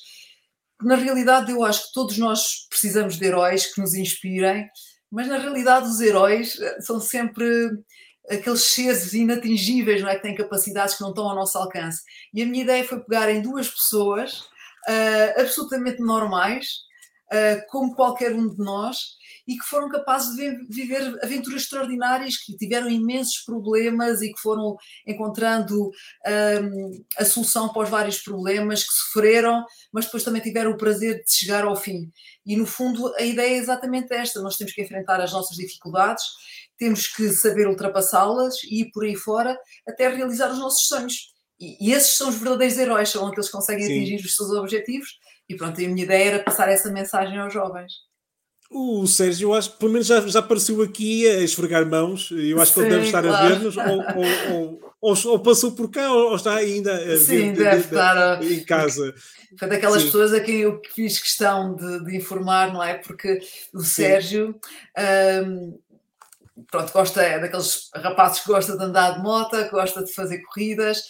na 0.84 0.96
realidade 0.96 1.52
eu 1.52 1.64
acho 1.64 1.88
que 1.88 1.94
todos 1.94 2.18
nós 2.18 2.68
precisamos 2.70 3.18
de 3.18 3.26
heróis 3.26 3.74
que 3.74 3.80
nos 3.80 3.94
inspirem, 3.94 4.68
mas 5.10 5.28
na 5.28 5.38
realidade 5.38 5.88
os 5.88 6.00
heróis 6.00 6.60
eh, 6.60 6.82
são 6.82 7.00
sempre 7.00 7.70
aqueles 8.30 8.74
seres 8.74 9.14
inatingíveis, 9.14 10.02
não 10.02 10.10
é? 10.10 10.16
Que 10.16 10.24
têm 10.24 10.36
capacidades 10.36 10.96
que 10.96 11.02
não 11.02 11.10
estão 11.10 11.28
ao 11.28 11.36
nosso 11.36 11.58
alcance. 11.58 12.02
E 12.34 12.42
a 12.42 12.46
minha 12.46 12.64
ideia 12.64 12.84
foi 12.84 13.00
pegar 13.00 13.30
em 13.30 13.42
duas 13.42 13.70
pessoas 13.70 14.42
uh, 14.88 15.42
absolutamente 15.42 16.00
normais, 16.00 16.66
uh, 17.34 17.62
como 17.70 17.96
qualquer 17.96 18.34
um 18.34 18.48
de 18.48 18.58
nós, 18.58 19.18
e 19.48 19.58
que 19.58 19.66
foram 19.66 19.90
capazes 19.90 20.36
de 20.36 20.66
viver 20.70 21.20
aventuras 21.24 21.64
extraordinárias, 21.64 22.38
que 22.38 22.56
tiveram 22.56 22.90
imensos 22.90 23.44
problemas 23.46 24.22
e 24.22 24.32
que 24.32 24.40
foram 24.40 24.76
encontrando 25.08 25.90
um, 25.90 27.04
a 27.18 27.26
solução 27.26 27.70
para 27.70 27.84
os 27.84 27.90
vários 27.90 28.20
problemas, 28.20 28.84
que 28.84 28.94
sofreram, 28.94 29.66
mas 29.92 30.06
depois 30.06 30.24
também 30.24 30.42
tiveram 30.42 30.72
o 30.72 30.78
prazer 30.78 31.24
de 31.24 31.32
chegar 31.34 31.64
ao 31.64 31.76
fim. 31.76 32.12
E 32.46 32.56
no 32.56 32.66
fundo 32.66 33.14
a 33.16 33.24
ideia 33.24 33.56
é 33.56 33.58
exatamente 33.58 34.14
esta: 34.14 34.42
nós 34.42 34.58
temos 34.58 34.74
que 34.74 34.82
enfrentar 34.82 35.20
as 35.22 35.32
nossas 35.32 35.58
dificuldades, 35.58 36.24
temos 36.78 37.08
que 37.08 37.30
saber 37.30 37.68
ultrapassá-las 37.68 38.64
e 38.64 38.82
ir 38.82 38.92
por 38.92 39.04
aí 39.04 39.16
fora 39.16 39.58
até 39.88 40.08
realizar 40.10 40.52
os 40.52 40.60
nossos 40.60 40.88
sonhos. 40.88 41.32
E, 41.60 41.90
e 41.90 41.94
esses 41.94 42.14
são 42.14 42.30
os 42.30 42.36
verdadeiros 42.36 42.78
heróis, 42.78 43.10
são 43.10 43.28
aqueles 43.28 43.48
que 43.48 43.52
conseguem 43.52 43.86
Sim. 43.86 43.98
atingir 43.98 44.26
os 44.26 44.36
seus 44.36 44.50
objetivos. 44.52 45.10
E 45.48 45.56
pronto, 45.56 45.80
a 45.80 45.88
minha 45.88 46.04
ideia 46.04 46.30
era 46.30 46.44
passar 46.44 46.70
essa 46.70 46.92
mensagem 46.92 47.38
aos 47.38 47.54
jovens. 47.54 47.92
O 48.74 49.06
Sérgio, 49.06 49.50
eu 49.50 49.54
acho 49.54 49.74
que 49.74 49.80
pelo 49.80 49.92
menos 49.92 50.08
já, 50.08 50.26
já 50.26 50.40
apareceu 50.40 50.82
aqui 50.82 51.28
a 51.28 51.42
esfregar 51.42 51.86
mãos. 51.86 52.32
Eu 52.32 52.62
acho 52.62 52.72
Sim, 52.72 52.80
que 52.80 52.86
ele 52.86 52.90
deve 52.96 53.06
estar 53.06 53.22
claro. 53.22 53.46
a 53.46 53.50
ver-nos, 53.50 53.76
ou, 53.76 53.84
ou, 53.84 54.80
ou, 55.02 55.18
ou, 55.26 55.40
passou 55.40 55.74
por 55.74 55.92
cá, 55.92 56.10
ou, 56.10 56.34
está 56.34 56.56
ainda 56.56 56.96
a 56.96 57.18
Sim, 57.18 57.52
ver 57.52 57.64
deve 57.64 57.76
de, 57.76 57.88
de, 57.90 57.94
estar 57.94 58.44
em 58.44 58.64
casa. 58.64 59.14
Foi 59.60 59.68
daquelas 59.68 60.02
Sim. 60.02 60.06
pessoas 60.06 60.34
a 60.34 60.40
quem 60.40 60.62
eu 60.62 60.82
fiz 60.96 61.20
questão 61.20 61.76
de, 61.76 62.06
de, 62.06 62.16
informar, 62.16 62.72
não 62.72 62.82
é? 62.82 62.94
Porque 62.94 63.42
o 63.74 63.82
Sérgio. 63.82 64.56
Um, 65.46 65.78
pronto, 66.70 66.94
gosta, 66.94 67.22
é 67.22 67.40
daqueles 67.40 67.90
rapazes 67.94 68.40
que 68.40 68.48
gosta 68.48 68.78
de 68.78 68.84
andar 68.84 69.16
de 69.16 69.22
moto, 69.22 69.58
gosta 69.70 70.02
de 70.02 70.14
fazer 70.14 70.42
corridas, 70.44 71.04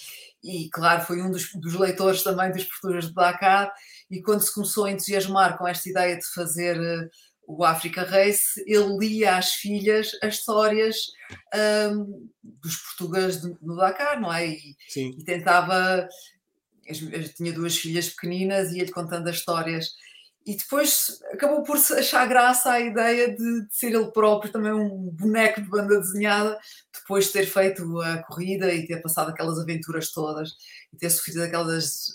e 0.43 0.67
claro, 0.71 1.03
foi 1.03 1.21
um 1.21 1.29
dos, 1.29 1.53
dos 1.53 1.75
leitores 1.75 2.23
também 2.23 2.51
das 2.51 2.63
Portugas 2.63 3.05
de 3.05 3.13
Dakar. 3.13 3.71
E 4.09 4.21
quando 4.21 4.41
se 4.41 4.53
começou 4.53 4.85
a 4.85 4.91
entusiasmar 4.91 5.57
com 5.57 5.67
esta 5.67 5.87
ideia 5.87 6.17
de 6.17 6.25
fazer 6.33 7.09
o 7.57 7.63
Africa 7.63 8.03
Race, 8.03 8.63
ele 8.65 8.97
lia 8.97 9.37
às 9.37 9.53
filhas 9.53 10.11
as 10.21 10.35
histórias 10.35 11.07
um, 11.93 12.29
dos 12.41 12.77
portugueses 12.77 13.43
no 13.61 13.75
Dakar, 13.75 14.19
não 14.19 14.33
é? 14.33 14.47
E, 14.47 14.75
e 14.95 15.23
tentava. 15.23 16.07
Eu 16.85 17.33
tinha 17.33 17.53
duas 17.53 17.77
filhas 17.77 18.09
pequeninas 18.09 18.71
e 18.71 18.77
ia-lhe 18.77 18.91
contando 18.91 19.27
as 19.27 19.37
histórias. 19.37 19.91
E 20.45 20.55
depois 20.55 21.19
acabou 21.31 21.61
por 21.61 21.77
achar 21.77 22.27
graça 22.27 22.71
a 22.71 22.79
ideia 22.79 23.29
de, 23.29 23.67
de, 23.67 23.67
ser 23.69 23.93
ele 23.93 24.11
próprio 24.11 24.51
também 24.51 24.73
um 24.73 25.09
boneco 25.11 25.61
de 25.61 25.69
banda 25.69 25.99
desenhada, 25.99 26.57
depois 26.91 27.25
de 27.25 27.33
ter 27.33 27.45
feito 27.45 28.01
a 28.01 28.23
corrida 28.23 28.73
e 28.73 28.87
ter 28.87 29.01
passado 29.01 29.29
aquelas 29.29 29.59
aventuras 29.59 30.11
todas 30.11 30.53
e 30.91 30.97
ter 30.97 31.11
sofrido 31.11 31.43
aquelas, 31.43 32.07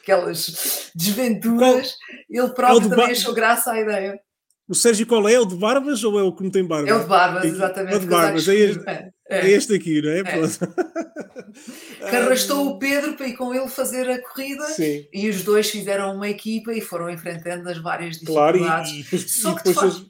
aquelas 0.00 0.92
desventuras, 0.94 1.96
ele 2.30 2.50
próprio 2.50 2.88
também 2.88 3.10
achou 3.10 3.34
graça 3.34 3.72
à 3.72 3.80
ideia. 3.80 4.20
O 4.66 4.74
Sérgio 4.74 5.06
qual 5.06 5.28
é? 5.28 5.38
O 5.38 5.44
de 5.44 5.56
Barbas 5.56 6.02
ou 6.04 6.18
é 6.18 6.22
o 6.22 6.32
que 6.32 6.42
não 6.42 6.50
tem 6.50 6.64
barba? 6.64 6.88
É 6.88 6.94
o 6.94 7.00
de 7.00 7.06
Barbas, 7.06 7.44
exatamente. 7.44 7.92
É 7.92 7.96
o 7.96 8.00
de 8.00 8.06
Barbas, 8.06 8.48
é 8.48 8.54
este, 8.54 8.88
é, 8.88 9.10
é. 9.28 9.50
este, 9.50 9.74
aqui, 9.74 10.00
não 10.00 10.10
é? 10.10 10.20
é. 10.20 10.24
Que 12.10 12.16
arrastou 12.16 12.66
o 12.66 12.78
Pedro 12.78 13.14
para 13.14 13.28
ir 13.28 13.36
com 13.36 13.54
ele 13.54 13.68
fazer 13.68 14.10
a 14.10 14.20
corrida 14.20 14.64
Sim. 14.66 15.06
e 15.12 15.28
os 15.28 15.44
dois 15.44 15.70
fizeram 15.70 16.14
uma 16.14 16.28
equipa 16.28 16.72
e 16.72 16.80
foram 16.80 17.08
enfrentando 17.08 17.68
as 17.68 17.78
várias 17.78 18.18
dificuldades. 18.18 18.60
Claro, 18.60 18.88
e, 18.88 19.00
e, 19.00 19.18
Só 19.18 19.54
que 19.54 19.64
depois, 19.64 19.94
faz... 19.94 20.06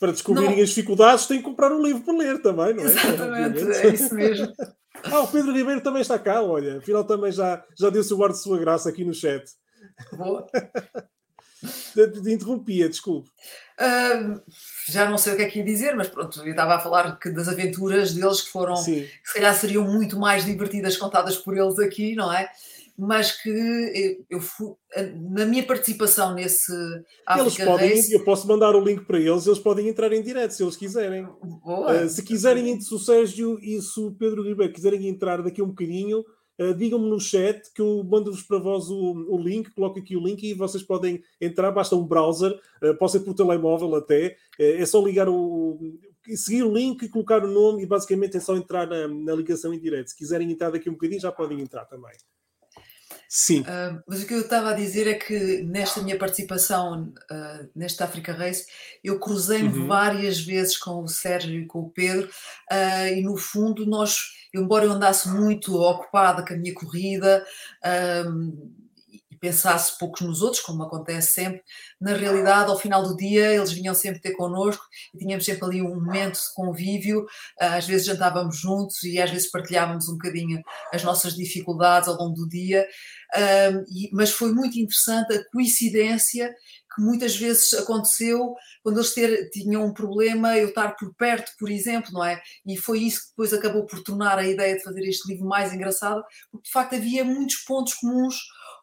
para 0.00 0.12
descobrirem 0.12 0.56
não. 0.56 0.62
as 0.62 0.70
dificuldades 0.70 1.26
têm 1.26 1.38
que 1.38 1.44
comprar 1.44 1.72
um 1.72 1.82
livro 1.82 2.02
para 2.02 2.16
ler 2.16 2.40
também, 2.40 2.74
não 2.74 2.84
é? 2.84 2.86
Exatamente, 2.86 3.70
é 3.70 3.88
isso 3.88 4.14
mesmo. 4.14 4.52
ah, 5.04 5.20
o 5.20 5.28
Pedro 5.28 5.52
Ribeiro 5.52 5.82
também 5.82 6.00
está 6.00 6.18
cá, 6.18 6.42
olha, 6.42 6.78
afinal 6.78 7.04
também 7.04 7.30
já, 7.30 7.62
já 7.78 7.90
deu-se 7.90 8.14
o 8.14 8.24
ar 8.24 8.30
de 8.30 8.38
sua 8.40 8.58
graça 8.58 8.88
aqui 8.88 9.04
no 9.04 9.12
chat. 9.12 9.44
Boa. 10.16 10.46
de, 11.94 12.20
de 12.20 12.32
interrompia, 12.32 12.88
desculpe. 12.88 13.28
Uh, 13.78 14.40
já 14.88 15.08
não 15.08 15.18
sei 15.18 15.34
o 15.34 15.36
que 15.36 15.42
é 15.42 15.48
que 15.48 15.58
ia 15.58 15.64
dizer, 15.64 15.94
mas 15.94 16.08
pronto, 16.08 16.40
eu 16.40 16.50
estava 16.50 16.76
a 16.76 16.80
falar 16.80 17.18
que 17.18 17.30
das 17.30 17.48
aventuras 17.48 18.14
deles 18.14 18.40
que 18.40 18.50
foram, 18.50 18.76
Sim. 18.76 19.02
que 19.02 19.28
se 19.28 19.34
calhar 19.34 19.54
seriam 19.54 19.84
muito 19.84 20.18
mais 20.18 20.44
divertidas 20.44 20.96
contadas 20.96 21.36
por 21.36 21.56
eles 21.56 21.78
aqui, 21.78 22.14
não 22.14 22.32
é? 22.32 22.48
Mas 22.98 23.32
que 23.32 23.50
eu, 23.50 24.24
eu 24.30 24.40
fui, 24.40 24.72
na 25.14 25.44
minha 25.44 25.62
participação 25.62 26.32
nesse 26.32 26.72
Africa 27.26 27.42
eles 27.42 27.56
podem, 27.58 27.94
Race, 27.94 28.12
eu 28.12 28.24
posso 28.24 28.48
mandar 28.48 28.74
o 28.74 28.80
link 28.80 29.04
para 29.04 29.18
eles, 29.20 29.46
eles 29.46 29.58
podem 29.58 29.86
entrar 29.86 30.10
em 30.14 30.22
direto 30.22 30.52
se 30.52 30.62
eles 30.62 30.76
quiserem. 30.76 31.26
Uh, 31.26 32.08
se 32.08 32.22
quiserem, 32.22 32.80
se 32.80 32.94
o 32.94 32.98
Sérgio 32.98 33.58
e 33.60 33.82
se 33.82 34.00
o 34.00 34.12
Pedro 34.12 34.42
Ribeiro 34.42 34.72
quiserem 34.72 35.06
entrar 35.08 35.42
daqui 35.42 35.60
a 35.60 35.64
um 35.64 35.68
bocadinho, 35.68 36.24
Uh, 36.58 36.74
Digam-me 36.74 37.08
no 37.08 37.20
chat 37.20 37.70
que 37.72 37.82
eu 37.82 38.02
mando-vos 38.04 38.42
para 38.42 38.58
vós 38.58 38.88
o, 38.88 39.12
o, 39.28 39.38
link, 39.38 39.70
coloco 39.72 39.98
aqui 39.98 40.16
o 40.16 40.24
link 40.24 40.42
e 40.42 40.54
vocês 40.54 40.82
podem 40.82 41.22
entrar, 41.40 41.70
basta 41.70 41.94
um 41.94 42.06
browser, 42.06 42.58
uh, 42.82 42.96
pode 42.96 43.12
ser 43.12 43.20
por 43.20 43.34
telemóvel 43.34 43.94
até, 43.94 44.36
uh, 44.58 44.62
é 44.62 44.86
só 44.86 45.04
ligar 45.04 45.28
o, 45.28 45.78
seguir 46.34 46.62
o 46.62 46.72
link 46.72 47.08
colocar 47.08 47.44
o 47.44 47.50
nome 47.50 47.82
e 47.82 47.86
basicamente 47.86 48.36
é 48.36 48.40
só 48.40 48.56
entrar 48.56 48.86
na, 48.86 49.06
na 49.06 49.34
ligação 49.34 49.72
em 49.72 49.78
direto. 49.78 50.08
Se 50.08 50.16
quiserem 50.16 50.50
entrar 50.50 50.70
daqui 50.70 50.88
um 50.88 50.94
bocadinho 50.94 51.20
já 51.20 51.30
podem 51.30 51.60
entrar 51.60 51.84
também. 51.84 52.16
Sim. 53.28 53.60
Uh, 53.62 54.02
mas 54.06 54.22
o 54.22 54.26
que 54.26 54.34
eu 54.34 54.40
estava 54.40 54.70
a 54.70 54.74
dizer 54.74 55.06
é 55.06 55.14
que 55.14 55.62
nesta 55.62 56.00
minha 56.00 56.18
participação 56.18 57.12
uh, 57.30 57.68
neste 57.74 58.02
Africa 58.02 58.32
Race, 58.32 58.66
eu 59.02 59.18
cruzei-me 59.18 59.78
uhum. 59.78 59.86
várias 59.86 60.40
vezes 60.40 60.76
com 60.78 61.02
o 61.02 61.08
Sérgio 61.08 61.60
e 61.60 61.66
com 61.66 61.80
o 61.80 61.90
Pedro, 61.90 62.28
uh, 62.28 63.08
e 63.14 63.22
no 63.22 63.36
fundo 63.36 63.84
nós, 63.84 64.18
embora 64.54 64.84
eu 64.84 64.92
andasse 64.92 65.28
muito 65.28 65.74
ocupada 65.74 66.44
com 66.44 66.54
a 66.54 66.56
minha 66.56 66.74
corrida, 66.74 67.44
e 69.36 69.38
pensasse 69.38 69.98
poucos 69.98 70.22
nos 70.22 70.40
outros, 70.40 70.62
como 70.62 70.82
acontece 70.82 71.32
sempre, 71.32 71.62
na 72.00 72.14
realidade, 72.14 72.70
ao 72.70 72.78
final 72.78 73.02
do 73.02 73.16
dia, 73.16 73.52
eles 73.52 73.72
vinham 73.72 73.94
sempre 73.94 74.20
ter 74.20 74.32
connosco 74.32 74.84
e 75.14 75.18
tínhamos 75.18 75.44
sempre 75.44 75.64
ali 75.64 75.82
um 75.82 75.94
momento 75.94 76.34
de 76.34 76.54
convívio. 76.54 77.26
Ah, 77.60 77.76
às 77.76 77.86
vezes 77.86 78.06
jantávamos 78.06 78.58
juntos 78.58 79.02
e 79.04 79.20
às 79.20 79.30
vezes 79.30 79.50
partilhávamos 79.50 80.08
um 80.08 80.12
bocadinho 80.12 80.62
as 80.92 81.02
nossas 81.02 81.34
dificuldades 81.34 82.08
ao 82.08 82.16
longo 82.16 82.34
do 82.34 82.48
dia. 82.48 82.86
mas 84.12 84.30
foi 84.30 84.52
muito 84.52 84.78
interessante 84.78 85.34
a 85.34 85.44
coincidência 85.50 86.54
que 86.94 87.02
muitas 87.02 87.36
vezes 87.36 87.74
aconteceu 87.74 88.54
quando 88.82 88.98
eles 88.98 89.12
ter, 89.12 89.50
tinham 89.50 89.84
um 89.84 89.92
problema, 89.92 90.56
eu 90.56 90.68
estar 90.68 90.96
por 90.96 91.14
perto, 91.14 91.52
por 91.58 91.70
exemplo, 91.70 92.10
não 92.12 92.24
é? 92.24 92.40
E 92.64 92.76
foi 92.76 93.00
isso 93.00 93.20
que 93.20 93.28
depois 93.30 93.52
acabou 93.52 93.84
por 93.84 94.02
tornar 94.02 94.38
a 94.38 94.46
ideia 94.46 94.76
de 94.76 94.82
fazer 94.82 95.02
este 95.02 95.30
livro 95.30 95.46
mais 95.46 95.74
engraçado, 95.74 96.24
porque 96.50 96.66
de 96.66 96.72
facto 96.72 96.94
havia 96.94 97.22
muitos 97.22 97.56
pontos 97.56 97.94
comuns 97.94 98.36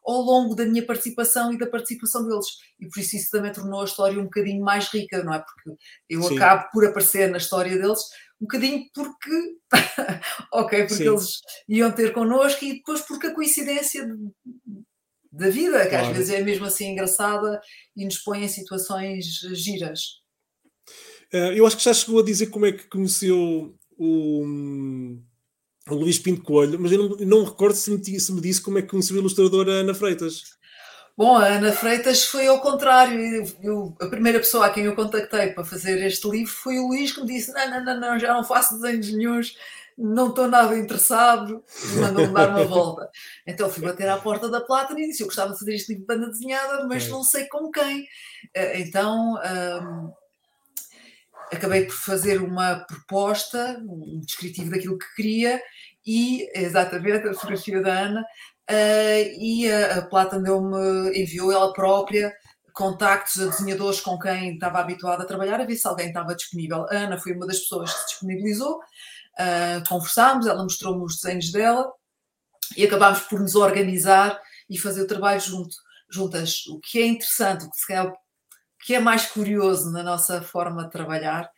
ao 0.06 0.22
longo 0.22 0.56
da 0.56 0.66
minha 0.66 0.86
participação 0.86 1.54
e 1.54 1.58
da 1.58 1.68
participação 1.68 2.28
deles. 2.28 2.48
E 2.80 2.88
por 2.88 3.00
isso 3.00 3.16
isso 3.16 3.30
também 3.32 3.52
tornou 3.52 3.82
a 3.82 3.86
história 3.86 4.20
um 4.20 4.26
bocadinho 4.26 4.64
mais 4.64 4.88
rica, 4.90 5.24
não 5.24 5.34
é? 5.34 5.40
Porque 5.40 5.80
eu 6.10 6.24
Sim. 6.24 6.36
acabo 6.36 6.70
por 6.72 6.86
aparecer 6.86 7.30
na 7.30 7.38
história 7.38 7.78
deles 7.78 8.02
um 8.42 8.46
bocadinho 8.46 8.86
porque, 8.94 9.56
ok, 10.52 10.80
porque 10.80 10.96
Sim. 10.96 11.08
eles 11.08 11.40
iam 11.70 11.92
ter 11.92 12.14
connosco 12.14 12.66
e 12.66 12.74
depois 12.74 13.02
porque 13.02 13.28
a 13.28 13.34
coincidência 13.34 14.06
de, 14.06 14.16
da 15.32 15.50
vida, 15.50 15.82
que 15.84 15.90
claro. 15.90 16.08
às 16.08 16.18
vezes 16.18 16.34
é 16.34 16.42
mesmo 16.42 16.66
assim 16.66 16.92
engraçada 16.92 17.62
e 17.96 18.04
nos 18.04 18.18
põe 18.18 18.44
em 18.44 18.50
situações 18.50 19.26
giras. 19.54 20.22
Uh, 21.34 21.54
eu 21.56 21.66
acho 21.66 21.78
que 21.78 21.84
já 21.84 21.94
chegou 21.94 22.20
a 22.20 22.26
dizer 22.26 22.48
como 22.48 22.66
é 22.66 22.72
que 22.72 22.88
conheceu 22.88 23.76
o, 23.98 24.44
o 25.90 25.96
Luís 25.96 26.18
Pinto 26.18 26.42
Coelho, 26.42 26.80
mas 26.80 26.92
eu 26.92 27.10
não, 27.10 27.18
não 27.18 27.44
recordo 27.44 27.76
se 27.76 27.92
me, 27.92 28.20
se 28.20 28.32
me, 28.32 28.42
disse 28.42 28.62
como 28.62 28.78
é 28.78 28.82
que 28.82 28.88
conheceu 28.88 29.18
a 29.18 29.20
ilustradora 29.20 29.72
Ana 29.72 29.94
Freitas. 29.94 30.54
Bom, 31.16 31.36
a 31.38 31.46
Ana 31.46 31.72
Freitas 31.72 32.24
foi 32.24 32.48
ao 32.48 32.60
contrário. 32.60 33.20
Eu, 33.62 33.96
a 34.00 34.08
primeira 34.08 34.40
pessoa 34.40 34.66
a 34.66 34.70
quem 34.70 34.86
eu 34.86 34.96
contactei 34.96 35.52
para 35.52 35.66
fazer 35.66 36.04
este 36.06 36.28
livro 36.30 36.52
foi 36.52 36.80
o 36.80 36.88
Luís, 36.88 37.12
que 37.12 37.22
me 37.22 37.28
disse: 37.28 37.52
Não, 37.52 37.70
não, 37.70 37.86
não, 37.86 38.00
não 38.00 38.20
já 38.20 38.34
não 38.34 38.44
faço 38.44 38.80
desenhos 38.80 39.14
nenhums, 39.14 39.58
não 39.98 40.30
estou 40.30 40.48
nada 40.48 40.76
interessado, 40.76 41.64
mandou-me 42.00 42.34
dar 42.34 42.50
uma 42.50 42.64
volta. 42.66 43.10
Então 43.46 43.70
fui 43.70 43.84
bater 43.84 44.10
à 44.10 44.18
porta 44.18 44.50
da 44.50 44.62
Plata 44.62 44.94
e 44.94 45.08
disse: 45.08 45.22
Eu 45.22 45.28
gostava 45.28 45.54
de 45.54 45.60
fazer 45.60 45.76
este 45.76 45.90
livro 45.90 46.08
de 46.08 46.08
banda 46.08 46.32
desenhada, 46.32 46.88
mas 46.88 47.06
é. 47.06 47.10
não 47.10 47.24
sei 47.24 47.46
com 47.46 47.70
quem. 47.70 48.08
Eh, 48.56 48.80
então. 48.80 49.36
Um, 49.36 50.23
acabei 51.54 51.86
por 51.86 51.96
fazer 51.96 52.42
uma 52.42 52.86
proposta, 52.86 53.82
um 53.88 54.20
descritivo 54.26 54.72
daquilo 54.72 54.98
que 54.98 55.16
queria 55.16 55.62
e 56.06 56.50
exatamente 56.54 57.28
a 57.28 57.34
fotografia 57.34 57.82
da 57.82 57.94
Ana 57.94 58.22
uh, 58.22 59.40
e 59.40 59.72
a, 59.72 60.00
a 60.00 60.02
Plata 60.04 60.40
deu-me, 60.40 61.18
enviou 61.18 61.52
ela 61.52 61.74
própria 61.74 62.34
contactos 62.74 63.40
a 63.40 63.46
desenhadores 63.46 64.02
com 64.02 64.18
quem 64.18 64.56
estava 64.56 64.80
habituada 64.80 65.24
a 65.24 65.28
trabalhar, 65.28 65.62
a 65.62 65.66
ver 65.66 65.76
se 65.76 65.88
alguém 65.88 66.08
estava 66.08 66.36
disponível. 66.36 66.88
A 66.90 66.96
Ana 66.96 67.20
foi 67.20 67.34
uma 67.34 67.46
das 67.46 67.60
pessoas 67.60 67.94
que 67.94 68.00
se 68.00 68.08
disponibilizou, 68.08 68.78
uh, 68.78 69.88
conversámos, 69.88 70.48
ela 70.48 70.64
mostrou-me 70.64 71.06
os 71.06 71.18
desenhos 71.18 71.52
dela 71.52 71.92
e 72.76 72.84
acabámos 72.84 73.22
por 73.22 73.40
nos 73.40 73.56
organizar 73.56 74.42
e 74.70 74.78
fazer 74.78 75.04
o 75.04 75.08
trabalho 75.08 75.40
junto, 75.40 75.76
juntas. 76.10 76.66
O 76.68 76.80
que 76.80 77.00
é 77.00 77.06
interessante, 77.06 77.66
o 77.66 77.70
que 77.70 77.78
se 77.78 77.88
calhar 77.88 78.12
que 78.86 78.96
é 78.96 79.00
mais 79.00 79.26
curioso 79.26 79.92
na 79.92 80.04
nossa 80.04 80.42
forma 80.42 80.84
de 80.84 80.92
trabalhar 80.92 81.50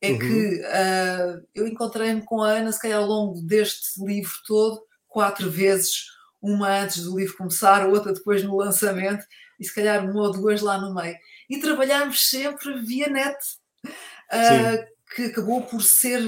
é 0.00 0.12
uhum. 0.12 0.18
que 0.18 0.60
uh, 0.60 1.46
eu 1.54 1.66
encontrei-me 1.66 2.22
com 2.22 2.42
a 2.42 2.50
Ana, 2.50 2.72
se 2.72 2.80
calhar 2.80 2.98
ao 2.98 3.06
longo 3.06 3.40
deste 3.40 4.04
livro 4.04 4.34
todo, 4.46 4.82
quatro 5.08 5.50
vezes, 5.50 6.04
uma 6.42 6.82
antes 6.82 7.04
do 7.04 7.16
livro 7.16 7.36
começar, 7.36 7.88
outra 7.88 8.12
depois 8.12 8.42
no 8.42 8.56
lançamento, 8.56 9.24
e 9.58 9.64
se 9.64 9.74
calhar 9.74 10.04
uma 10.04 10.22
ou 10.22 10.32
duas 10.32 10.60
lá 10.60 10.78
no 10.78 10.94
meio. 10.94 11.16
e 11.48 11.58
trabalhámos 11.58 12.28
sempre 12.28 12.82
via 12.82 13.08
net. 13.08 13.38
Uh, 13.84 14.94
que 15.14 15.26
acabou 15.26 15.62
por 15.62 15.80
ser 15.82 16.20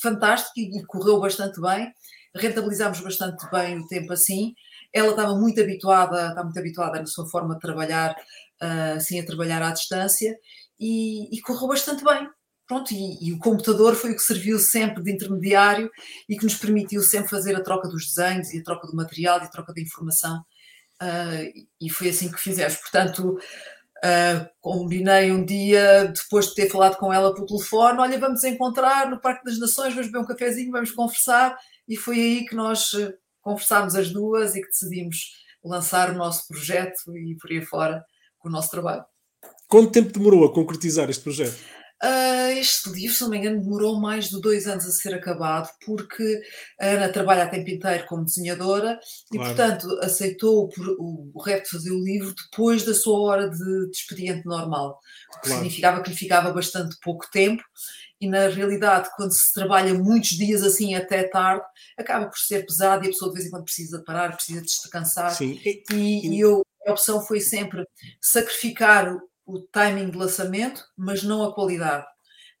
fantástico 0.00 0.52
e, 0.56 0.84
correu 0.84 1.18
bastante 1.18 1.60
bem. 1.60 1.90
Rentabilizámos 2.34 3.00
bastante 3.00 3.48
bem 3.50 3.78
o 3.78 3.88
tempo 3.88 4.12
assim. 4.12 4.54
Ela 4.92 5.10
estava 5.10 5.34
muito 5.34 5.60
habituada, 5.60 6.28
está 6.28 6.44
muito 6.44 6.58
habituada 6.58 6.98
na 6.98 7.06
sua 7.06 7.26
forma 7.28 7.54
de 7.54 7.60
trabalhar, 7.60 8.14
assim, 8.60 9.20
a 9.20 9.26
trabalhar 9.26 9.62
à 9.62 9.70
distância, 9.70 10.36
e, 10.78 11.36
e 11.36 11.40
correu 11.40 11.68
bastante 11.68 12.04
bem. 12.04 12.28
Pronto, 12.66 12.92
e, 12.92 13.28
e, 13.28 13.32
o 13.32 13.38
computador 13.38 13.94
foi 13.94 14.10
o 14.10 14.16
que 14.16 14.22
serviu 14.22 14.58
sempre 14.58 15.02
de 15.02 15.12
intermediário 15.12 15.88
e 16.28 16.36
que 16.36 16.44
nos 16.44 16.56
permitiu 16.56 17.00
sempre 17.00 17.30
fazer 17.30 17.54
a 17.54 17.62
troca 17.62 17.88
dos 17.88 18.06
desenhos 18.06 18.52
e 18.52 18.58
a 18.58 18.62
troca 18.62 18.88
do 18.88 18.96
material 18.96 19.40
e 19.40 19.44
a 19.44 19.48
troca 19.48 19.72
da 19.72 19.80
informação. 19.80 20.44
Uh, 21.00 21.66
e 21.80 21.88
foi 21.88 22.08
assim 22.08 22.30
que 22.30 22.40
fizemos. 22.40 22.76
Portanto, 22.76 23.38
uh, 24.04 24.48
combinei 24.60 25.30
um 25.30 25.44
dia, 25.44 26.06
depois 26.06 26.48
de 26.48 26.56
ter 26.56 26.68
falado 26.68 26.96
com 26.96 27.12
ela 27.12 27.32
por 27.32 27.46
telefone, 27.46 28.00
olha, 28.00 28.18
vamos 28.18 28.42
encontrar 28.42 29.08
no 29.08 29.20
Parque 29.20 29.44
das 29.44 29.58
Nações, 29.60 29.94
vamos 29.94 30.08
beber 30.08 30.24
um 30.24 30.26
cafezinho, 30.26 30.72
vamos 30.72 30.90
conversar. 30.90 31.56
E 31.86 31.96
foi 31.96 32.16
aí 32.16 32.46
que 32.46 32.56
nós 32.56 32.90
conversámos 33.40 33.94
as 33.94 34.10
duas 34.10 34.56
e 34.56 34.60
que 34.60 34.66
decidimos 34.66 35.18
lançar 35.64 36.10
o 36.10 36.14
nosso 36.14 36.48
projeto 36.48 37.16
e 37.16 37.36
por 37.36 37.50
aí 37.50 37.64
fora 37.64 38.04
o 38.48 38.52
nosso 38.52 38.70
trabalho. 38.70 39.04
Quanto 39.68 39.90
tempo 39.90 40.12
demorou 40.12 40.44
a 40.44 40.52
concretizar 40.52 41.10
este 41.10 41.22
projeto? 41.22 41.56
Uh, 42.02 42.52
este 42.58 42.90
livro, 42.90 43.16
se 43.16 43.22
não 43.22 43.30
me 43.30 43.38
engano, 43.38 43.62
demorou 43.62 43.98
mais 43.98 44.28
de 44.28 44.38
dois 44.38 44.66
anos 44.66 44.84
a 44.84 44.90
ser 44.90 45.14
acabado, 45.14 45.70
porque 45.84 46.42
a 46.78 46.88
Ana 46.88 47.08
trabalha 47.08 47.44
a 47.44 47.48
tempo 47.48 47.70
inteiro 47.70 48.04
como 48.06 48.24
desenhadora 48.24 49.00
e, 49.32 49.38
claro. 49.38 49.54
portanto, 49.54 49.98
aceitou 50.02 50.68
o, 50.98 51.30
o 51.34 51.42
repto 51.42 51.70
de 51.70 51.76
fazer 51.76 51.90
o 51.92 52.04
livro 52.04 52.34
depois 52.34 52.84
da 52.84 52.92
sua 52.92 53.18
hora 53.20 53.48
de, 53.48 53.58
de 53.58 53.96
expediente 53.96 54.44
normal, 54.44 54.90
o 54.90 55.40
que 55.40 55.48
claro. 55.48 55.62
significava 55.62 56.02
que 56.02 56.10
lhe 56.10 56.16
ficava 56.16 56.52
bastante 56.52 56.96
pouco 57.02 57.24
tempo. 57.32 57.62
E 58.20 58.28
na 58.28 58.48
realidade, 58.48 59.10
quando 59.16 59.32
se 59.32 59.52
trabalha 59.52 59.92
muitos 59.94 60.30
dias 60.30 60.62
assim 60.62 60.94
até 60.94 61.24
tarde, 61.24 61.64
acaba 61.98 62.26
por 62.26 62.38
ser 62.38 62.64
pesado 62.66 63.04
e 63.04 63.08
a 63.08 63.10
pessoa 63.10 63.30
de 63.30 63.36
vez 63.36 63.46
em 63.46 63.50
quando 63.50 63.64
precisa 63.64 64.02
parar, 64.04 64.34
precisa 64.34 64.60
descansar. 64.62 65.30
Sim. 65.30 65.60
E, 65.64 65.82
e, 65.92 66.28
e 66.28 66.40
eu, 66.40 66.65
a 66.86 66.92
opção 66.92 67.20
foi 67.24 67.40
sempre 67.40 67.84
sacrificar 68.20 69.16
o 69.46 69.60
timing 69.60 70.10
de 70.10 70.18
lançamento, 70.18 70.84
mas 70.96 71.22
não 71.22 71.42
a 71.42 71.54
qualidade. 71.54 72.04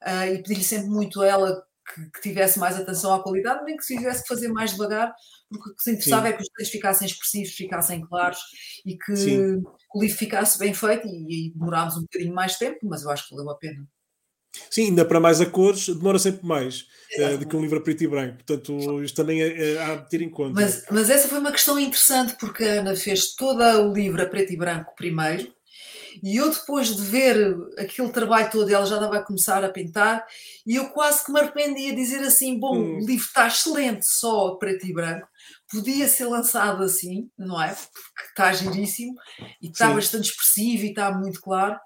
Uh, 0.02 0.34
e 0.34 0.42
pedi-lhe 0.42 0.64
sempre 0.64 0.88
muito 0.88 1.20
a 1.20 1.26
ela 1.26 1.62
que, 1.94 2.10
que, 2.10 2.20
tivesse 2.20 2.58
mais 2.58 2.76
atenção 2.76 3.14
à 3.14 3.22
qualidade, 3.22 3.64
nem 3.64 3.76
que 3.76 3.84
se 3.84 3.96
tivesse 3.96 4.22
que 4.22 4.28
fazer 4.28 4.48
mais 4.48 4.72
devagar, 4.72 5.12
porque 5.48 5.70
o 5.70 5.74
que 5.74 5.82
se 5.82 5.90
interessava 5.92 6.26
Sim. 6.26 6.32
é 6.32 6.36
que 6.36 6.42
os 6.42 6.48
textos 6.48 6.72
ficassem 6.72 7.06
expressivos, 7.06 7.52
ficassem 7.52 8.00
claros 8.06 8.38
e 8.84 8.96
que 8.96 9.16
Sim. 9.16 9.62
o 9.94 10.00
livro 10.00 10.16
ficasse 10.16 10.58
bem 10.58 10.74
feito. 10.74 11.06
E, 11.06 11.48
e 11.48 11.52
demorámos 11.52 11.96
um 11.96 12.02
bocadinho 12.02 12.34
mais 12.34 12.56
tempo, 12.56 12.78
mas 12.82 13.02
eu 13.02 13.10
acho 13.10 13.28
que 13.28 13.34
valeu 13.34 13.50
a 13.50 13.56
pena. 13.56 13.86
Sim, 14.70 14.86
ainda 14.86 15.04
para 15.04 15.20
mais 15.20 15.40
a 15.40 15.46
cores, 15.46 15.88
demora 15.88 16.18
sempre 16.18 16.46
mais 16.46 16.86
uh, 17.18 17.38
do 17.38 17.46
que 17.46 17.56
um 17.56 17.60
livro 17.60 17.78
a 17.78 17.80
preto 17.80 18.04
e 18.04 18.06
branco. 18.06 18.36
Portanto, 18.44 19.02
isto 19.02 19.16
também 19.16 19.42
é, 19.42 19.74
é, 19.74 19.82
há 19.82 19.96
de 19.96 20.08
ter 20.08 20.22
em 20.22 20.30
conta. 20.30 20.60
Mas, 20.60 20.84
mas 20.90 21.10
essa 21.10 21.28
foi 21.28 21.38
uma 21.38 21.52
questão 21.52 21.78
interessante, 21.78 22.34
porque 22.38 22.64
a 22.64 22.80
Ana 22.80 22.96
fez 22.96 23.34
todo 23.34 23.62
o 23.62 23.92
livro 23.92 24.22
a 24.22 24.26
preto 24.26 24.52
e 24.52 24.56
branco 24.56 24.94
primeiro, 24.96 25.54
e 26.22 26.36
eu, 26.36 26.50
depois 26.50 26.94
de 26.94 27.02
ver 27.02 27.56
aquele 27.78 28.08
trabalho 28.10 28.50
todo, 28.50 28.72
ela 28.72 28.86
já 28.86 28.96
estava 28.96 29.18
a 29.18 29.22
começar 29.22 29.62
a 29.64 29.68
pintar, 29.68 30.24
e 30.66 30.76
eu 30.76 30.88
quase 30.90 31.24
que 31.24 31.32
me 31.32 31.40
arrependia 31.40 31.90
de 31.90 31.96
dizer 31.96 32.20
assim: 32.20 32.58
bom, 32.58 32.76
hum. 32.76 32.98
o 32.98 33.06
livro 33.06 33.26
está 33.26 33.46
excelente, 33.46 34.06
só 34.06 34.54
preto 34.54 34.86
e 34.86 34.92
branco, 34.92 35.28
podia 35.70 36.08
ser 36.08 36.26
lançado 36.26 36.82
assim, 36.82 37.28
não 37.38 37.62
é? 37.62 37.68
Porque 37.68 38.28
está 38.28 38.52
giríssimo 38.52 39.14
e 39.60 39.68
está 39.68 39.88
Sim. 39.88 39.94
bastante 39.94 40.30
expressivo 40.30 40.84
e 40.84 40.90
está 40.90 41.10
muito 41.12 41.40
claro, 41.40 41.78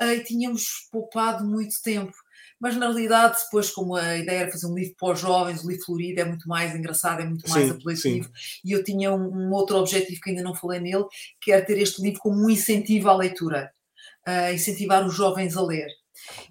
e 0.00 0.20
tínhamos 0.20 0.88
poupado 0.90 1.44
muito 1.44 1.74
tempo. 1.82 2.12
Mas 2.60 2.76
na 2.76 2.86
realidade, 2.86 3.38
depois, 3.44 3.70
como 3.70 3.94
a 3.94 4.16
ideia 4.16 4.40
era 4.40 4.50
fazer 4.50 4.66
um 4.66 4.74
livro 4.74 4.94
para 4.98 5.12
os 5.12 5.20
jovens, 5.20 5.62
o 5.62 5.68
livro 5.68 5.84
florido 5.84 6.20
é 6.20 6.24
muito 6.24 6.48
mais 6.48 6.74
engraçado, 6.74 7.20
é 7.20 7.24
muito 7.24 7.48
mais 7.48 7.64
sim, 7.64 7.70
apelativo, 7.70 8.26
sim. 8.34 8.60
e 8.64 8.72
eu 8.72 8.82
tinha 8.82 9.12
um, 9.12 9.28
um, 9.28 9.52
outro 9.52 9.76
objetivo 9.76 10.20
que 10.20 10.30
ainda 10.30 10.42
não 10.42 10.54
falei 10.54 10.80
nele, 10.80 11.04
que 11.40 11.52
era 11.52 11.64
ter 11.64 11.78
este 11.78 12.02
livro 12.02 12.18
como 12.18 12.44
um 12.44 12.50
incentivo 12.50 13.08
à 13.08 13.16
leitura 13.16 13.70
uh, 14.26 14.52
incentivar 14.52 15.06
os 15.06 15.14
jovens 15.14 15.56
a 15.56 15.62
ler. 15.62 15.88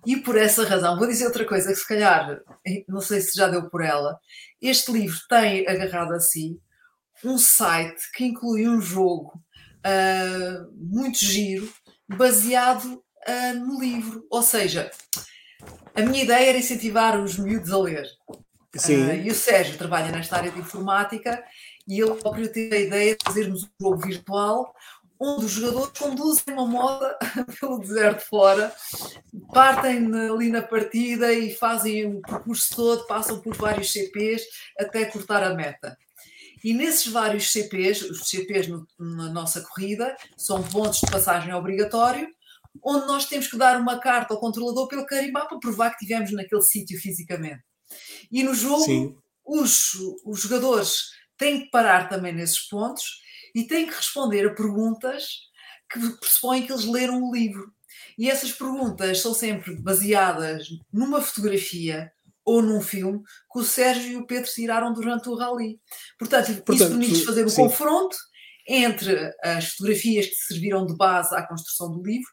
E 0.06 0.16
por 0.18 0.38
essa 0.38 0.66
razão, 0.66 0.98
vou 0.98 1.08
dizer 1.08 1.26
outra 1.26 1.46
coisa 1.46 1.70
que 1.70 1.76
se 1.76 1.88
calhar, 1.88 2.40
não 2.88 3.02
sei 3.02 3.20
se 3.20 3.36
já 3.36 3.50
deu 3.50 3.70
por 3.70 3.84
ela, 3.84 4.18
este 4.62 4.92
livro 4.94 5.20
tem 5.28 5.68
agarrado 5.68 6.14
a 6.14 6.20
si 6.20 6.58
um 7.24 7.38
site 7.38 8.02
que 8.14 8.24
inclui 8.24 8.68
um 8.68 8.80
jogo 8.80 9.34
uh, 9.86 10.72
muito 10.74 11.20
giro, 11.20 11.70
baseado 12.08 13.04
uh, 13.28 13.60
no 13.60 13.80
livro. 13.80 14.26
Ou 14.30 14.42
seja, 14.42 14.92
a 15.96 16.02
minha 16.02 16.24
ideia 16.24 16.50
era 16.50 16.58
incentivar 16.58 17.20
os 17.20 17.38
miúdos 17.38 17.72
a 17.72 17.78
ler. 17.78 18.08
Sim. 18.76 19.08
Uh, 19.08 19.16
e 19.16 19.30
o 19.30 19.36
Sérgio 19.36 19.78
trabalha 19.78 20.12
nesta 20.12 20.38
área 20.38 20.52
de 20.52 20.60
informática 20.60 21.44
e 21.88 22.00
ele 22.00 22.16
próprio 22.16 22.52
teve 22.52 22.76
a 22.76 22.80
ideia 22.80 23.16
de 23.16 23.24
fazermos 23.24 23.64
um 23.64 23.70
jogo 23.80 24.06
virtual 24.06 24.76
onde 25.20 25.46
os 25.46 25.52
jogadores 25.52 25.98
conduzem 25.98 26.54
uma 26.54 26.66
moda 26.66 27.18
pelo 27.60 27.80
deserto 27.80 28.22
fora, 28.22 28.74
partem 29.54 30.14
ali 30.14 30.50
na 30.50 30.62
partida 30.62 31.34
e 31.34 31.54
fazem 31.54 32.06
o 32.06 32.22
percurso 32.22 32.76
todo, 32.76 33.08
passam 33.08 33.40
por 33.40 33.56
vários 33.56 33.92
CPs 33.92 34.44
até 34.80 35.06
cortar 35.06 35.44
a 35.44 35.54
meta. 35.54 35.98
E 36.64 36.74
nesses 36.74 37.08
vários 37.08 37.52
CPs, 37.52 38.02
os 38.02 38.30
CPs 38.30 38.68
no, 38.68 38.88
na 39.00 39.30
nossa 39.30 39.62
corrida, 39.62 40.16
são 40.36 40.62
pontos 40.64 41.00
de 41.00 41.12
passagem 41.12 41.54
obrigatório, 41.54 42.28
onde 42.84 43.08
nós 43.08 43.26
temos 43.26 43.48
que 43.48 43.58
dar 43.58 43.80
uma 43.80 44.00
carta 44.00 44.34
ao 44.34 44.40
controlador 44.40 44.88
pelo 44.88 45.06
carimbar 45.06 45.48
para 45.48 45.60
provar 45.60 45.90
que 45.90 46.04
estivemos 46.04 46.32
naquele 46.32 46.62
sítio 46.62 47.00
fisicamente. 47.00 47.64
E 48.32 48.44
no 48.44 48.54
jogo, 48.54 49.22
os, 49.46 49.94
os 50.26 50.42
jogadores 50.42 51.12
têm 51.38 51.62
que 51.62 51.70
parar 51.70 52.10
também 52.10 52.34
nesses 52.34 52.68
pontos 52.68 53.22
e 53.56 53.64
têm 53.64 53.88
que 53.88 53.96
responder 53.96 54.48
a 54.48 54.54
perguntas 54.54 55.28
que 55.90 56.00
pressupõem 56.20 56.66
que 56.66 56.72
eles 56.72 56.86
leram 56.86 57.24
o 57.24 57.34
livro. 57.34 57.72
E 58.18 58.30
essas 58.30 58.52
perguntas 58.52 59.22
são 59.22 59.34
sempre 59.34 59.76
baseadas 59.76 60.68
numa 60.92 61.22
fotografia 61.22 62.12
ou 62.44 62.62
num 62.62 62.82
filme 62.82 63.22
que 63.52 63.60
o 63.60 63.64
Sérgio 63.64 64.12
e 64.12 64.16
o 64.16 64.26
Pedro 64.26 64.50
tiraram 64.50 64.94
durante 64.94 65.30
o 65.30 65.36
rally. 65.36 65.80
Portanto, 66.18 66.48
Portanto 66.48 66.76
isso 66.76 66.88
permite 66.90 67.26
fazer 67.26 67.46
o 67.46 67.50
sim. 67.50 67.64
confronto 67.64 68.18
entre 68.68 69.32
as 69.44 69.70
fotografias 69.70 70.26
que 70.28 70.36
serviram 70.36 70.86
de 70.86 70.96
base 70.96 71.36
à 71.36 71.46
construção 71.46 71.92
do 71.92 72.04
livro 72.04 72.30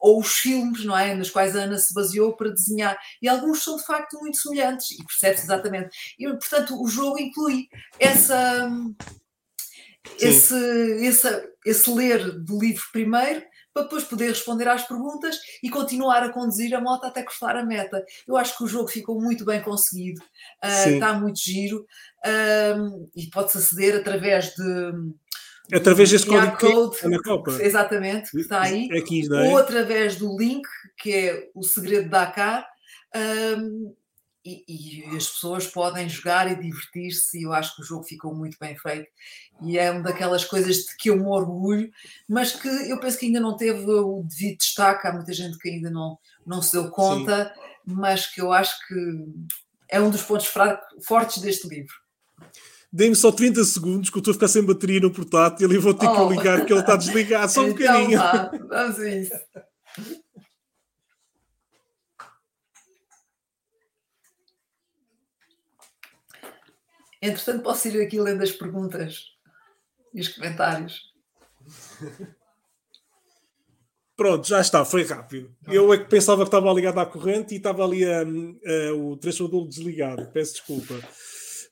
ou 0.00 0.20
os 0.20 0.32
filmes, 0.34 0.84
não 0.84 0.96
é, 0.96 1.14
nos 1.14 1.30
quais 1.30 1.56
a 1.56 1.62
Ana 1.62 1.76
se 1.76 1.92
baseou 1.92 2.36
para 2.36 2.50
desenhar. 2.50 2.96
E 3.20 3.28
alguns 3.28 3.64
são 3.64 3.76
de 3.76 3.84
facto 3.84 4.16
muito 4.20 4.38
semelhantes 4.38 4.92
e 4.92 5.04
percebe-se 5.04 5.42
exatamente. 5.42 5.90
E, 6.18 6.28
portanto, 6.28 6.80
o 6.80 6.86
jogo 6.86 7.18
inclui 7.18 7.66
essa 7.98 8.70
esse, 10.18 10.54
esse, 11.04 11.28
esse 11.66 11.90
ler 11.90 12.38
do 12.40 12.58
livro 12.58 12.82
primeiro 12.92 13.42
para 13.74 13.82
depois 13.84 14.04
poder 14.04 14.28
responder 14.28 14.66
às 14.68 14.86
perguntas 14.86 15.38
e 15.62 15.70
continuar 15.70 16.22
a 16.22 16.32
conduzir 16.32 16.74
a 16.74 16.80
moto 16.80 17.04
até 17.04 17.22
cruzar 17.22 17.56
a 17.56 17.64
meta. 17.64 18.04
Eu 18.26 18.36
acho 18.36 18.56
que 18.56 18.64
o 18.64 18.66
jogo 18.66 18.88
ficou 18.88 19.20
muito 19.20 19.44
bem 19.44 19.62
conseguido, 19.62 20.20
uh, 20.64 20.88
está 20.88 21.12
muito 21.12 21.38
giro 21.38 21.86
uh, 22.24 23.10
e 23.14 23.28
pode-se 23.30 23.58
aceder 23.58 23.96
através 23.96 24.54
de. 24.54 24.92
Através 25.72 26.10
deste 26.10 26.26
código 26.26 26.56
code, 26.56 26.98
que 26.98 27.08
na 27.08 27.22
Copa. 27.22 27.50
Exatamente, 27.62 28.30
que 28.30 28.40
está 28.40 28.62
aí. 28.62 28.88
Aqui, 28.92 29.26
é? 29.30 29.48
Ou 29.48 29.58
através 29.58 30.16
do 30.16 30.36
link, 30.36 30.66
que 30.98 31.12
é 31.12 31.50
o 31.54 31.62
segredo 31.62 32.08
da 32.08 32.24
Dakar. 32.24 32.66
Um, 33.14 33.94
e, 34.44 34.64
e, 34.66 35.16
as 35.16 35.28
pessoas 35.28 35.66
podem 35.66 36.08
jogar 36.08 36.50
e 36.50 36.58
divertir-se, 36.58 37.38
e 37.38 37.42
eu 37.42 37.52
acho 37.52 37.76
que 37.76 37.82
o 37.82 37.84
jogo 37.84 38.04
ficou 38.04 38.34
muito 38.34 38.56
bem 38.58 38.76
feito. 38.78 39.08
E 39.62 39.78
é 39.78 39.90
uma 39.90 40.02
daquelas 40.02 40.44
coisas 40.44 40.76
de 40.76 40.96
que 40.96 41.10
eu 41.10 41.16
me 41.16 41.26
orgulho, 41.26 41.90
mas 42.26 42.52
que 42.52 42.68
eu 42.68 42.98
penso 42.98 43.18
que 43.18 43.26
ainda 43.26 43.40
não 43.40 43.56
teve 43.56 43.84
o 43.84 44.22
devido 44.22 44.58
destaque. 44.58 45.06
Há 45.06 45.12
muita 45.12 45.32
gente 45.34 45.58
que 45.58 45.68
ainda 45.68 45.90
não, 45.90 46.18
não 46.46 46.62
se 46.62 46.72
deu 46.72 46.90
conta, 46.90 47.52
Sim. 47.54 47.60
mas 47.84 48.26
que 48.26 48.40
eu 48.40 48.52
acho 48.52 48.74
que 48.86 49.26
é 49.88 50.00
um 50.00 50.10
dos 50.10 50.22
pontos 50.22 50.50
fortes 51.02 51.42
deste 51.42 51.68
livro. 51.68 51.94
Dê-me 52.90 53.14
só 53.14 53.30
30 53.30 53.64
segundos 53.64 54.08
que 54.08 54.16
eu 54.16 54.20
estou 54.20 54.32
a 54.32 54.34
ficar 54.34 54.48
sem 54.48 54.64
bateria 54.64 55.00
no 55.00 55.10
portátil 55.10 55.70
e 55.70 55.78
vou 55.78 55.92
ter 55.92 56.06
oh. 56.06 56.28
que 56.28 56.34
ligar 56.34 56.58
porque 56.58 56.72
ele 56.72 56.80
está 56.80 56.96
desligado. 56.96 57.52
Só 57.52 57.60
um 57.62 57.68
então, 57.68 57.86
bocadinho. 57.86 58.18
Vá, 58.18 58.50
vamos 58.68 58.98
a 58.98 59.10
isso. 59.10 59.34
Entretanto, 67.20 67.62
posso 67.62 67.88
ir 67.88 68.00
aqui 68.00 68.20
lendo 68.20 68.42
as 68.42 68.52
perguntas 68.52 69.24
e 70.14 70.20
os 70.20 70.28
comentários. 70.28 71.12
Pronto, 74.16 74.48
já 74.48 74.60
está, 74.60 74.84
foi 74.84 75.04
rápido. 75.04 75.54
Eu 75.68 75.92
é 75.92 75.98
que 75.98 76.08
pensava 76.08 76.42
que 76.42 76.48
estava 76.48 76.72
ligado 76.72 76.98
à 76.98 77.06
corrente 77.06 77.54
e 77.54 77.58
estava 77.58 77.84
ali 77.84 78.04
a, 78.04 78.22
a, 78.22 78.94
o 78.94 79.16
transformador 79.16 79.68
desligado. 79.68 80.26
Peço 80.32 80.54
desculpa. 80.54 80.94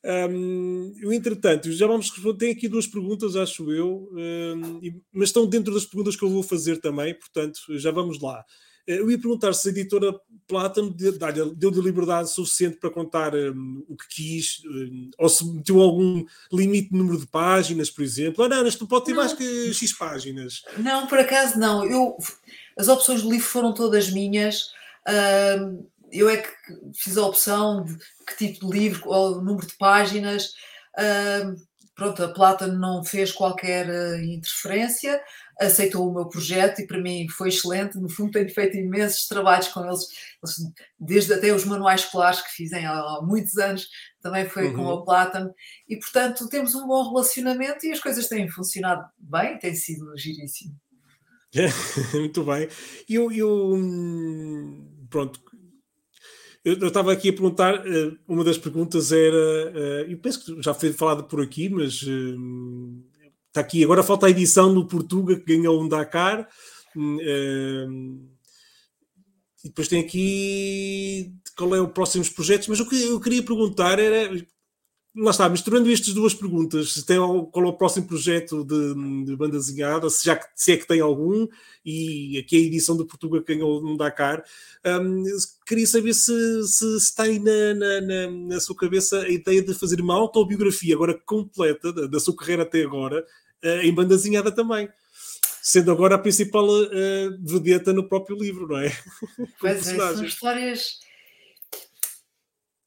Um, 0.07 0.93
entretanto, 1.13 1.73
já 1.73 1.87
vamos 1.87 2.11
responder. 2.11 2.39
Tem 2.39 2.53
aqui 2.53 2.69
duas 2.69 2.87
perguntas, 2.87 3.35
acho 3.35 3.73
eu, 3.73 4.09
um, 4.13 4.81
mas 5.13 5.31
estão 5.31 5.47
dentro 5.47 5.75
das 5.75 5.85
perguntas 5.85 6.15
que 6.15 6.23
eu 6.23 6.31
vou 6.31 6.45
fazer 6.45 6.77
também, 6.81 7.13
portanto, 7.15 7.59
já 7.71 7.91
vamos 7.91 8.21
lá. 8.21 8.45
Eh, 8.87 9.01
eu 9.01 9.11
ia 9.11 9.19
perguntar 9.19 9.53
se 9.53 9.69
a 9.69 9.73
editora 9.73 10.15
Platinum 10.47 10.95
deu-lhe 11.57 11.81
liberdade 11.81 12.31
suficiente 12.31 12.77
para 12.77 12.91
contar 12.91 13.35
um, 13.35 13.85
o 13.89 13.97
que 13.97 14.09
quis, 14.09 14.63
um, 14.65 15.11
ou 15.19 15.29
se 15.29 15.45
meteu 15.45 15.83
algum 15.83 16.25
limite 16.53 16.91
de 16.91 16.97
número 16.97 17.19
de 17.19 17.27
páginas, 17.27 17.91
por 17.91 18.05
exemplo. 18.05 18.45
Ah, 18.45 18.49
não, 18.49 18.67
isto 18.67 18.87
pode 18.87 19.07
ter 19.07 19.13
não. 19.13 19.19
mais 19.19 19.33
que 19.33 19.75
X 19.75 19.93
páginas. 19.93 20.63
Não, 20.79 21.09
por 21.09 21.19
acaso 21.19 21.59
não. 21.59 21.85
Eu, 21.85 22.17
as 22.79 22.87
opções 22.87 23.23
do 23.23 23.31
livro 23.31 23.47
foram 23.47 23.75
todas 23.75 24.09
minhas. 24.11 24.71
Uh, 25.09 25.89
eu 26.13 26.29
é 26.29 26.39
que 26.39 26.51
fiz 26.95 27.17
a 27.17 27.27
opção 27.27 27.85
de 27.85 27.97
que 28.27 28.37
tipo 28.37 28.67
de 28.67 28.79
livro, 28.79 29.09
ou 29.09 29.43
número 29.43 29.67
de 29.67 29.77
páginas. 29.77 30.53
Uh, 30.99 31.55
pronto, 31.95 32.23
a 32.23 32.33
Plata 32.33 32.67
não 32.67 33.05
fez 33.05 33.33
qualquer 33.33 33.89
uh, 33.89 34.23
interferência, 34.23 35.21
aceitou 35.59 36.09
o 36.09 36.15
meu 36.15 36.29
projeto 36.29 36.81
e 36.81 36.87
para 36.87 37.01
mim 37.01 37.27
foi 37.29 37.49
excelente. 37.49 37.99
No 37.99 38.09
fundo, 38.09 38.33
tenho 38.33 38.53
feito 38.53 38.77
imensos 38.77 39.27
trabalhos 39.27 39.69
com 39.69 39.85
eles, 39.85 40.07
desde 40.99 41.35
até 41.35 41.53
os 41.53 41.65
manuais 41.65 42.03
escolares 42.03 42.43
que 42.43 42.51
fiz 42.51 42.73
há, 42.73 42.79
há 42.79 43.21
muitos 43.23 43.57
anos, 43.57 43.89
também 44.21 44.49
foi 44.49 44.69
uhum. 44.69 44.75
com 44.75 44.91
a 44.91 45.05
Plata. 45.05 45.55
E 45.89 45.97
portanto, 45.97 46.49
temos 46.49 46.75
um 46.75 46.87
bom 46.87 47.09
relacionamento 47.09 47.87
e 47.87 47.93
as 47.93 48.01
coisas 48.01 48.29
têm 48.29 48.49
funcionado 48.49 49.05
bem, 49.19 49.59
tem 49.59 49.75
sido 49.75 50.17
giríssimo. 50.17 50.77
Muito 52.13 52.45
bem. 52.45 52.69
Eu, 53.09 53.33
eu 53.33 53.75
hum, 53.75 55.07
pronto, 55.09 55.41
eu 56.67 56.89
estava 56.89 57.13
aqui 57.13 57.29
a 57.29 57.33
perguntar, 57.33 57.87
eh, 57.87 58.13
uma 58.27 58.43
das 58.43 58.59
perguntas 58.59 59.13
era, 59.13 59.37
eh, 59.37 60.07
eu 60.09 60.19
penso 60.19 60.45
que 60.45 60.63
já 60.63 60.75
foi 60.75 60.93
falado 60.93 61.23
por 61.25 61.41
aqui, 61.41 61.69
mas 61.69 62.03
hum, 62.03 63.05
está 63.47 63.61
aqui, 63.61 63.85
agora 63.85 64.03
falta 64.03 64.27
a 64.27 64.31
edição 64.31 64.73
no 64.73 64.89
Portuga 64.89 65.37
que 65.37 65.57
ganhou 65.57 65.81
um 65.81 65.89
Dakar. 65.89 66.49
Hum, 66.97 67.19
e 69.65 69.69
depois 69.69 69.89
tem 69.89 70.01
aqui 70.01 71.33
qual 71.57 71.75
é 71.75 71.81
o 71.81 71.89
próximos 71.89 72.29
projetos, 72.31 72.69
mas 72.69 72.81
o 72.81 72.89
que 72.89 73.01
eu 73.01 73.21
queria 73.21 73.43
perguntar 73.45 73.99
era 73.99 74.35
lá 75.17 75.31
está, 75.31 75.49
misturando 75.49 75.91
estas 75.91 76.13
duas 76.13 76.35
perguntas, 76.35 76.93
se 76.93 77.07
tem, 77.07 77.17
qual 77.17 77.65
é 77.65 77.69
o 77.69 77.73
próximo 77.73 78.07
projeto 78.07 78.63
de, 78.65 79.25
de 79.25 79.35
banda 79.35 79.57
desenhada, 79.57 80.11
se, 80.11 80.25
já, 80.25 80.39
se 80.55 80.73
é 80.73 80.77
que 80.77 80.87
tem 80.87 81.01
algum, 81.01 81.49
e 81.85 82.39
aqui 82.39 82.57
a 82.57 82.61
edição 82.61 82.97
de 82.97 83.05
Portugal 83.07 83.43
ganhou 83.43 83.83
no 83.83 83.97
Dakar, 83.97 84.45
um, 84.85 85.25
queria 85.67 85.87
saber 85.87 86.13
se, 86.13 86.33
se, 86.69 87.01
se 87.01 87.15
tem 87.15 87.39
na, 87.39 87.75
na, 87.75 88.01
na, 88.01 88.31
na, 88.31 88.61
sua 88.61 88.77
cabeça 88.77 89.23
a 89.23 89.29
ideia 89.31 89.63
de 89.63 89.73
fazer 89.73 90.01
uma 90.01 90.15
autobiografia 90.15 90.95
agora 90.95 91.19
completa 91.25 91.93
da, 91.93 92.07
da 92.07 92.21
sua 92.21 92.37
carreira 92.37 92.65
até 92.65 92.83
agora, 92.83 93.25
uh, 93.65 93.81
em 93.83 93.95
banda 93.95 94.17
desenhada 94.17 94.53
também. 94.53 94.89
Sendo 95.63 95.91
agora 95.91 96.15
a 96.15 96.19
principal 96.19 96.69
uh, 96.69 96.91
vedeta 97.41 97.93
no 97.93 98.07
próprio 98.07 98.37
livro, 98.37 98.69
não 98.69 98.79
é? 98.79 98.93
Pois 99.59 99.89
é, 99.89 99.97
são 99.97 100.25
histórias. 100.25 101.01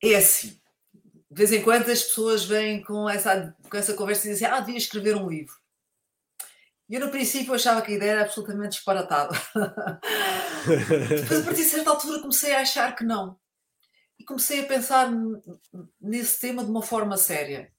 É 0.01 0.15
assim 0.15 0.58
de 1.31 1.37
vez 1.37 1.51
em 1.51 1.61
quando 1.61 1.89
as 1.89 2.03
pessoas 2.03 2.43
vêm 2.43 2.81
com 2.81 3.07
essa, 3.07 3.55
com 3.69 3.77
essa 3.77 3.93
conversa 3.93 4.27
e 4.27 4.31
dizem 4.31 4.47
ah, 4.47 4.59
devia 4.59 4.77
escrever 4.77 5.15
um 5.15 5.29
livro. 5.29 5.53
E 6.89 6.95
eu 6.95 7.01
no 7.01 7.11
princípio 7.11 7.53
achava 7.53 7.83
que 7.83 7.91
a 7.91 7.95
ideia 7.95 8.11
era 8.11 8.21
absolutamente 8.23 8.71
disparatada. 8.71 9.39
Depois 10.65 11.41
a 11.41 11.43
partir 11.43 11.61
de 11.61 11.69
certa 11.69 11.91
altura 11.91 12.19
comecei 12.19 12.55
a 12.55 12.61
achar 12.61 12.95
que 12.95 13.03
não. 13.03 13.39
E 14.17 14.25
comecei 14.25 14.61
a 14.61 14.65
pensar 14.65 15.11
nesse 16.01 16.39
tema 16.39 16.63
de 16.63 16.71
uma 16.71 16.81
forma 16.81 17.15
séria. 17.15 17.71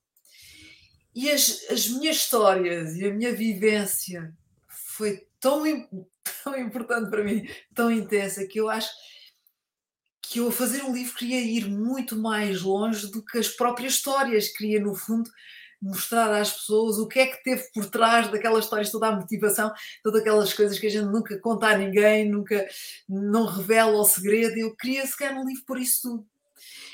E 1.12 1.28
as, 1.28 1.66
as 1.70 1.88
minhas 1.88 2.16
histórias 2.16 2.94
e 2.94 3.04
a 3.04 3.12
minha 3.12 3.34
vivência 3.34 4.32
foi 4.68 5.26
tão, 5.40 5.64
tão 6.44 6.56
importante 6.56 7.10
para 7.10 7.24
mim, 7.24 7.48
tão 7.74 7.90
intensa, 7.90 8.46
que 8.46 8.60
eu 8.60 8.70
acho 8.70 8.90
que 10.30 10.38
eu 10.38 10.46
a 10.46 10.52
fazer 10.52 10.84
um 10.84 10.94
livro 10.94 11.16
queria 11.16 11.40
ir 11.40 11.68
muito 11.68 12.14
mais 12.14 12.62
longe 12.62 13.10
do 13.10 13.20
que 13.20 13.36
as 13.36 13.48
próprias 13.48 13.94
histórias, 13.94 14.48
queria 14.48 14.80
no 14.80 14.94
fundo 14.94 15.28
mostrar 15.82 16.32
às 16.32 16.52
pessoas 16.52 16.98
o 16.98 17.08
que 17.08 17.18
é 17.18 17.26
que 17.26 17.42
teve 17.42 17.64
por 17.74 17.86
trás 17.86 18.28
daquelas 18.28 18.64
histórias, 18.64 18.92
toda 18.92 19.08
a 19.08 19.16
motivação, 19.16 19.72
todas 20.04 20.20
aquelas 20.20 20.54
coisas 20.54 20.78
que 20.78 20.86
a 20.86 20.90
gente 20.90 21.06
nunca 21.06 21.36
conta 21.40 21.66
a 21.66 21.76
ninguém, 21.76 22.30
nunca 22.30 22.64
não 23.08 23.44
revela 23.44 23.98
o 23.98 24.04
segredo. 24.04 24.56
Eu 24.56 24.76
queria 24.76 25.04
sequer 25.04 25.32
um 25.32 25.44
livro 25.44 25.64
por 25.66 25.80
isso 25.80 26.02
tudo. 26.02 26.26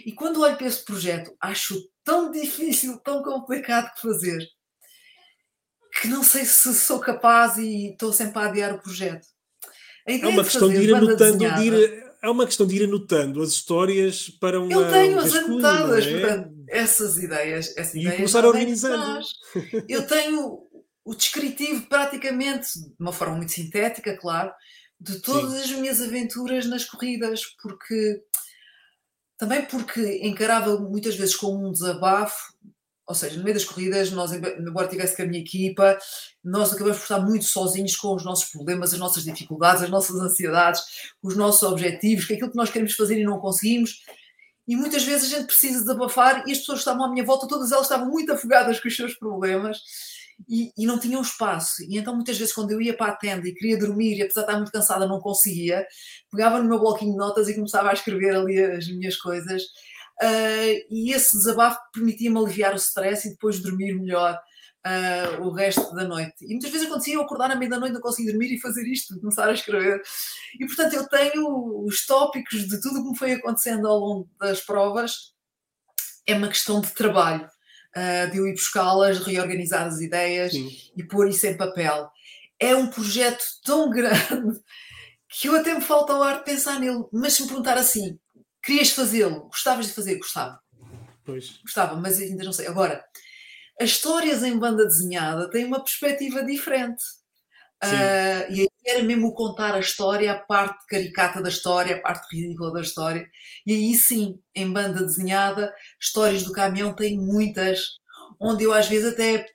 E 0.07 0.13
quando 0.13 0.41
olho 0.41 0.57
para 0.57 0.69
esse 0.69 0.83
projeto, 0.83 1.37
acho 1.39 1.91
tão 2.03 2.31
difícil, 2.31 2.99
tão 3.01 3.23
complicado 3.23 3.95
de 3.95 4.01
fazer, 4.01 4.49
que 6.01 6.09
não 6.09 6.23
sei 6.23 6.47
se 6.47 6.73
sou 6.75 7.01
capaz 7.01 7.59
e 7.59 7.91
estou 7.91 8.15
sempre 8.15 8.39
a 8.39 8.47
adiar 8.47 8.75
o 8.75 8.81
projeto. 8.81 9.27
é 10.07 10.27
uma 10.27 10.43
questão 10.43 10.71
de 10.71 10.77
ir 10.77 10.95
anotando, 10.95 11.39
de 11.39 11.67
ir 11.67 12.06
é 12.23 12.29
uma 12.31 12.47
questão 12.47 12.67
de 12.67 12.77
ir 12.77 12.85
anotando 12.85 13.43
as 13.43 13.51
histórias 13.51 14.29
para 14.29 14.61
uma. 14.61 14.73
Eu 14.73 14.91
tenho-as 14.91 15.35
anotadas, 15.35 16.07
é? 16.07 16.21
portanto, 16.21 16.65
essas 16.69 17.17
ideias. 17.19 17.77
Essas 17.77 17.95
e 17.95 18.01
ideias 18.01 18.17
começar 18.17 18.45
a 18.45 18.49
organizar. 18.49 19.21
Eu 19.89 20.07
tenho 20.07 20.67
o 21.05 21.15
descritivo 21.15 21.87
praticamente, 21.87 22.79
de 22.79 22.95
uma 22.99 23.13
forma 23.13 23.37
muito 23.37 23.53
sintética, 23.53 24.17
claro, 24.17 24.53
de 25.01 25.21
todas 25.21 25.53
Sim. 25.53 25.61
as 25.61 25.71
minhas 25.73 26.03
aventuras 26.03 26.67
nas 26.67 26.85
corridas, 26.85 27.45
porque. 27.63 28.23
Também 29.39 29.67
porque 29.67 30.21
encarava 30.23 30.79
muitas 30.79 31.15
vezes 31.15 31.37
como 31.37 31.69
um 31.69 31.71
desabafo 31.71 32.55
ou 33.09 33.15
seja, 33.15 33.37
no 33.37 33.45
meio 33.45 33.55
das 33.55 33.65
corridas, 33.65 34.11
nós, 34.11 34.33
embora 34.33 34.89
tivesse 34.89 35.17
com 35.17 35.23
a 35.23 35.27
minha 35.27 35.41
equipa, 35.41 35.97
nós 36.43 36.73
acabamos 36.73 36.99
por 36.99 37.05
estar 37.05 37.21
muito 37.21 37.45
sozinhos 37.45 37.95
com 37.97 38.15
os 38.15 38.25
nossos 38.25 38.51
problemas, 38.51 38.93
as 38.93 38.99
nossas 38.99 39.23
dificuldades, 39.23 39.83
as 39.83 39.91
nossas 39.91 40.17
ansiedades, 40.17 40.83
os 41.23 41.37
nossos 41.37 41.63
objetivos, 41.63 42.29
é 42.29 42.35
aquilo 42.35 42.51
que 42.51 42.57
nós 42.57 42.71
queremos 42.71 42.95
fazer 42.95 43.21
e 43.21 43.25
não 43.25 43.39
conseguimos. 43.39 44.03
E 44.67 44.75
muitas 44.75 45.05
vezes 45.05 45.33
a 45.33 45.37
gente 45.37 45.47
precisa 45.47 45.81
desabafar 45.81 46.43
e 46.49 46.53
as 46.53 46.59
pessoas 46.59 46.79
que 46.79 46.89
estavam 46.89 47.05
à 47.05 47.11
minha 47.13 47.25
volta, 47.25 47.47
todas 47.47 47.71
elas 47.71 47.85
estavam 47.85 48.09
muito 48.09 48.33
afogadas 48.33 48.81
com 48.81 48.89
os 48.89 48.97
seus 48.97 49.15
problemas 49.15 49.79
e, 50.49 50.73
e, 50.77 50.85
não 50.85 50.99
tinham 50.99 51.23
espaço. 51.23 51.85
E 51.89 51.97
então 51.97 52.13
muitas 52.13 52.37
vezes 52.37 52.53
quando 52.53 52.73
eu 52.73 52.81
ia 52.83 52.97
para 52.97 53.13
a 53.13 53.17
tenda 53.17 53.47
e 53.47 53.55
queria 53.55 53.79
dormir 53.79 54.17
e 54.17 54.23
apesar 54.23 54.41
de 54.41 54.47
estar 54.47 54.57
muito 54.57 54.73
cansada 54.73 55.07
não 55.07 55.21
conseguia, 55.21 55.87
pegava 56.31 56.61
no 56.61 56.69
meu 56.69 56.81
bloquinho 56.81 57.13
de 57.13 57.19
notas 57.19 57.49
e 57.49 57.55
começava 57.55 57.91
a 57.91 57.95
escrever 57.95 58.35
ali 58.35 58.61
as 58.61 58.89
minhas 58.89 59.17
coisas 59.17 59.63
uh, 60.23 60.87
e 60.91 61.13
esse 61.13 61.37
desabafo 61.37 61.79
permitia-me 61.93 62.39
aliviar 62.39 62.73
o 62.73 62.77
stress 62.77 63.27
e 63.27 63.31
depois 63.33 63.61
dormir 63.61 63.95
melhor 63.95 64.39
uh, 64.87 65.43
o 65.43 65.51
resto 65.51 65.95
da 65.95 66.05
noite. 66.05 66.35
E 66.43 66.49
muitas 66.49 66.71
vezes 66.71 66.87
acontecia 66.87 67.15
eu 67.15 67.23
acordar 67.23 67.51
à 67.51 67.57
meia-noite, 67.57 67.93
não 67.93 68.01
conseguir 68.01 68.31
dormir 68.31 68.55
e 68.55 68.61
fazer 68.61 68.87
isto, 68.87 69.19
começar 69.21 69.49
a 69.49 69.53
escrever. 69.53 70.01
E 70.59 70.67
portanto 70.67 70.95
eu 70.95 71.09
tenho 71.09 71.85
os 71.85 72.07
tópicos 72.07 72.67
de 72.67 72.81
tudo 72.81 73.01
o 73.01 73.03
que 73.05 73.11
me 73.11 73.19
foi 73.19 73.33
acontecendo 73.33 73.87
ao 73.89 73.99
longo 73.99 74.31
das 74.39 74.61
provas. 74.61 75.35
É 76.27 76.35
uma 76.35 76.49
questão 76.49 76.81
de 76.81 76.93
trabalho, 76.93 77.49
uh, 77.97 78.31
de 78.31 78.39
eu 78.39 78.47
ir 78.47 78.53
buscá-las, 78.53 79.19
reorganizar 79.19 79.87
as 79.87 80.01
ideias 80.01 80.53
Sim. 80.53 80.71
e 80.97 81.03
pôr 81.05 81.29
isso 81.29 81.47
em 81.47 81.57
papel. 81.57 82.09
É 82.59 82.75
um 82.75 82.89
projeto 82.89 83.45
tão 83.65 83.91
grande 83.91 84.61
que 85.29 85.49
eu 85.49 85.57
até 85.57 85.75
me 85.75 85.83
falta 85.83 86.15
o 86.15 86.23
ar 86.23 86.39
de 86.39 86.45
pensar 86.45 86.81
nele. 86.81 87.05
Mas 87.13 87.35
se 87.35 87.43
me 87.43 87.49
perguntar 87.49 87.77
assim, 87.77 88.19
Querias 88.67 88.91
fazê-lo? 88.91 89.45
Gostavas 89.45 89.87
de 89.87 89.93
fazer? 89.93 90.17
Gostava. 90.17 90.61
Pois. 91.25 91.61
Gostava, 91.63 91.95
mas 91.95 92.21
ainda 92.21 92.43
não 92.43 92.53
sei. 92.53 92.67
Agora, 92.67 93.05
as 93.81 93.91
histórias 93.91 94.43
em 94.43 94.59
banda 94.59 94.85
desenhada 94.85 95.49
têm 95.49 95.65
uma 95.65 95.79
perspectiva 95.79 96.45
diferente. 96.45 97.03
Uh, 97.85 98.51
e 98.51 98.61
aí 98.63 98.69
era 98.85 99.03
mesmo 99.05 99.33
contar 99.35 99.75
a 99.75 99.79
história, 99.79 100.33
a 100.33 100.39
parte 100.39 100.85
caricata 100.89 101.41
da 101.41 101.49
história, 101.49 101.97
a 101.97 102.01
parte 102.01 102.35
ridícula 102.35 102.73
da 102.73 102.81
história. 102.81 103.25
E 103.65 103.73
aí 103.73 103.95
sim, 103.95 104.41
em 104.53 104.73
banda 104.73 105.05
desenhada, 105.05 105.73
histórias 106.01 106.43
do 106.43 106.53
caminhão 106.53 106.93
têm 106.93 107.17
muitas, 107.17 107.91
onde 108.41 108.65
eu 108.65 108.73
às 108.73 108.89
vezes 108.89 109.13
até 109.13 109.47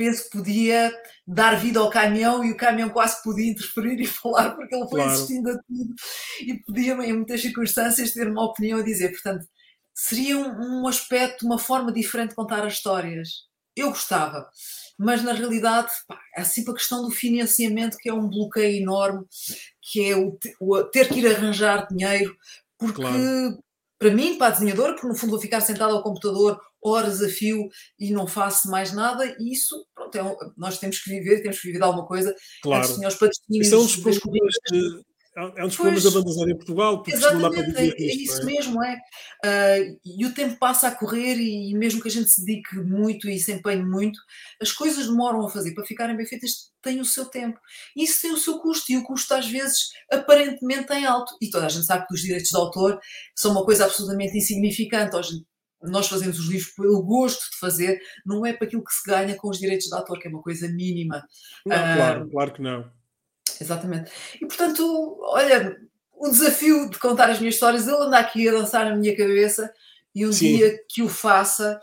penso 0.00 0.24
que 0.24 0.38
podia 0.38 0.90
dar 1.26 1.60
vida 1.60 1.78
ao 1.78 1.90
caminhão 1.90 2.42
e 2.42 2.52
o 2.52 2.56
caminhão 2.56 2.88
quase 2.88 3.22
podia 3.22 3.50
interferir 3.50 4.00
e 4.00 4.06
falar 4.08 4.52
porque 4.56 4.74
ele 4.74 4.88
foi 4.88 5.00
claro. 5.00 5.12
assistindo 5.12 5.50
a 5.50 5.58
tudo 5.58 5.94
e 6.40 6.54
podia, 6.64 6.94
em 6.94 7.12
muitas 7.12 7.42
circunstâncias, 7.42 8.12
ter 8.12 8.26
uma 8.26 8.46
opinião 8.46 8.78
a 8.78 8.82
dizer. 8.82 9.10
Portanto, 9.10 9.46
seria 9.94 10.38
um, 10.38 10.80
um 10.80 10.88
aspecto, 10.88 11.44
uma 11.44 11.58
forma 11.58 11.92
diferente 11.92 12.30
de 12.30 12.34
contar 12.34 12.64
as 12.64 12.72
histórias. 12.72 13.28
Eu 13.76 13.90
gostava, 13.90 14.48
mas 14.98 15.22
na 15.22 15.34
realidade 15.34 15.92
pá, 16.08 16.18
é 16.34 16.44
sempre 16.44 16.72
a 16.72 16.76
questão 16.76 17.02
do 17.02 17.10
financiamento 17.10 17.98
que 17.98 18.08
é 18.08 18.14
um 18.14 18.28
bloqueio 18.28 18.80
enorme, 18.80 19.26
que 19.82 20.10
é 20.10 20.16
o, 20.16 20.38
o 20.58 20.82
ter 20.84 21.08
que 21.08 21.20
ir 21.20 21.26
arranjar 21.26 21.86
dinheiro, 21.88 22.34
porque 22.78 23.02
claro. 23.02 23.62
para 23.98 24.10
mim, 24.10 24.38
para 24.38 24.46
a 24.46 24.50
desenhador, 24.50 24.98
que 24.98 25.06
no 25.06 25.14
fundo 25.14 25.32
vou 25.32 25.40
ficar 25.40 25.60
sentado 25.60 25.94
ao 25.94 26.02
computador 26.02 26.58
horas 26.82 27.22
a 27.22 27.28
fio 27.28 27.68
e 27.98 28.10
não 28.10 28.26
faço 28.26 28.70
mais 28.70 28.92
nada, 28.92 29.24
e 29.38 29.52
isso, 29.52 29.86
pronto, 29.94 30.14
é 30.16 30.22
um, 30.22 30.36
nós 30.56 30.78
temos 30.78 30.98
que 30.98 31.10
viver, 31.10 31.42
temos 31.42 31.60
que 31.60 31.66
viver 31.66 31.78
de 31.78 31.84
alguma 31.84 32.06
coisa. 32.06 32.34
Claro. 32.62 32.84
Antes 32.84 32.98
os 32.98 33.14
patrocínios. 33.14 33.66
Isso 33.66 33.74
é 33.74 33.78
um 33.78 33.82
dos 33.82 34.18
problemas 34.18 34.54
de, 34.70 35.02
é 35.36 35.64
um 35.64 35.68
dos 35.68 35.76
problemas 35.76 36.02
da 36.02 36.10
banda 36.10 36.50
em 36.50 36.56
Portugal, 36.56 37.02
porque 37.02 37.16
não 37.16 37.40
dá 37.40 37.50
para 37.50 37.62
viver 37.62 37.94
é, 37.96 38.02
é 38.02 38.14
isso 38.16 38.42
é? 38.42 38.44
mesmo, 38.44 38.82
é. 38.82 38.96
Uh, 39.44 40.00
e 40.04 40.26
o 40.26 40.34
tempo 40.34 40.58
passa 40.58 40.88
a 40.88 40.94
correr 40.94 41.36
e, 41.36 41.72
mesmo 41.74 42.02
que 42.02 42.08
a 42.08 42.10
gente 42.10 42.28
se 42.28 42.44
dedique 42.44 42.76
muito 42.76 43.28
e 43.28 43.38
se 43.38 43.52
empenhe 43.52 43.84
muito, 43.84 44.18
as 44.60 44.72
coisas 44.72 45.06
demoram 45.06 45.46
a 45.46 45.48
fazer 45.48 45.72
para 45.72 45.86
ficarem 45.86 46.16
bem 46.16 46.26
feitas, 46.26 46.72
têm 46.82 47.00
o 47.00 47.04
seu 47.04 47.26
tempo. 47.26 47.58
E 47.96 48.02
isso 48.02 48.20
tem 48.22 48.32
o 48.32 48.36
seu 48.36 48.58
custo, 48.58 48.90
e 48.90 48.96
o 48.96 49.04
custo 49.04 49.32
às 49.32 49.46
vezes 49.46 49.90
aparentemente 50.10 50.92
é 50.92 51.04
alto. 51.04 51.36
E 51.40 51.48
toda 51.48 51.66
a 51.66 51.68
gente 51.68 51.86
sabe 51.86 52.06
que 52.08 52.14
os 52.14 52.20
direitos 52.20 52.50
de 52.50 52.56
autor 52.56 52.98
são 53.36 53.52
uma 53.52 53.64
coisa 53.64 53.84
absolutamente 53.84 54.36
insignificante. 54.36 55.16
Nós 55.82 56.08
fazemos 56.08 56.38
os 56.38 56.46
livros 56.46 56.72
pelo 56.72 57.02
gosto 57.02 57.50
de 57.50 57.58
fazer, 57.58 58.00
não 58.24 58.44
é 58.44 58.52
para 58.52 58.66
aquilo 58.66 58.84
que 58.84 58.92
se 58.92 59.08
ganha 59.08 59.34
com 59.34 59.48
os 59.48 59.58
direitos 59.58 59.86
de 59.86 59.94
autor, 59.94 60.18
que 60.18 60.28
é 60.28 60.30
uma 60.30 60.42
coisa 60.42 60.68
mínima. 60.68 61.26
Não, 61.64 61.76
uh, 61.76 61.96
claro, 61.96 62.30
claro 62.30 62.52
que 62.52 62.62
não. 62.62 62.90
Exatamente. 63.60 64.10
E 64.36 64.46
portanto, 64.46 65.18
olha, 65.22 65.76
o 66.12 66.28
desafio 66.28 66.88
de 66.90 66.98
contar 66.98 67.30
as 67.30 67.38
minhas 67.38 67.54
histórias, 67.54 67.86
ele 67.86 67.96
anda 67.96 68.18
aqui 68.18 68.48
a 68.48 68.52
dançar 68.52 68.84
na 68.84 68.96
minha 68.96 69.16
cabeça 69.16 69.72
e 70.14 70.26
um 70.26 70.32
Sim. 70.32 70.56
dia 70.56 70.84
que 70.88 71.02
o 71.02 71.08
faça, 71.08 71.80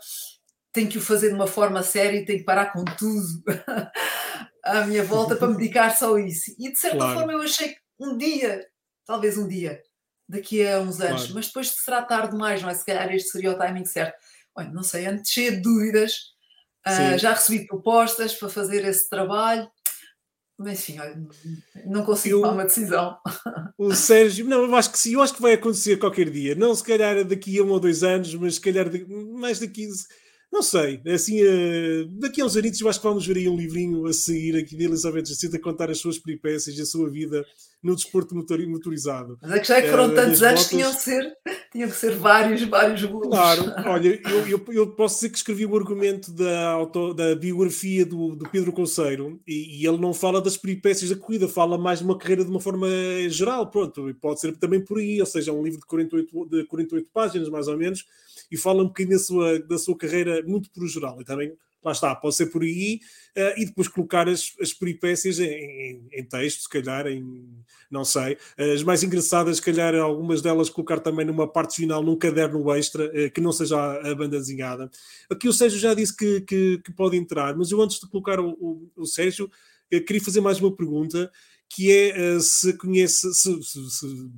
tenho 0.72 0.88
que 0.88 0.98
o 0.98 1.02
fazer 1.02 1.28
de 1.28 1.34
uma 1.34 1.46
forma 1.46 1.82
séria 1.82 2.18
e 2.18 2.24
tenho 2.24 2.38
que 2.38 2.44
parar 2.44 2.72
com 2.72 2.84
tudo 2.84 3.42
à 4.62 4.86
minha 4.86 5.02
volta 5.02 5.34
para 5.34 5.48
me 5.48 5.56
dedicar 5.56 5.96
só 5.96 6.14
a 6.14 6.20
isso. 6.20 6.54
E 6.58 6.70
de 6.70 6.78
certa 6.78 6.98
claro. 6.98 7.18
forma 7.18 7.32
eu 7.32 7.42
achei 7.42 7.70
que 7.70 7.80
um 7.98 8.16
dia, 8.16 8.66
talvez 9.04 9.36
um 9.36 9.48
dia, 9.48 9.82
daqui 10.28 10.66
a 10.66 10.80
uns 10.80 11.00
anos, 11.00 11.22
claro. 11.22 11.34
mas 11.34 11.46
depois 11.46 11.68
será 11.70 12.02
tarde 12.02 12.32
demais, 12.32 12.62
não 12.62 12.68
é? 12.68 12.74
Se 12.74 12.84
calhar 12.84 13.12
este 13.14 13.30
seria 13.30 13.52
o 13.52 13.58
timing 13.58 13.84
certo. 13.84 14.16
Olha, 14.54 14.70
não 14.70 14.82
sei, 14.82 15.06
antes 15.06 15.30
cheio 15.30 15.52
de 15.52 15.62
dúvidas, 15.62 16.12
uh, 16.86 17.18
já 17.18 17.32
recebi 17.32 17.66
propostas 17.66 18.34
para 18.34 18.48
fazer 18.48 18.84
esse 18.84 19.08
trabalho 19.08 19.70
mas 20.58 20.84
olha, 20.90 21.16
não 21.86 22.04
consigo 22.04 22.38
eu, 22.38 22.40
tomar 22.40 22.54
uma 22.54 22.64
decisão. 22.64 23.16
O 23.78 23.94
Sérgio, 23.94 24.44
não, 24.44 24.64
eu 24.64 24.74
acho 24.74 24.90
que 24.90 24.98
sim, 24.98 25.14
eu 25.14 25.22
acho 25.22 25.32
que 25.32 25.40
vai 25.40 25.52
acontecer 25.52 25.98
qualquer 25.98 26.28
dia. 26.28 26.56
Não 26.56 26.74
se 26.74 26.82
calhar 26.82 27.24
daqui 27.24 27.56
a 27.60 27.62
um 27.62 27.70
ou 27.70 27.78
dois 27.78 28.02
anos, 28.02 28.34
mas 28.34 28.56
se 28.56 28.60
calhar 28.60 28.86
mais 29.38 29.60
daqui. 29.60 29.86
Não 30.50 30.62
sei, 30.62 31.00
assim, 31.06 31.40
uh, 31.44 32.08
daqui 32.18 32.40
a 32.40 32.44
uns 32.44 32.56
anos 32.56 32.80
eu 32.80 32.88
acho 32.88 32.98
que 32.98 33.06
vamos 33.06 33.24
ver 33.24 33.36
aí 33.36 33.48
um 33.48 33.56
livrinho 33.56 34.04
a 34.06 34.12
sair 34.12 34.56
aqui 34.56 34.76
de 34.76 34.84
Elizabeth 34.84 35.26
Jacinto 35.26 35.54
a 35.54 35.60
contar 35.60 35.90
as 35.90 35.98
suas 35.98 36.18
peripécias 36.18 36.76
e 36.76 36.82
a 36.82 36.86
sua 36.86 37.08
vida 37.08 37.46
no 37.82 37.94
desporto 37.94 38.34
motorizado. 38.34 39.38
Mas 39.40 39.52
é 39.52 39.60
que 39.60 39.68
já 39.68 39.76
é 39.78 39.82
que 39.82 39.90
foram 39.90 40.08
uh, 40.08 40.14
tantos 40.14 40.42
anos 40.42 40.64
que 40.64 40.70
tinham 40.70 40.92
que 40.92 41.00
ser, 41.00 41.32
tinham 41.70 41.88
que 41.88 41.96
ser 41.96 42.16
vários, 42.16 42.62
vários 42.64 43.02
volumes. 43.02 43.30
Claro, 43.30 43.62
olha, 43.86 44.20
eu, 44.28 44.48
eu, 44.48 44.64
eu, 44.70 44.86
posso 44.94 45.16
dizer 45.16 45.30
que 45.30 45.36
escrevi 45.36 45.64
o 45.64 45.76
argumento 45.76 46.32
da, 46.32 46.70
auto, 46.70 47.14
da 47.14 47.36
biografia 47.36 48.04
do, 48.04 48.34
do 48.34 48.48
Pedro 48.48 48.72
Conceiro 48.72 49.40
e, 49.46 49.80
e, 49.80 49.86
ele 49.86 49.98
não 49.98 50.12
fala 50.12 50.40
das 50.40 50.56
peripécias 50.56 51.10
da 51.10 51.16
corrida, 51.16 51.46
fala 51.46 51.78
mais 51.78 52.00
de 52.00 52.04
uma 52.04 52.18
carreira 52.18 52.44
de 52.44 52.50
uma 52.50 52.60
forma 52.60 52.88
geral, 53.28 53.70
pronto, 53.70 54.12
pode 54.20 54.40
ser 54.40 54.56
também 54.56 54.84
por 54.84 54.98
aí, 54.98 55.20
ou 55.20 55.26
seja, 55.26 55.52
um 55.52 55.62
livro 55.62 55.78
de 55.78 55.86
48, 55.86 56.46
de 56.46 56.64
48 56.64 57.08
páginas, 57.12 57.48
mais 57.48 57.68
ou 57.68 57.76
menos, 57.76 58.04
e 58.50 58.56
fala 58.56 58.82
um 58.82 58.86
bocadinho 58.86 59.16
da 59.16 59.22
sua, 59.22 59.58
da 59.60 59.78
sua 59.78 59.96
carreira 59.96 60.42
muito 60.44 60.70
por 60.70 60.86
geral. 60.88 61.20
E 61.20 61.24
também, 61.24 61.52
lá 61.84 61.92
está, 61.92 62.14
pode 62.14 62.34
ser 62.34 62.46
por 62.46 62.62
aí, 62.62 63.00
uh, 63.36 63.60
e 63.60 63.66
depois 63.66 63.88
colocar 63.88 64.28
as, 64.28 64.52
as 64.60 64.72
peripécias 64.72 65.38
em, 65.38 65.46
em, 65.46 66.08
em, 66.12 66.24
texto, 66.24 66.62
se 66.62 66.68
calhar, 66.68 67.06
em 67.06 67.22
não 67.90 68.04
sei. 68.04 68.36
As 68.74 68.82
mais 68.82 69.02
engraçadas, 69.02 69.56
se 69.56 69.62
calhar, 69.62 69.94
algumas 69.94 70.42
delas 70.42 70.68
colocar 70.68 71.00
também 71.00 71.24
numa 71.24 71.50
parte 71.50 71.76
final, 71.76 72.02
num 72.02 72.16
caderno 72.16 72.70
extra, 72.74 73.06
uh, 73.06 73.30
que 73.30 73.40
não 73.40 73.52
seja 73.52 73.78
a, 73.78 74.10
a, 74.10 74.14
banda 74.14 74.38
desenhada. 74.38 74.90
Aqui 75.30 75.48
o 75.48 75.52
Sérgio 75.52 75.78
já 75.78 75.94
disse 75.94 76.16
que, 76.16 76.40
que, 76.42 76.78
que 76.84 76.92
pode 76.92 77.16
entrar, 77.16 77.56
mas 77.56 77.70
eu 77.70 77.80
antes 77.80 78.00
de 78.00 78.08
colocar 78.08 78.40
o, 78.40 78.50
o, 78.50 78.90
o 78.96 79.06
Sérgio, 79.06 79.50
queria 79.90 80.22
fazer 80.22 80.40
mais 80.40 80.60
uma 80.60 80.74
pergunta, 80.74 81.30
que 81.68 81.92
é 81.92 82.36
uh, 82.36 82.40
se 82.40 82.72
conhece, 82.74 83.32
se, 83.32 83.62
se, 83.62 83.90
se, 83.90 84.30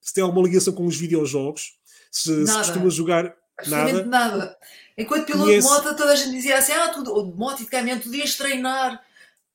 se 0.00 0.14
tem 0.14 0.24
alguma 0.24 0.46
ligação 0.46 0.72
com 0.72 0.86
os 0.86 0.96
videojogos, 0.96 1.78
se, 2.10 2.46
se 2.46 2.52
costuma 2.52 2.90
jogar 2.90 3.36
Absolutamente 3.60 4.08
nada. 4.08 4.36
nada. 4.36 4.56
Enquanto 5.00 5.26
piloto 5.26 5.44
Conheço... 5.44 5.66
de 5.66 5.74
moto, 5.74 5.96
toda 5.96 6.12
a 6.12 6.16
gente 6.16 6.32
dizia 6.32 6.58
assim: 6.58 6.72
ah, 6.72 6.88
tu, 6.88 7.02
de 7.02 7.36
moto 7.36 7.60
e 7.60 7.64
de 7.64 7.70
caminhão, 7.70 7.98
tu 7.98 8.04
podias 8.04 8.36
treinar 8.36 9.02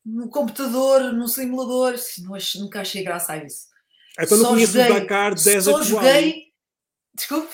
no 0.06 0.28
computador, 0.30 1.14
no 1.14 1.28
simulador. 1.28 1.96
Não, 2.20 2.38
nunca 2.62 2.82
achei 2.82 3.04
graça 3.04 3.34
a 3.34 3.38
isso. 3.38 3.68
Então 4.20 4.38
não 4.38 4.50
conheço 4.50 4.74
joguei, 4.74 4.92
o 4.92 4.94
Dakar 4.94 5.36
Desert 5.36 5.64
Só 5.64 5.84
joguei. 5.84 6.46
Desculpe? 7.14 7.54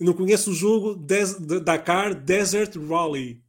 Não 0.00 0.14
conheço 0.14 0.50
o 0.50 0.54
jogo 0.54 0.94
Des... 0.94 1.38
Dakar 1.62 2.14
Desert 2.14 2.76
Rally. 2.76 3.41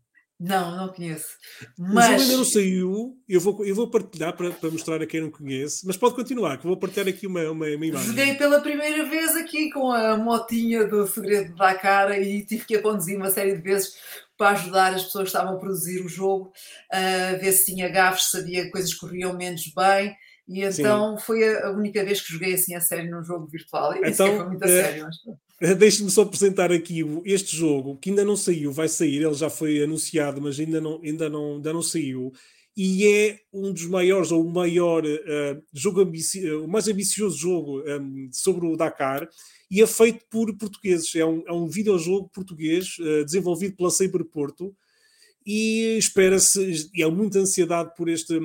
Não, 0.44 0.76
não 0.76 0.90
conheço. 0.90 1.38
Mas... 1.78 2.10
O 2.10 2.22
ainda 2.22 2.38
não 2.38 2.44
saiu. 2.44 3.18
Eu 3.30 3.40
vou, 3.40 3.66
eu 3.66 3.74
vou 3.74 3.90
partilhar 3.90 4.36
para, 4.36 4.52
para 4.52 4.70
mostrar 4.70 5.02
a 5.02 5.08
quem 5.08 5.22
não 5.22 5.32
conhece. 5.32 5.88
Mas 5.88 5.96
pode 5.96 6.16
continuar, 6.16 6.58
que 6.58 6.68
vou 6.68 6.76
partilhar 6.76 7.08
aqui 7.08 7.26
uma, 7.26 7.50
uma, 7.50 7.66
uma 7.66 7.86
imagem. 7.86 8.08
Joguei 8.08 8.36
pela 8.36 8.60
primeira 8.60 9.06
vez 9.06 9.38
aqui 9.38 9.72
com 9.72 9.90
a 9.90 10.18
motinha 10.18 10.86
do 10.86 11.08
Segredo 11.08 11.56
da 11.56 11.74
Cara 11.76 12.20
e 12.20 12.46
tive 12.46 12.66
que 12.66 12.76
a 12.76 12.82
conduzir 12.82 13.16
uma 13.16 13.32
série 13.32 13.56
de 13.56 13.62
vezes 13.62 13.94
para 14.38 14.50
ajudar 14.50 14.94
as 14.94 15.04
pessoas 15.04 15.32
que 15.32 15.38
estavam 15.38 15.56
a 15.56 15.60
produzir 15.60 16.04
o 16.04 16.10
jogo, 16.10 16.52
a 16.92 17.38
ver 17.38 17.54
se 17.54 17.74
tinha 17.74 17.88
gafes, 17.88 18.30
sabia 18.30 18.66
que 18.66 18.72
coisas 18.72 18.94
corriam 18.94 19.38
menos 19.38 19.64
bem. 19.74 20.14
E 20.46 20.62
então 20.62 21.18
Sim. 21.18 21.24
foi 21.24 21.58
a 21.58 21.72
única 21.72 22.04
vez 22.04 22.20
que 22.20 22.34
joguei 22.34 22.54
assim 22.56 22.76
a 22.76 22.82
sério 22.82 23.10
num 23.10 23.24
jogo 23.24 23.48
virtual. 23.48 23.96
E 23.96 24.10
então, 24.10 24.28
foi 24.28 24.46
muito 24.46 24.64
a 24.66 24.68
é... 24.68 24.84
sério. 24.84 25.04
Mas... 25.06 25.16
Deixe-me 25.78 26.10
só 26.10 26.24
apresentar 26.24 26.72
aqui 26.72 27.02
este 27.26 27.56
jogo 27.56 27.98
que 27.98 28.10
ainda 28.10 28.26
não 28.26 28.36
saiu, 28.36 28.72
vai 28.72 28.88
sair, 28.88 29.24
ele 29.24 29.34
já 29.34 29.50
foi 29.50 29.84
anunciado, 29.84 30.42
mas 30.42 30.60
ainda 30.60 30.82
não, 30.82 31.02
ainda 31.02 31.30
não, 31.30 31.56
ainda 31.56 31.74
não 31.74 31.82
saiu. 31.82 32.34
E 32.76 33.06
é 33.06 33.40
um 33.54 33.72
dos 33.72 33.86
maiores, 33.86 34.32
ou 34.32 34.44
o 34.44 34.52
maior 34.52 35.06
uh, 35.06 35.64
jogo, 35.72 36.02
ambici 36.02 36.50
o 36.50 36.68
mais 36.68 36.88
ambicioso 36.88 37.38
jogo 37.38 37.82
um, 37.82 37.88
ehm, 37.88 38.30
sobre 38.32 38.66
o 38.66 38.76
Dakar, 38.76 39.30
e 39.70 39.82
é 39.82 39.86
feito 39.86 40.26
por 40.30 40.52
portugueses. 40.58 41.14
É 41.16 41.24
um, 41.24 41.44
é 41.48 41.54
um 41.54 41.68
videojogo 41.68 42.30
português 42.34 42.98
uh, 42.98 43.24
desenvolvido 43.26 43.76
pela 43.76 43.92
Saber 43.92 44.24
Porto, 44.24 44.76
e 45.46 45.98
espera-se, 45.98 46.90
e 46.94 47.04
há 47.04 47.10
muita 47.10 47.40
ansiedade 47.40 47.94
por 47.96 48.08
este, 48.08 48.40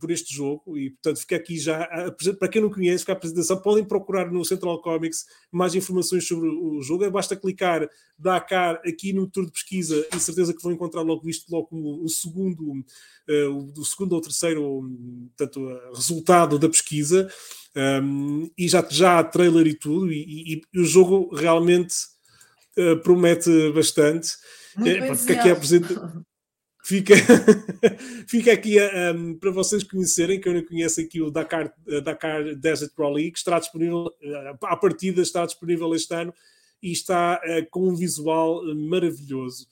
por 0.00 0.10
este 0.10 0.34
jogo, 0.34 0.76
e 0.76 0.90
portanto 0.90 1.20
fica 1.20 1.36
aqui 1.36 1.58
já, 1.58 1.88
para 2.38 2.48
quem 2.48 2.62
não 2.62 2.70
conhece, 2.70 3.00
fica 3.00 3.12
a 3.12 3.16
apresentação, 3.16 3.60
podem 3.60 3.84
procurar 3.84 4.30
no 4.30 4.44
Central 4.44 4.80
Comics 4.80 5.24
mais 5.50 5.74
informações 5.74 6.26
sobre 6.26 6.48
o 6.48 6.80
jogo, 6.82 7.04
é 7.04 7.10
basta 7.10 7.36
clicar 7.36 7.88
Dakar 8.18 8.80
aqui 8.86 9.12
no 9.12 9.26
tour 9.26 9.46
de 9.46 9.52
pesquisa 9.52 10.06
e 10.14 10.20
certeza 10.20 10.54
que 10.54 10.62
vão 10.62 10.72
encontrar 10.72 11.02
logo 11.02 11.28
isto, 11.28 11.50
logo 11.50 11.68
o, 11.72 12.08
segundo, 12.08 12.62
uh, 12.70 13.72
o 13.76 13.84
segundo 13.84 14.12
ou 14.12 14.20
terceiro 14.20 14.88
portanto, 15.36 15.80
resultado 15.94 16.58
da 16.58 16.68
pesquisa, 16.68 17.28
um, 18.02 18.50
e 18.56 18.68
já, 18.68 18.86
já 18.88 19.18
há 19.18 19.24
trailer 19.24 19.66
e 19.66 19.74
tudo, 19.74 20.12
e, 20.12 20.54
e, 20.54 20.62
e 20.72 20.80
o 20.80 20.84
jogo 20.84 21.34
realmente 21.34 21.94
uh, 22.78 22.96
promete 23.02 23.72
bastante. 23.72 24.30
Muito 24.76 25.04
é, 25.04 25.06
porque 25.06 25.32
aqui 25.32 25.50
apresenta, 25.50 26.24
Fica, 26.92 27.14
fica 28.28 28.52
aqui 28.52 28.76
um, 29.14 29.34
para 29.38 29.50
vocês 29.50 29.82
conhecerem, 29.82 30.38
que 30.38 30.46
eu 30.46 30.52
não 30.52 30.62
conheço 30.62 31.00
aqui 31.00 31.22
o 31.22 31.30
Dakar, 31.30 31.72
Dakar 32.04 32.54
Desert 32.54 32.92
Rally, 32.98 33.32
que 33.32 33.38
estará 33.38 33.58
disponível, 33.58 34.08
uh, 34.08 34.66
à 34.66 34.76
partida 34.76 35.22
está 35.22 35.46
disponível 35.46 35.94
este 35.94 36.12
ano 36.14 36.34
e 36.82 36.92
está 36.92 37.40
uh, 37.42 37.66
com 37.70 37.88
um 37.88 37.94
visual 37.94 38.62
maravilhoso. 38.74 39.66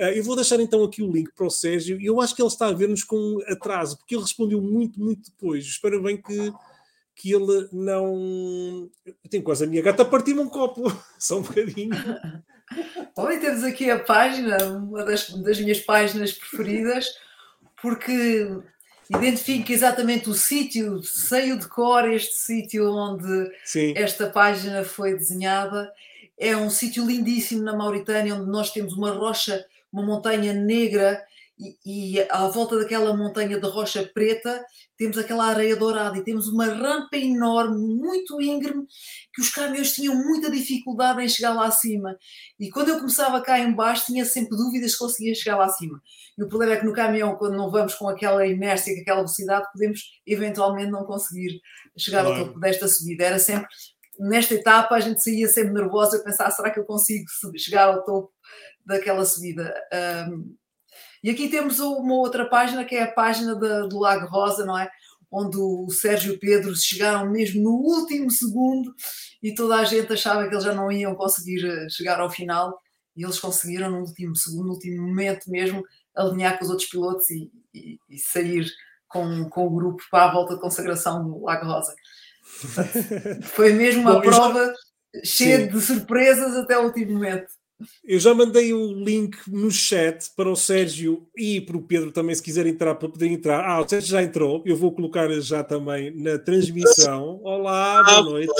Uh, 0.00 0.14
eu 0.14 0.24
vou 0.24 0.34
deixar 0.34 0.58
então 0.60 0.82
aqui 0.82 1.02
o 1.02 1.12
link 1.12 1.30
para 1.34 1.46
o 1.46 1.50
Sérgio 1.50 2.00
e 2.00 2.06
eu 2.06 2.18
acho 2.22 2.34
que 2.34 2.40
ele 2.40 2.48
está 2.48 2.68
a 2.68 2.72
ver-nos 2.72 3.04
com 3.04 3.38
atraso, 3.48 3.98
porque 3.98 4.14
ele 4.14 4.22
respondeu 4.22 4.62
muito, 4.62 4.98
muito 4.98 5.30
depois. 5.30 5.66
Espero 5.66 6.02
bem 6.02 6.16
que, 6.16 6.54
que 7.14 7.34
ele 7.34 7.68
não. 7.70 8.88
Eu 9.04 9.28
tenho 9.28 9.44
quase 9.44 9.64
a 9.64 9.66
minha 9.66 9.82
gata 9.82 10.04
a 10.04 10.06
partir-me 10.06 10.40
um 10.40 10.48
copo, 10.48 10.84
só 11.20 11.38
um 11.38 11.42
bocadinho. 11.42 11.92
E 13.32 13.38
temos 13.38 13.64
aqui 13.64 13.90
a 13.90 13.98
página, 13.98 14.56
uma 14.64 15.04
das, 15.04 15.30
das 15.30 15.58
minhas 15.60 15.80
páginas 15.80 16.32
preferidas, 16.32 17.06
porque 17.80 18.48
identifica 19.10 19.72
exatamente 19.72 20.30
o 20.30 20.34
sítio, 20.34 21.02
sei 21.02 21.52
o 21.52 21.58
decor, 21.58 22.10
este 22.10 22.34
sítio 22.34 22.92
onde 22.92 23.50
Sim. 23.64 23.94
esta 23.96 24.28
página 24.28 24.84
foi 24.84 25.14
desenhada. 25.14 25.92
É 26.38 26.56
um 26.56 26.70
sítio 26.70 27.04
lindíssimo 27.04 27.62
na 27.62 27.76
Mauritânia, 27.76 28.34
onde 28.34 28.50
nós 28.50 28.70
temos 28.70 28.94
uma 28.94 29.10
rocha, 29.10 29.64
uma 29.92 30.02
montanha 30.02 30.52
negra 30.52 31.22
e, 31.58 32.16
e, 32.16 32.20
à 32.30 32.46
volta 32.48 32.78
daquela 32.78 33.16
montanha 33.16 33.60
de 33.60 33.66
rocha 33.66 34.08
preta 34.14 34.64
temos 34.96 35.18
aquela 35.18 35.46
areia 35.46 35.76
dourada 35.76 36.16
e 36.16 36.24
temos 36.24 36.48
uma 36.48 36.66
rampa 36.66 37.16
enorme, 37.16 37.78
muito 37.78 38.40
íngreme, 38.40 38.86
que 39.34 39.42
os 39.42 39.50
caminhões 39.50 39.92
tinham 39.92 40.14
muita 40.14 40.50
dificuldade 40.50 41.22
em 41.22 41.28
chegar 41.28 41.52
lá 41.52 41.66
acima. 41.66 42.16
E 42.58 42.70
quando 42.70 42.88
eu 42.88 42.96
começava 42.96 43.40
cá 43.40 43.58
embaixo 43.58 44.06
tinha 44.06 44.24
sempre 44.24 44.56
dúvidas 44.56 44.92
se 44.92 44.98
conseguia 44.98 45.34
chegar 45.34 45.56
lá 45.56 45.66
acima. 45.66 46.00
E 46.38 46.42
o 46.42 46.48
problema 46.48 46.74
é 46.74 46.76
que 46.78 46.86
no 46.86 46.92
caminhão, 46.92 47.36
quando 47.36 47.56
não 47.56 47.70
vamos 47.70 47.94
com 47.94 48.08
aquela 48.08 48.46
inércia, 48.46 48.94
com 48.94 49.00
aquela 49.00 49.18
velocidade, 49.18 49.70
podemos 49.72 50.00
eventualmente 50.26 50.90
não 50.90 51.04
conseguir 51.04 51.60
chegar 51.96 52.24
claro. 52.24 52.40
ao 52.40 52.46
topo 52.46 52.60
desta 52.60 52.88
subida. 52.88 53.24
Era 53.24 53.38
sempre, 53.38 53.68
nesta 54.18 54.54
etapa, 54.54 54.94
a 54.94 55.00
gente 55.00 55.22
saía 55.22 55.48
sempre 55.48 55.74
nervosa, 55.74 56.16
a 56.16 56.22
pensar, 56.22 56.50
será 56.50 56.70
que 56.70 56.80
eu 56.80 56.84
consigo 56.84 57.26
chegar 57.56 57.88
ao 57.88 58.04
topo 58.04 58.32
daquela 58.86 59.24
subida? 59.24 59.74
Um, 60.28 60.56
e 61.22 61.30
aqui 61.30 61.48
temos 61.48 61.80
uma 61.80 62.14
outra 62.14 62.46
página, 62.48 62.84
que 62.84 62.94
é 62.94 63.04
a 63.04 63.12
página 63.12 63.54
de, 63.54 63.88
do 63.88 63.98
Lago 63.98 64.26
Rosa, 64.26 64.64
não 64.64 64.78
é? 64.78 64.90
onde 65.32 65.56
o 65.56 65.88
Sérgio 65.90 66.32
e 66.32 66.36
o 66.36 66.38
Pedro 66.38 66.76
chegaram 66.76 67.30
mesmo 67.30 67.62
no 67.62 67.70
último 67.70 68.30
segundo 68.30 68.94
e 69.42 69.54
toda 69.54 69.76
a 69.76 69.84
gente 69.84 70.12
achava 70.12 70.46
que 70.46 70.54
eles 70.54 70.62
já 70.62 70.74
não 70.74 70.92
iam 70.92 71.14
conseguir 71.14 71.64
eh, 71.64 71.88
chegar 71.88 72.20
ao 72.20 72.30
final 72.30 72.78
e 73.16 73.24
eles 73.24 73.40
conseguiram 73.40 73.90
no 73.90 74.00
último 74.00 74.36
segundo, 74.36 74.66
no 74.66 74.72
último 74.74 75.06
momento 75.06 75.50
mesmo, 75.50 75.82
alinhar 76.14 76.58
com 76.58 76.64
os 76.64 76.70
outros 76.70 76.88
pilotos 76.88 77.30
e, 77.30 77.50
e, 77.74 77.98
e 78.10 78.18
sair 78.18 78.70
com, 79.08 79.48
com 79.48 79.66
o 79.66 79.70
grupo 79.70 80.02
para 80.10 80.26
a 80.26 80.32
volta 80.32 80.54
de 80.54 80.60
consagração 80.60 81.24
do 81.24 81.42
Lago 81.42 81.66
Rosa. 81.66 81.94
Foi 83.54 83.72
mesmo 83.72 84.02
uma 84.02 84.14
Bom, 84.14 84.20
prova 84.20 84.74
cheia 85.24 85.66
de 85.66 85.80
surpresas 85.80 86.56
até 86.56 86.78
o 86.78 86.84
último 86.84 87.12
momento. 87.12 87.50
Eu 88.04 88.18
já 88.18 88.34
mandei 88.34 88.72
o 88.72 88.92
link 88.92 89.36
no 89.48 89.70
chat 89.70 90.30
para 90.36 90.50
o 90.50 90.56
Sérgio 90.56 91.28
e 91.36 91.60
para 91.60 91.76
o 91.76 91.82
Pedro 91.82 92.12
também, 92.12 92.34
se 92.34 92.42
quiser 92.42 92.66
entrar, 92.66 92.94
para 92.94 93.08
poder 93.08 93.26
entrar. 93.26 93.64
Ah, 93.64 93.80
o 93.80 93.88
Sérgio 93.88 94.10
já 94.10 94.22
entrou, 94.22 94.62
eu 94.66 94.76
vou 94.76 94.92
colocar 94.92 95.28
já 95.40 95.62
também 95.62 96.10
na 96.16 96.38
transmissão. 96.38 97.40
Olá, 97.42 98.02
boa 98.02 98.22
noite. 98.22 98.52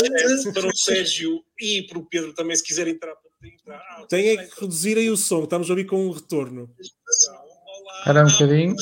Para 0.52 0.68
o 0.68 0.76
Sérgio 0.76 1.42
e 1.60 1.82
para 1.82 1.98
o 1.98 2.06
Pedro 2.06 2.32
também, 2.32 2.56
se 2.56 2.62
quiser 2.62 2.88
entrar, 2.88 3.14
para 3.14 3.30
poder 3.30 3.54
entrar. 3.54 3.76
Ah, 3.76 4.06
Tem 4.08 4.28
é 4.28 4.36
que 4.36 4.60
reduzir 4.60 4.98
aí 4.98 5.10
o 5.10 5.16
som, 5.16 5.44
estamos 5.44 5.68
a 5.68 5.72
ouvir 5.72 5.84
com 5.84 6.06
um 6.06 6.10
retorno. 6.10 6.70
Espera 7.98 8.24
um 8.24 8.30
bocadinho. 8.30 8.76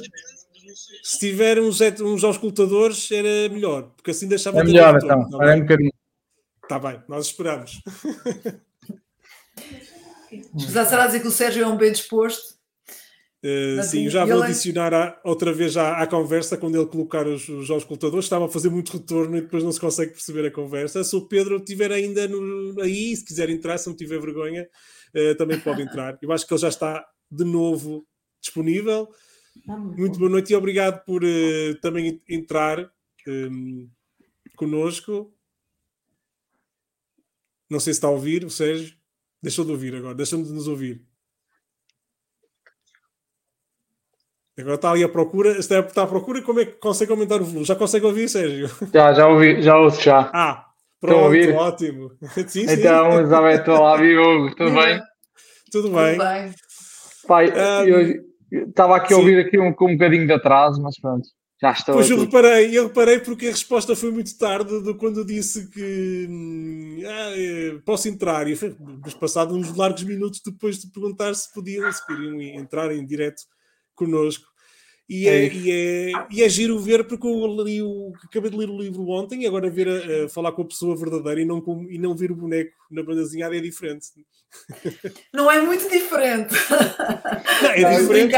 Se 1.02 1.18
tiver 1.18 1.58
uns, 1.58 1.80
uns 2.00 2.24
auscultadores, 2.24 3.10
era 3.10 3.52
melhor, 3.52 3.90
porque 3.96 4.12
assim 4.12 4.28
deixava. 4.28 4.60
É 4.60 4.64
melhor, 4.64 4.96
então. 4.96 5.22
Espera 5.22 5.56
um 5.56 5.60
bocadinho. 5.60 5.92
Está 6.62 6.78
bem, 6.78 7.02
nós 7.08 7.26
esperamos. 7.26 7.82
Já 10.56 10.84
será 10.84 11.06
dizer 11.06 11.20
que 11.20 11.28
o 11.28 11.32
Sérgio 11.32 11.62
é 11.62 11.66
um 11.66 11.76
bem 11.76 11.92
disposto. 11.92 12.60
Uh, 13.42 13.82
sim, 13.82 14.04
eu 14.04 14.10
já 14.10 14.26
vou 14.26 14.42
adicionar 14.42 14.92
a, 14.92 15.18
outra 15.24 15.50
vez 15.50 15.74
à, 15.74 16.02
à, 16.02 16.06
conversa 16.06 16.58
quando 16.58 16.76
ele 16.76 16.86
colocar 16.86 17.26
os, 17.26 17.48
os 17.48 17.70
auscultadores. 17.70 18.26
Estava 18.26 18.44
a 18.44 18.48
fazer 18.48 18.68
muito 18.68 18.92
retorno 18.92 19.36
e 19.36 19.40
depois 19.40 19.64
não 19.64 19.72
se 19.72 19.80
consegue 19.80 20.12
perceber 20.12 20.46
a 20.46 20.50
conversa. 20.50 21.02
Se 21.02 21.16
o 21.16 21.26
Pedro 21.26 21.56
estiver 21.56 21.90
ainda 21.90 22.28
no, 22.28 22.78
aí, 22.82 23.16
se 23.16 23.24
quiser 23.24 23.48
entrar, 23.48 23.78
se 23.78 23.88
não 23.88 23.96
tiver 23.96 24.20
vergonha, 24.20 24.68
uh, 25.14 25.34
também 25.36 25.58
pode 25.58 25.80
entrar. 25.80 26.18
Eu 26.20 26.30
acho 26.32 26.46
que 26.46 26.52
ele 26.52 26.60
já 26.60 26.68
está 26.68 27.06
de 27.30 27.44
novo 27.44 28.06
disponível. 28.42 29.08
Muito 29.66 30.18
boa 30.18 30.30
noite 30.30 30.52
e 30.52 30.56
obrigado 30.56 31.02
por 31.04 31.24
uh, 31.24 31.74
também 31.80 32.20
entrar 32.28 32.90
um, 33.26 33.88
connosco. 34.54 35.32
Não 37.70 37.80
sei 37.80 37.94
se 37.94 37.98
está 37.98 38.08
a 38.08 38.10
ouvir, 38.10 38.44
o 38.44 38.50
Sérgio. 38.50 38.99
Deixou 39.42 39.64
de 39.64 39.72
ouvir 39.72 39.94
agora, 39.94 40.14
deixou 40.14 40.42
de 40.42 40.52
nos 40.52 40.68
ouvir. 40.68 41.02
Agora 44.58 44.74
está 44.74 44.90
ali 44.90 45.02
à 45.02 45.08
procura, 45.08 45.58
está, 45.58 45.80
está 45.80 46.02
à 46.02 46.06
procura 46.06 46.42
como 46.42 46.60
é 46.60 46.66
que 46.66 46.72
consegue 46.72 47.10
aumentar 47.10 47.40
o 47.40 47.44
volume? 47.44 47.64
Já 47.64 47.74
consegue 47.74 48.04
ouvir, 48.04 48.28
Sérgio? 48.28 48.68
Já, 48.92 49.14
já 49.14 49.26
ouvi, 49.26 49.62
já 49.62 49.78
ouço 49.78 50.02
já. 50.02 50.30
Ah, 50.34 50.66
pronto, 51.00 51.54
ótimo. 51.54 52.10
sim, 52.46 52.66
então, 52.68 53.12
sim. 53.12 53.18
Elizabeth, 53.18 53.68
olá, 53.68 53.96
vivo, 53.96 54.54
tudo 54.54 54.74
bem? 54.74 55.00
Tudo 55.72 55.90
bem. 55.90 56.18
Tudo 56.18 56.24
bem. 56.24 56.54
Pai, 57.28 57.48
um, 57.48 57.86
eu 57.86 58.68
estava 58.68 58.96
aqui 58.96 59.14
a 59.14 59.16
ouvir 59.16 59.38
aqui 59.38 59.56
um, 59.56 59.72
com 59.72 59.86
um 59.86 59.92
bocadinho 59.92 60.26
de 60.26 60.32
atraso, 60.32 60.82
mas 60.82 60.98
pronto. 61.00 61.28
Já 61.60 61.72
estou. 61.72 61.94
Pois 61.94 62.06
aqui. 62.06 62.14
eu 62.14 62.20
reparei, 62.24 62.78
eu 62.78 62.86
reparei 62.88 63.18
porque 63.20 63.46
a 63.48 63.50
resposta 63.50 63.94
foi 63.94 64.10
muito 64.10 64.36
tarde 64.38 64.82
de 64.82 64.94
quando 64.94 65.24
disse 65.24 65.68
que 65.68 66.26
hum, 66.28 67.02
ah, 67.04 67.32
é, 67.36 67.78
posso 67.84 68.08
entrar. 68.08 68.48
E 68.48 68.56
foi 68.56 68.74
passado 69.20 69.54
uns 69.54 69.74
largos 69.76 70.02
minutos 70.02 70.40
depois 70.44 70.78
de 70.80 70.90
perguntar 70.90 71.34
se 71.34 71.52
podiam, 71.52 71.90
se 71.92 72.04
queriam 72.06 72.40
entrar 72.40 72.90
em 72.94 73.04
direto 73.04 73.42
connosco. 73.94 74.48
E 75.06 75.26
é, 75.26 75.44
é, 75.44 75.52
e, 75.52 75.70
é, 75.72 76.26
e 76.30 76.42
é 76.44 76.48
giro 76.48 76.78
ver, 76.78 77.04
porque 77.04 77.26
eu 77.26 77.64
li 77.64 77.82
o, 77.82 78.12
acabei 78.24 78.48
de 78.48 78.56
ler 78.56 78.70
o 78.70 78.80
livro 78.80 79.08
ontem 79.08 79.42
e 79.42 79.46
agora 79.46 79.68
ver 79.68 79.88
a, 79.88 80.24
a 80.24 80.28
falar 80.28 80.52
com 80.52 80.62
a 80.62 80.68
pessoa 80.68 80.96
verdadeira 80.96 81.40
e 81.40 81.44
não, 81.44 81.60
com, 81.60 81.84
e 81.90 81.98
não 81.98 82.14
ver 82.14 82.30
o 82.30 82.36
boneco 82.36 82.76
na 82.88 83.02
banda 83.02 83.22
desenhada 83.22 83.56
é 83.56 83.60
diferente. 83.60 84.06
Não 85.34 85.50
é 85.50 85.60
muito 85.60 85.90
diferente. 85.90 86.54
Não, 87.62 87.70
é 87.70 87.98
diferente. 87.98 88.34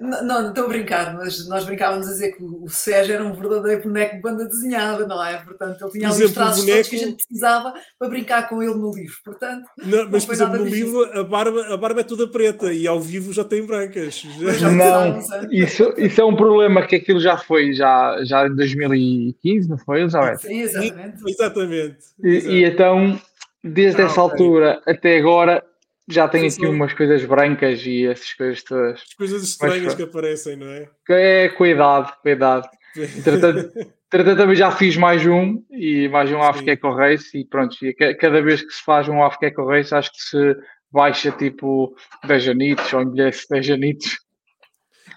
Não, 0.00 0.24
não, 0.24 0.48
estou 0.50 0.66
a 0.66 0.68
brincar, 0.68 1.12
mas 1.16 1.48
nós 1.48 1.64
brincávamos 1.64 2.06
a 2.06 2.10
dizer 2.10 2.32
que 2.32 2.44
o 2.44 2.68
Sérgio 2.68 3.14
era 3.14 3.24
um 3.24 3.32
verdadeiro 3.32 3.82
boneco 3.82 4.14
de 4.14 4.22
banda 4.22 4.46
desenhada, 4.46 5.04
não 5.06 5.24
é? 5.24 5.38
Portanto, 5.38 5.82
ele 5.82 5.90
tinha 5.90 6.08
ali 6.08 6.24
os 6.24 6.32
traços 6.32 6.60
boneco... 6.60 6.76
todos 6.76 6.88
que 6.88 6.96
a 6.96 6.98
gente 7.00 7.26
precisava 7.26 7.74
para 7.98 8.08
brincar 8.08 8.48
com 8.48 8.62
ele 8.62 8.74
no 8.74 8.94
livro. 8.94 9.16
Portanto, 9.24 9.68
não, 9.76 10.08
mas, 10.08 10.24
por 10.24 10.34
exemplo, 10.34 10.58
no 10.58 10.64
livro 10.64 11.02
a 11.18 11.24
barba, 11.24 11.74
a 11.74 11.76
barba 11.76 12.00
é 12.02 12.04
toda 12.04 12.28
preta 12.28 12.72
e 12.72 12.86
ao 12.86 13.00
vivo 13.00 13.32
já 13.32 13.42
tem 13.42 13.66
brancas. 13.66 14.22
Já 14.58 14.70
não, 14.70 15.18
isso, 15.50 15.92
isso 15.96 16.20
é 16.20 16.24
um 16.24 16.36
problema 16.36 16.86
que 16.86 16.94
aquilo 16.94 17.18
já 17.18 17.36
foi 17.36 17.72
já, 17.72 18.18
já 18.24 18.46
em 18.46 18.54
2015, 18.54 19.68
não 19.68 19.78
foi, 19.78 20.02
Elizabeth? 20.02 20.38
Sim, 20.38 20.60
exatamente. 20.60 21.22
exatamente. 21.26 21.98
E, 22.22 22.28
e 22.28 22.64
então, 22.64 23.20
desde 23.64 24.02
ah, 24.02 24.04
essa 24.04 24.22
okay. 24.22 24.44
altura 24.46 24.82
até 24.86 25.18
agora, 25.18 25.64
já 26.08 26.26
tem 26.26 26.46
aqui 26.46 26.66
umas 26.66 26.92
coisas 26.94 27.24
brancas 27.24 27.84
e 27.84 28.06
essas 28.06 28.32
coisas 28.32 28.62
todas. 28.62 29.02
As 29.02 29.14
coisas 29.14 29.42
estranhas 29.42 29.84
Mas, 29.84 29.94
que 29.94 30.02
aparecem, 30.02 30.56
não 30.56 30.66
é? 30.66 30.88
É, 31.10 31.48
cuidado, 31.50 32.12
cuidado. 32.22 32.68
Entretanto, 32.96 33.72
entretanto, 34.06 34.38
também 34.38 34.56
já 34.56 34.70
fiz 34.70 34.96
mais 34.96 35.24
um 35.26 35.62
e 35.70 36.08
mais 36.08 36.32
um 36.32 36.42
AFK 36.42 36.70
Eco 36.70 36.90
Race 36.94 37.38
e 37.38 37.44
pronto, 37.44 37.76
e 37.84 37.94
cada 37.94 38.40
vez 38.40 38.62
que 38.62 38.72
se 38.72 38.82
faz 38.82 39.08
um 39.08 39.22
AFK 39.22 39.46
Eco 39.46 39.66
Race 39.66 39.94
acho 39.94 40.10
que 40.10 40.20
se 40.20 40.56
baixa 40.90 41.30
tipo 41.30 41.94
10 42.26 42.48
anitos 42.48 42.92
ou 42.92 43.02
envelhece 43.02 43.46
10 43.50 43.70
anitos. 43.70 44.16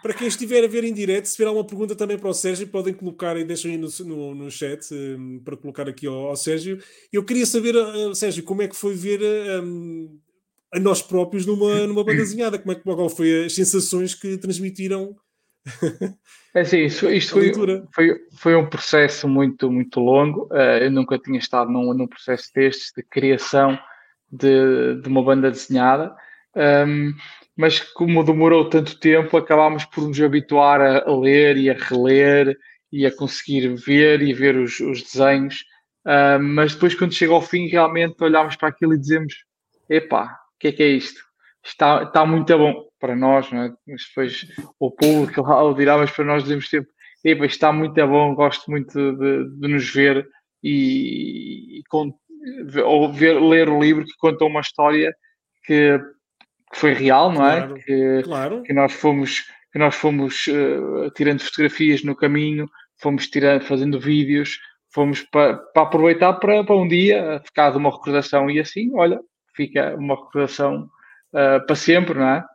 Para 0.01 0.13
quem 0.13 0.27
estiver 0.27 0.63
a 0.63 0.67
ver 0.67 0.83
em 0.83 0.93
direto, 0.93 1.25
se 1.25 1.35
tiver 1.35 1.47
alguma 1.47 1.65
pergunta 1.65 1.95
também 1.95 2.17
para 2.17 2.29
o 2.29 2.33
Sérgio, 2.33 2.67
podem 2.67 2.93
colocar 2.93 3.37
e 3.37 3.43
deixem 3.43 3.71
aí 3.71 3.77
no, 3.77 3.87
no, 4.05 4.35
no 4.35 4.51
chat 4.51 4.93
um, 4.93 5.39
para 5.43 5.55
colocar 5.55 5.87
aqui 5.87 6.07
ao, 6.07 6.27
ao, 6.27 6.35
Sérgio. 6.35 6.79
Eu 7.13 7.23
queria 7.23 7.45
saber, 7.45 7.75
uh, 7.75 8.13
Sérgio, 8.15 8.43
como 8.43 8.63
é 8.63 8.67
que 8.67 8.75
foi 8.75 8.95
ver 8.95 9.21
um, 9.61 10.19
a 10.73 10.79
nós 10.79 11.01
próprios 11.01 11.45
numa, 11.45 11.87
numa 11.87 12.03
banda 12.03 12.17
desenhada. 12.17 12.57
Como 12.57 12.71
é 12.71 12.75
que 12.75 12.81
qual 12.81 13.09
foi 13.09 13.45
as 13.45 13.53
sensações 13.53 14.15
que 14.15 14.37
transmitiram? 14.37 15.15
É 16.53 16.61
assim, 16.61 16.79
isto, 16.79 17.09
isto 17.09 17.31
foi, 17.31 17.53
foi, 17.93 18.19
foi, 18.33 18.55
um 18.55 18.67
processo 18.67 19.25
muito, 19.25 19.71
muito 19.71 20.01
longo. 20.01 20.49
Uh, 20.51 20.83
eu 20.83 20.91
nunca 20.91 21.17
tinha 21.17 21.39
estado 21.39 21.71
num, 21.71 21.93
num 21.93 22.07
processo 22.07 22.49
destes 22.53 22.91
de 22.93 23.01
criação 23.03 23.79
de, 24.29 24.95
de 25.01 25.07
uma 25.07 25.23
banda 25.23 25.49
desenhada. 25.49 26.13
Um, 26.53 27.13
mas 27.55 27.79
como 27.79 28.23
demorou 28.23 28.69
tanto 28.69 28.99
tempo, 28.99 29.37
acabámos 29.37 29.85
por 29.85 30.05
nos 30.07 30.19
habituar 30.19 30.81
a, 30.81 31.09
a, 31.09 31.17
ler 31.17 31.55
e 31.55 31.69
a 31.69 31.73
reler 31.73 32.57
e 32.91 33.05
a 33.05 33.15
conseguir 33.15 33.73
ver 33.75 34.21
e 34.21 34.33
ver 34.33 34.57
os, 34.57 34.79
os 34.81 35.01
desenhos. 35.01 35.63
Uh, 36.05 36.41
mas 36.41 36.73
depois, 36.73 36.95
quando 36.95 37.13
chega 37.13 37.31
ao 37.31 37.41
fim, 37.41 37.67
realmente 37.67 38.21
olhámos 38.21 38.57
para 38.57 38.67
aquilo 38.67 38.93
e 38.93 38.99
dizemos: 38.99 39.45
epá, 39.89 40.40
que 40.61 40.67
é 40.67 40.71
que 40.71 40.83
é 40.83 40.87
isto? 40.87 41.19
Está, 41.65 42.03
está 42.03 42.25
muito 42.25 42.55
bom 42.57 42.85
para 42.99 43.15
nós, 43.15 43.51
não 43.51 43.63
é? 43.63 43.73
mas 43.87 44.03
depois 44.07 44.45
o 44.79 44.91
público 44.91 45.41
lá 45.41 45.63
o 45.63 45.73
dirá, 45.73 45.97
mas 45.97 46.11
para 46.11 46.25
nós 46.25 46.43
dizemos 46.43 46.69
sempre, 46.69 46.91
Epa, 47.23 47.45
está 47.45 47.73
muito 47.73 47.95
bom, 48.07 48.35
gosto 48.35 48.69
muito 48.69 48.93
de, 48.93 49.49
de 49.59 49.67
nos 49.67 49.91
ver 49.91 50.27
e, 50.63 51.79
e 51.79 51.83
com, 51.89 52.13
ou 52.83 53.11
ver, 53.11 53.39
ler 53.39 53.69
o 53.69 53.79
livro 53.79 54.05
que 54.05 54.17
conta 54.19 54.45
uma 54.45 54.61
história 54.61 55.13
que, 55.65 55.99
que 56.71 56.79
foi 56.79 56.93
real, 56.93 57.31
não 57.31 57.47
é? 57.47 57.57
Claro, 57.57 57.75
que, 57.75 58.21
claro. 58.23 58.63
que 58.63 58.73
nós 58.73 58.93
fomos, 58.93 59.43
que 59.71 59.79
nós 59.79 59.95
fomos 59.95 60.47
uh, 60.47 61.11
tirando 61.15 61.41
fotografias 61.41 62.03
no 62.03 62.15
caminho, 62.15 62.67
fomos 62.99 63.27
tirando, 63.27 63.63
fazendo 63.63 63.99
vídeos, 63.99 64.59
fomos 64.93 65.21
para, 65.21 65.57
para 65.57 65.83
aproveitar 65.83 66.33
para, 66.33 66.63
para 66.63 66.75
um 66.75 66.87
dia 66.87 67.41
ficar 67.45 67.71
de 67.71 67.77
uma 67.77 67.91
recordação 67.91 68.49
e 68.49 68.59
assim, 68.59 68.91
olha, 68.95 69.19
fica 69.61 69.95
uma 69.95 70.15
recordação 70.15 70.89
uh, 71.33 71.65
para 71.65 71.75
sempre, 71.75 72.15
não 72.17 72.27
é? 72.27 72.45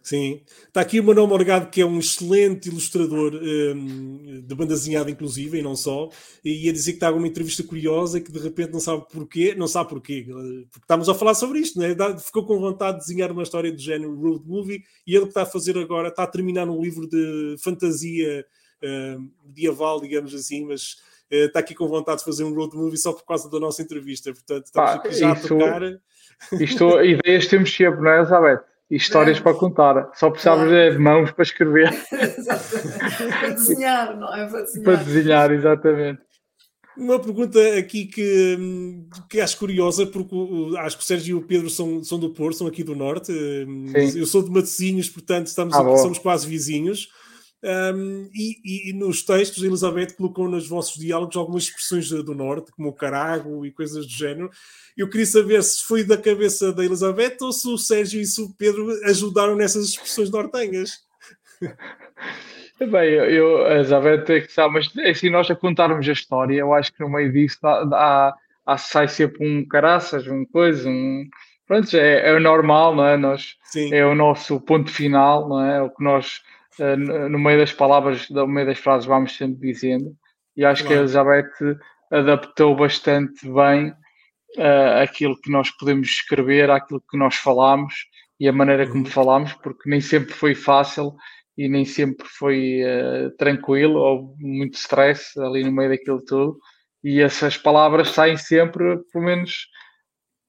Sim. 0.00 0.40
Está 0.66 0.80
aqui 0.80 1.00
o 1.00 1.04
Manuel 1.04 1.26
Morgado, 1.26 1.68
que 1.68 1.82
é 1.82 1.84
um 1.84 1.98
excelente 1.98 2.68
ilustrador 2.68 3.34
um, 3.34 4.40
de 4.42 4.54
banda 4.54 4.72
desenhada, 4.72 5.10
inclusive, 5.10 5.58
e 5.58 5.62
não 5.62 5.76
só, 5.76 6.08
e 6.42 6.64
ia 6.64 6.72
dizer 6.72 6.92
que 6.92 6.96
está 6.96 7.08
alguma 7.08 7.26
entrevista 7.26 7.62
curiosa 7.62 8.16
e 8.16 8.22
que 8.22 8.32
de 8.32 8.38
repente 8.38 8.72
não 8.72 8.80
sabe 8.80 9.04
porquê, 9.12 9.54
não 9.54 9.68
sabe 9.68 9.90
porquê, 9.90 10.24
porque 10.70 10.84
estamos 10.84 11.10
a 11.10 11.14
falar 11.14 11.34
sobre 11.34 11.58
isto, 11.58 11.78
né? 11.78 11.94
ficou 12.18 12.46
com 12.46 12.58
vontade 12.58 13.00
de 13.00 13.06
desenhar 13.06 13.30
uma 13.30 13.42
história 13.42 13.70
do 13.70 13.78
género 13.78 14.18
road 14.18 14.46
movie, 14.46 14.82
e 15.06 15.14
ele 15.14 15.24
que 15.24 15.30
está 15.30 15.42
a 15.42 15.46
fazer 15.46 15.76
agora, 15.76 16.08
está 16.08 16.22
a 16.22 16.28
terminar 16.28 16.64
num 16.64 16.80
livro 16.80 17.06
de 17.06 17.56
fantasia 17.58 18.46
uh, 18.82 19.30
medieval, 19.44 20.00
digamos 20.00 20.32
assim, 20.34 20.64
mas 20.64 20.92
uh, 21.30 21.46
está 21.46 21.58
aqui 21.58 21.74
com 21.74 21.86
vontade 21.86 22.20
de 22.20 22.24
fazer 22.24 22.44
um 22.44 22.54
road 22.54 22.74
movie 22.74 22.96
só 22.96 23.12
por 23.12 23.26
causa 23.26 23.50
da 23.50 23.60
nossa 23.60 23.82
entrevista, 23.82 24.32
portanto 24.32 24.66
estamos 24.66 24.90
aqui 24.90 25.12
já 25.12 25.34
isso... 25.34 25.44
a 25.44 25.48
tocar 25.48 26.00
isto, 26.52 27.00
ideias 27.02 27.46
temos 27.46 27.74
sempre, 27.74 28.00
não 28.00 28.10
é, 28.10 28.18
Elizabeth? 28.18 28.60
E 28.90 28.96
histórias 28.96 29.38
é. 29.38 29.40
para 29.40 29.54
contar. 29.54 30.10
Só 30.14 30.30
precisamos 30.30 30.68
claro. 30.68 30.92
de 30.92 30.98
mãos 30.98 31.30
para 31.30 31.42
escrever. 31.42 31.92
para 33.40 33.50
desenhar, 33.50 34.16
não 34.16 34.34
é? 34.34 34.46
Para 34.46 34.62
desenhar. 34.62 34.84
Para 34.84 35.04
desenhar, 35.04 35.52
exatamente. 35.52 36.28
Uma 36.96 37.20
pergunta 37.20 37.60
aqui 37.78 38.06
que, 38.06 38.58
que 39.30 39.40
acho 39.40 39.56
curiosa, 39.58 40.04
porque 40.04 40.34
acho 40.78 40.96
que 40.96 41.02
o 41.04 41.06
Sérgio 41.06 41.36
e 41.36 41.40
o 41.40 41.46
Pedro 41.46 41.70
são, 41.70 42.02
são 42.02 42.18
do 42.18 42.30
Porto, 42.30 42.56
são 42.56 42.66
aqui 42.66 42.82
do 42.82 42.96
Norte. 42.96 43.32
Sim. 43.32 44.18
Eu 44.18 44.26
sou 44.26 44.42
de 44.42 44.50
Matosinhos, 44.50 45.08
portanto 45.08 45.46
estamos, 45.46 45.76
ah, 45.76 45.96
somos 45.98 46.18
quase 46.18 46.48
vizinhos. 46.48 47.08
Um, 47.62 48.30
e, 48.32 48.90
e, 48.90 48.92
nos 48.92 49.22
textos, 49.22 49.64
Elizabeth 49.64 50.14
colocou 50.16 50.48
nos 50.48 50.68
vossos 50.68 50.94
diálogos 50.94 51.36
algumas 51.36 51.64
expressões 51.64 52.08
do 52.08 52.34
norte, 52.34 52.70
como 52.70 52.88
o 52.88 52.92
carago 52.92 53.66
e 53.66 53.72
coisas 53.72 54.06
do 54.06 54.12
género. 54.12 54.50
Eu 54.96 55.10
queria 55.10 55.26
saber 55.26 55.62
se 55.62 55.82
foi 55.82 56.04
da 56.04 56.16
cabeça 56.16 56.72
da 56.72 56.84
Elizabeth 56.84 57.36
ou 57.40 57.52
se 57.52 57.68
o 57.68 57.76
Sérgio 57.76 58.20
e 58.20 58.26
se 58.26 58.40
o 58.40 58.54
Pedro 58.54 58.88
ajudaram 59.04 59.56
nessas 59.56 59.88
expressões 59.88 60.30
nortenhas. 60.30 60.90
Bem, 62.78 63.10
eu, 63.10 63.66
a 63.66 63.74
Elizabeth 63.74 64.32
é 64.32 64.40
que 64.40 64.52
sabe, 64.52 64.74
mas 64.74 64.96
é 64.96 65.10
assim, 65.10 65.28
nós 65.28 65.50
a 65.50 65.56
contarmos 65.56 66.08
a 66.08 66.12
história, 66.12 66.54
eu 66.54 66.72
acho 66.72 66.92
que 66.92 67.00
no 67.00 67.10
meio 67.10 67.32
disso 67.32 67.58
há, 67.64 68.32
há, 68.64 68.78
sai 68.78 69.08
sempre 69.08 69.44
um 69.44 69.66
caraças, 69.66 70.28
um 70.28 70.44
coisa, 70.44 70.88
um. 70.88 71.28
Pronto, 71.66 71.96
é, 71.96 72.30
é 72.30 72.38
normal, 72.38 72.94
não 72.94 73.04
é? 73.04 73.16
Nós, 73.16 73.56
é 73.92 74.06
o 74.06 74.14
nosso 74.14 74.60
ponto 74.60 74.92
final, 74.92 75.48
não 75.48 75.60
é? 75.60 75.82
O 75.82 75.90
que 75.90 76.04
nós 76.04 76.40
no 76.78 77.38
meio 77.38 77.58
das 77.58 77.72
palavras, 77.72 78.28
no 78.30 78.46
meio 78.46 78.66
das 78.66 78.78
frases, 78.78 79.06
vamos 79.06 79.36
sempre 79.36 79.72
dizendo. 79.72 80.14
E 80.56 80.64
acho 80.64 80.82
claro. 80.82 80.94
que 80.94 80.98
a 80.98 81.02
Elizabeth 81.02 81.78
adaptou 82.10 82.74
bastante 82.74 83.46
bem 83.48 83.90
uh, 84.56 85.02
aquilo 85.02 85.40
que 85.40 85.50
nós 85.50 85.70
podemos 85.70 86.08
escrever, 86.08 86.70
aquilo 86.70 87.02
que 87.10 87.16
nós 87.18 87.36
falamos 87.36 87.94
e 88.40 88.48
a 88.48 88.52
maneira 88.52 88.86
como 88.86 89.04
uhum. 89.04 89.10
falamos, 89.10 89.52
porque 89.54 89.88
nem 89.88 90.00
sempre 90.00 90.32
foi 90.32 90.54
fácil 90.54 91.14
e 91.56 91.68
nem 91.68 91.84
sempre 91.84 92.26
foi 92.26 92.82
uh, 92.84 93.30
tranquilo 93.36 93.98
ou 93.98 94.34
muito 94.38 94.74
stress 94.74 95.38
ali 95.40 95.64
no 95.64 95.72
meio 95.72 95.90
daquilo 95.90 96.24
tudo. 96.24 96.58
E 97.02 97.20
essas 97.20 97.56
palavras 97.56 98.10
saem 98.10 98.36
sempre, 98.36 98.98
pelo 99.12 99.24
menos 99.24 99.66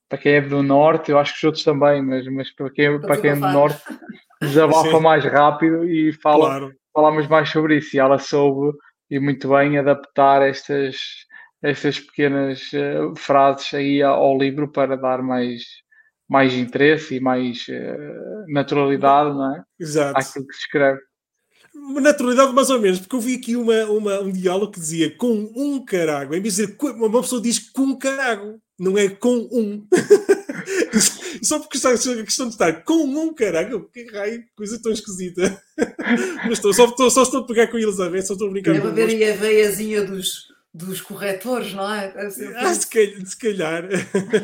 para 0.08 0.18
quem 0.18 0.34
é 0.34 0.42
do 0.42 0.64
norte, 0.64 1.12
eu 1.12 1.20
acho 1.20 1.34
que 1.34 1.38
os 1.38 1.44
outros 1.44 1.64
também, 1.64 2.02
mas, 2.02 2.26
mas 2.28 2.52
para, 2.52 2.72
quem, 2.72 3.00
para 3.00 3.22
quem 3.22 3.32
é 3.32 3.36
do 3.36 3.42
norte, 3.42 3.80
desabafa 4.42 5.00
mais 5.00 5.24
rápido 5.26 5.86
e 5.86 6.14
fala, 6.14 6.46
claro. 6.46 6.76
falamos 6.94 7.28
mais 7.28 7.50
sobre 7.50 7.78
isso. 7.78 7.96
E 7.96 8.00
ela 8.00 8.18
soube 8.18 8.76
e 9.10 9.20
muito 9.20 9.50
bem 9.50 9.78
adaptar 9.78 10.42
estas, 10.42 10.98
estas 11.62 12.00
pequenas 12.00 12.72
uh, 12.74 13.16
frases 13.16 13.74
aí 13.74 14.02
ao 14.02 14.38
livro 14.38 14.72
para 14.72 14.96
dar 14.96 15.22
mais, 15.22 15.64
mais 16.28 16.54
interesse 16.54 17.16
e 17.16 17.20
mais 17.20 17.66
uh, 17.68 18.52
naturalidade 18.52 19.30
não 19.30 19.56
é? 19.56 19.64
Exato. 19.80 20.20
àquilo 20.20 20.48
que 20.48 20.54
se 20.54 20.62
escreve. 20.62 21.00
Naturalidade, 21.74 22.54
mais 22.54 22.70
ou 22.70 22.80
menos, 22.80 23.00
porque 23.00 23.16
eu 23.16 23.20
vi 23.20 23.36
aqui 23.36 23.56
uma, 23.56 23.86
uma, 23.86 24.20
um 24.20 24.32
diálogo 24.32 24.72
que 24.72 24.80
dizia 24.80 25.16
com 25.16 25.52
um 25.56 25.84
carago, 25.84 26.36
em 26.36 26.42
vez 26.42 26.56
de 26.56 26.68
dizer 26.68 26.78
uma 26.82 27.22
pessoa 27.22 27.42
diz 27.42 27.60
com 27.72 27.98
carago, 27.98 28.60
não 28.78 28.98
é 28.98 29.10
com 29.10 29.48
um. 29.52 29.88
Só 31.44 31.60
porque 31.60 31.78
está 31.78 31.90
a 31.90 31.98
questão 31.98 32.48
de 32.48 32.54
estar 32.54 32.84
com 32.84 33.04
um 33.04 33.34
carago, 33.34 33.90
que 33.94 34.06
raio, 34.12 34.44
coisa 34.56 34.82
tão 34.82 34.92
esquisita. 34.92 35.62
Mas 36.44 36.54
estou, 36.54 36.74
só, 36.74 36.86
estou, 36.86 37.10
só 37.10 37.24
estou 37.24 37.42
a 37.42 37.48
pegar 37.48 37.68
com 37.68 37.78
a 37.78 37.82
Elizabeth, 37.82 38.24
só 38.24 38.34
estou 38.34 38.48
a 38.48 38.52
brincar 38.52 38.74
Deve 38.74 38.88
haver 38.88 39.10
aí 39.10 39.32
a 39.32 39.36
veiazinha 39.36 40.04
dos, 40.04 40.48
dos 40.74 41.02
corretores, 41.02 41.74
não 41.74 41.94
é? 41.94 42.14
Ah, 42.16 42.30
se 42.30 42.88
calhar. 42.88 43.26
Se 43.26 43.38
calhar, 43.38 43.90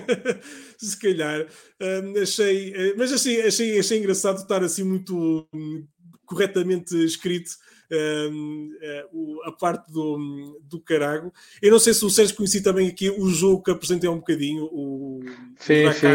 se 0.78 1.00
calhar. 1.00 1.48
Um, 1.82 2.22
achei, 2.22 2.74
eh, 2.74 2.94
mas 2.98 3.12
achei, 3.12 3.42
achei, 3.42 3.80
achei 3.80 4.00
engraçado 4.00 4.38
estar 4.38 4.64
assim 4.64 4.84
muito 4.84 5.48
hum, 5.54 5.86
corretamente 6.26 6.96
escrito 7.04 7.52
uh, 7.92 9.42
a 9.46 9.52
parte 9.52 9.92
do, 9.92 10.60
do 10.64 10.80
Carago. 10.80 11.34
Eu 11.62 11.72
não 11.72 11.80
sei 11.80 11.94
se 11.94 12.04
o 12.06 12.10
Sérgio 12.10 12.36
conhecia 12.36 12.64
também 12.64 12.88
aqui 12.88 13.10
o 13.10 13.28
jogo 13.28 13.64
que 13.64 13.72
apresentei 13.72 14.10
um 14.10 14.18
bocadinho, 14.18 14.66
o, 14.66 15.20
sim, 15.58 15.92
sim, 15.94 16.08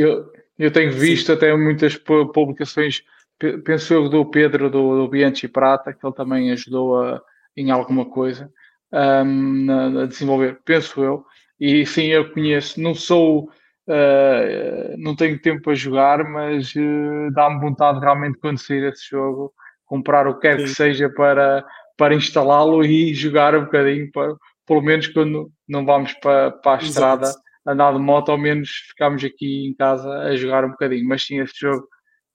eu, 0.00 0.32
eu, 0.58 0.70
tenho 0.70 0.92
visto 0.92 1.26
sim. 1.26 1.32
até 1.32 1.56
muitas 1.56 1.96
publicações, 1.96 3.02
penso 3.64 3.94
eu, 3.94 4.08
do 4.08 4.24
Pedro 4.24 4.70
do, 4.70 5.02
do 5.02 5.08
Bianchi 5.08 5.48
Prata, 5.48 5.92
que 5.92 6.04
ele 6.06 6.14
também 6.14 6.50
ajudou 6.52 7.02
a, 7.02 7.22
em 7.56 7.70
alguma 7.70 8.04
coisa 8.06 8.50
um, 8.92 10.00
a 10.02 10.06
desenvolver, 10.06 10.58
penso 10.64 11.02
eu. 11.02 11.24
E 11.58 11.86
sim, 11.86 12.06
eu 12.06 12.32
conheço, 12.32 12.80
não 12.80 12.94
sou. 12.94 13.50
Uh, 13.88 14.96
não 14.98 15.14
tenho 15.14 15.40
tempo 15.40 15.70
a 15.70 15.74
jogar, 15.74 16.24
mas 16.24 16.74
uh, 16.74 17.30
dá-me 17.32 17.60
vontade 17.60 18.00
realmente 18.00 18.36
quando 18.38 18.58
sair 18.58 18.82
esse 18.82 19.08
jogo 19.10 19.52
comprar 19.86 20.26
o 20.26 20.34
que 20.34 20.42
quer 20.42 20.58
Sim. 20.58 20.64
que 20.64 20.70
seja 20.70 21.08
para, 21.08 21.64
para 21.96 22.14
instalá-lo 22.14 22.84
e 22.84 23.14
jogar 23.14 23.54
um 23.54 23.64
bocadinho, 23.64 24.10
para, 24.12 24.34
pelo 24.66 24.82
menos 24.82 25.06
quando 25.06 25.50
não 25.66 25.86
vamos 25.86 26.12
para, 26.14 26.50
para 26.50 26.80
a 26.80 26.84
estrada 26.84 27.32
andar 27.66 27.92
de 27.92 27.98
moto, 27.98 28.30
ao 28.30 28.38
menos 28.38 28.68
ficamos 28.88 29.24
aqui 29.24 29.66
em 29.66 29.74
casa 29.74 30.08
a 30.08 30.36
jogar 30.36 30.64
um 30.64 30.70
bocadinho. 30.70 31.06
Mas 31.08 31.24
sim, 31.24 31.40
este 31.40 31.66
jogo, 31.66 31.88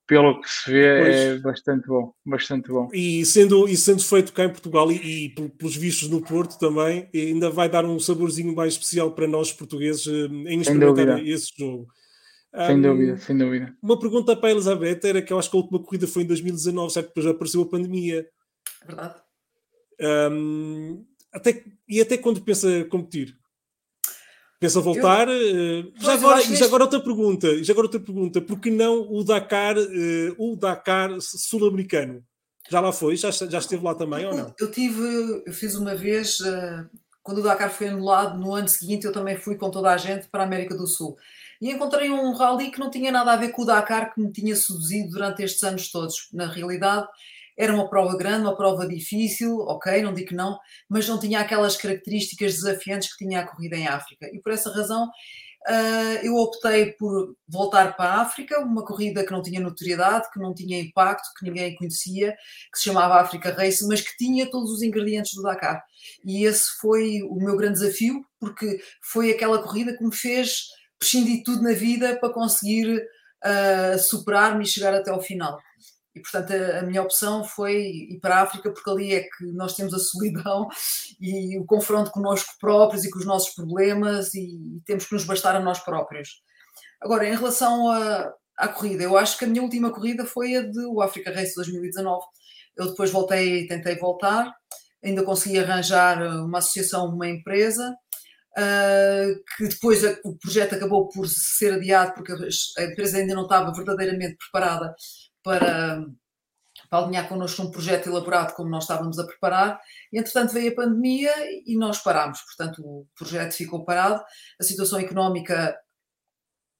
pelo 0.05 0.41
que 0.41 0.49
se 0.49 0.69
vê, 0.69 0.99
pois. 0.99 1.15
é 1.15 1.37
bastante 1.39 1.87
bom, 1.87 2.13
bastante 2.25 2.69
bom. 2.69 2.89
E 2.93 3.25
sendo, 3.25 3.67
e 3.67 3.77
sendo 3.77 4.03
feito 4.03 4.33
cá 4.33 4.43
em 4.43 4.49
Portugal 4.49 4.91
e, 4.91 5.25
e 5.25 5.29
pelos 5.29 5.75
vistos 5.75 6.09
no 6.09 6.21
Porto 6.21 6.59
também, 6.59 7.09
ainda 7.13 7.49
vai 7.49 7.69
dar 7.69 7.85
um 7.85 7.99
saborzinho 7.99 8.53
mais 8.53 8.73
especial 8.73 9.11
para 9.11 9.27
nós 9.27 9.53
portugueses 9.53 10.05
eh, 10.07 10.51
em 10.51 10.59
experimentar 10.59 11.25
esse 11.25 11.51
jogo. 11.57 11.87
Sem 12.53 12.77
um, 12.77 12.81
dúvida, 12.81 13.17
sem 13.17 13.37
dúvida. 13.37 13.75
Uma 13.81 13.97
pergunta 13.97 14.35
para 14.35 14.49
a 14.49 14.51
Elizabeth 14.51 14.99
era 15.03 15.21
que 15.21 15.31
eu 15.31 15.39
acho 15.39 15.49
que 15.49 15.55
a 15.55 15.59
última 15.59 15.79
corrida 15.79 16.05
foi 16.05 16.23
em 16.23 16.27
2019, 16.27 16.93
certo? 16.93 17.07
Depois 17.07 17.25
apareceu 17.25 17.61
a 17.61 17.69
pandemia. 17.69 18.27
É 18.83 18.85
verdade. 18.85 19.15
Um, 20.01 21.05
até, 21.31 21.63
e 21.87 22.01
até 22.01 22.17
quando 22.17 22.41
pensa 22.41 22.83
competir? 22.85 23.37
Pensa 24.59 24.81
voltar? 24.81 25.29
Eu, 25.29 25.85
uh, 25.85 25.93
já, 25.97 26.13
agora, 26.13 26.41
já 26.41 26.65
agora 26.65 26.83
outra 26.83 26.99
pergunta, 26.99 27.63
já 27.63 27.71
agora 27.71 27.87
outra 27.87 27.99
pergunta, 27.99 28.41
por 28.41 28.59
que 28.59 28.69
não 28.69 29.11
o 29.11 29.23
Dakar, 29.23 29.77
uh, 29.77 30.35
o 30.37 30.55
Dakar 30.55 31.09
sul-americano? 31.21 32.23
Já 32.69 32.79
lá 32.81 32.91
foi? 32.91 33.15
Já, 33.15 33.31
já 33.31 33.57
esteve 33.59 33.83
lá 33.83 33.95
também 33.95 34.23
eu, 34.23 34.29
ou 34.29 34.37
não? 34.37 34.55
Eu 34.59 34.69
tive, 34.69 35.43
eu 35.45 35.53
fiz 35.53 35.75
uma 35.75 35.95
vez, 35.95 36.41
uh, 36.41 36.87
quando 37.23 37.39
o 37.39 37.43
Dakar 37.43 37.71
foi 37.71 37.87
anulado, 37.87 38.37
no 38.37 38.53
ano 38.53 38.67
seguinte 38.67 39.05
eu 39.05 39.13
também 39.13 39.37
fui 39.37 39.55
com 39.55 39.71
toda 39.71 39.89
a 39.89 39.97
gente 39.97 40.27
para 40.27 40.43
a 40.43 40.45
América 40.45 40.75
do 40.75 40.85
Sul 40.85 41.17
e 41.61 41.69
encontrei 41.69 42.09
um 42.09 42.33
rally 42.33 42.71
que 42.71 42.79
não 42.79 42.89
tinha 42.89 43.11
nada 43.11 43.33
a 43.33 43.37
ver 43.37 43.49
com 43.49 43.61
o 43.61 43.65
Dakar 43.65 44.13
que 44.13 44.19
me 44.19 44.31
tinha 44.31 44.55
seduzido 44.55 45.11
durante 45.11 45.43
estes 45.43 45.61
anos 45.63 45.91
todos. 45.91 46.27
Na 46.33 46.47
realidade, 46.47 47.07
era 47.55 47.73
uma 47.73 47.87
prova 47.87 48.17
grande, 48.17 48.41
uma 48.41 48.57
prova 48.57 48.87
difícil, 48.87 49.59
ok, 49.59 50.01
não 50.01 50.13
digo 50.13 50.29
que 50.29 50.35
não, 50.35 50.57
mas 50.89 51.07
não 51.07 51.19
tinha 51.19 51.39
aquelas 51.39 51.77
características 51.77 52.55
desafiantes 52.55 53.15
que 53.15 53.23
tinha 53.23 53.41
a 53.41 53.47
corrida 53.47 53.75
em 53.75 53.87
África. 53.87 54.27
E 54.33 54.41
por 54.41 54.51
essa 54.51 54.73
razão 54.73 55.05
uh, 55.05 56.25
eu 56.25 56.35
optei 56.35 56.93
por 56.93 57.35
voltar 57.47 57.95
para 57.95 58.09
a 58.09 58.21
África, 58.21 58.59
uma 58.61 58.83
corrida 58.83 59.23
que 59.23 59.31
não 59.31 59.43
tinha 59.43 59.59
notoriedade, 59.59 60.31
que 60.33 60.39
não 60.39 60.55
tinha 60.55 60.79
impacto, 60.79 61.27
que 61.37 61.45
ninguém 61.45 61.75
conhecia, 61.75 62.31
que 62.71 62.79
se 62.79 62.85
chamava 62.85 63.21
África 63.21 63.51
Race, 63.51 63.87
mas 63.87 64.01
que 64.01 64.17
tinha 64.17 64.49
todos 64.49 64.71
os 64.71 64.81
ingredientes 64.81 65.35
do 65.35 65.43
Dakar. 65.43 65.83
E 66.25 66.43
esse 66.45 66.65
foi 66.79 67.21
o 67.23 67.35
meu 67.35 67.55
grande 67.55 67.79
desafio, 67.79 68.25
porque 68.39 68.81
foi 69.03 69.29
aquela 69.29 69.61
corrida 69.61 69.95
que 69.95 70.03
me 70.03 70.15
fez 70.15 70.80
prescindi 71.01 71.41
tudo 71.43 71.63
na 71.63 71.73
vida 71.73 72.15
para 72.19 72.31
conseguir 72.31 72.95
uh, 72.95 73.97
superar-me 73.97 74.63
e 74.63 74.67
chegar 74.67 74.93
até 74.93 75.09
ao 75.09 75.19
final. 75.19 75.59
E, 76.13 76.21
portanto, 76.21 76.53
a, 76.53 76.79
a, 76.79 76.81
minha 76.83 77.01
opção 77.01 77.43
foi 77.43 77.81
ir 78.11 78.19
para 78.21 78.35
a 78.35 78.41
África, 78.43 78.71
porque 78.71 78.89
ali 78.89 79.15
é 79.15 79.21
que 79.21 79.45
nós 79.53 79.75
temos 79.75 79.93
a 79.95 79.99
solidão 79.99 80.67
e 81.19 81.57
o 81.57 81.65
confronto 81.65 82.11
connosco 82.11 82.53
próprios 82.59 83.03
e 83.03 83.09
com 83.09 83.17
os 83.17 83.25
nossos 83.25 83.55
problemas 83.55 84.33
e, 84.35 84.41
e 84.77 84.81
temos 84.85 85.07
que 85.07 85.13
nos 85.15 85.25
bastar 85.25 85.55
a 85.55 85.59
nós 85.59 85.79
próprios. 85.79 86.43
Agora, 87.01 87.27
em 87.27 87.35
relação 87.35 87.89
a, 87.89 88.31
à 88.55 88.67
corrida, 88.67 89.03
eu 89.03 89.17
acho 89.17 89.39
que 89.39 89.45
a 89.45 89.47
minha 89.47 89.63
última 89.63 89.91
corrida 89.91 90.23
foi 90.23 90.55
a 90.55 90.61
do 90.61 91.01
Africa 91.01 91.31
Race 91.31 91.55
2019. 91.55 92.23
Eu 92.77 92.89
depois 92.91 93.09
voltei, 93.09 93.65
tentei 93.65 93.95
voltar, 93.95 94.53
ainda 95.03 95.23
consegui 95.23 95.57
arranjar 95.57 96.21
uma 96.43 96.59
associação, 96.59 97.07
uma 97.07 97.27
empresa, 97.27 97.95
que 99.57 99.67
depois 99.67 100.03
a, 100.03 100.17
o 100.25 100.37
projeto 100.37 100.75
acabou 100.75 101.07
por 101.09 101.27
ser 101.27 101.73
adiado 101.73 102.13
porque 102.13 102.33
a 102.33 102.83
empresa 102.83 103.17
ainda 103.17 103.33
não 103.33 103.43
estava 103.43 103.73
verdadeiramente 103.73 104.37
preparada 104.37 104.93
para, 105.43 106.05
para 106.89 106.99
alinhar 106.99 107.27
connosco 107.29 107.61
um 107.61 107.71
projeto 107.71 108.07
elaborado 108.07 108.53
como 108.53 108.69
nós 108.69 108.83
estávamos 108.83 109.17
a 109.19 109.25
preparar. 109.25 109.79
E, 110.11 110.19
entretanto, 110.19 110.53
veio 110.53 110.71
a 110.71 110.75
pandemia 110.75 111.33
e 111.65 111.77
nós 111.77 111.99
parámos. 111.99 112.41
Portanto, 112.41 112.81
o 112.83 113.07
projeto 113.15 113.53
ficou 113.53 113.85
parado, 113.85 114.21
a 114.59 114.63
situação 114.63 114.99
económica 114.99 115.77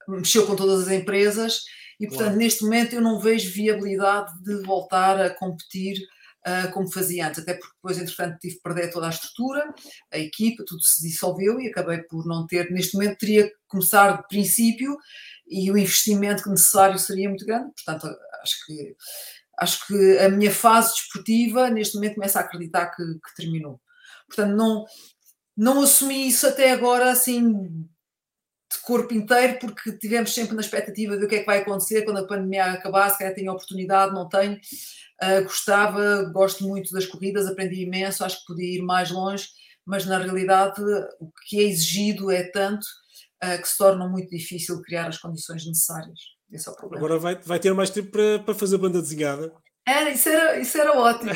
mexeu 0.08 0.46
com 0.46 0.56
todas 0.56 0.88
as 0.88 0.94
empresas 0.94 1.62
e, 2.00 2.08
portanto, 2.08 2.26
claro. 2.30 2.38
neste 2.38 2.64
momento 2.64 2.94
eu 2.94 3.02
não 3.02 3.20
vejo 3.20 3.54
viabilidade 3.54 4.34
de 4.44 4.62
voltar 4.64 5.22
a 5.22 5.30
competir 5.30 5.98
uh, 6.48 6.72
como 6.74 6.92
fazia 6.92 7.28
antes, 7.28 7.42
até 7.42 7.54
porque 7.54 7.76
depois, 7.76 7.98
entretanto, 7.98 8.40
tive 8.40 8.56
que 8.56 8.62
perder 8.62 8.92
toda 8.92 9.08
a 9.08 9.10
estrutura, 9.10 9.74
a 10.12 10.18
equipa, 10.18 10.64
tudo 10.66 10.82
se 10.82 11.02
dissolveu 11.08 11.60
e 11.60 11.68
acabei 11.68 12.00
por 12.04 12.26
não 12.26 12.46
ter, 12.46 12.72
neste 12.72 12.94
momento 12.94 13.18
teria 13.18 13.50
que 13.50 13.56
começar 13.68 14.18
de 14.18 14.28
princípio 14.28 14.98
e 15.48 15.72
o 15.72 15.78
investimento 15.78 16.50
necessário 16.50 16.98
seria 16.98 17.30
muito 17.30 17.46
grande, 17.46 17.72
portanto, 17.76 18.08
acho 18.42 18.66
que 18.66 18.96
acho 19.60 19.86
que 19.86 20.18
a 20.18 20.30
minha 20.30 20.52
fase 20.52 20.94
desportiva 20.94 21.70
neste 21.70 21.96
momento 21.96 22.16
começa 22.16 22.40
a 22.40 22.42
acreditar 22.42 22.88
que, 22.96 23.04
que 23.04 23.36
terminou. 23.36 23.80
Portanto, 24.28 24.56
não, 24.56 24.86
não 25.56 25.84
assumi 25.84 26.28
isso 26.28 26.48
até 26.48 26.72
agora 26.72 27.12
assim 27.12 27.54
de 28.72 28.80
corpo 28.84 29.14
inteiro, 29.14 29.60
porque 29.60 29.92
tivemos 29.98 30.34
sempre 30.34 30.56
na 30.56 30.62
expectativa 30.62 31.18
de 31.18 31.26
o 31.26 31.28
que 31.28 31.36
é 31.36 31.40
que 31.40 31.46
vai 31.46 31.60
acontecer 31.60 32.04
quando 32.04 32.20
a 32.20 32.28
pandemia 32.28 32.66
acabar, 32.66 33.10
se 33.10 33.20
calhar 33.20 33.34
tenho 33.36 33.52
oportunidade, 33.52 34.14
não 34.14 34.30
tenho. 34.30 34.58
Uh, 35.24 35.44
gostava, 35.44 36.24
gosto 36.34 36.68
muito 36.68 36.92
das 36.92 37.06
corridas, 37.06 37.48
aprendi 37.48 37.84
imenso, 37.84 38.26
acho 38.26 38.40
que 38.40 38.48
podia 38.48 38.78
ir 38.78 38.82
mais 38.82 39.12
longe, 39.12 39.48
mas 39.86 40.06
na 40.06 40.18
realidade 40.18 40.82
o 41.20 41.32
que 41.48 41.60
é 41.60 41.64
exigido 41.64 42.32
é 42.32 42.44
tanto 42.44 42.86
uh, 43.44 43.62
que 43.62 43.68
se 43.68 43.78
torna 43.78 44.08
muito 44.08 44.30
difícil 44.30 44.82
criar 44.82 45.08
as 45.08 45.20
condições 45.20 45.66
necessárias. 45.66 46.20
Esse 46.52 46.68
é 46.68 46.72
o 46.72 46.76
problema. 46.76 47.06
Agora 47.06 47.20
vai, 47.20 47.36
vai 47.36 47.60
ter 47.60 47.74
mais 47.74 47.90
tempo 47.90 48.12
para, 48.12 48.40
para 48.40 48.56
fazer 48.56 48.78
banda 48.78 49.02
desenhada. 49.02 49.52
Era, 49.88 50.12
isso 50.12 50.30
era, 50.30 50.60
isso 50.60 50.78
era 50.78 50.98
ótimo. 50.98 51.32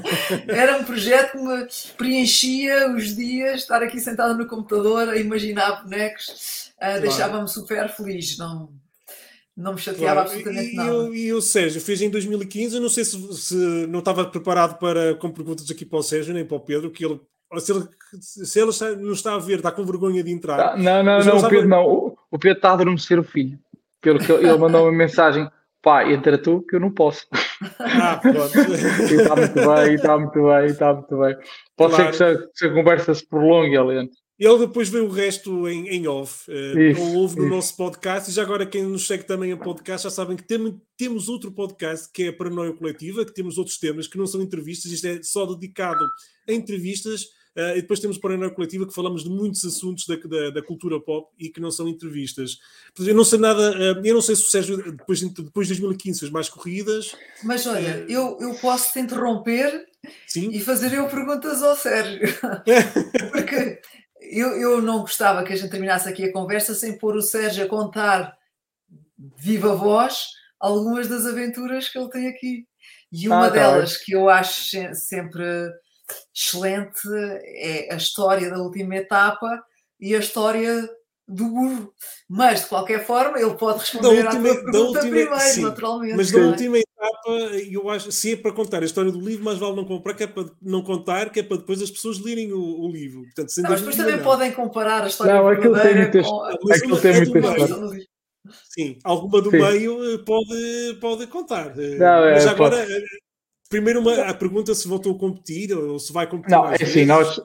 era 0.48 0.76
um 0.78 0.84
projeto 0.84 1.32
que 1.32 1.38
me 1.38 1.66
preenchia 1.96 2.90
os 2.92 3.14
dias, 3.16 3.62
estar 3.62 3.82
aqui 3.82 3.98
sentada 4.00 4.34
no 4.34 4.46
computador 4.46 5.08
a 5.08 5.16
imaginar 5.16 5.82
bonecos, 5.82 6.72
uh, 6.76 7.00
deixava-me 7.00 7.48
super 7.48 7.88
feliz. 7.88 8.36
Não, 8.36 8.70
não 9.56 9.72
me 9.72 9.78
chateava 9.78 10.04
claro. 10.04 10.20
absolutamente 10.20 10.72
e, 10.72 10.76
nada. 10.76 11.08
E 11.16 11.32
o 11.32 11.40
Sérgio 11.40 11.80
fez 11.80 12.02
em 12.02 12.10
2015, 12.10 12.76
eu 12.76 12.82
não 12.82 12.88
sei 12.90 13.04
se, 13.04 13.34
se, 13.34 13.56
não 13.86 14.00
estava 14.00 14.24
preparado 14.26 14.78
para, 14.78 15.14
com 15.14 15.30
perguntas 15.30 15.70
aqui 15.70 15.84
para 15.84 15.98
o 15.98 16.02
Sérgio 16.02 16.34
nem 16.34 16.44
para 16.44 16.56
o 16.56 16.60
Pedro, 16.60 16.90
que 16.90 17.04
ele, 17.04 17.18
se 17.58 17.72
ele, 17.72 17.88
se 18.20 18.60
ele 18.60 18.70
está, 18.70 18.90
não 18.90 19.12
está 19.12 19.34
a 19.34 19.38
ver, 19.38 19.58
está 19.58 19.72
com 19.72 19.84
vergonha 19.84 20.22
de 20.22 20.30
entrar. 20.30 20.60
Ah, 20.60 20.76
não, 20.76 21.02
não, 21.02 21.24
não, 21.24 21.38
o 21.38 21.48
Pedro 21.48 21.68
não, 21.68 21.86
o, 21.86 22.18
o 22.30 22.38
Pedro 22.38 22.58
está 22.58 22.70
a 22.70 22.72
adormecer 22.74 23.18
o 23.18 23.24
filho, 23.24 23.58
pelo 24.02 24.18
que 24.18 24.30
ele 24.30 24.58
mandou 24.58 24.82
uma 24.82 24.92
mensagem, 24.92 25.48
pá, 25.82 26.06
entra 26.10 26.36
tu 26.36 26.60
que 26.68 26.76
eu 26.76 26.80
não 26.80 26.90
posso. 26.90 27.26
Ah, 27.78 28.18
pronto. 28.20 28.58
e 29.10 29.14
está 29.14 29.36
muito 29.36 29.54
bem, 29.54 29.94
está 29.94 30.18
muito 30.18 30.44
bem, 30.44 30.66
está 30.66 30.92
muito 30.92 31.18
bem. 31.18 31.36
Pode 31.74 31.94
claro. 31.94 32.14
ser 32.14 32.38
que 32.38 32.58
se 32.58 32.66
a 32.66 32.74
conversa 32.74 33.14
se 33.14 33.26
prolongue 33.26 33.76
ali 33.76 33.94
dentro. 33.94 34.25
Ele 34.38 34.58
depois 34.58 34.90
vê 34.90 34.98
o 34.98 35.08
resto 35.08 35.66
em, 35.66 35.88
em 35.88 36.06
off, 36.06 36.50
uh, 36.50 36.78
isso, 36.78 37.00
ou 37.00 37.14
ouve 37.14 37.36
no 37.36 37.48
nosso 37.48 37.74
podcast. 37.74 38.30
E 38.30 38.34
já 38.34 38.42
agora, 38.42 38.66
quem 38.66 38.82
nos 38.82 39.06
segue 39.06 39.24
também 39.24 39.50
a 39.50 39.56
podcast, 39.56 40.04
já 40.04 40.10
sabem 40.10 40.36
que 40.36 40.42
tem, 40.42 40.78
temos 40.94 41.28
outro 41.28 41.50
podcast 41.50 42.10
que 42.12 42.24
é 42.24 42.28
a 42.28 42.32
Paranoia 42.34 42.74
Coletiva, 42.74 43.24
que 43.24 43.32
temos 43.32 43.56
outros 43.56 43.78
temas 43.78 44.06
que 44.06 44.18
não 44.18 44.26
são 44.26 44.42
entrevistas, 44.42 44.92
isto 44.92 45.06
é 45.06 45.22
só 45.22 45.46
dedicado 45.46 46.04
a 46.46 46.52
entrevistas. 46.52 47.34
Uh, 47.56 47.72
e 47.72 47.80
depois 47.80 47.98
temos 47.98 48.18
Paranoia 48.18 48.50
Coletiva, 48.50 48.86
que 48.86 48.92
falamos 48.92 49.24
de 49.24 49.30
muitos 49.30 49.64
assuntos 49.64 50.06
da, 50.06 50.16
da, 50.16 50.50
da, 50.50 50.62
cultura 50.62 51.00
pop 51.00 51.32
e 51.38 51.48
que 51.48 51.58
não 51.58 51.70
são 51.70 51.88
entrevistas. 51.88 52.58
Eu 52.98 53.14
não 53.14 53.24
sei 53.24 53.38
nada, 53.38 53.70
uh, 53.70 54.06
eu 54.06 54.12
não 54.12 54.20
sei 54.20 54.36
se 54.36 54.42
o 54.42 54.44
Sérgio, 54.44 54.76
depois, 54.76 55.22
depois 55.22 55.66
de 55.66 55.72
2015, 55.72 56.20
fez 56.20 56.30
mais 56.30 56.50
corridas. 56.50 57.16
Mas 57.42 57.66
olha, 57.66 58.04
uh, 58.04 58.10
eu, 58.10 58.36
eu 58.42 58.54
posso 58.56 58.92
te 58.92 58.98
interromper 58.98 59.86
Sim? 60.26 60.50
e 60.50 60.60
fazer 60.60 60.92
eu 60.92 61.08
perguntas 61.08 61.62
ao 61.62 61.74
Sérgio. 61.74 62.28
Porque 63.32 63.80
eu, 64.20 64.60
eu 64.60 64.82
não 64.82 65.00
gostava 65.00 65.44
que 65.44 65.52
a 65.52 65.56
gente 65.56 65.70
terminasse 65.70 66.08
aqui 66.08 66.24
a 66.24 66.32
conversa 66.32 66.74
sem 66.74 66.96
pôr 66.98 67.16
o 67.16 67.22
Sérgio 67.22 67.64
a 67.64 67.68
contar 67.68 68.36
viva 69.36 69.74
voz 69.74 70.28
algumas 70.58 71.08
das 71.08 71.26
aventuras 71.26 71.88
que 71.88 71.98
ele 71.98 72.10
tem 72.10 72.28
aqui. 72.28 72.66
E 73.12 73.28
uma 73.28 73.46
ah, 73.46 73.50
tá 73.50 73.54
delas 73.54 73.96
que 73.96 74.12
eu 74.12 74.28
acho 74.28 74.94
sempre 74.94 75.44
excelente 76.34 77.00
é 77.44 77.92
a 77.92 77.96
história 77.96 78.50
da 78.50 78.58
última 78.58 78.96
etapa 78.96 79.62
e 79.98 80.14
a 80.14 80.18
história 80.18 80.88
do 81.28 81.44
burro. 81.48 81.92
Mas, 82.28 82.62
de 82.62 82.68
qualquer 82.68 83.04
forma, 83.04 83.38
ele 83.38 83.54
pode 83.54 83.80
responder 83.80 84.22
da 84.22 84.30
última, 84.30 84.50
à 84.50 84.54
pergunta 84.54 84.78
última, 84.78 85.00
primeiro, 85.00 85.40
sim, 85.40 85.62
naturalmente. 85.62 86.16
Mas 86.16 86.30
da 86.30 86.38
é? 86.40 86.44
última 86.44 86.78
etapa, 86.78 87.30
eu 87.70 87.90
acho, 87.90 88.12
se 88.12 88.32
é 88.32 88.36
para 88.36 88.52
contar 88.52 88.82
a 88.82 88.86
história 88.86 89.10
do 89.10 89.20
livro, 89.20 89.44
mais 89.44 89.58
vale 89.58 89.76
não 89.76 89.84
comprar, 89.84 90.14
que 90.14 90.24
é 90.24 90.26
para 90.26 90.46
não 90.62 90.82
contar, 90.82 91.30
que 91.30 91.40
é 91.40 91.42
para 91.42 91.56
depois 91.56 91.82
as 91.82 91.90
pessoas 91.90 92.18
lerem 92.20 92.52
o, 92.52 92.60
o 92.60 92.90
livro. 92.90 93.22
Portanto, 93.22 93.52
não, 93.56 93.70
mas 93.70 93.80
depois 93.80 93.96
também 93.96 94.16
não. 94.16 94.24
podem 94.24 94.52
comparar 94.52 95.02
a 95.02 95.08
história 95.08 95.34
não, 95.34 95.48
aquilo 95.48 95.80
tem 95.80 95.94
muitas, 95.96 96.26
com... 96.26 96.44
Aquilo 96.44 97.00
tem 97.00 97.26
muitas 97.26 98.06
Sim, 98.70 98.98
alguma 99.02 99.40
do 99.40 99.50
sim. 99.50 99.58
meio 99.58 100.14
eh, 100.14 100.18
pode, 100.18 100.98
pode 101.00 101.26
contar. 101.26 101.76
Eh, 101.78 101.96
não, 101.96 102.24
é, 102.24 102.34
mas 102.34 102.46
agora, 102.46 102.76
pode. 102.76 102.92
Eh, 102.92 103.04
primeiro 103.68 104.00
uma, 104.00 104.14
a 104.22 104.34
pergunta 104.34 104.72
se 104.72 104.86
voltou 104.86 105.16
a 105.16 105.18
competir 105.18 105.76
ou 105.76 105.98
se 105.98 106.12
vai 106.12 106.28
competir. 106.28 106.52
Não, 106.52 106.70
é 106.70 106.76
assim, 106.76 107.04
nós, 107.04 107.40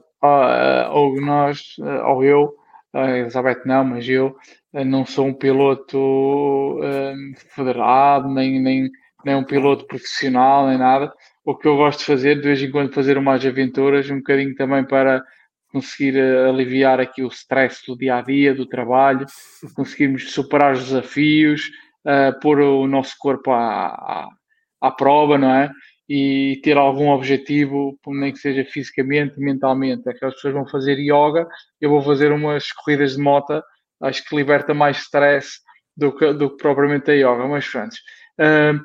ou 0.92 1.20
nós, 1.20 1.76
ou 2.06 2.24
eu, 2.24 2.56
Elizabeth 2.94 3.62
não, 3.66 3.84
mas 3.84 4.08
eu 4.08 4.36
não 4.74 5.06
sou 5.06 5.28
um 5.28 5.34
piloto 5.34 5.98
um, 5.98 7.34
federado, 7.56 8.30
nem, 8.34 8.60
nem, 8.60 8.90
nem 9.26 9.36
um 9.36 9.44
piloto 9.44 9.86
profissional, 9.86 10.68
nem 10.68 10.78
nada. 10.78 11.14
O 11.46 11.56
que 11.56 11.68
eu 11.68 11.78
gosto 11.78 12.00
de 12.00 12.06
fazer, 12.06 12.36
de 12.36 12.42
vez 12.42 12.62
em 12.62 12.72
quando, 12.72 12.94
fazer 12.94 13.18
umas 13.18 13.46
aventuras, 13.46 14.10
um 14.10 14.18
bocadinho 14.18 14.56
também 14.56 14.84
para 14.86 15.24
conseguir 15.72 16.16
uh, 16.18 16.50
aliviar 16.50 17.00
aqui 17.00 17.24
o 17.24 17.28
stress 17.28 17.82
do 17.88 17.98
dia 17.98 18.18
a 18.18 18.22
dia, 18.22 18.54
do 18.54 18.66
trabalho, 18.66 19.26
conseguirmos 19.76 20.32
superar 20.34 20.74
os 20.74 20.86
desafios, 20.86 21.70
uh, 22.06 22.38
pôr 22.42 22.60
o 22.60 22.88
nosso 22.88 23.16
corpo 23.18 23.52
à, 23.52 23.88
à, 23.88 24.30
à 24.82 24.92
prova, 24.92 25.38
não 25.38 25.54
é? 25.54 25.72
E 26.14 26.60
ter 26.62 26.76
algum 26.76 27.08
objetivo, 27.08 27.98
nem 28.06 28.34
que 28.34 28.40
seja 28.40 28.66
fisicamente, 28.66 29.40
mentalmente. 29.40 30.10
Aquelas 30.10 30.36
pessoas 30.36 30.54
vão 30.54 30.68
fazer 30.68 31.00
yoga, 31.00 31.48
eu 31.80 31.90
vou 31.90 32.02
fazer 32.02 32.34
umas 32.34 32.70
corridas 32.74 33.16
de 33.16 33.22
moto, 33.22 33.64
acho 34.02 34.22
que 34.28 34.36
liberta 34.36 34.74
mais 34.74 34.98
stress 34.98 35.62
do 35.96 36.14
que, 36.14 36.34
do 36.34 36.50
que 36.50 36.58
propriamente 36.58 37.10
a 37.10 37.14
yoga, 37.14 37.48
mas 37.48 37.66
pronto. 37.66 37.96
Uh, 38.38 38.84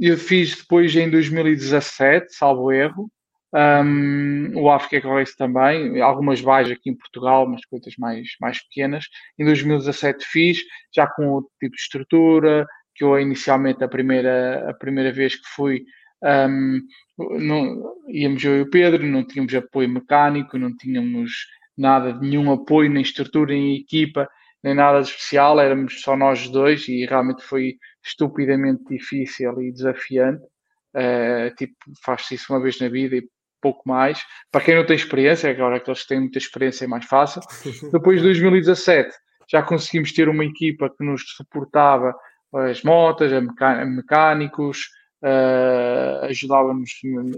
eu 0.00 0.18
fiz 0.18 0.56
depois 0.56 0.96
em 0.96 1.08
2017, 1.08 2.34
salvo 2.34 2.72
erro, 2.72 3.08
um, 3.54 4.50
o 4.56 4.68
África 4.68 5.08
Race 5.08 5.36
também, 5.36 6.00
algumas 6.00 6.40
baixas 6.40 6.72
aqui 6.72 6.90
em 6.90 6.96
Portugal, 6.96 7.48
mas 7.48 7.64
coisas 7.66 7.94
mais, 7.96 8.30
mais 8.40 8.60
pequenas. 8.64 9.04
Em 9.38 9.44
2017 9.44 10.26
fiz, 10.26 10.58
já 10.92 11.06
com 11.06 11.28
outro 11.28 11.52
tipo 11.60 11.76
de 11.76 11.80
estrutura, 11.80 12.66
que 12.96 13.04
eu 13.04 13.16
inicialmente 13.20 13.84
a 13.84 13.88
primeira, 13.88 14.68
a 14.68 14.74
primeira 14.74 15.12
vez 15.12 15.36
que 15.36 15.48
fui 15.54 15.84
um, 16.24 16.80
não, 17.38 17.94
íamos 18.08 18.42
eu 18.44 18.58
e 18.58 18.62
o 18.62 18.70
Pedro, 18.70 19.06
não 19.06 19.26
tínhamos 19.26 19.54
apoio 19.54 19.88
mecânico, 19.88 20.58
não 20.58 20.74
tínhamos 20.74 21.30
nada, 21.76 22.18
nenhum 22.18 22.50
apoio, 22.52 22.90
nem 22.90 23.02
estrutura, 23.02 23.52
nem 23.52 23.76
equipa, 23.76 24.28
nem 24.62 24.74
nada 24.74 25.02
de 25.02 25.08
especial, 25.08 25.60
éramos 25.60 26.00
só 26.00 26.16
nós 26.16 26.48
dois 26.48 26.88
e 26.88 27.04
realmente 27.04 27.42
foi 27.42 27.76
estupidamente 28.02 28.82
difícil 28.88 29.60
e 29.60 29.72
desafiante. 29.72 30.42
Uh, 30.94 31.54
tipo, 31.56 31.74
faz-se 32.04 32.36
isso 32.36 32.52
uma 32.52 32.62
vez 32.62 32.78
na 32.80 32.88
vida 32.88 33.16
e 33.16 33.28
pouco 33.60 33.82
mais. 33.88 34.22
Para 34.50 34.64
quem 34.64 34.76
não 34.76 34.86
tem 34.86 34.94
experiência, 34.96 35.50
agora 35.50 35.76
aqueles 35.76 36.02
que 36.02 36.08
têm 36.08 36.20
muita 36.20 36.38
experiência 36.38 36.84
é 36.84 36.88
mais 36.88 37.04
fácil. 37.04 37.42
Depois 37.92 38.18
de 38.18 38.24
2017 38.24 39.14
já 39.50 39.62
conseguimos 39.62 40.12
ter 40.12 40.28
uma 40.28 40.44
equipa 40.44 40.88
que 40.88 41.04
nos 41.04 41.22
suportava 41.36 42.14
as 42.54 42.82
motas, 42.82 43.32
a 43.32 43.40
mecânicos, 43.84 44.88
uh, 45.24 46.28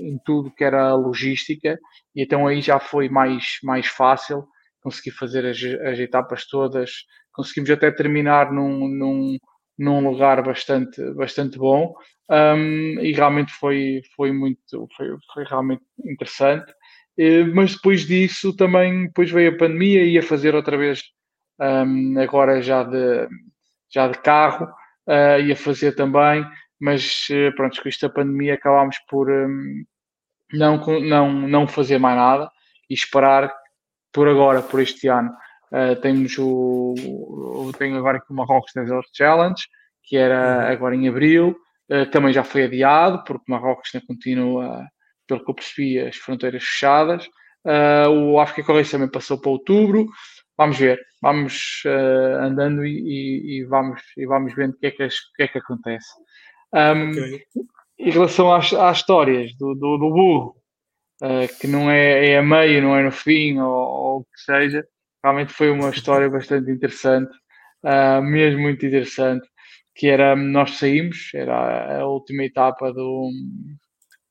em 0.00 0.18
tudo 0.24 0.50
que 0.50 0.64
era 0.64 0.94
logística 0.94 1.78
e 2.14 2.22
então 2.22 2.46
aí 2.46 2.60
já 2.60 2.80
foi 2.80 3.08
mais, 3.08 3.58
mais 3.62 3.86
fácil 3.86 4.44
conseguir 4.80 5.12
fazer 5.12 5.46
as, 5.46 5.56
as 5.86 5.98
etapas 5.98 6.46
todas. 6.46 6.90
Conseguimos 7.32 7.70
até 7.70 7.90
terminar 7.90 8.52
num, 8.52 8.88
num, 8.88 9.36
num 9.78 10.08
lugar 10.08 10.42
bastante, 10.42 11.00
bastante 11.14 11.58
bom 11.58 11.94
um, 12.30 13.00
e 13.00 13.12
realmente 13.12 13.52
foi, 13.52 14.00
foi 14.16 14.32
muito, 14.32 14.88
foi, 14.96 15.08
foi 15.32 15.44
realmente 15.44 15.82
interessante. 16.04 16.70
Uh, 17.18 17.54
mas 17.54 17.74
depois 17.74 18.06
disso 18.06 18.54
também 18.56 19.06
depois 19.06 19.30
veio 19.30 19.50
a 19.50 19.56
pandemia 19.56 20.02
e 20.02 20.14
ia 20.14 20.22
fazer 20.22 20.54
outra 20.54 20.76
vez 20.76 21.02
um, 21.60 22.18
agora 22.18 22.60
já 22.60 22.82
de, 22.82 23.28
já 23.92 24.08
de 24.08 24.18
carro, 24.18 24.66
uh, 25.08 25.40
ia 25.40 25.56
fazer 25.56 25.92
também 25.94 26.44
mas 26.80 27.26
eh, 27.30 27.50
pronto, 27.52 27.82
com 27.82 27.88
esta 27.88 28.08
pandemia 28.08 28.54
acabámos 28.54 28.96
por 29.08 29.30
um, 29.30 29.84
não, 30.52 30.78
não, 31.00 31.32
não 31.32 31.66
fazer 31.66 31.98
mais 31.98 32.16
nada 32.16 32.50
e 32.88 32.94
esperar 32.94 33.52
por 34.12 34.28
agora, 34.28 34.62
por 34.62 34.80
este 34.80 35.08
ano. 35.08 35.30
Uh, 35.70 36.00
temos 36.00 36.38
o, 36.38 36.94
o, 36.96 37.72
tenho 37.76 37.98
agora 37.98 38.18
aqui 38.18 38.26
o 38.30 38.34
Marrocos 38.34 38.72
Desert 38.74 39.06
Challenge, 39.12 39.62
que 40.04 40.16
era 40.16 40.60
uhum. 40.60 40.72
agora 40.72 40.94
em 40.94 41.08
abril, 41.08 41.56
uh, 41.90 42.06
também 42.10 42.32
já 42.32 42.44
foi 42.44 42.64
adiado, 42.64 43.24
porque 43.24 43.50
Marrocos 43.50 43.90
ainda 43.92 44.06
continua, 44.06 44.86
pelo 45.26 45.44
que 45.44 45.50
eu 45.50 45.54
percebi, 45.54 46.00
as 46.00 46.16
fronteiras 46.16 46.62
fechadas. 46.62 47.26
Uh, 47.64 48.08
o 48.08 48.40
África 48.40 48.64
Correia 48.64 48.88
também 48.88 49.10
passou 49.10 49.40
para 49.40 49.50
outubro. 49.50 50.06
Vamos 50.56 50.78
ver, 50.78 50.98
vamos 51.20 51.82
andando 52.40 52.86
e, 52.86 52.98
e, 52.98 53.58
e, 53.58 53.64
vamos, 53.64 54.00
e 54.16 54.24
vamos 54.24 54.54
vendo 54.54 54.72
o 54.72 54.78
que 54.78 54.86
é 54.86 54.90
que, 54.90 55.04
o 55.04 55.08
que, 55.36 55.42
é 55.42 55.48
que 55.48 55.58
acontece. 55.58 56.08
Um, 56.74 57.10
okay. 57.10 57.44
Em 57.98 58.10
relação 58.10 58.52
às, 58.52 58.72
às 58.72 58.98
histórias 58.98 59.56
do, 59.56 59.74
do, 59.74 59.96
do 59.96 60.10
burro, 60.10 60.56
uh, 61.22 61.58
que 61.60 61.66
não 61.66 61.90
é, 61.90 62.30
é 62.30 62.38
a 62.38 62.42
meio, 62.42 62.82
não 62.82 62.96
é 62.96 63.02
no 63.02 63.10
fim, 63.10 63.58
ou, 63.58 63.72
ou 63.72 64.20
o 64.20 64.24
que 64.24 64.40
seja, 64.40 64.86
realmente 65.22 65.52
foi 65.52 65.70
uma 65.70 65.90
história 65.90 66.28
bastante 66.30 66.70
interessante, 66.70 67.34
uh, 67.84 68.22
mesmo 68.22 68.60
muito 68.60 68.84
interessante, 68.84 69.48
que 69.94 70.08
era, 70.08 70.36
nós 70.36 70.72
saímos, 70.72 71.30
era 71.34 72.00
a 72.00 72.06
última 72.06 72.44
etapa 72.44 72.92
do, 72.92 73.30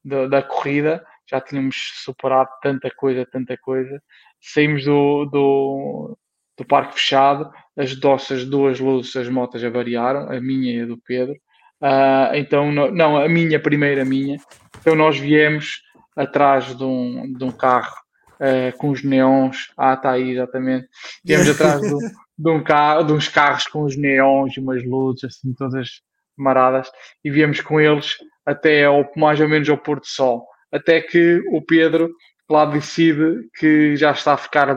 do, 0.03 0.29
da 0.29 0.43
corrida, 0.43 1.03
já 1.27 1.41
tínhamos 1.41 1.75
superado 2.03 2.49
tanta 2.61 2.89
coisa, 2.95 3.25
tanta 3.25 3.57
coisa, 3.57 3.99
saímos 4.39 4.85
do, 4.85 5.25
do, 5.25 6.17
do 6.57 6.65
parque 6.65 6.93
fechado, 6.93 7.51
as 7.75 7.99
nossas 7.99 8.45
duas 8.45 8.79
luzes 8.79 9.13
das 9.13 9.27
motas 9.27 9.63
avariaram, 9.63 10.31
a 10.31 10.39
minha 10.39 10.71
e 10.73 10.81
a 10.81 10.85
do 10.85 10.99
Pedro, 10.99 11.35
Uh, 11.81 12.35
então, 12.35 12.71
não, 12.71 12.91
não, 12.91 13.17
a 13.17 13.27
minha, 13.27 13.59
primeira 13.59 14.05
minha, 14.05 14.37
Então 14.79 14.95
nós 14.95 15.17
viemos 15.17 15.81
atrás 16.15 16.75
de 16.75 16.83
um, 16.83 17.33
de 17.33 17.43
um 17.43 17.51
carro 17.51 17.95
uh, 18.35 18.75
com 18.77 18.89
os 18.89 19.03
neons. 19.03 19.71
Ah, 19.77 19.93
está 19.93 20.11
aí, 20.11 20.31
exatamente. 20.31 20.87
Viemos 21.23 21.49
atrás 21.49 21.81
de, 21.81 21.89
de, 22.37 22.49
um 22.49 22.63
carro, 22.63 23.03
de 23.03 23.13
uns 23.13 23.27
carros 23.27 23.67
com 23.67 23.83
os 23.83 23.97
neons 23.97 24.55
e 24.55 24.59
umas 24.59 24.83
luzes 24.85 25.25
assim 25.25 25.53
todas 25.53 26.01
maradas 26.37 26.91
e 27.23 27.31
viemos 27.31 27.61
com 27.61 27.79
eles 27.79 28.17
até 28.45 28.85
ao, 28.85 29.09
mais 29.15 29.39
ou 29.39 29.47
menos 29.47 29.69
ao 29.69 29.77
pôr 29.77 29.99
do 29.99 30.07
sol. 30.07 30.45
Até 30.71 31.01
que 31.01 31.41
o 31.51 31.61
Pedro 31.61 32.11
lá 32.49 32.65
decide 32.65 33.49
que 33.57 33.95
já 33.95 34.11
está 34.11 34.33
a 34.33 34.37
ficar 34.37 34.75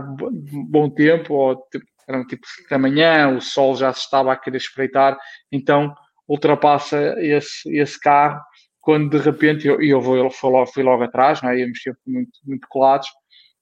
bom 0.68 0.88
tempo, 0.88 1.34
ou 1.34 1.56
tipo, 1.70 1.84
era 2.08 2.18
um 2.18 2.26
tipo 2.26 2.46
da 2.70 2.78
manhã, 2.78 3.28
o 3.28 3.40
sol 3.40 3.76
já 3.76 3.92
se 3.92 4.00
estava 4.00 4.32
a 4.32 4.36
querer 4.36 4.56
espreitar, 4.56 5.18
então 5.52 5.94
ultrapassa 6.28 7.14
esse, 7.18 7.68
esse 7.76 7.98
carro, 7.98 8.40
quando 8.80 9.10
de 9.10 9.24
repente, 9.24 9.66
e 9.66 9.68
eu, 9.68 9.80
eu 9.80 10.00
vou, 10.00 10.30
fui, 10.30 10.50
logo, 10.50 10.66
fui 10.66 10.82
logo 10.82 11.02
atrás, 11.02 11.42
não 11.42 11.50
é? 11.50 11.58
íamos 11.58 11.82
sempre 11.82 12.00
muito, 12.06 12.32
muito 12.44 12.66
colados, 12.68 13.08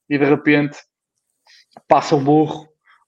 e 0.09 0.17
de 0.17 0.25
repente 0.25 0.77
passa 1.87 2.15
o 2.15 2.19
burro, 2.19 2.67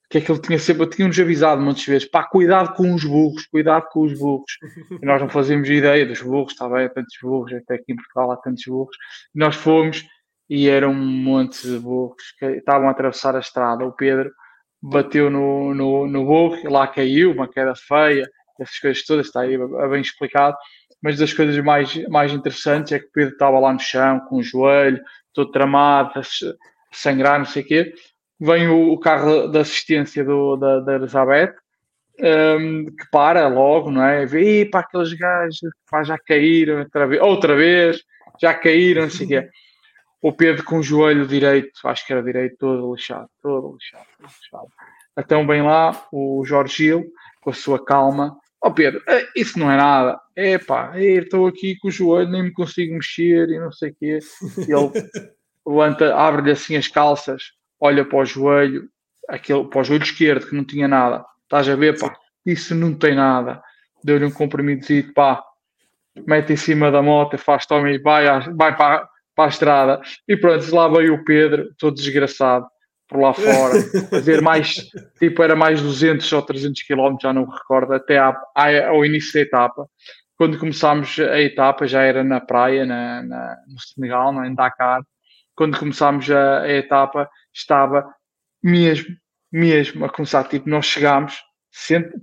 que 0.09 0.17
é 0.17 0.21
que 0.21 0.31
ele 0.31 0.41
tinha 0.41 0.57
sempre, 0.57 0.89
tinha-nos 0.89 1.19
avisado 1.19 1.61
muitas 1.61 1.85
vezes, 1.85 2.09
pá, 2.09 2.23
cuidado 2.23 2.73
com 2.73 2.93
os 2.95 3.03
burros, 3.03 3.45
cuidado 3.45 3.85
com 3.91 4.01
os 4.01 4.17
burros. 4.17 4.57
E 5.01 5.05
nós 5.05 5.21
não 5.21 5.29
fazíamos 5.29 5.69
ideia 5.69 6.05
dos 6.05 6.21
burros, 6.21 6.51
está 6.51 6.67
bem, 6.67 6.85
há 6.85 6.89
tantos 6.89 7.15
burros, 7.21 7.53
até 7.53 7.75
aqui 7.75 7.91
em 7.93 7.95
Portugal 7.95 8.31
há 8.31 8.37
tantos 8.37 8.63
burros. 8.65 8.97
E 9.35 9.39
nós 9.39 9.55
fomos 9.55 10.03
e 10.49 10.67
era 10.67 10.89
um 10.89 10.95
monte 10.95 11.61
de 11.61 11.77
burros 11.77 12.23
que 12.39 12.45
estavam 12.45 12.87
a 12.87 12.91
atravessar 12.91 13.35
a 13.35 13.39
estrada. 13.39 13.85
O 13.85 13.91
Pedro 13.91 14.31
bateu 14.81 15.29
no, 15.29 15.75
no, 15.75 16.07
no 16.07 16.25
burro, 16.25 16.57
lá 16.67 16.87
caiu, 16.87 17.31
uma 17.31 17.47
queda 17.47 17.73
feia, 17.75 18.27
essas 18.59 18.79
coisas 18.79 19.05
todas, 19.05 19.27
está 19.27 19.41
aí 19.41 19.57
bem 19.57 20.01
explicado. 20.01 20.55
Mas 21.01 21.17
das 21.17 21.33
coisas 21.33 21.57
mais, 21.63 21.95
mais 22.09 22.33
interessantes 22.33 22.91
é 22.91 22.99
que 22.99 23.05
o 23.05 23.11
Pedro 23.11 23.33
estava 23.33 23.59
lá 23.59 23.71
no 23.71 23.79
chão, 23.79 24.19
com 24.21 24.37
o 24.37 24.43
joelho, 24.43 25.01
todo 25.33 25.51
tramado, 25.51 26.19
a 26.19 26.21
sangrar, 26.91 27.39
não 27.39 27.45
sei 27.45 27.63
o 27.63 27.65
quê 27.65 27.93
vem 28.39 28.67
o, 28.69 28.93
o 28.93 28.99
carro 28.99 29.47
da 29.47 29.61
assistência 29.61 30.23
do, 30.23 30.55
da, 30.55 30.79
da 30.79 30.95
Elizabeth, 30.95 31.53
um, 32.19 32.85
que 32.85 33.09
para 33.11 33.47
logo, 33.47 33.91
não 33.91 34.03
é? 34.03 34.25
Vê, 34.25 34.65
para 34.65 34.81
aqueles 34.81 35.13
gajos 35.13 35.59
pá, 35.89 36.03
já 36.03 36.17
caíram 36.17 36.79
outra 36.79 37.07
vez, 37.07 37.21
outra 37.21 37.55
vez, 37.55 38.03
já 38.39 38.53
caíram, 38.53 39.03
não 39.03 39.09
sei 39.09 39.25
o 39.25 39.29
quê. 39.29 39.49
O 40.21 40.33
Pedro 40.33 40.63
com 40.63 40.79
o 40.79 40.83
joelho 40.83 41.27
direito, 41.27 41.79
acho 41.85 42.05
que 42.05 42.11
era 42.11 42.23
direito, 42.23 42.57
todo 42.57 42.93
lixado, 42.93 43.29
todo 43.41 43.73
lixado, 43.73 44.05
todo 44.17 44.27
lixado. 44.27 44.67
Então 45.17 45.45
bem 45.45 45.61
lá 45.61 46.07
o 46.11 46.43
Jorge 46.45 46.75
Gil, 46.75 47.05
com 47.41 47.49
a 47.49 47.53
sua 47.53 47.83
calma, 47.83 48.37
ó 48.61 48.67
oh, 48.67 48.73
Pedro, 48.73 49.01
eh, 49.07 49.27
isso 49.35 49.57
não 49.57 49.71
é 49.71 49.77
nada, 49.77 50.19
é 50.35 50.57
pá, 50.57 50.91
estou 50.99 51.47
aqui 51.47 51.77
com 51.77 51.87
o 51.87 51.91
joelho, 51.91 52.29
nem 52.29 52.43
me 52.43 52.51
consigo 52.51 52.93
mexer 52.93 53.49
e 53.49 53.59
não 53.59 53.71
sei 53.71 53.91
o 53.91 53.95
quê. 53.95 54.19
E 54.57 54.71
ele 54.71 54.91
levanta, 55.65 56.15
abre-lhe 56.15 56.51
assim 56.51 56.75
as 56.75 56.87
calças, 56.87 57.51
olha 57.79 58.03
para 58.03 58.19
o 58.19 58.25
joelho, 58.25 58.89
aquele, 59.29 59.65
para 59.65 59.79
o 59.79 59.83
joelho 59.83 60.03
esquerdo 60.03 60.47
que 60.47 60.55
não 60.55 60.65
tinha 60.65 60.87
nada. 60.87 61.25
Estás 61.43 61.69
a 61.69 61.75
ver, 61.75 61.97
pá, 61.97 62.13
isso 62.45 62.75
não 62.75 62.93
tem 62.93 63.15
nada. 63.15 63.61
Deu-lhe 64.03 64.25
um 64.25 64.31
comprimidozito, 64.31 65.13
pá, 65.13 65.41
mete 66.27 66.53
em 66.53 66.57
cima 66.57 66.91
da 66.91 67.01
moto, 67.01 67.37
faz 67.37 67.65
tome 67.65 67.95
e 67.95 67.99
vai, 67.99 68.25
vai 68.53 68.75
para, 68.75 69.07
para 69.35 69.45
a 69.45 69.47
estrada. 69.47 70.01
E 70.27 70.35
pronto, 70.35 70.75
lá 70.75 70.87
veio 70.89 71.15
o 71.15 71.23
Pedro, 71.23 71.69
todo 71.77 71.95
desgraçado, 71.95 72.67
por 73.09 73.19
lá 73.19 73.33
fora, 73.33 73.81
fazer 74.09 74.39
mais, 74.41 74.75
tipo, 75.17 75.41
era 75.41 75.55
mais 75.55 75.81
200 75.81 76.31
ou 76.31 76.41
300 76.43 76.83
km, 76.83 77.17
já 77.19 77.33
não 77.33 77.47
me 77.47 77.53
recordo, 77.53 77.93
até 77.93 78.19
à, 78.19 78.33
ao 78.87 79.03
início 79.03 79.33
da 79.33 79.39
etapa. 79.41 79.87
Quando 80.37 80.59
começámos 80.59 81.19
a 81.19 81.41
etapa, 81.41 81.87
já 81.87 82.03
era 82.03 82.23
na 82.23 82.39
praia, 82.39 82.85
na, 82.85 83.23
na 83.23 83.57
no 83.67 83.79
Senegal, 83.81 84.45
em 84.45 84.55
Dakar. 84.55 85.01
Quando 85.55 85.77
começámos 85.77 86.29
a, 86.31 86.61
a 86.61 86.71
etapa, 86.71 87.27
estava 87.53 88.07
mesmo, 88.63 89.07
mesmo 89.51 90.05
a 90.05 90.09
começar. 90.09 90.43
Tipo, 90.45 90.69
nós 90.69 90.85
chegámos, 90.85 91.41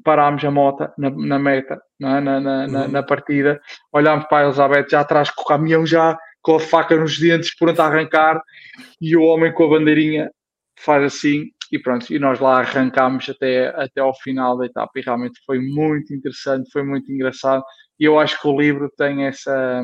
parámos 0.02 0.44
a 0.44 0.50
moto 0.50 0.88
na, 0.96 1.10
na 1.10 1.38
meta, 1.38 1.74
é? 1.74 2.04
na, 2.04 2.20
na, 2.20 2.40
na, 2.40 2.82
uhum. 2.82 2.88
na, 2.88 3.02
partida, 3.02 3.60
olhámos 3.92 4.26
para 4.28 4.44
a 4.44 4.46
Elizabeth 4.46 4.86
já 4.88 5.00
atrás 5.00 5.30
com 5.30 5.42
o 5.42 5.46
caminhão 5.46 5.84
já 5.84 6.16
com 6.40 6.54
a 6.54 6.60
faca 6.60 6.96
nos 6.96 7.18
dentes, 7.18 7.56
pronto 7.56 7.80
a 7.82 7.86
arrancar, 7.86 8.40
e 9.00 9.16
o 9.16 9.22
homem 9.22 9.52
com 9.52 9.64
a 9.64 9.68
bandeirinha 9.68 10.30
faz 10.78 11.04
assim, 11.04 11.46
e 11.72 11.78
pronto, 11.78 12.12
e 12.12 12.18
nós 12.18 12.38
lá 12.38 12.60
arrancámos 12.60 13.28
até, 13.28 13.68
até 13.68 14.00
ao 14.00 14.14
final 14.14 14.56
da 14.56 14.66
etapa, 14.66 14.92
e 14.96 15.02
realmente 15.02 15.40
foi 15.44 15.58
muito 15.58 16.14
interessante, 16.14 16.70
foi 16.72 16.82
muito 16.82 17.10
engraçado, 17.10 17.64
e 17.98 18.04
eu 18.04 18.18
acho 18.18 18.40
que 18.40 18.46
o 18.46 18.58
livro 18.58 18.90
tem 18.96 19.24
essa 19.24 19.82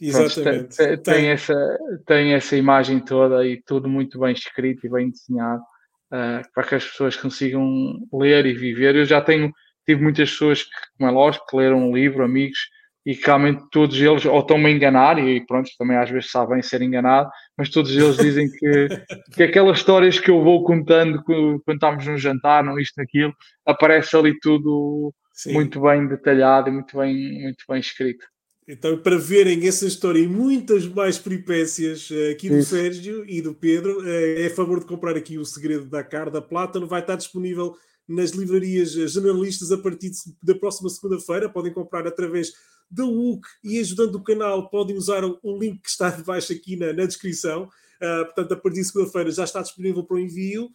Exatamente. 0.00 0.76
Pronto, 0.76 0.76
tem, 0.76 0.96
tem, 0.98 1.26
essa, 1.28 1.78
tem 2.06 2.34
essa 2.34 2.56
imagem 2.56 2.98
toda 2.98 3.46
e 3.46 3.62
tudo 3.62 3.88
muito 3.88 4.18
bem 4.18 4.32
escrito 4.32 4.84
e 4.84 4.90
bem 4.90 5.10
desenhado 5.10 5.62
uh, 5.62 6.42
para 6.52 6.64
que 6.64 6.74
as 6.74 6.84
pessoas 6.84 7.16
consigam 7.16 8.00
ler 8.12 8.44
e 8.46 8.52
viver. 8.52 8.96
Eu 8.96 9.04
já 9.04 9.20
tenho, 9.20 9.52
tive 9.86 10.02
muitas 10.02 10.30
pessoas, 10.30 10.64
que, 10.64 10.70
como 10.98 11.08
é 11.08 11.12
lógico, 11.12 11.46
que 11.46 11.56
leram 11.56 11.88
um 11.88 11.94
livro, 11.94 12.24
amigos, 12.24 12.58
e 13.04 13.16
que 13.16 13.26
realmente 13.26 13.64
todos 13.70 14.00
eles 14.00 14.24
ou 14.24 14.40
estão-me 14.40 14.66
a 14.66 14.70
enganar, 14.70 15.18
e 15.18 15.44
pronto, 15.44 15.68
também 15.76 15.96
às 15.96 16.08
vezes 16.08 16.30
sabem 16.30 16.62
ser 16.62 16.82
enganado, 16.82 17.28
mas 17.56 17.68
todos 17.68 17.90
eles 17.90 18.16
dizem 18.16 18.50
que, 18.50 18.88
que 19.34 19.42
aquelas 19.42 19.78
histórias 19.78 20.18
que 20.18 20.30
eu 20.30 20.42
vou 20.42 20.62
contando 20.64 21.22
quando 21.24 21.60
estamos 21.68 22.06
num 22.06 22.16
jantar, 22.16 22.62
não 22.62 22.78
isto, 22.78 23.00
aquilo, 23.00 23.34
aparece 23.66 24.16
ali 24.16 24.38
tudo 24.40 25.12
Sim. 25.32 25.52
muito 25.52 25.80
bem 25.80 26.06
detalhado 26.06 26.68
e 26.68 26.72
muito 26.72 26.96
bem, 26.96 27.42
muito 27.42 27.64
bem 27.68 27.80
escrito. 27.80 28.24
Então, 28.68 28.96
para 28.96 29.18
verem 29.18 29.66
essa 29.66 29.86
história 29.86 30.20
e 30.20 30.28
muitas 30.28 30.86
mais 30.86 31.18
peripécias 31.18 32.08
uh, 32.10 32.30
aqui 32.30 32.48
do 32.48 32.58
Isso. 32.58 32.70
Sérgio 32.70 33.24
e 33.28 33.42
do 33.42 33.52
Pedro, 33.52 34.00
uh, 34.00 34.38
é 34.38 34.46
a 34.46 34.54
favor 34.54 34.78
de 34.78 34.86
comprar 34.86 35.16
aqui 35.16 35.36
o 35.36 35.44
Segredo 35.44 35.86
da 35.86 36.04
Car 36.04 36.30
da 36.30 36.40
Plátano. 36.40 36.86
Vai 36.86 37.00
estar 37.00 37.16
disponível 37.16 37.74
nas 38.08 38.30
livrarias 38.30 38.96
eh, 38.96 39.06
generalistas 39.06 39.70
a 39.70 39.78
partir 39.78 40.10
da 40.42 40.54
próxima 40.54 40.88
segunda-feira. 40.90 41.48
Podem 41.48 41.72
comprar 41.72 42.06
através 42.06 42.52
da 42.92 43.04
UC 43.04 43.46
e 43.64 43.78
ajudando 43.80 44.16
o 44.16 44.22
canal, 44.22 44.68
podem 44.68 44.96
usar 44.96 45.24
o, 45.24 45.58
link 45.58 45.80
que 45.80 45.88
está 45.88 46.10
debaixo 46.10 46.52
aqui 46.52 46.76
na, 46.76 46.92
na 46.92 47.06
descrição. 47.06 47.64
Uh, 48.00 48.24
portanto, 48.26 48.52
a 48.52 48.56
partir 48.56 48.80
de 48.80 48.86
segunda-feira 48.86 49.30
já 49.30 49.44
está 49.44 49.62
disponível 49.62 50.04
para 50.04 50.16
o 50.16 50.20
envio. 50.20 50.66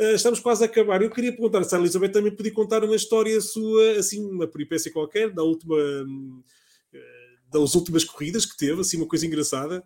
Uh, 0.00 0.14
estamos 0.14 0.38
quase 0.40 0.62
a 0.62 0.66
acabar. 0.66 1.02
Eu 1.02 1.10
queria 1.10 1.32
perguntar 1.32 1.64
se 1.64 1.74
a 1.74 1.78
Elizabeth 1.78 2.10
também 2.10 2.34
podia 2.34 2.52
contar 2.52 2.84
uma 2.84 2.94
história 2.94 3.40
sua, 3.40 3.92
assim, 3.98 4.24
uma 4.24 4.46
peripécia 4.46 4.92
qualquer, 4.92 5.30
da 5.30 5.42
última. 5.42 5.76
Uh, 5.76 6.44
das 7.52 7.74
últimas 7.74 8.04
corridas 8.04 8.44
que 8.44 8.56
teve, 8.56 8.80
assim, 8.80 8.96
uma 8.96 9.06
coisa 9.06 9.24
engraçada, 9.24 9.82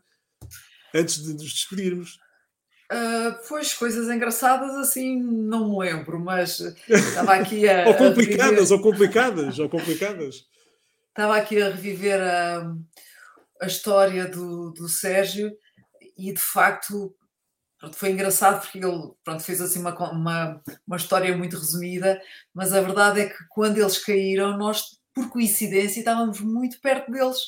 antes 0.95 1.23
de 1.23 1.35
nos 1.35 1.53
despedirmos? 1.53 2.19
Uh, 2.91 3.37
pois, 3.47 3.75
coisas 3.75 4.09
engraçadas 4.09 4.75
assim 4.77 5.21
não 5.23 5.69
me 5.69 5.79
lembro, 5.79 6.19
mas 6.19 6.61
estava 6.89 7.35
aqui 7.35 7.69
a. 7.69 7.85
ou 7.89 7.95
complicadas, 7.95 8.73
a 8.73 8.75
ou 8.75 8.81
complicadas, 8.81 9.59
ou 9.59 9.69
complicadas. 9.69 10.47
Estava 11.19 11.37
aqui 11.37 11.61
a 11.61 11.71
reviver 11.71 12.23
a, 12.23 12.73
a 13.61 13.67
história 13.67 14.29
do, 14.29 14.71
do 14.71 14.89
Sérgio 14.89 15.51
e 16.17 16.33
de 16.33 16.41
facto 16.41 17.13
pronto, 17.77 17.97
foi 17.97 18.11
engraçado 18.11 18.61
porque 18.61 18.79
ele 18.79 19.11
pronto, 19.25 19.43
fez 19.43 19.61
assim 19.61 19.81
uma, 19.81 20.13
uma, 20.13 20.63
uma 20.87 20.97
história 20.97 21.37
muito 21.37 21.59
resumida, 21.59 22.23
mas 22.55 22.73
a 22.73 22.81
verdade 22.81 23.23
é 23.23 23.29
que 23.31 23.49
quando 23.49 23.79
eles 23.79 23.99
caíram, 23.99 24.57
nós 24.57 25.01
por 25.13 25.29
coincidência 25.29 25.99
estávamos 25.99 26.39
muito 26.39 26.81
perto 26.81 27.11
deles. 27.11 27.39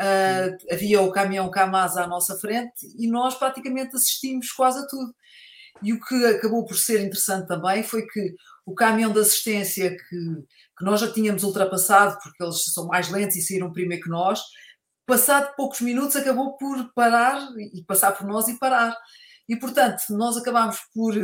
Uh, 0.00 0.72
havia 0.72 1.02
o 1.02 1.12
caminhão 1.12 1.50
Kamaz 1.50 1.98
à 1.98 2.06
nossa 2.06 2.38
frente 2.38 2.86
e 2.98 3.06
nós 3.06 3.34
praticamente 3.34 3.94
assistimos 3.94 4.50
quase 4.52 4.78
a 4.78 4.86
tudo. 4.86 5.14
E 5.82 5.92
o 5.92 6.00
que 6.00 6.14
acabou 6.24 6.64
por 6.64 6.78
ser 6.78 7.02
interessante 7.02 7.46
também 7.46 7.82
foi 7.82 8.06
que 8.06 8.34
o 8.64 8.74
caminhão 8.74 9.12
de 9.12 9.20
assistência 9.20 9.90
que, 9.90 10.18
que 10.78 10.84
nós 10.84 11.00
já 11.00 11.12
tínhamos 11.12 11.42
ultrapassado, 11.42 12.18
porque 12.22 12.42
eles 12.42 12.64
são 12.72 12.86
mais 12.86 13.10
lentos 13.10 13.36
e 13.36 13.42
saíram 13.42 13.72
primeiro 13.72 14.02
que 14.02 14.10
nós, 14.10 14.40
passado 15.06 15.54
poucos 15.56 15.80
minutos 15.80 16.16
acabou 16.16 16.56
por 16.56 16.92
parar 16.94 17.40
e 17.56 17.82
passar 17.84 18.12
por 18.12 18.26
nós 18.26 18.48
e 18.48 18.58
parar. 18.58 18.96
E 19.48 19.56
portanto, 19.56 20.02
nós 20.10 20.36
acabámos 20.36 20.78
por 20.94 21.14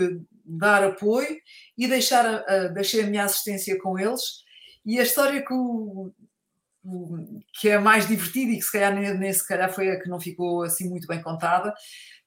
dar 0.44 0.82
apoio 0.82 1.36
e 1.76 1.86
deixar 1.86 2.26
a, 2.26 2.38
a, 2.38 2.68
deixei 2.68 3.02
a 3.02 3.06
minha 3.06 3.24
assistência 3.24 3.78
com 3.78 3.98
eles. 3.98 4.20
E 4.84 4.98
a 4.98 5.02
história 5.02 5.44
que 5.44 5.52
o, 5.52 6.12
que 7.60 7.68
é 7.68 7.78
mais 7.78 8.06
divertida 8.06 8.52
e 8.52 8.56
que 8.56 8.62
se 8.62 8.72
calhar 8.72 8.94
nem, 8.94 9.32
se 9.32 9.46
calhar 9.46 9.72
foi 9.72 9.90
a 9.90 10.00
que 10.00 10.08
não 10.08 10.20
ficou 10.20 10.62
assim 10.62 10.88
muito 10.88 11.06
bem 11.06 11.22
contada, 11.22 11.74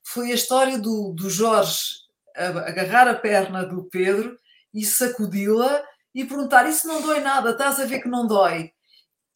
foi 0.04 0.32
a 0.32 0.36
história 0.36 0.78
do, 0.78 1.14
do 1.14 1.30
Jorge 1.30 1.80
agarrar 2.36 3.08
a 3.08 3.16
perna 3.16 3.66
do 3.66 3.84
Pedro 3.86 4.38
e 4.74 4.86
sacudi-la 4.86 5.84
e 6.14 6.26
perguntar: 6.26 6.68
Isso 6.68 6.88
não 6.88 7.02
dói 7.02 7.20
nada, 7.20 7.52
estás 7.52 7.80
a 7.80 7.86
ver 7.86 8.02
que 8.02 8.10
não 8.10 8.28
dói? 8.28 8.72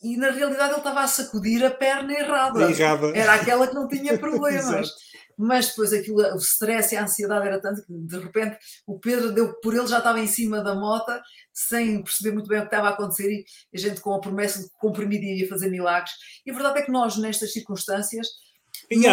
E 0.02 0.18
na 0.18 0.30
realidade 0.30 0.72
ele 0.72 0.80
estava 0.80 1.02
a 1.02 1.08
sacudir 1.08 1.64
a 1.66 1.72
perna 1.72 2.14
errada. 2.14 2.70
errada. 2.70 3.18
Era 3.18 3.34
aquela 3.34 3.68
que 3.68 3.74
não 3.74 3.88
tinha 3.88 4.18
problemas. 4.20 4.92
mas 5.38 5.70
depois 5.70 5.92
aquilo, 5.94 6.22
o 6.34 6.38
stress 6.38 6.94
e 6.94 6.98
a 6.98 7.04
ansiedade 7.04 7.48
era 7.48 7.60
tanto 7.60 7.84
que 7.86 7.94
de 7.94 8.20
repente 8.20 8.58
o 8.86 9.00
Pedro 9.00 9.32
deu 9.32 9.54
por 9.56 9.74
ele 9.74 9.88
já 9.88 9.98
estava 9.98 10.20
em 10.20 10.28
cima 10.28 10.62
da 10.62 10.76
moto 10.76 11.12
sem 11.54 12.04
perceber 12.04 12.34
muito 12.34 12.48
bem 12.48 12.60
o 12.60 12.62
que 12.62 12.68
estava 12.68 12.88
a 12.90 12.92
acontecer 12.92 13.30
e 13.30 13.46
a 13.74 13.78
gente 13.78 14.00
com 14.00 14.14
a 14.14 14.20
promessa 14.20 14.60
de 14.60 14.70
que 14.70 14.78
comprimido 14.78 15.24
iria 15.24 15.48
fazer 15.48 15.70
milagres. 15.70 16.14
E 16.46 16.52
a 16.52 16.54
verdade 16.54 16.80
é 16.80 16.82
que 16.84 16.92
nós, 16.92 17.18
nestas 17.18 17.52
circunstâncias, 17.52 18.28
e 18.92 19.08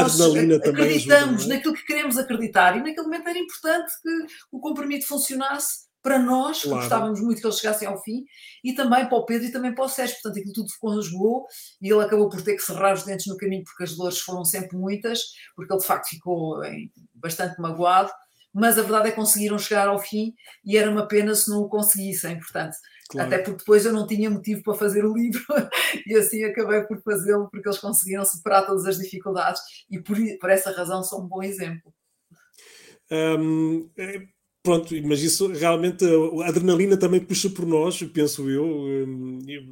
também 0.60 0.84
acreditamos 0.84 1.40
ajuda, 1.40 1.54
é? 1.54 1.56
naquilo 1.56 1.74
que 1.74 1.86
queremos 1.86 2.18
acreditar 2.18 2.76
e 2.76 2.80
naquele 2.80 3.02
momento 3.02 3.28
era 3.28 3.38
importante 3.38 3.92
que 4.02 4.26
o 4.50 4.60
comprimido 4.60 5.06
funcionasse 5.06 5.91
para 6.02 6.18
nós, 6.18 6.62
claro. 6.62 6.76
que 6.76 6.82
gostávamos 6.82 7.20
muito 7.20 7.40
que 7.40 7.46
eles 7.46 7.58
chegassem 7.58 7.86
ao 7.86 8.02
fim, 8.02 8.24
e 8.62 8.74
também 8.74 9.08
para 9.08 9.18
o 9.18 9.24
Pedro 9.24 9.46
e 9.46 9.52
também 9.52 9.74
para 9.74 9.84
o 9.84 9.88
Sérgio. 9.88 10.16
Portanto, 10.16 10.40
aquilo 10.40 10.52
tudo 10.52 10.68
conjugou 10.80 11.46
e 11.80 11.90
ele 11.92 12.02
acabou 12.02 12.28
por 12.28 12.42
ter 12.42 12.56
que 12.56 12.62
serrar 12.62 12.94
os 12.94 13.04
dentes 13.04 13.26
no 13.26 13.36
caminho 13.36 13.62
porque 13.64 13.84
as 13.84 13.96
dores 13.96 14.18
foram 14.18 14.44
sempre 14.44 14.76
muitas, 14.76 15.20
porque 15.54 15.72
ele 15.72 15.80
de 15.80 15.86
facto 15.86 16.08
ficou 16.08 16.60
bastante 17.14 17.60
magoado. 17.60 18.10
Mas 18.54 18.78
a 18.78 18.82
verdade 18.82 19.08
é 19.08 19.10
que 19.10 19.16
conseguiram 19.16 19.58
chegar 19.58 19.88
ao 19.88 19.98
fim 19.98 20.34
e 20.62 20.76
era 20.76 20.90
uma 20.90 21.08
pena 21.08 21.34
se 21.34 21.48
não 21.48 21.62
o 21.62 21.68
conseguissem. 21.68 22.38
Portanto, 22.38 22.76
claro. 23.08 23.26
até 23.26 23.38
porque 23.38 23.60
depois 23.60 23.86
eu 23.86 23.94
não 23.94 24.06
tinha 24.06 24.28
motivo 24.28 24.62
para 24.62 24.74
fazer 24.74 25.06
o 25.06 25.14
livro 25.14 25.42
e 26.06 26.14
assim 26.14 26.44
acabei 26.44 26.82
por 26.82 27.00
fazê-lo 27.00 27.48
porque 27.48 27.66
eles 27.66 27.78
conseguiram 27.78 28.24
superar 28.26 28.66
todas 28.66 28.84
as 28.84 28.98
dificuldades 28.98 29.62
e 29.90 29.98
por, 29.98 30.18
por 30.38 30.50
essa 30.50 30.70
razão 30.70 31.02
são 31.02 31.20
um 31.20 31.28
bom 31.28 31.42
exemplo. 31.42 31.94
Um, 33.10 33.90
Pronto, 34.62 34.94
mas 35.04 35.22
isso 35.22 35.48
realmente 35.48 36.04
a 36.04 36.48
adrenalina 36.48 36.96
também 36.96 37.20
puxa 37.20 37.50
por 37.50 37.66
nós, 37.66 38.00
penso 38.14 38.48
eu. 38.48 38.64
Hum, 38.64 39.40
eu 39.48 39.62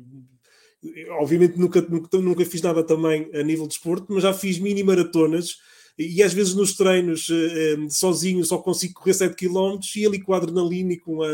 obviamente 1.20 1.58
nunca, 1.58 1.80
nunca, 1.82 2.18
nunca 2.18 2.44
fiz 2.44 2.62
nada 2.62 2.82
também 2.82 3.30
a 3.34 3.42
nível 3.42 3.66
de 3.66 3.74
esporte, 3.74 4.06
mas 4.08 4.22
já 4.22 4.32
fiz 4.32 4.58
mini 4.58 4.82
maratonas 4.82 5.58
e 5.98 6.22
às 6.22 6.32
vezes 6.32 6.54
nos 6.54 6.74
treinos 6.74 7.28
eh, 7.30 7.76
hum, 7.78 7.90
sozinho 7.90 8.44
só 8.44 8.58
consigo 8.58 8.94
correr 8.94 9.14
7 9.14 9.36
km 9.36 9.78
e 9.96 10.06
ali 10.06 10.20
com 10.20 10.32
a 10.32 10.38
adrenalina 10.38 10.94
e 10.94 10.98
com, 10.98 11.22
a, 11.22 11.28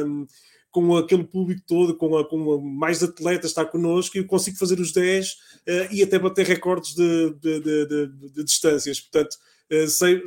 com 0.70 0.96
aquele 0.96 1.24
público 1.24 1.62
todo, 1.66 1.96
com, 1.96 2.16
a, 2.18 2.28
com 2.28 2.52
a, 2.54 2.60
mais 2.60 3.02
atletas 3.02 3.50
está 3.50 3.64
connosco, 3.64 4.18
eu 4.18 4.26
consigo 4.26 4.56
fazer 4.58 4.80
os 4.80 4.92
10 4.92 5.36
eh, 5.66 5.88
e 5.92 6.02
até 6.02 6.18
bater 6.18 6.46
recordes 6.46 6.94
de, 6.94 7.34
de, 7.40 7.60
de, 7.60 8.06
de 8.34 8.44
distâncias. 8.44 9.00
Portanto, 9.00 9.36
eh, 9.70 9.86
sei, 9.86 10.22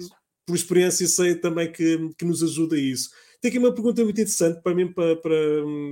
por 0.49 0.55
experiência 0.55 1.07
sei 1.07 1.35
também 1.35 1.71
que, 1.71 2.09
que 2.17 2.25
nos 2.25 2.41
ajuda 2.41 2.75
isso. 2.75 3.11
Tem 3.39 3.49
aqui 3.49 3.59
uma 3.59 3.71
pergunta 3.71 4.03
muito 4.03 4.19
interessante 4.19 4.59
para 4.63 4.73
mim, 4.73 4.91
para, 4.91 5.15
para, 5.15 5.35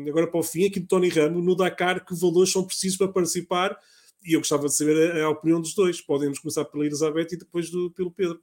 agora 0.09 0.25
para 0.25 0.39
o 0.39 0.43
fim, 0.43 0.65
aqui 0.65 0.79
do 0.79 0.88
Tony 0.88 1.09
Ramo, 1.09 1.39
no 1.39 1.55
Dakar, 1.55 2.03
que 2.03 2.19
valores 2.19 2.51
são 2.51 2.65
precisos 2.65 2.97
para 2.97 3.07
participar? 3.07 3.77
E 4.25 4.34
eu 4.34 4.39
gostava 4.39 4.65
de 4.65 4.75
saber 4.75 5.15
a, 5.15 5.25
a 5.25 5.29
opinião 5.29 5.61
dos 5.61 5.75
dois. 5.75 6.01
Podemos 6.01 6.39
começar 6.39 6.65
pela 6.65 6.88
Elizabeth 6.88 7.27
e 7.34 7.38
depois 7.38 7.69
do, 7.69 7.91
pelo 7.91 8.11
Pedro. 8.11 8.41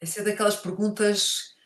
Essa 0.00 0.20
é 0.20 0.22
daquelas 0.22 0.54
perguntas 0.54 1.56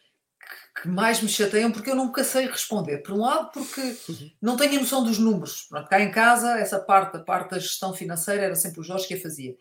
que 0.81 0.89
mais 0.89 1.21
me 1.21 1.29
chateiam 1.29 1.71
porque 1.71 1.91
eu 1.91 1.95
nunca 1.95 2.25
sei 2.25 2.47
responder. 2.47 3.03
Por 3.03 3.13
um 3.13 3.21
lado, 3.21 3.51
porque 3.53 3.83
uhum. 3.83 4.31
não 4.41 4.57
tenho 4.57 4.79
a 4.79 4.81
noção 4.81 5.05
dos 5.05 5.19
números. 5.19 5.69
Cá 5.91 6.01
em 6.01 6.11
casa, 6.11 6.59
essa 6.59 6.81
parte, 6.81 7.19
a 7.19 7.21
parte 7.21 7.51
da 7.51 7.59
gestão 7.59 7.93
financeira, 7.93 8.47
era 8.47 8.57
sempre 8.57 8.81
o 8.81 8.83
Jorge 8.83 9.07
que 9.07 9.15
a 9.15 9.21
fazia. 9.21 9.55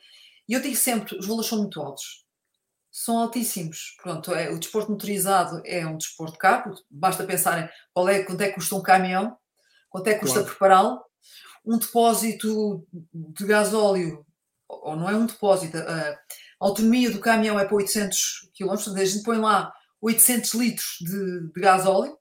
E 0.48 0.54
eu 0.54 0.62
digo 0.62 0.78
sempre: 0.78 1.18
os 1.18 1.28
valores 1.28 1.50
são 1.50 1.58
muito 1.58 1.82
altos 1.82 2.29
são 2.92 3.20
altíssimos. 3.20 3.96
Pronto, 4.02 4.34
é, 4.34 4.50
o 4.50 4.60
desporto 4.60 4.92
motorizado 4.92 5.62
é 5.66 5.86
um 5.86 5.98
desporto 5.98 6.38
caro, 6.38 6.76
basta 6.90 7.24
pensar 7.24 7.72
qual 7.94 8.10
é, 8.10 8.24
quanto 8.24 8.42
é 8.42 8.50
que 8.50 8.56
custa 8.56 8.76
um 8.76 8.82
caminhão, 8.82 9.38
quanto 9.90 10.08
é 10.08 10.14
que 10.14 10.22
custa 10.22 10.40
claro. 10.40 10.50
prepará-lo. 10.50 11.02
Um 11.66 11.78
depósito 11.78 12.88
de 13.14 13.46
gasóleo, 13.46 14.26
ou 14.68 14.96
não 14.96 15.10
é 15.10 15.16
um 15.16 15.26
depósito, 15.26 15.78
a 15.78 16.18
autonomia 16.60 17.12
do 17.12 17.20
caminhão 17.20 17.60
é 17.60 17.66
para 17.66 17.76
800 17.76 18.50
km, 18.58 18.72
a 18.96 19.06
gente 19.06 19.24
põe 19.24 19.38
lá 19.38 19.72
800 20.02 20.54
litros 20.54 20.98
de, 21.02 21.52
de 21.54 21.62
gasóleo, 21.62 22.18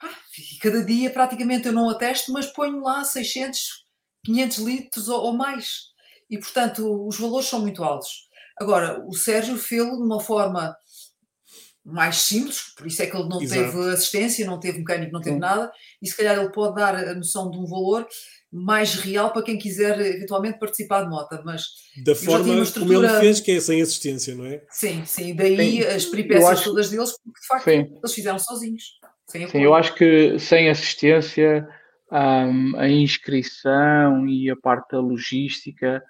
ah, 0.00 0.14
e 0.38 0.58
cada 0.58 0.84
dia 0.84 1.10
praticamente 1.10 1.66
eu 1.66 1.72
não 1.72 1.90
atesto, 1.90 2.32
mas 2.32 2.46
ponho 2.46 2.80
lá 2.82 3.02
600, 3.02 3.84
500 4.24 4.58
litros 4.58 5.08
ou, 5.08 5.24
ou 5.24 5.32
mais. 5.32 5.88
E 6.30 6.38
portanto 6.38 7.06
os 7.06 7.18
valores 7.18 7.48
são 7.48 7.60
muito 7.60 7.82
altos. 7.82 8.27
Agora, 8.60 9.04
o 9.06 9.14
Sérgio 9.14 9.56
fez-lo 9.56 9.96
de 9.96 10.02
uma 10.02 10.20
forma 10.20 10.76
mais 11.84 12.16
simples, 12.16 12.74
por 12.76 12.86
isso 12.86 13.02
é 13.02 13.06
que 13.06 13.16
ele 13.16 13.28
não 13.28 13.40
Exato. 13.40 13.72
teve 13.72 13.90
assistência, 13.90 14.46
não 14.46 14.60
teve 14.60 14.78
mecânico, 14.78 15.12
não 15.12 15.22
teve 15.22 15.36
Sim. 15.36 15.40
nada, 15.40 15.72
e 16.02 16.06
se 16.06 16.16
calhar 16.16 16.38
ele 16.38 16.52
pode 16.52 16.74
dar 16.74 16.94
a 16.94 17.14
noção 17.14 17.50
de 17.50 17.58
um 17.58 17.64
valor 17.64 18.06
mais 18.52 18.94
real 18.94 19.32
para 19.32 19.42
quem 19.42 19.58
quiser 19.58 19.98
eventualmente 20.00 20.58
participar 20.58 21.02
de 21.02 21.10
moto, 21.10 21.40
mas 21.44 21.64
da 22.04 22.14
forma 22.14 22.62
estrutura... 22.62 22.96
como 22.96 23.06
ele 23.06 23.20
fez, 23.20 23.40
que 23.40 23.52
é 23.52 23.60
sem 23.60 23.80
assistência, 23.80 24.34
não 24.34 24.44
é? 24.44 24.62
Sim, 24.70 25.04
sim, 25.04 25.34
daí 25.34 25.56
sim. 25.56 25.82
as 25.82 26.04
peripécias 26.04 26.50
acho... 26.50 26.64
todas 26.64 26.90
deles, 26.90 27.12
porque 27.24 27.40
de 27.40 27.46
facto 27.46 27.64
sim. 27.64 27.96
eles 27.96 28.14
fizeram 28.14 28.38
sozinhos. 28.38 28.84
sim, 29.26 29.46
eu 29.54 29.74
acho 29.74 29.94
que 29.94 30.38
sem 30.38 30.68
assistência 30.68 31.66
um, 32.10 32.76
a 32.76 32.88
inscrição 32.88 34.26
e 34.26 34.50
a 34.50 34.56
parte 34.56 34.92
da 34.92 35.00
logística 35.00 36.02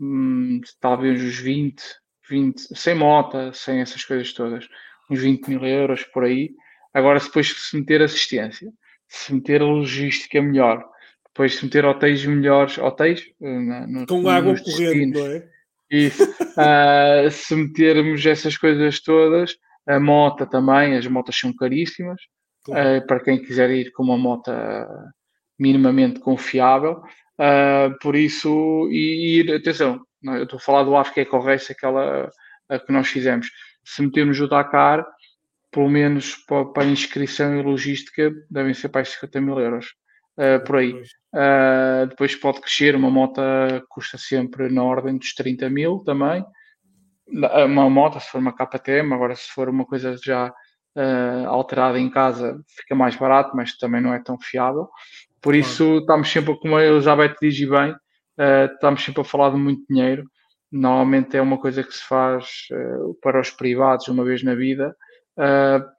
hum, 0.00 0.60
talvez 0.80 1.22
uns 1.22 1.38
20, 1.38 1.82
20, 2.28 2.58
sem 2.76 2.94
mota, 2.94 3.52
sem 3.52 3.80
essas 3.80 4.04
coisas 4.04 4.32
todas, 4.32 4.66
uns 5.10 5.20
20 5.20 5.48
mil 5.48 5.64
euros 5.64 6.04
por 6.04 6.24
aí. 6.24 6.50
Agora, 6.92 7.20
depois 7.20 7.48
se 7.48 7.76
meter 7.76 8.02
assistência, 8.02 8.70
se 9.08 9.34
meter 9.34 9.62
a 9.62 9.66
logística 9.66 10.40
melhor, 10.40 10.84
depois 11.26 11.56
se 11.56 11.64
meter 11.64 11.84
hotéis 11.84 12.24
melhores, 12.24 12.78
hotéis 12.78 13.22
eh, 13.42 13.86
no, 13.86 14.06
com 14.06 14.28
água 14.28 14.54
corrente, 14.58 15.18
não 15.18 15.26
é? 15.26 15.48
Isso. 15.90 16.24
uh, 16.24 17.28
se 17.30 17.54
metermos 17.54 18.24
essas 18.24 18.56
coisas 18.56 19.00
todas, 19.00 19.56
a 19.86 20.00
moto 20.00 20.46
também, 20.46 20.96
as 20.96 21.06
motas 21.06 21.38
são 21.38 21.54
caríssimas. 21.54 22.20
Claro. 22.64 22.98
Uh, 22.98 23.06
para 23.06 23.20
quem 23.22 23.40
quiser 23.40 23.70
ir 23.70 23.92
com 23.92 24.02
uma 24.02 24.18
moto 24.18 24.50
minimamente 25.58 26.20
confiável. 26.20 27.02
Uh, 27.38 27.98
por 28.00 28.16
isso, 28.16 28.88
e, 28.90 29.42
e 29.42 29.52
atenção, 29.52 30.00
eu 30.22 30.44
estou 30.44 30.58
a 30.58 30.60
falar 30.60 30.84
do 30.84 30.96
África 30.96 31.20
Eco 31.20 31.38
Race, 31.38 31.70
aquela 31.70 32.30
a 32.68 32.78
que 32.78 32.92
nós 32.92 33.08
fizemos. 33.08 33.48
Se 33.84 34.02
metermos 34.02 34.40
o 34.40 34.48
Dakar, 34.48 35.06
pelo 35.70 35.88
menos 35.88 36.34
para, 36.46 36.64
para 36.66 36.82
a 36.84 36.86
inscrição 36.86 37.58
e 37.58 37.62
logística, 37.62 38.32
devem 38.50 38.74
ser 38.74 38.88
para 38.88 39.04
50 39.04 39.40
mil 39.40 39.58
euros. 39.60 39.94
Uh, 40.38 40.62
por 40.66 40.76
aí. 40.76 40.92
Uh, 40.92 42.06
depois 42.08 42.34
pode 42.36 42.60
crescer, 42.60 42.94
uma 42.94 43.10
moto 43.10 43.40
custa 43.88 44.18
sempre 44.18 44.68
na 44.68 44.82
ordem 44.82 45.16
dos 45.16 45.32
30 45.34 45.70
mil 45.70 46.00
também. 46.04 46.44
Uma 47.28 47.90
moto, 47.90 48.20
se 48.20 48.28
for 48.28 48.38
uma 48.38 48.52
KTM, 48.52 49.12
agora 49.12 49.34
se 49.34 49.50
for 49.50 49.68
uma 49.68 49.84
coisa 49.84 50.16
já 50.22 50.48
uh, 50.48 51.48
alterada 51.48 51.98
em 51.98 52.10
casa, 52.10 52.60
fica 52.68 52.94
mais 52.94 53.16
barato, 53.16 53.56
mas 53.56 53.76
também 53.76 54.00
não 54.00 54.14
é 54.14 54.22
tão 54.22 54.38
fiável. 54.38 54.88
Por 55.40 55.54
isso, 55.54 55.98
estamos 55.98 56.30
sempre, 56.30 56.58
como 56.58 56.76
a 56.76 56.84
Elizabeth 56.84 57.36
diz 57.40 57.58
bem, 57.68 57.92
uh, 57.92 58.72
estamos 58.72 59.04
sempre 59.04 59.20
a 59.20 59.24
falar 59.24 59.50
de 59.50 59.56
muito 59.56 59.84
dinheiro. 59.88 60.24
Normalmente 60.70 61.36
é 61.36 61.40
uma 61.40 61.58
coisa 61.58 61.82
que 61.82 61.94
se 61.94 62.02
faz 62.02 62.66
uh, 62.72 63.14
para 63.22 63.40
os 63.40 63.50
privados 63.50 64.08
uma 64.08 64.24
vez 64.24 64.42
na 64.42 64.54
vida. 64.54 64.94
Uh, 65.38 65.96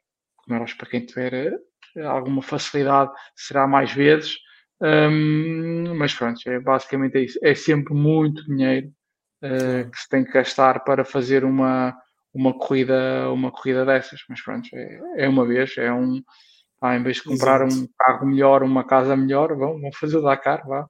para 0.77 0.89
quem 0.89 1.05
tiver 1.05 1.57
alguma 2.05 2.41
facilidade, 2.41 3.11
será 3.35 3.67
mais 3.67 3.91
vezes. 3.91 4.37
Um, 4.81 5.95
mas 5.95 6.13
pronto, 6.13 6.39
é 6.47 6.59
basicamente 6.59 7.17
é 7.17 7.21
isso. 7.21 7.39
É 7.43 7.53
sempre 7.53 7.93
muito 7.93 8.45
dinheiro 8.45 8.89
que 9.41 9.99
se 9.99 10.07
tem 10.09 10.23
que 10.23 10.31
gastar 10.31 10.83
para 10.83 11.03
fazer 11.03 11.43
uma, 11.43 11.93
uma 12.33 12.57
corrida 12.57 13.29
uma 13.31 13.51
corrida 13.51 13.85
dessas. 13.85 14.21
Mas 14.29 14.41
pronto, 14.41 14.69
é, 14.73 15.25
é 15.25 15.27
uma 15.27 15.45
vez, 15.45 15.77
é 15.77 15.91
um, 15.91 16.21
ah, 16.81 16.95
em 16.95 17.03
vez 17.03 17.17
de 17.17 17.23
comprar 17.23 17.65
Exato. 17.65 17.83
um 17.83 17.87
carro 17.97 18.27
melhor, 18.27 18.63
uma 18.63 18.83
casa 18.83 19.15
melhor, 19.15 19.55
vão, 19.55 19.79
vão 19.79 19.91
fazer 19.93 20.17
o 20.17 20.21
Dakar, 20.21 20.65
vá. 20.67 20.87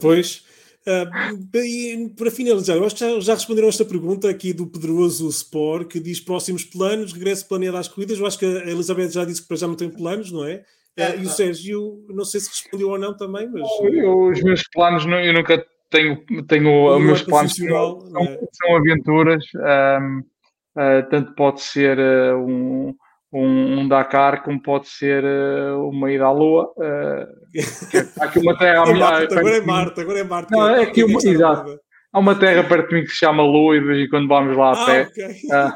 Pois. 0.00 0.44
Uh, 0.86 1.58
e 1.58 2.08
para 2.16 2.30
finalizar, 2.30 2.76
eu 2.76 2.84
acho 2.86 2.94
que 2.94 3.00
já, 3.00 3.20
já, 3.20 3.34
responderam 3.34 3.68
esta 3.68 3.84
pergunta 3.84 4.30
aqui 4.30 4.54
do 4.54 4.66
Pedroso 4.66 5.28
Sport, 5.28 5.88
que 5.88 6.00
diz 6.00 6.18
próximos 6.18 6.64
planos, 6.64 7.12
regresso 7.12 7.46
planeado 7.46 7.76
às 7.76 7.86
corridas. 7.86 8.18
Eu 8.18 8.26
acho 8.26 8.38
que 8.38 8.46
a 8.46 8.70
Elizabeth 8.70 9.10
já 9.10 9.24
disse 9.26 9.42
que 9.42 9.48
para 9.48 9.58
já 9.58 9.68
não 9.68 9.74
tem 9.74 9.90
planos, 9.90 10.32
não 10.32 10.46
é? 10.46 10.64
é 10.96 11.10
uh, 11.10 11.20
e 11.20 11.26
o 11.26 11.28
Sérgio, 11.28 12.02
não 12.08 12.24
sei 12.24 12.40
se 12.40 12.48
respondeu 12.48 12.88
ou 12.88 12.98
não 12.98 13.14
também, 13.14 13.46
mas. 13.50 13.68
Eu, 13.82 14.30
os 14.30 14.42
meus 14.42 14.62
planos, 14.72 15.04
eu 15.04 15.34
nunca 15.34 15.62
tenho, 15.90 16.24
tenho 16.46 16.96
os 16.96 17.02
meus 17.04 17.22
planos 17.22 17.54
são, 17.54 17.98
é? 18.22 18.38
são 18.50 18.76
aventuras, 18.76 19.44
um, 19.54 20.20
uh, 20.20 21.10
tanto 21.10 21.34
pode 21.34 21.60
ser 21.60 21.98
um 22.36 22.94
um, 23.32 23.80
um, 23.80 23.88
Dakar 23.88 24.42
como 24.42 24.60
pode 24.60 24.88
ser 24.88 25.24
uh, 25.24 25.88
uma 25.88 26.10
ida 26.10 26.24
à 26.24 26.32
Lua. 26.32 26.72
Uh, 26.76 28.20
há 28.20 28.24
aqui 28.24 28.40
uma 28.40 28.58
terra. 28.58 28.84
é 28.90 28.94
Marte, 28.94 29.34
agora 29.38 29.56
é 29.56 29.60
Marte, 29.60 30.00
agora 30.00 30.18
é 30.18 30.24
Marte. 30.24 30.50
Não, 30.50 30.68
é, 30.68 30.82
aqui 30.82 31.04
uma, 31.04 31.18
exato. 31.18 31.78
Há 32.12 32.18
uma 32.18 32.36
terra 32.36 32.64
perto 32.64 32.88
de 32.88 32.94
mim 32.96 33.02
que 33.02 33.10
se 33.10 33.18
chama 33.18 33.44
Lua 33.44 33.76
e 33.76 33.80
de 33.80 33.86
vez 33.86 34.06
em 34.06 34.10
quando 34.10 34.26
vamos 34.26 34.56
lá 34.56 34.70
a 34.70 34.82
ah, 34.82 34.86
pé. 34.86 35.02
Okay. 35.02 35.26
Uh, 35.26 35.72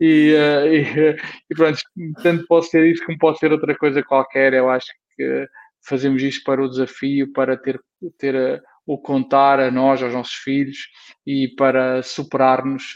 e, 0.00 0.34
e, 0.34 1.16
e, 1.50 1.54
pronto, 1.54 1.78
tanto 2.22 2.46
pode 2.46 2.66
ser 2.68 2.86
isso 2.86 3.04
como 3.04 3.18
pode 3.18 3.38
ser 3.38 3.52
outra 3.52 3.76
coisa 3.76 4.02
qualquer. 4.02 4.54
Eu 4.54 4.70
acho 4.70 4.86
que 5.16 5.46
fazemos 5.86 6.22
isto 6.22 6.42
para 6.44 6.62
o 6.62 6.68
desafio, 6.68 7.30
para 7.32 7.58
ter, 7.58 7.78
ter 8.18 8.62
o 8.86 8.98
contar 8.98 9.60
a 9.60 9.70
nós, 9.70 10.02
aos 10.02 10.14
nossos 10.14 10.34
filhos 10.34 10.78
e 11.26 11.48
para 11.56 12.02
superar-nos 12.02 12.94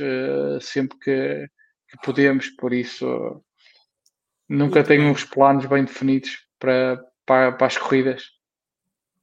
sempre 0.61 0.99
que, 0.99 1.47
que, 1.91 1.99
podemos. 2.03 2.49
Por 2.49 2.73
isso, 2.73 3.44
nunca 4.49 4.81
Muito 4.81 4.89
tenho 4.89 5.03
bem. 5.03 5.11
uns 5.11 5.25
planos 5.25 5.67
bem 5.67 5.85
definidos 5.85 6.39
para, 6.59 7.03
para, 7.27 7.53
para 7.53 7.67
as 7.67 7.77
corridas. 7.77 8.35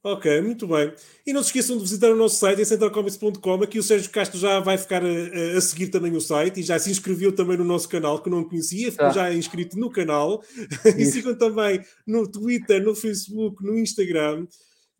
Ok, 0.04 0.40
muito 0.40 0.66
bem. 0.66 0.92
E 1.24 1.32
não 1.32 1.44
se 1.44 1.50
esqueçam 1.50 1.76
de 1.76 1.82
visitar 1.84 2.10
o 2.10 2.16
nosso 2.16 2.36
site 2.36 2.60
em 2.60 2.64
centralcomics.com. 2.64 3.62
Aqui 3.62 3.78
o 3.78 3.82
Sérgio 3.84 4.10
Castro 4.10 4.36
já 4.36 4.58
vai 4.58 4.76
ficar 4.76 5.00
a, 5.04 5.56
a, 5.56 5.60
seguir 5.60 5.88
também 5.88 6.16
o 6.16 6.20
site 6.20 6.58
e 6.58 6.62
já 6.64 6.76
se 6.76 6.90
inscreveu 6.90 7.32
também 7.32 7.56
no 7.56 7.62
nosso 7.62 7.88
canal, 7.88 8.20
que 8.20 8.28
não 8.28 8.42
conhecia, 8.42 8.90
ficou 8.90 9.06
ah. 9.06 9.10
já 9.10 9.32
inscrito 9.32 9.78
no 9.78 9.88
canal. 9.88 10.42
e 10.98 11.04
sigam 11.06 11.38
também 11.38 11.80
no 12.04 12.28
Twitter, 12.28 12.82
no 12.82 12.96
Facebook, 12.96 13.64
no 13.64 13.78
Instagram. 13.78 14.48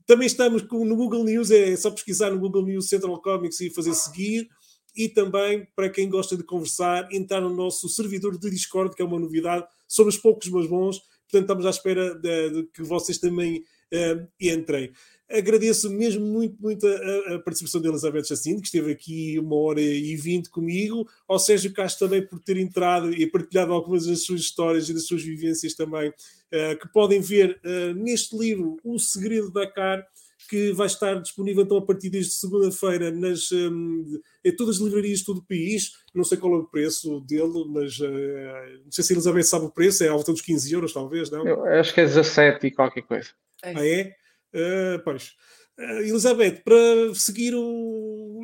Também 0.06 0.26
estamos 0.26 0.62
com, 0.62 0.84
no 0.84 0.94
Google 0.94 1.24
News, 1.24 1.50
é 1.50 1.74
só 1.74 1.90
pesquisar 1.90 2.30
no 2.30 2.38
Google 2.38 2.64
News 2.64 2.88
Central 2.88 3.20
Comics 3.20 3.60
e 3.60 3.70
fazer 3.70 3.94
seguir. 3.94 4.48
E 4.94 5.08
também, 5.08 5.66
para 5.74 5.90
quem 5.90 6.08
gosta 6.08 6.36
de 6.36 6.44
conversar, 6.44 7.08
entrar 7.10 7.40
no 7.40 7.52
nosso 7.52 7.88
servidor 7.88 8.38
de 8.38 8.50
Discord, 8.50 8.94
que 8.94 9.02
é 9.02 9.04
uma 9.04 9.18
novidade, 9.18 9.64
sobre 9.92 10.10
os 10.14 10.16
poucos 10.16 10.48
mas 10.48 10.66
bons. 10.66 10.98
Portanto, 10.98 11.42
estamos 11.42 11.66
à 11.66 11.70
espera 11.70 12.14
de, 12.14 12.50
de 12.50 12.62
que 12.72 12.82
vocês 12.82 13.18
também 13.18 13.58
uh, 13.58 14.26
entrem. 14.40 14.90
Agradeço 15.30 15.90
mesmo 15.90 16.24
muito, 16.24 16.56
muito 16.60 16.86
a, 16.86 17.34
a 17.34 17.38
participação 17.38 17.80
de 17.80 17.88
Elizabeth 17.88 18.24
Jacinto, 18.24 18.60
que 18.60 18.68
esteve 18.68 18.92
aqui 18.92 19.38
uma 19.38 19.56
hora 19.56 19.80
e 19.80 20.14
vinte 20.16 20.50
comigo, 20.50 21.08
ao 21.26 21.38
Sérgio 21.38 21.72
Castro 21.72 22.06
também 22.06 22.26
por 22.26 22.38
ter 22.40 22.56
entrado 22.56 23.12
e 23.12 23.26
partilhado 23.26 23.72
algumas 23.72 24.06
das 24.06 24.22
suas 24.24 24.40
histórias 24.40 24.88
e 24.88 24.94
das 24.94 25.06
suas 25.06 25.22
vivências 25.22 25.74
também, 25.74 26.08
uh, 26.08 26.78
que 26.80 26.88
podem 26.92 27.20
ver 27.20 27.60
uh, 27.64 27.94
neste 27.94 28.36
livro 28.36 28.78
O 28.82 28.98
Segredo 28.98 29.50
da 29.50 29.66
Car, 29.70 30.06
que 30.52 30.70
vai 30.72 30.86
estar 30.86 31.14
disponível 31.14 31.62
então 31.62 31.78
a 31.78 31.82
partir 31.82 32.10
desde 32.10 32.32
segunda-feira 32.32 33.10
nas 33.10 33.50
um, 33.52 34.20
em 34.44 34.54
todas 34.54 34.76
as 34.76 34.82
livrarias 34.82 35.20
de 35.20 35.24
todo 35.24 35.38
o 35.38 35.46
país. 35.46 35.94
Não 36.14 36.24
sei 36.24 36.36
qual 36.36 36.52
é 36.52 36.58
o 36.58 36.66
preço 36.66 37.20
dele, 37.20 37.64
mas 37.68 37.98
uh, 37.98 38.84
não 38.84 38.92
sei 38.92 39.02
se 39.02 39.14
a 39.14 39.16
Elizabeth 39.16 39.44
sabe 39.44 39.64
o 39.64 39.70
preço, 39.70 40.04
é 40.04 40.08
à 40.08 40.12
volta 40.12 40.30
dos 40.30 40.42
15 40.42 40.74
euros, 40.74 40.92
talvez, 40.92 41.30
não? 41.30 41.48
Eu 41.48 41.64
acho 41.64 41.94
que 41.94 42.02
é 42.02 42.04
17 42.04 42.66
e 42.66 42.70
qualquer 42.70 43.00
coisa. 43.00 43.30
É. 43.62 43.74
Ah, 43.74 43.86
é? 43.86 44.14
Uh, 44.52 45.02
pois. 45.02 45.32
Uh, 45.78 46.02
Elizabeth, 46.02 46.60
para 46.62 47.14
seguir 47.14 47.54
o, 47.54 48.42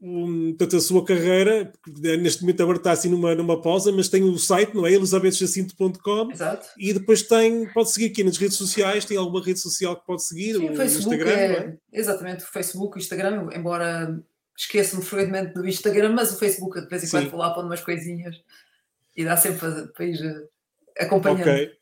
portanto, 0.00 0.76
a 0.76 0.80
sua 0.80 1.04
carreira, 1.04 1.72
neste 2.18 2.42
momento 2.42 2.62
agora 2.62 2.78
está 2.78 2.92
assim 2.92 3.08
numa, 3.08 3.34
numa 3.34 3.60
pausa, 3.60 3.90
mas 3.90 4.08
tem 4.08 4.22
o 4.22 4.38
site, 4.38 4.74
não 4.74 4.86
é? 4.86 4.92
elisabethjacinto.com 4.92 6.30
Exato. 6.30 6.68
E 6.78 6.92
depois 6.92 7.22
tem, 7.22 7.66
pode 7.72 7.90
seguir 7.90 8.06
aqui 8.06 8.22
nas 8.22 8.36
redes 8.36 8.56
sociais, 8.56 9.04
tem 9.04 9.16
alguma 9.16 9.42
rede 9.42 9.58
social 9.58 9.96
que 9.96 10.06
pode 10.06 10.24
seguir? 10.24 10.56
Sim, 10.56 10.70
o 10.70 10.76
Facebook 10.76 11.16
Instagram, 11.16 11.40
é, 11.40 11.52
é? 11.52 11.76
Exatamente, 11.92 12.44
o 12.44 12.46
Facebook, 12.46 12.96
o 12.96 13.00
Instagram, 13.00 13.48
embora 13.54 14.22
esqueço-me 14.56 15.02
frequentemente 15.02 15.54
do 15.54 15.66
Instagram, 15.66 16.12
mas 16.12 16.32
o 16.32 16.38
Facebook 16.38 16.80
de 16.80 16.88
vez 16.88 17.04
em 17.04 17.10
quando 17.10 17.30
vou 17.30 17.40
lá 17.40 17.54
pondo 17.54 17.66
umas 17.66 17.80
coisinhas 17.80 18.36
e 19.16 19.24
dá 19.24 19.36
sempre 19.36 19.60
para, 19.60 19.86
para 19.88 20.04
ir 20.04 20.24
eh, 20.24 21.04
acompanhando. 21.04 21.40
Ok. 21.40 21.72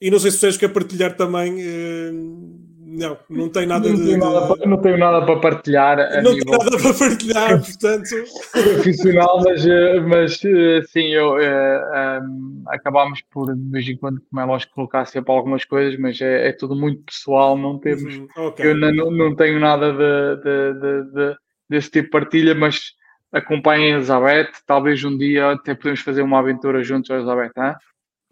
E 0.00 0.10
não 0.10 0.18
sei 0.18 0.30
se 0.30 0.38
vocês 0.38 0.56
querem 0.56 0.72
partilhar 0.72 1.16
também. 1.16 1.54
Uh, 1.56 2.69
não, 2.92 3.16
não 3.30 3.48
tem 3.48 3.66
nada 3.66 3.88
não 3.88 3.94
de. 3.94 4.04
Tenho 4.04 4.18
nada 4.18 4.46
para, 4.48 4.66
não 4.66 4.76
tenho 4.78 4.98
nada 4.98 5.24
para 5.24 5.38
partilhar. 5.38 6.22
Não 6.22 6.32
tenho 6.32 6.58
nada 6.58 6.76
para 6.76 6.94
partilhar, 6.94 7.60
portanto. 7.62 8.08
profissional, 8.50 9.42
mas, 9.44 9.64
eh, 9.64 10.00
mas 10.00 10.44
eh, 10.44 10.82
sim, 10.88 11.06
eu, 11.14 11.34
uh, 11.34 12.20
um, 12.20 12.64
acabámos 12.66 13.22
por, 13.30 13.54
de 13.54 13.70
vez 13.70 13.88
em 13.88 13.96
quando, 13.96 14.20
como 14.28 14.40
é 14.40 14.44
lógico, 14.44 14.74
colocar 14.74 15.04
sempre 15.04 15.32
algumas 15.32 15.64
coisas, 15.64 15.98
mas 16.00 16.20
é, 16.20 16.48
é 16.48 16.52
tudo 16.52 16.74
muito 16.74 17.04
pessoal, 17.04 17.56
não 17.56 17.78
temos. 17.78 18.16
Uhum, 18.16 18.26
okay. 18.36 18.66
Eu 18.66 18.74
não, 18.74 19.10
não 19.12 19.36
tenho 19.36 19.60
nada 19.60 19.92
de, 19.92 20.42
de, 20.42 20.80
de, 20.80 21.12
de, 21.12 21.36
desse 21.68 21.92
tipo 21.92 22.06
de 22.06 22.10
partilha, 22.10 22.56
mas 22.56 22.92
acompanhem 23.32 23.94
a 23.94 23.96
Elizabeth. 23.98 24.50
Talvez 24.66 25.04
um 25.04 25.16
dia 25.16 25.52
até 25.52 25.76
podemos 25.76 26.00
fazer 26.00 26.22
uma 26.22 26.40
aventura 26.40 26.82
juntos, 26.82 27.08
Elizabeth. 27.08 27.52
Hein? 27.56 27.74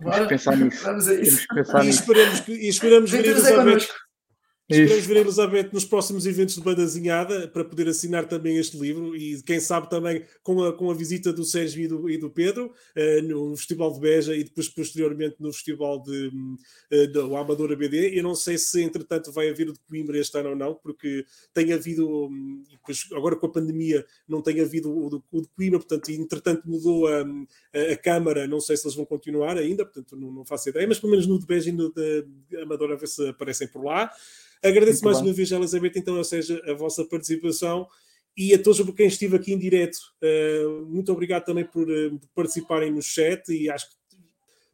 Temos 0.01 0.19
que 0.19 0.27
pensar 0.27 0.57
nisso. 0.57 0.85
Vamos 0.85 1.09
a 1.09 1.15
isso. 1.15 1.47
Pensar 1.55 1.85
e, 1.85 1.87
nisso. 1.87 2.01
Esperamos, 2.01 2.49
e 2.49 2.69
esperamos 2.69 3.11
ver 3.13 3.25
Elizabeth. 3.25 3.87
Esperamos 4.71 5.07
ver 5.07 5.17
a 5.17 5.21
Elizabeth 5.21 5.71
nos 5.73 5.87
próximos 5.87 6.27
eventos 6.27 6.55
de 6.55 6.61
bandazinhada 6.61 7.49
para 7.49 7.65
poder 7.65 7.89
assinar 7.89 8.29
também 8.29 8.59
este 8.59 8.77
livro 8.77 9.17
e 9.17 9.43
quem 9.43 9.59
sabe 9.61 9.89
também 9.89 10.27
com 10.43 10.63
a, 10.63 10.77
com 10.77 10.91
a 10.91 10.95
visita 10.95 11.33
do 11.33 11.43
Sérgio 11.43 11.83
e 11.83 11.89
do, 11.89 12.11
e 12.11 12.19
do 12.19 12.29
Pedro 12.29 12.67
uh, 12.67 13.23
no 13.23 13.57
Festival 13.57 13.95
de 13.95 14.01
Beja 14.01 14.37
e 14.37 14.45
depois 14.45 14.69
posteriormente 14.69 15.37
no 15.41 15.51
Festival 15.55 16.03
de, 16.03 16.31
uh, 16.93 17.11
do 17.11 17.35
Amador 17.35 17.73
ABD. 17.73 18.15
Eu 18.15 18.23
não 18.23 18.35
sei 18.35 18.59
se 18.59 18.83
entretanto 18.83 19.33
vai 19.33 19.49
haver 19.49 19.71
o 19.71 19.73
de 19.73 19.81
Coimbra 19.89 20.19
este 20.19 20.37
ano 20.39 20.51
ou 20.51 20.57
não, 20.57 20.75
porque 20.75 21.25
tem 21.55 21.73
havido, 21.73 22.07
um, 22.07 22.63
agora 23.15 23.37
com 23.37 23.47
a 23.47 23.53
pandemia 23.53 24.05
não 24.29 24.43
tem 24.43 24.61
havido 24.61 24.95
o 24.95 25.09
de, 25.09 25.23
o 25.33 25.41
de 25.41 25.49
Coimbra, 25.49 25.79
portanto, 25.79 26.11
entretanto 26.11 26.69
mudou 26.69 27.07
a, 27.07 27.23
a, 27.23 27.93
a, 27.95 27.97
Câmara, 27.97 28.47
não 28.47 28.61
sei 28.61 28.77
se 28.77 28.87
eles 28.87 28.97
vão 28.97 29.07
continuar 29.07 29.57
ainda, 29.57 29.87
portanto 29.87 30.15
não, 30.15 30.31
não 30.31 30.45
faço 30.45 30.69
ideia, 30.69 30.87
mas 30.87 31.01
pelo 31.01 31.13
menos 31.13 31.27
no 31.27 31.39
de 31.39 31.47
Beja 31.47 31.71
e 31.71 31.73
no 31.73 31.91
de 31.91 32.27
Amador 32.63 32.93
a 32.93 32.97
ver 32.97 33.09
se 33.09 33.27
aparecem 33.29 33.67
por 33.67 33.83
lá. 33.83 34.11
Agradeço 34.63 35.03
Muito 35.03 35.05
mais 35.05 35.19
bem. 35.19 35.29
uma 35.29 35.35
vez, 35.35 35.51
Elizabeth, 35.51 35.93
então, 35.97 36.17
ou 36.17 36.25
seja, 36.25 36.63
a 36.67 36.75
vossa 36.75 37.05
participação 37.05 37.87
e 38.37 38.55
a 38.55 38.63
todos 38.63 38.81
por 38.81 38.95
quem 38.95 39.07
estive 39.07 39.37
aqui 39.37 39.53
em 39.53 39.59
direto. 39.59 39.99
Uh, 40.23 40.87
muito 40.87 41.13
obrigado 41.13 41.45
também 41.45 41.65
por 41.65 41.89
uh, 41.89 42.21
participarem 42.35 42.93
no 42.93 43.03
chat 43.03 43.49
e 43.53 43.69
acho 43.69 43.89
que, 43.89 43.97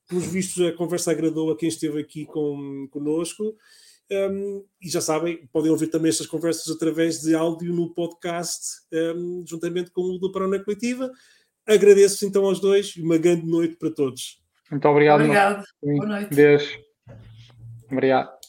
pelos 0.06 0.27
vistos, 0.27 0.66
a 0.66 0.73
conversa 0.73 1.11
agradou 1.11 1.51
a 1.51 1.56
quem 1.56 1.69
esteve 1.69 1.98
aqui 2.01 2.27
com, 2.27 2.86
conosco. 2.90 3.56
Um, 4.11 4.62
e 4.82 4.89
já 4.90 5.01
sabem, 5.01 5.48
podem 5.51 5.70
ouvir 5.70 5.86
também 5.86 6.11
estas 6.11 6.27
conversas 6.27 6.69
através 6.74 7.23
de 7.23 7.35
áudio 7.35 7.73
no 7.73 7.94
podcast, 7.94 8.82
um, 9.16 9.43
juntamente 9.47 9.90
com 9.90 10.02
o 10.02 10.19
do 10.19 10.31
Parona 10.31 10.62
Coletiva. 10.62 11.11
Agradeço 11.66 12.27
então 12.27 12.44
aos 12.44 12.61
dois 12.61 12.94
e 12.97 13.02
uma 13.02 13.16
grande 13.16 13.47
noite 13.47 13.77
para 13.77 13.90
todos. 13.90 14.43
Muito 14.70 14.86
obrigado. 14.86 15.20
Obrigado. 15.20 15.65
Boa 15.82 16.06
noite. 16.06 16.35
Beijo. 16.35 16.78
Obrigado. 17.90 18.44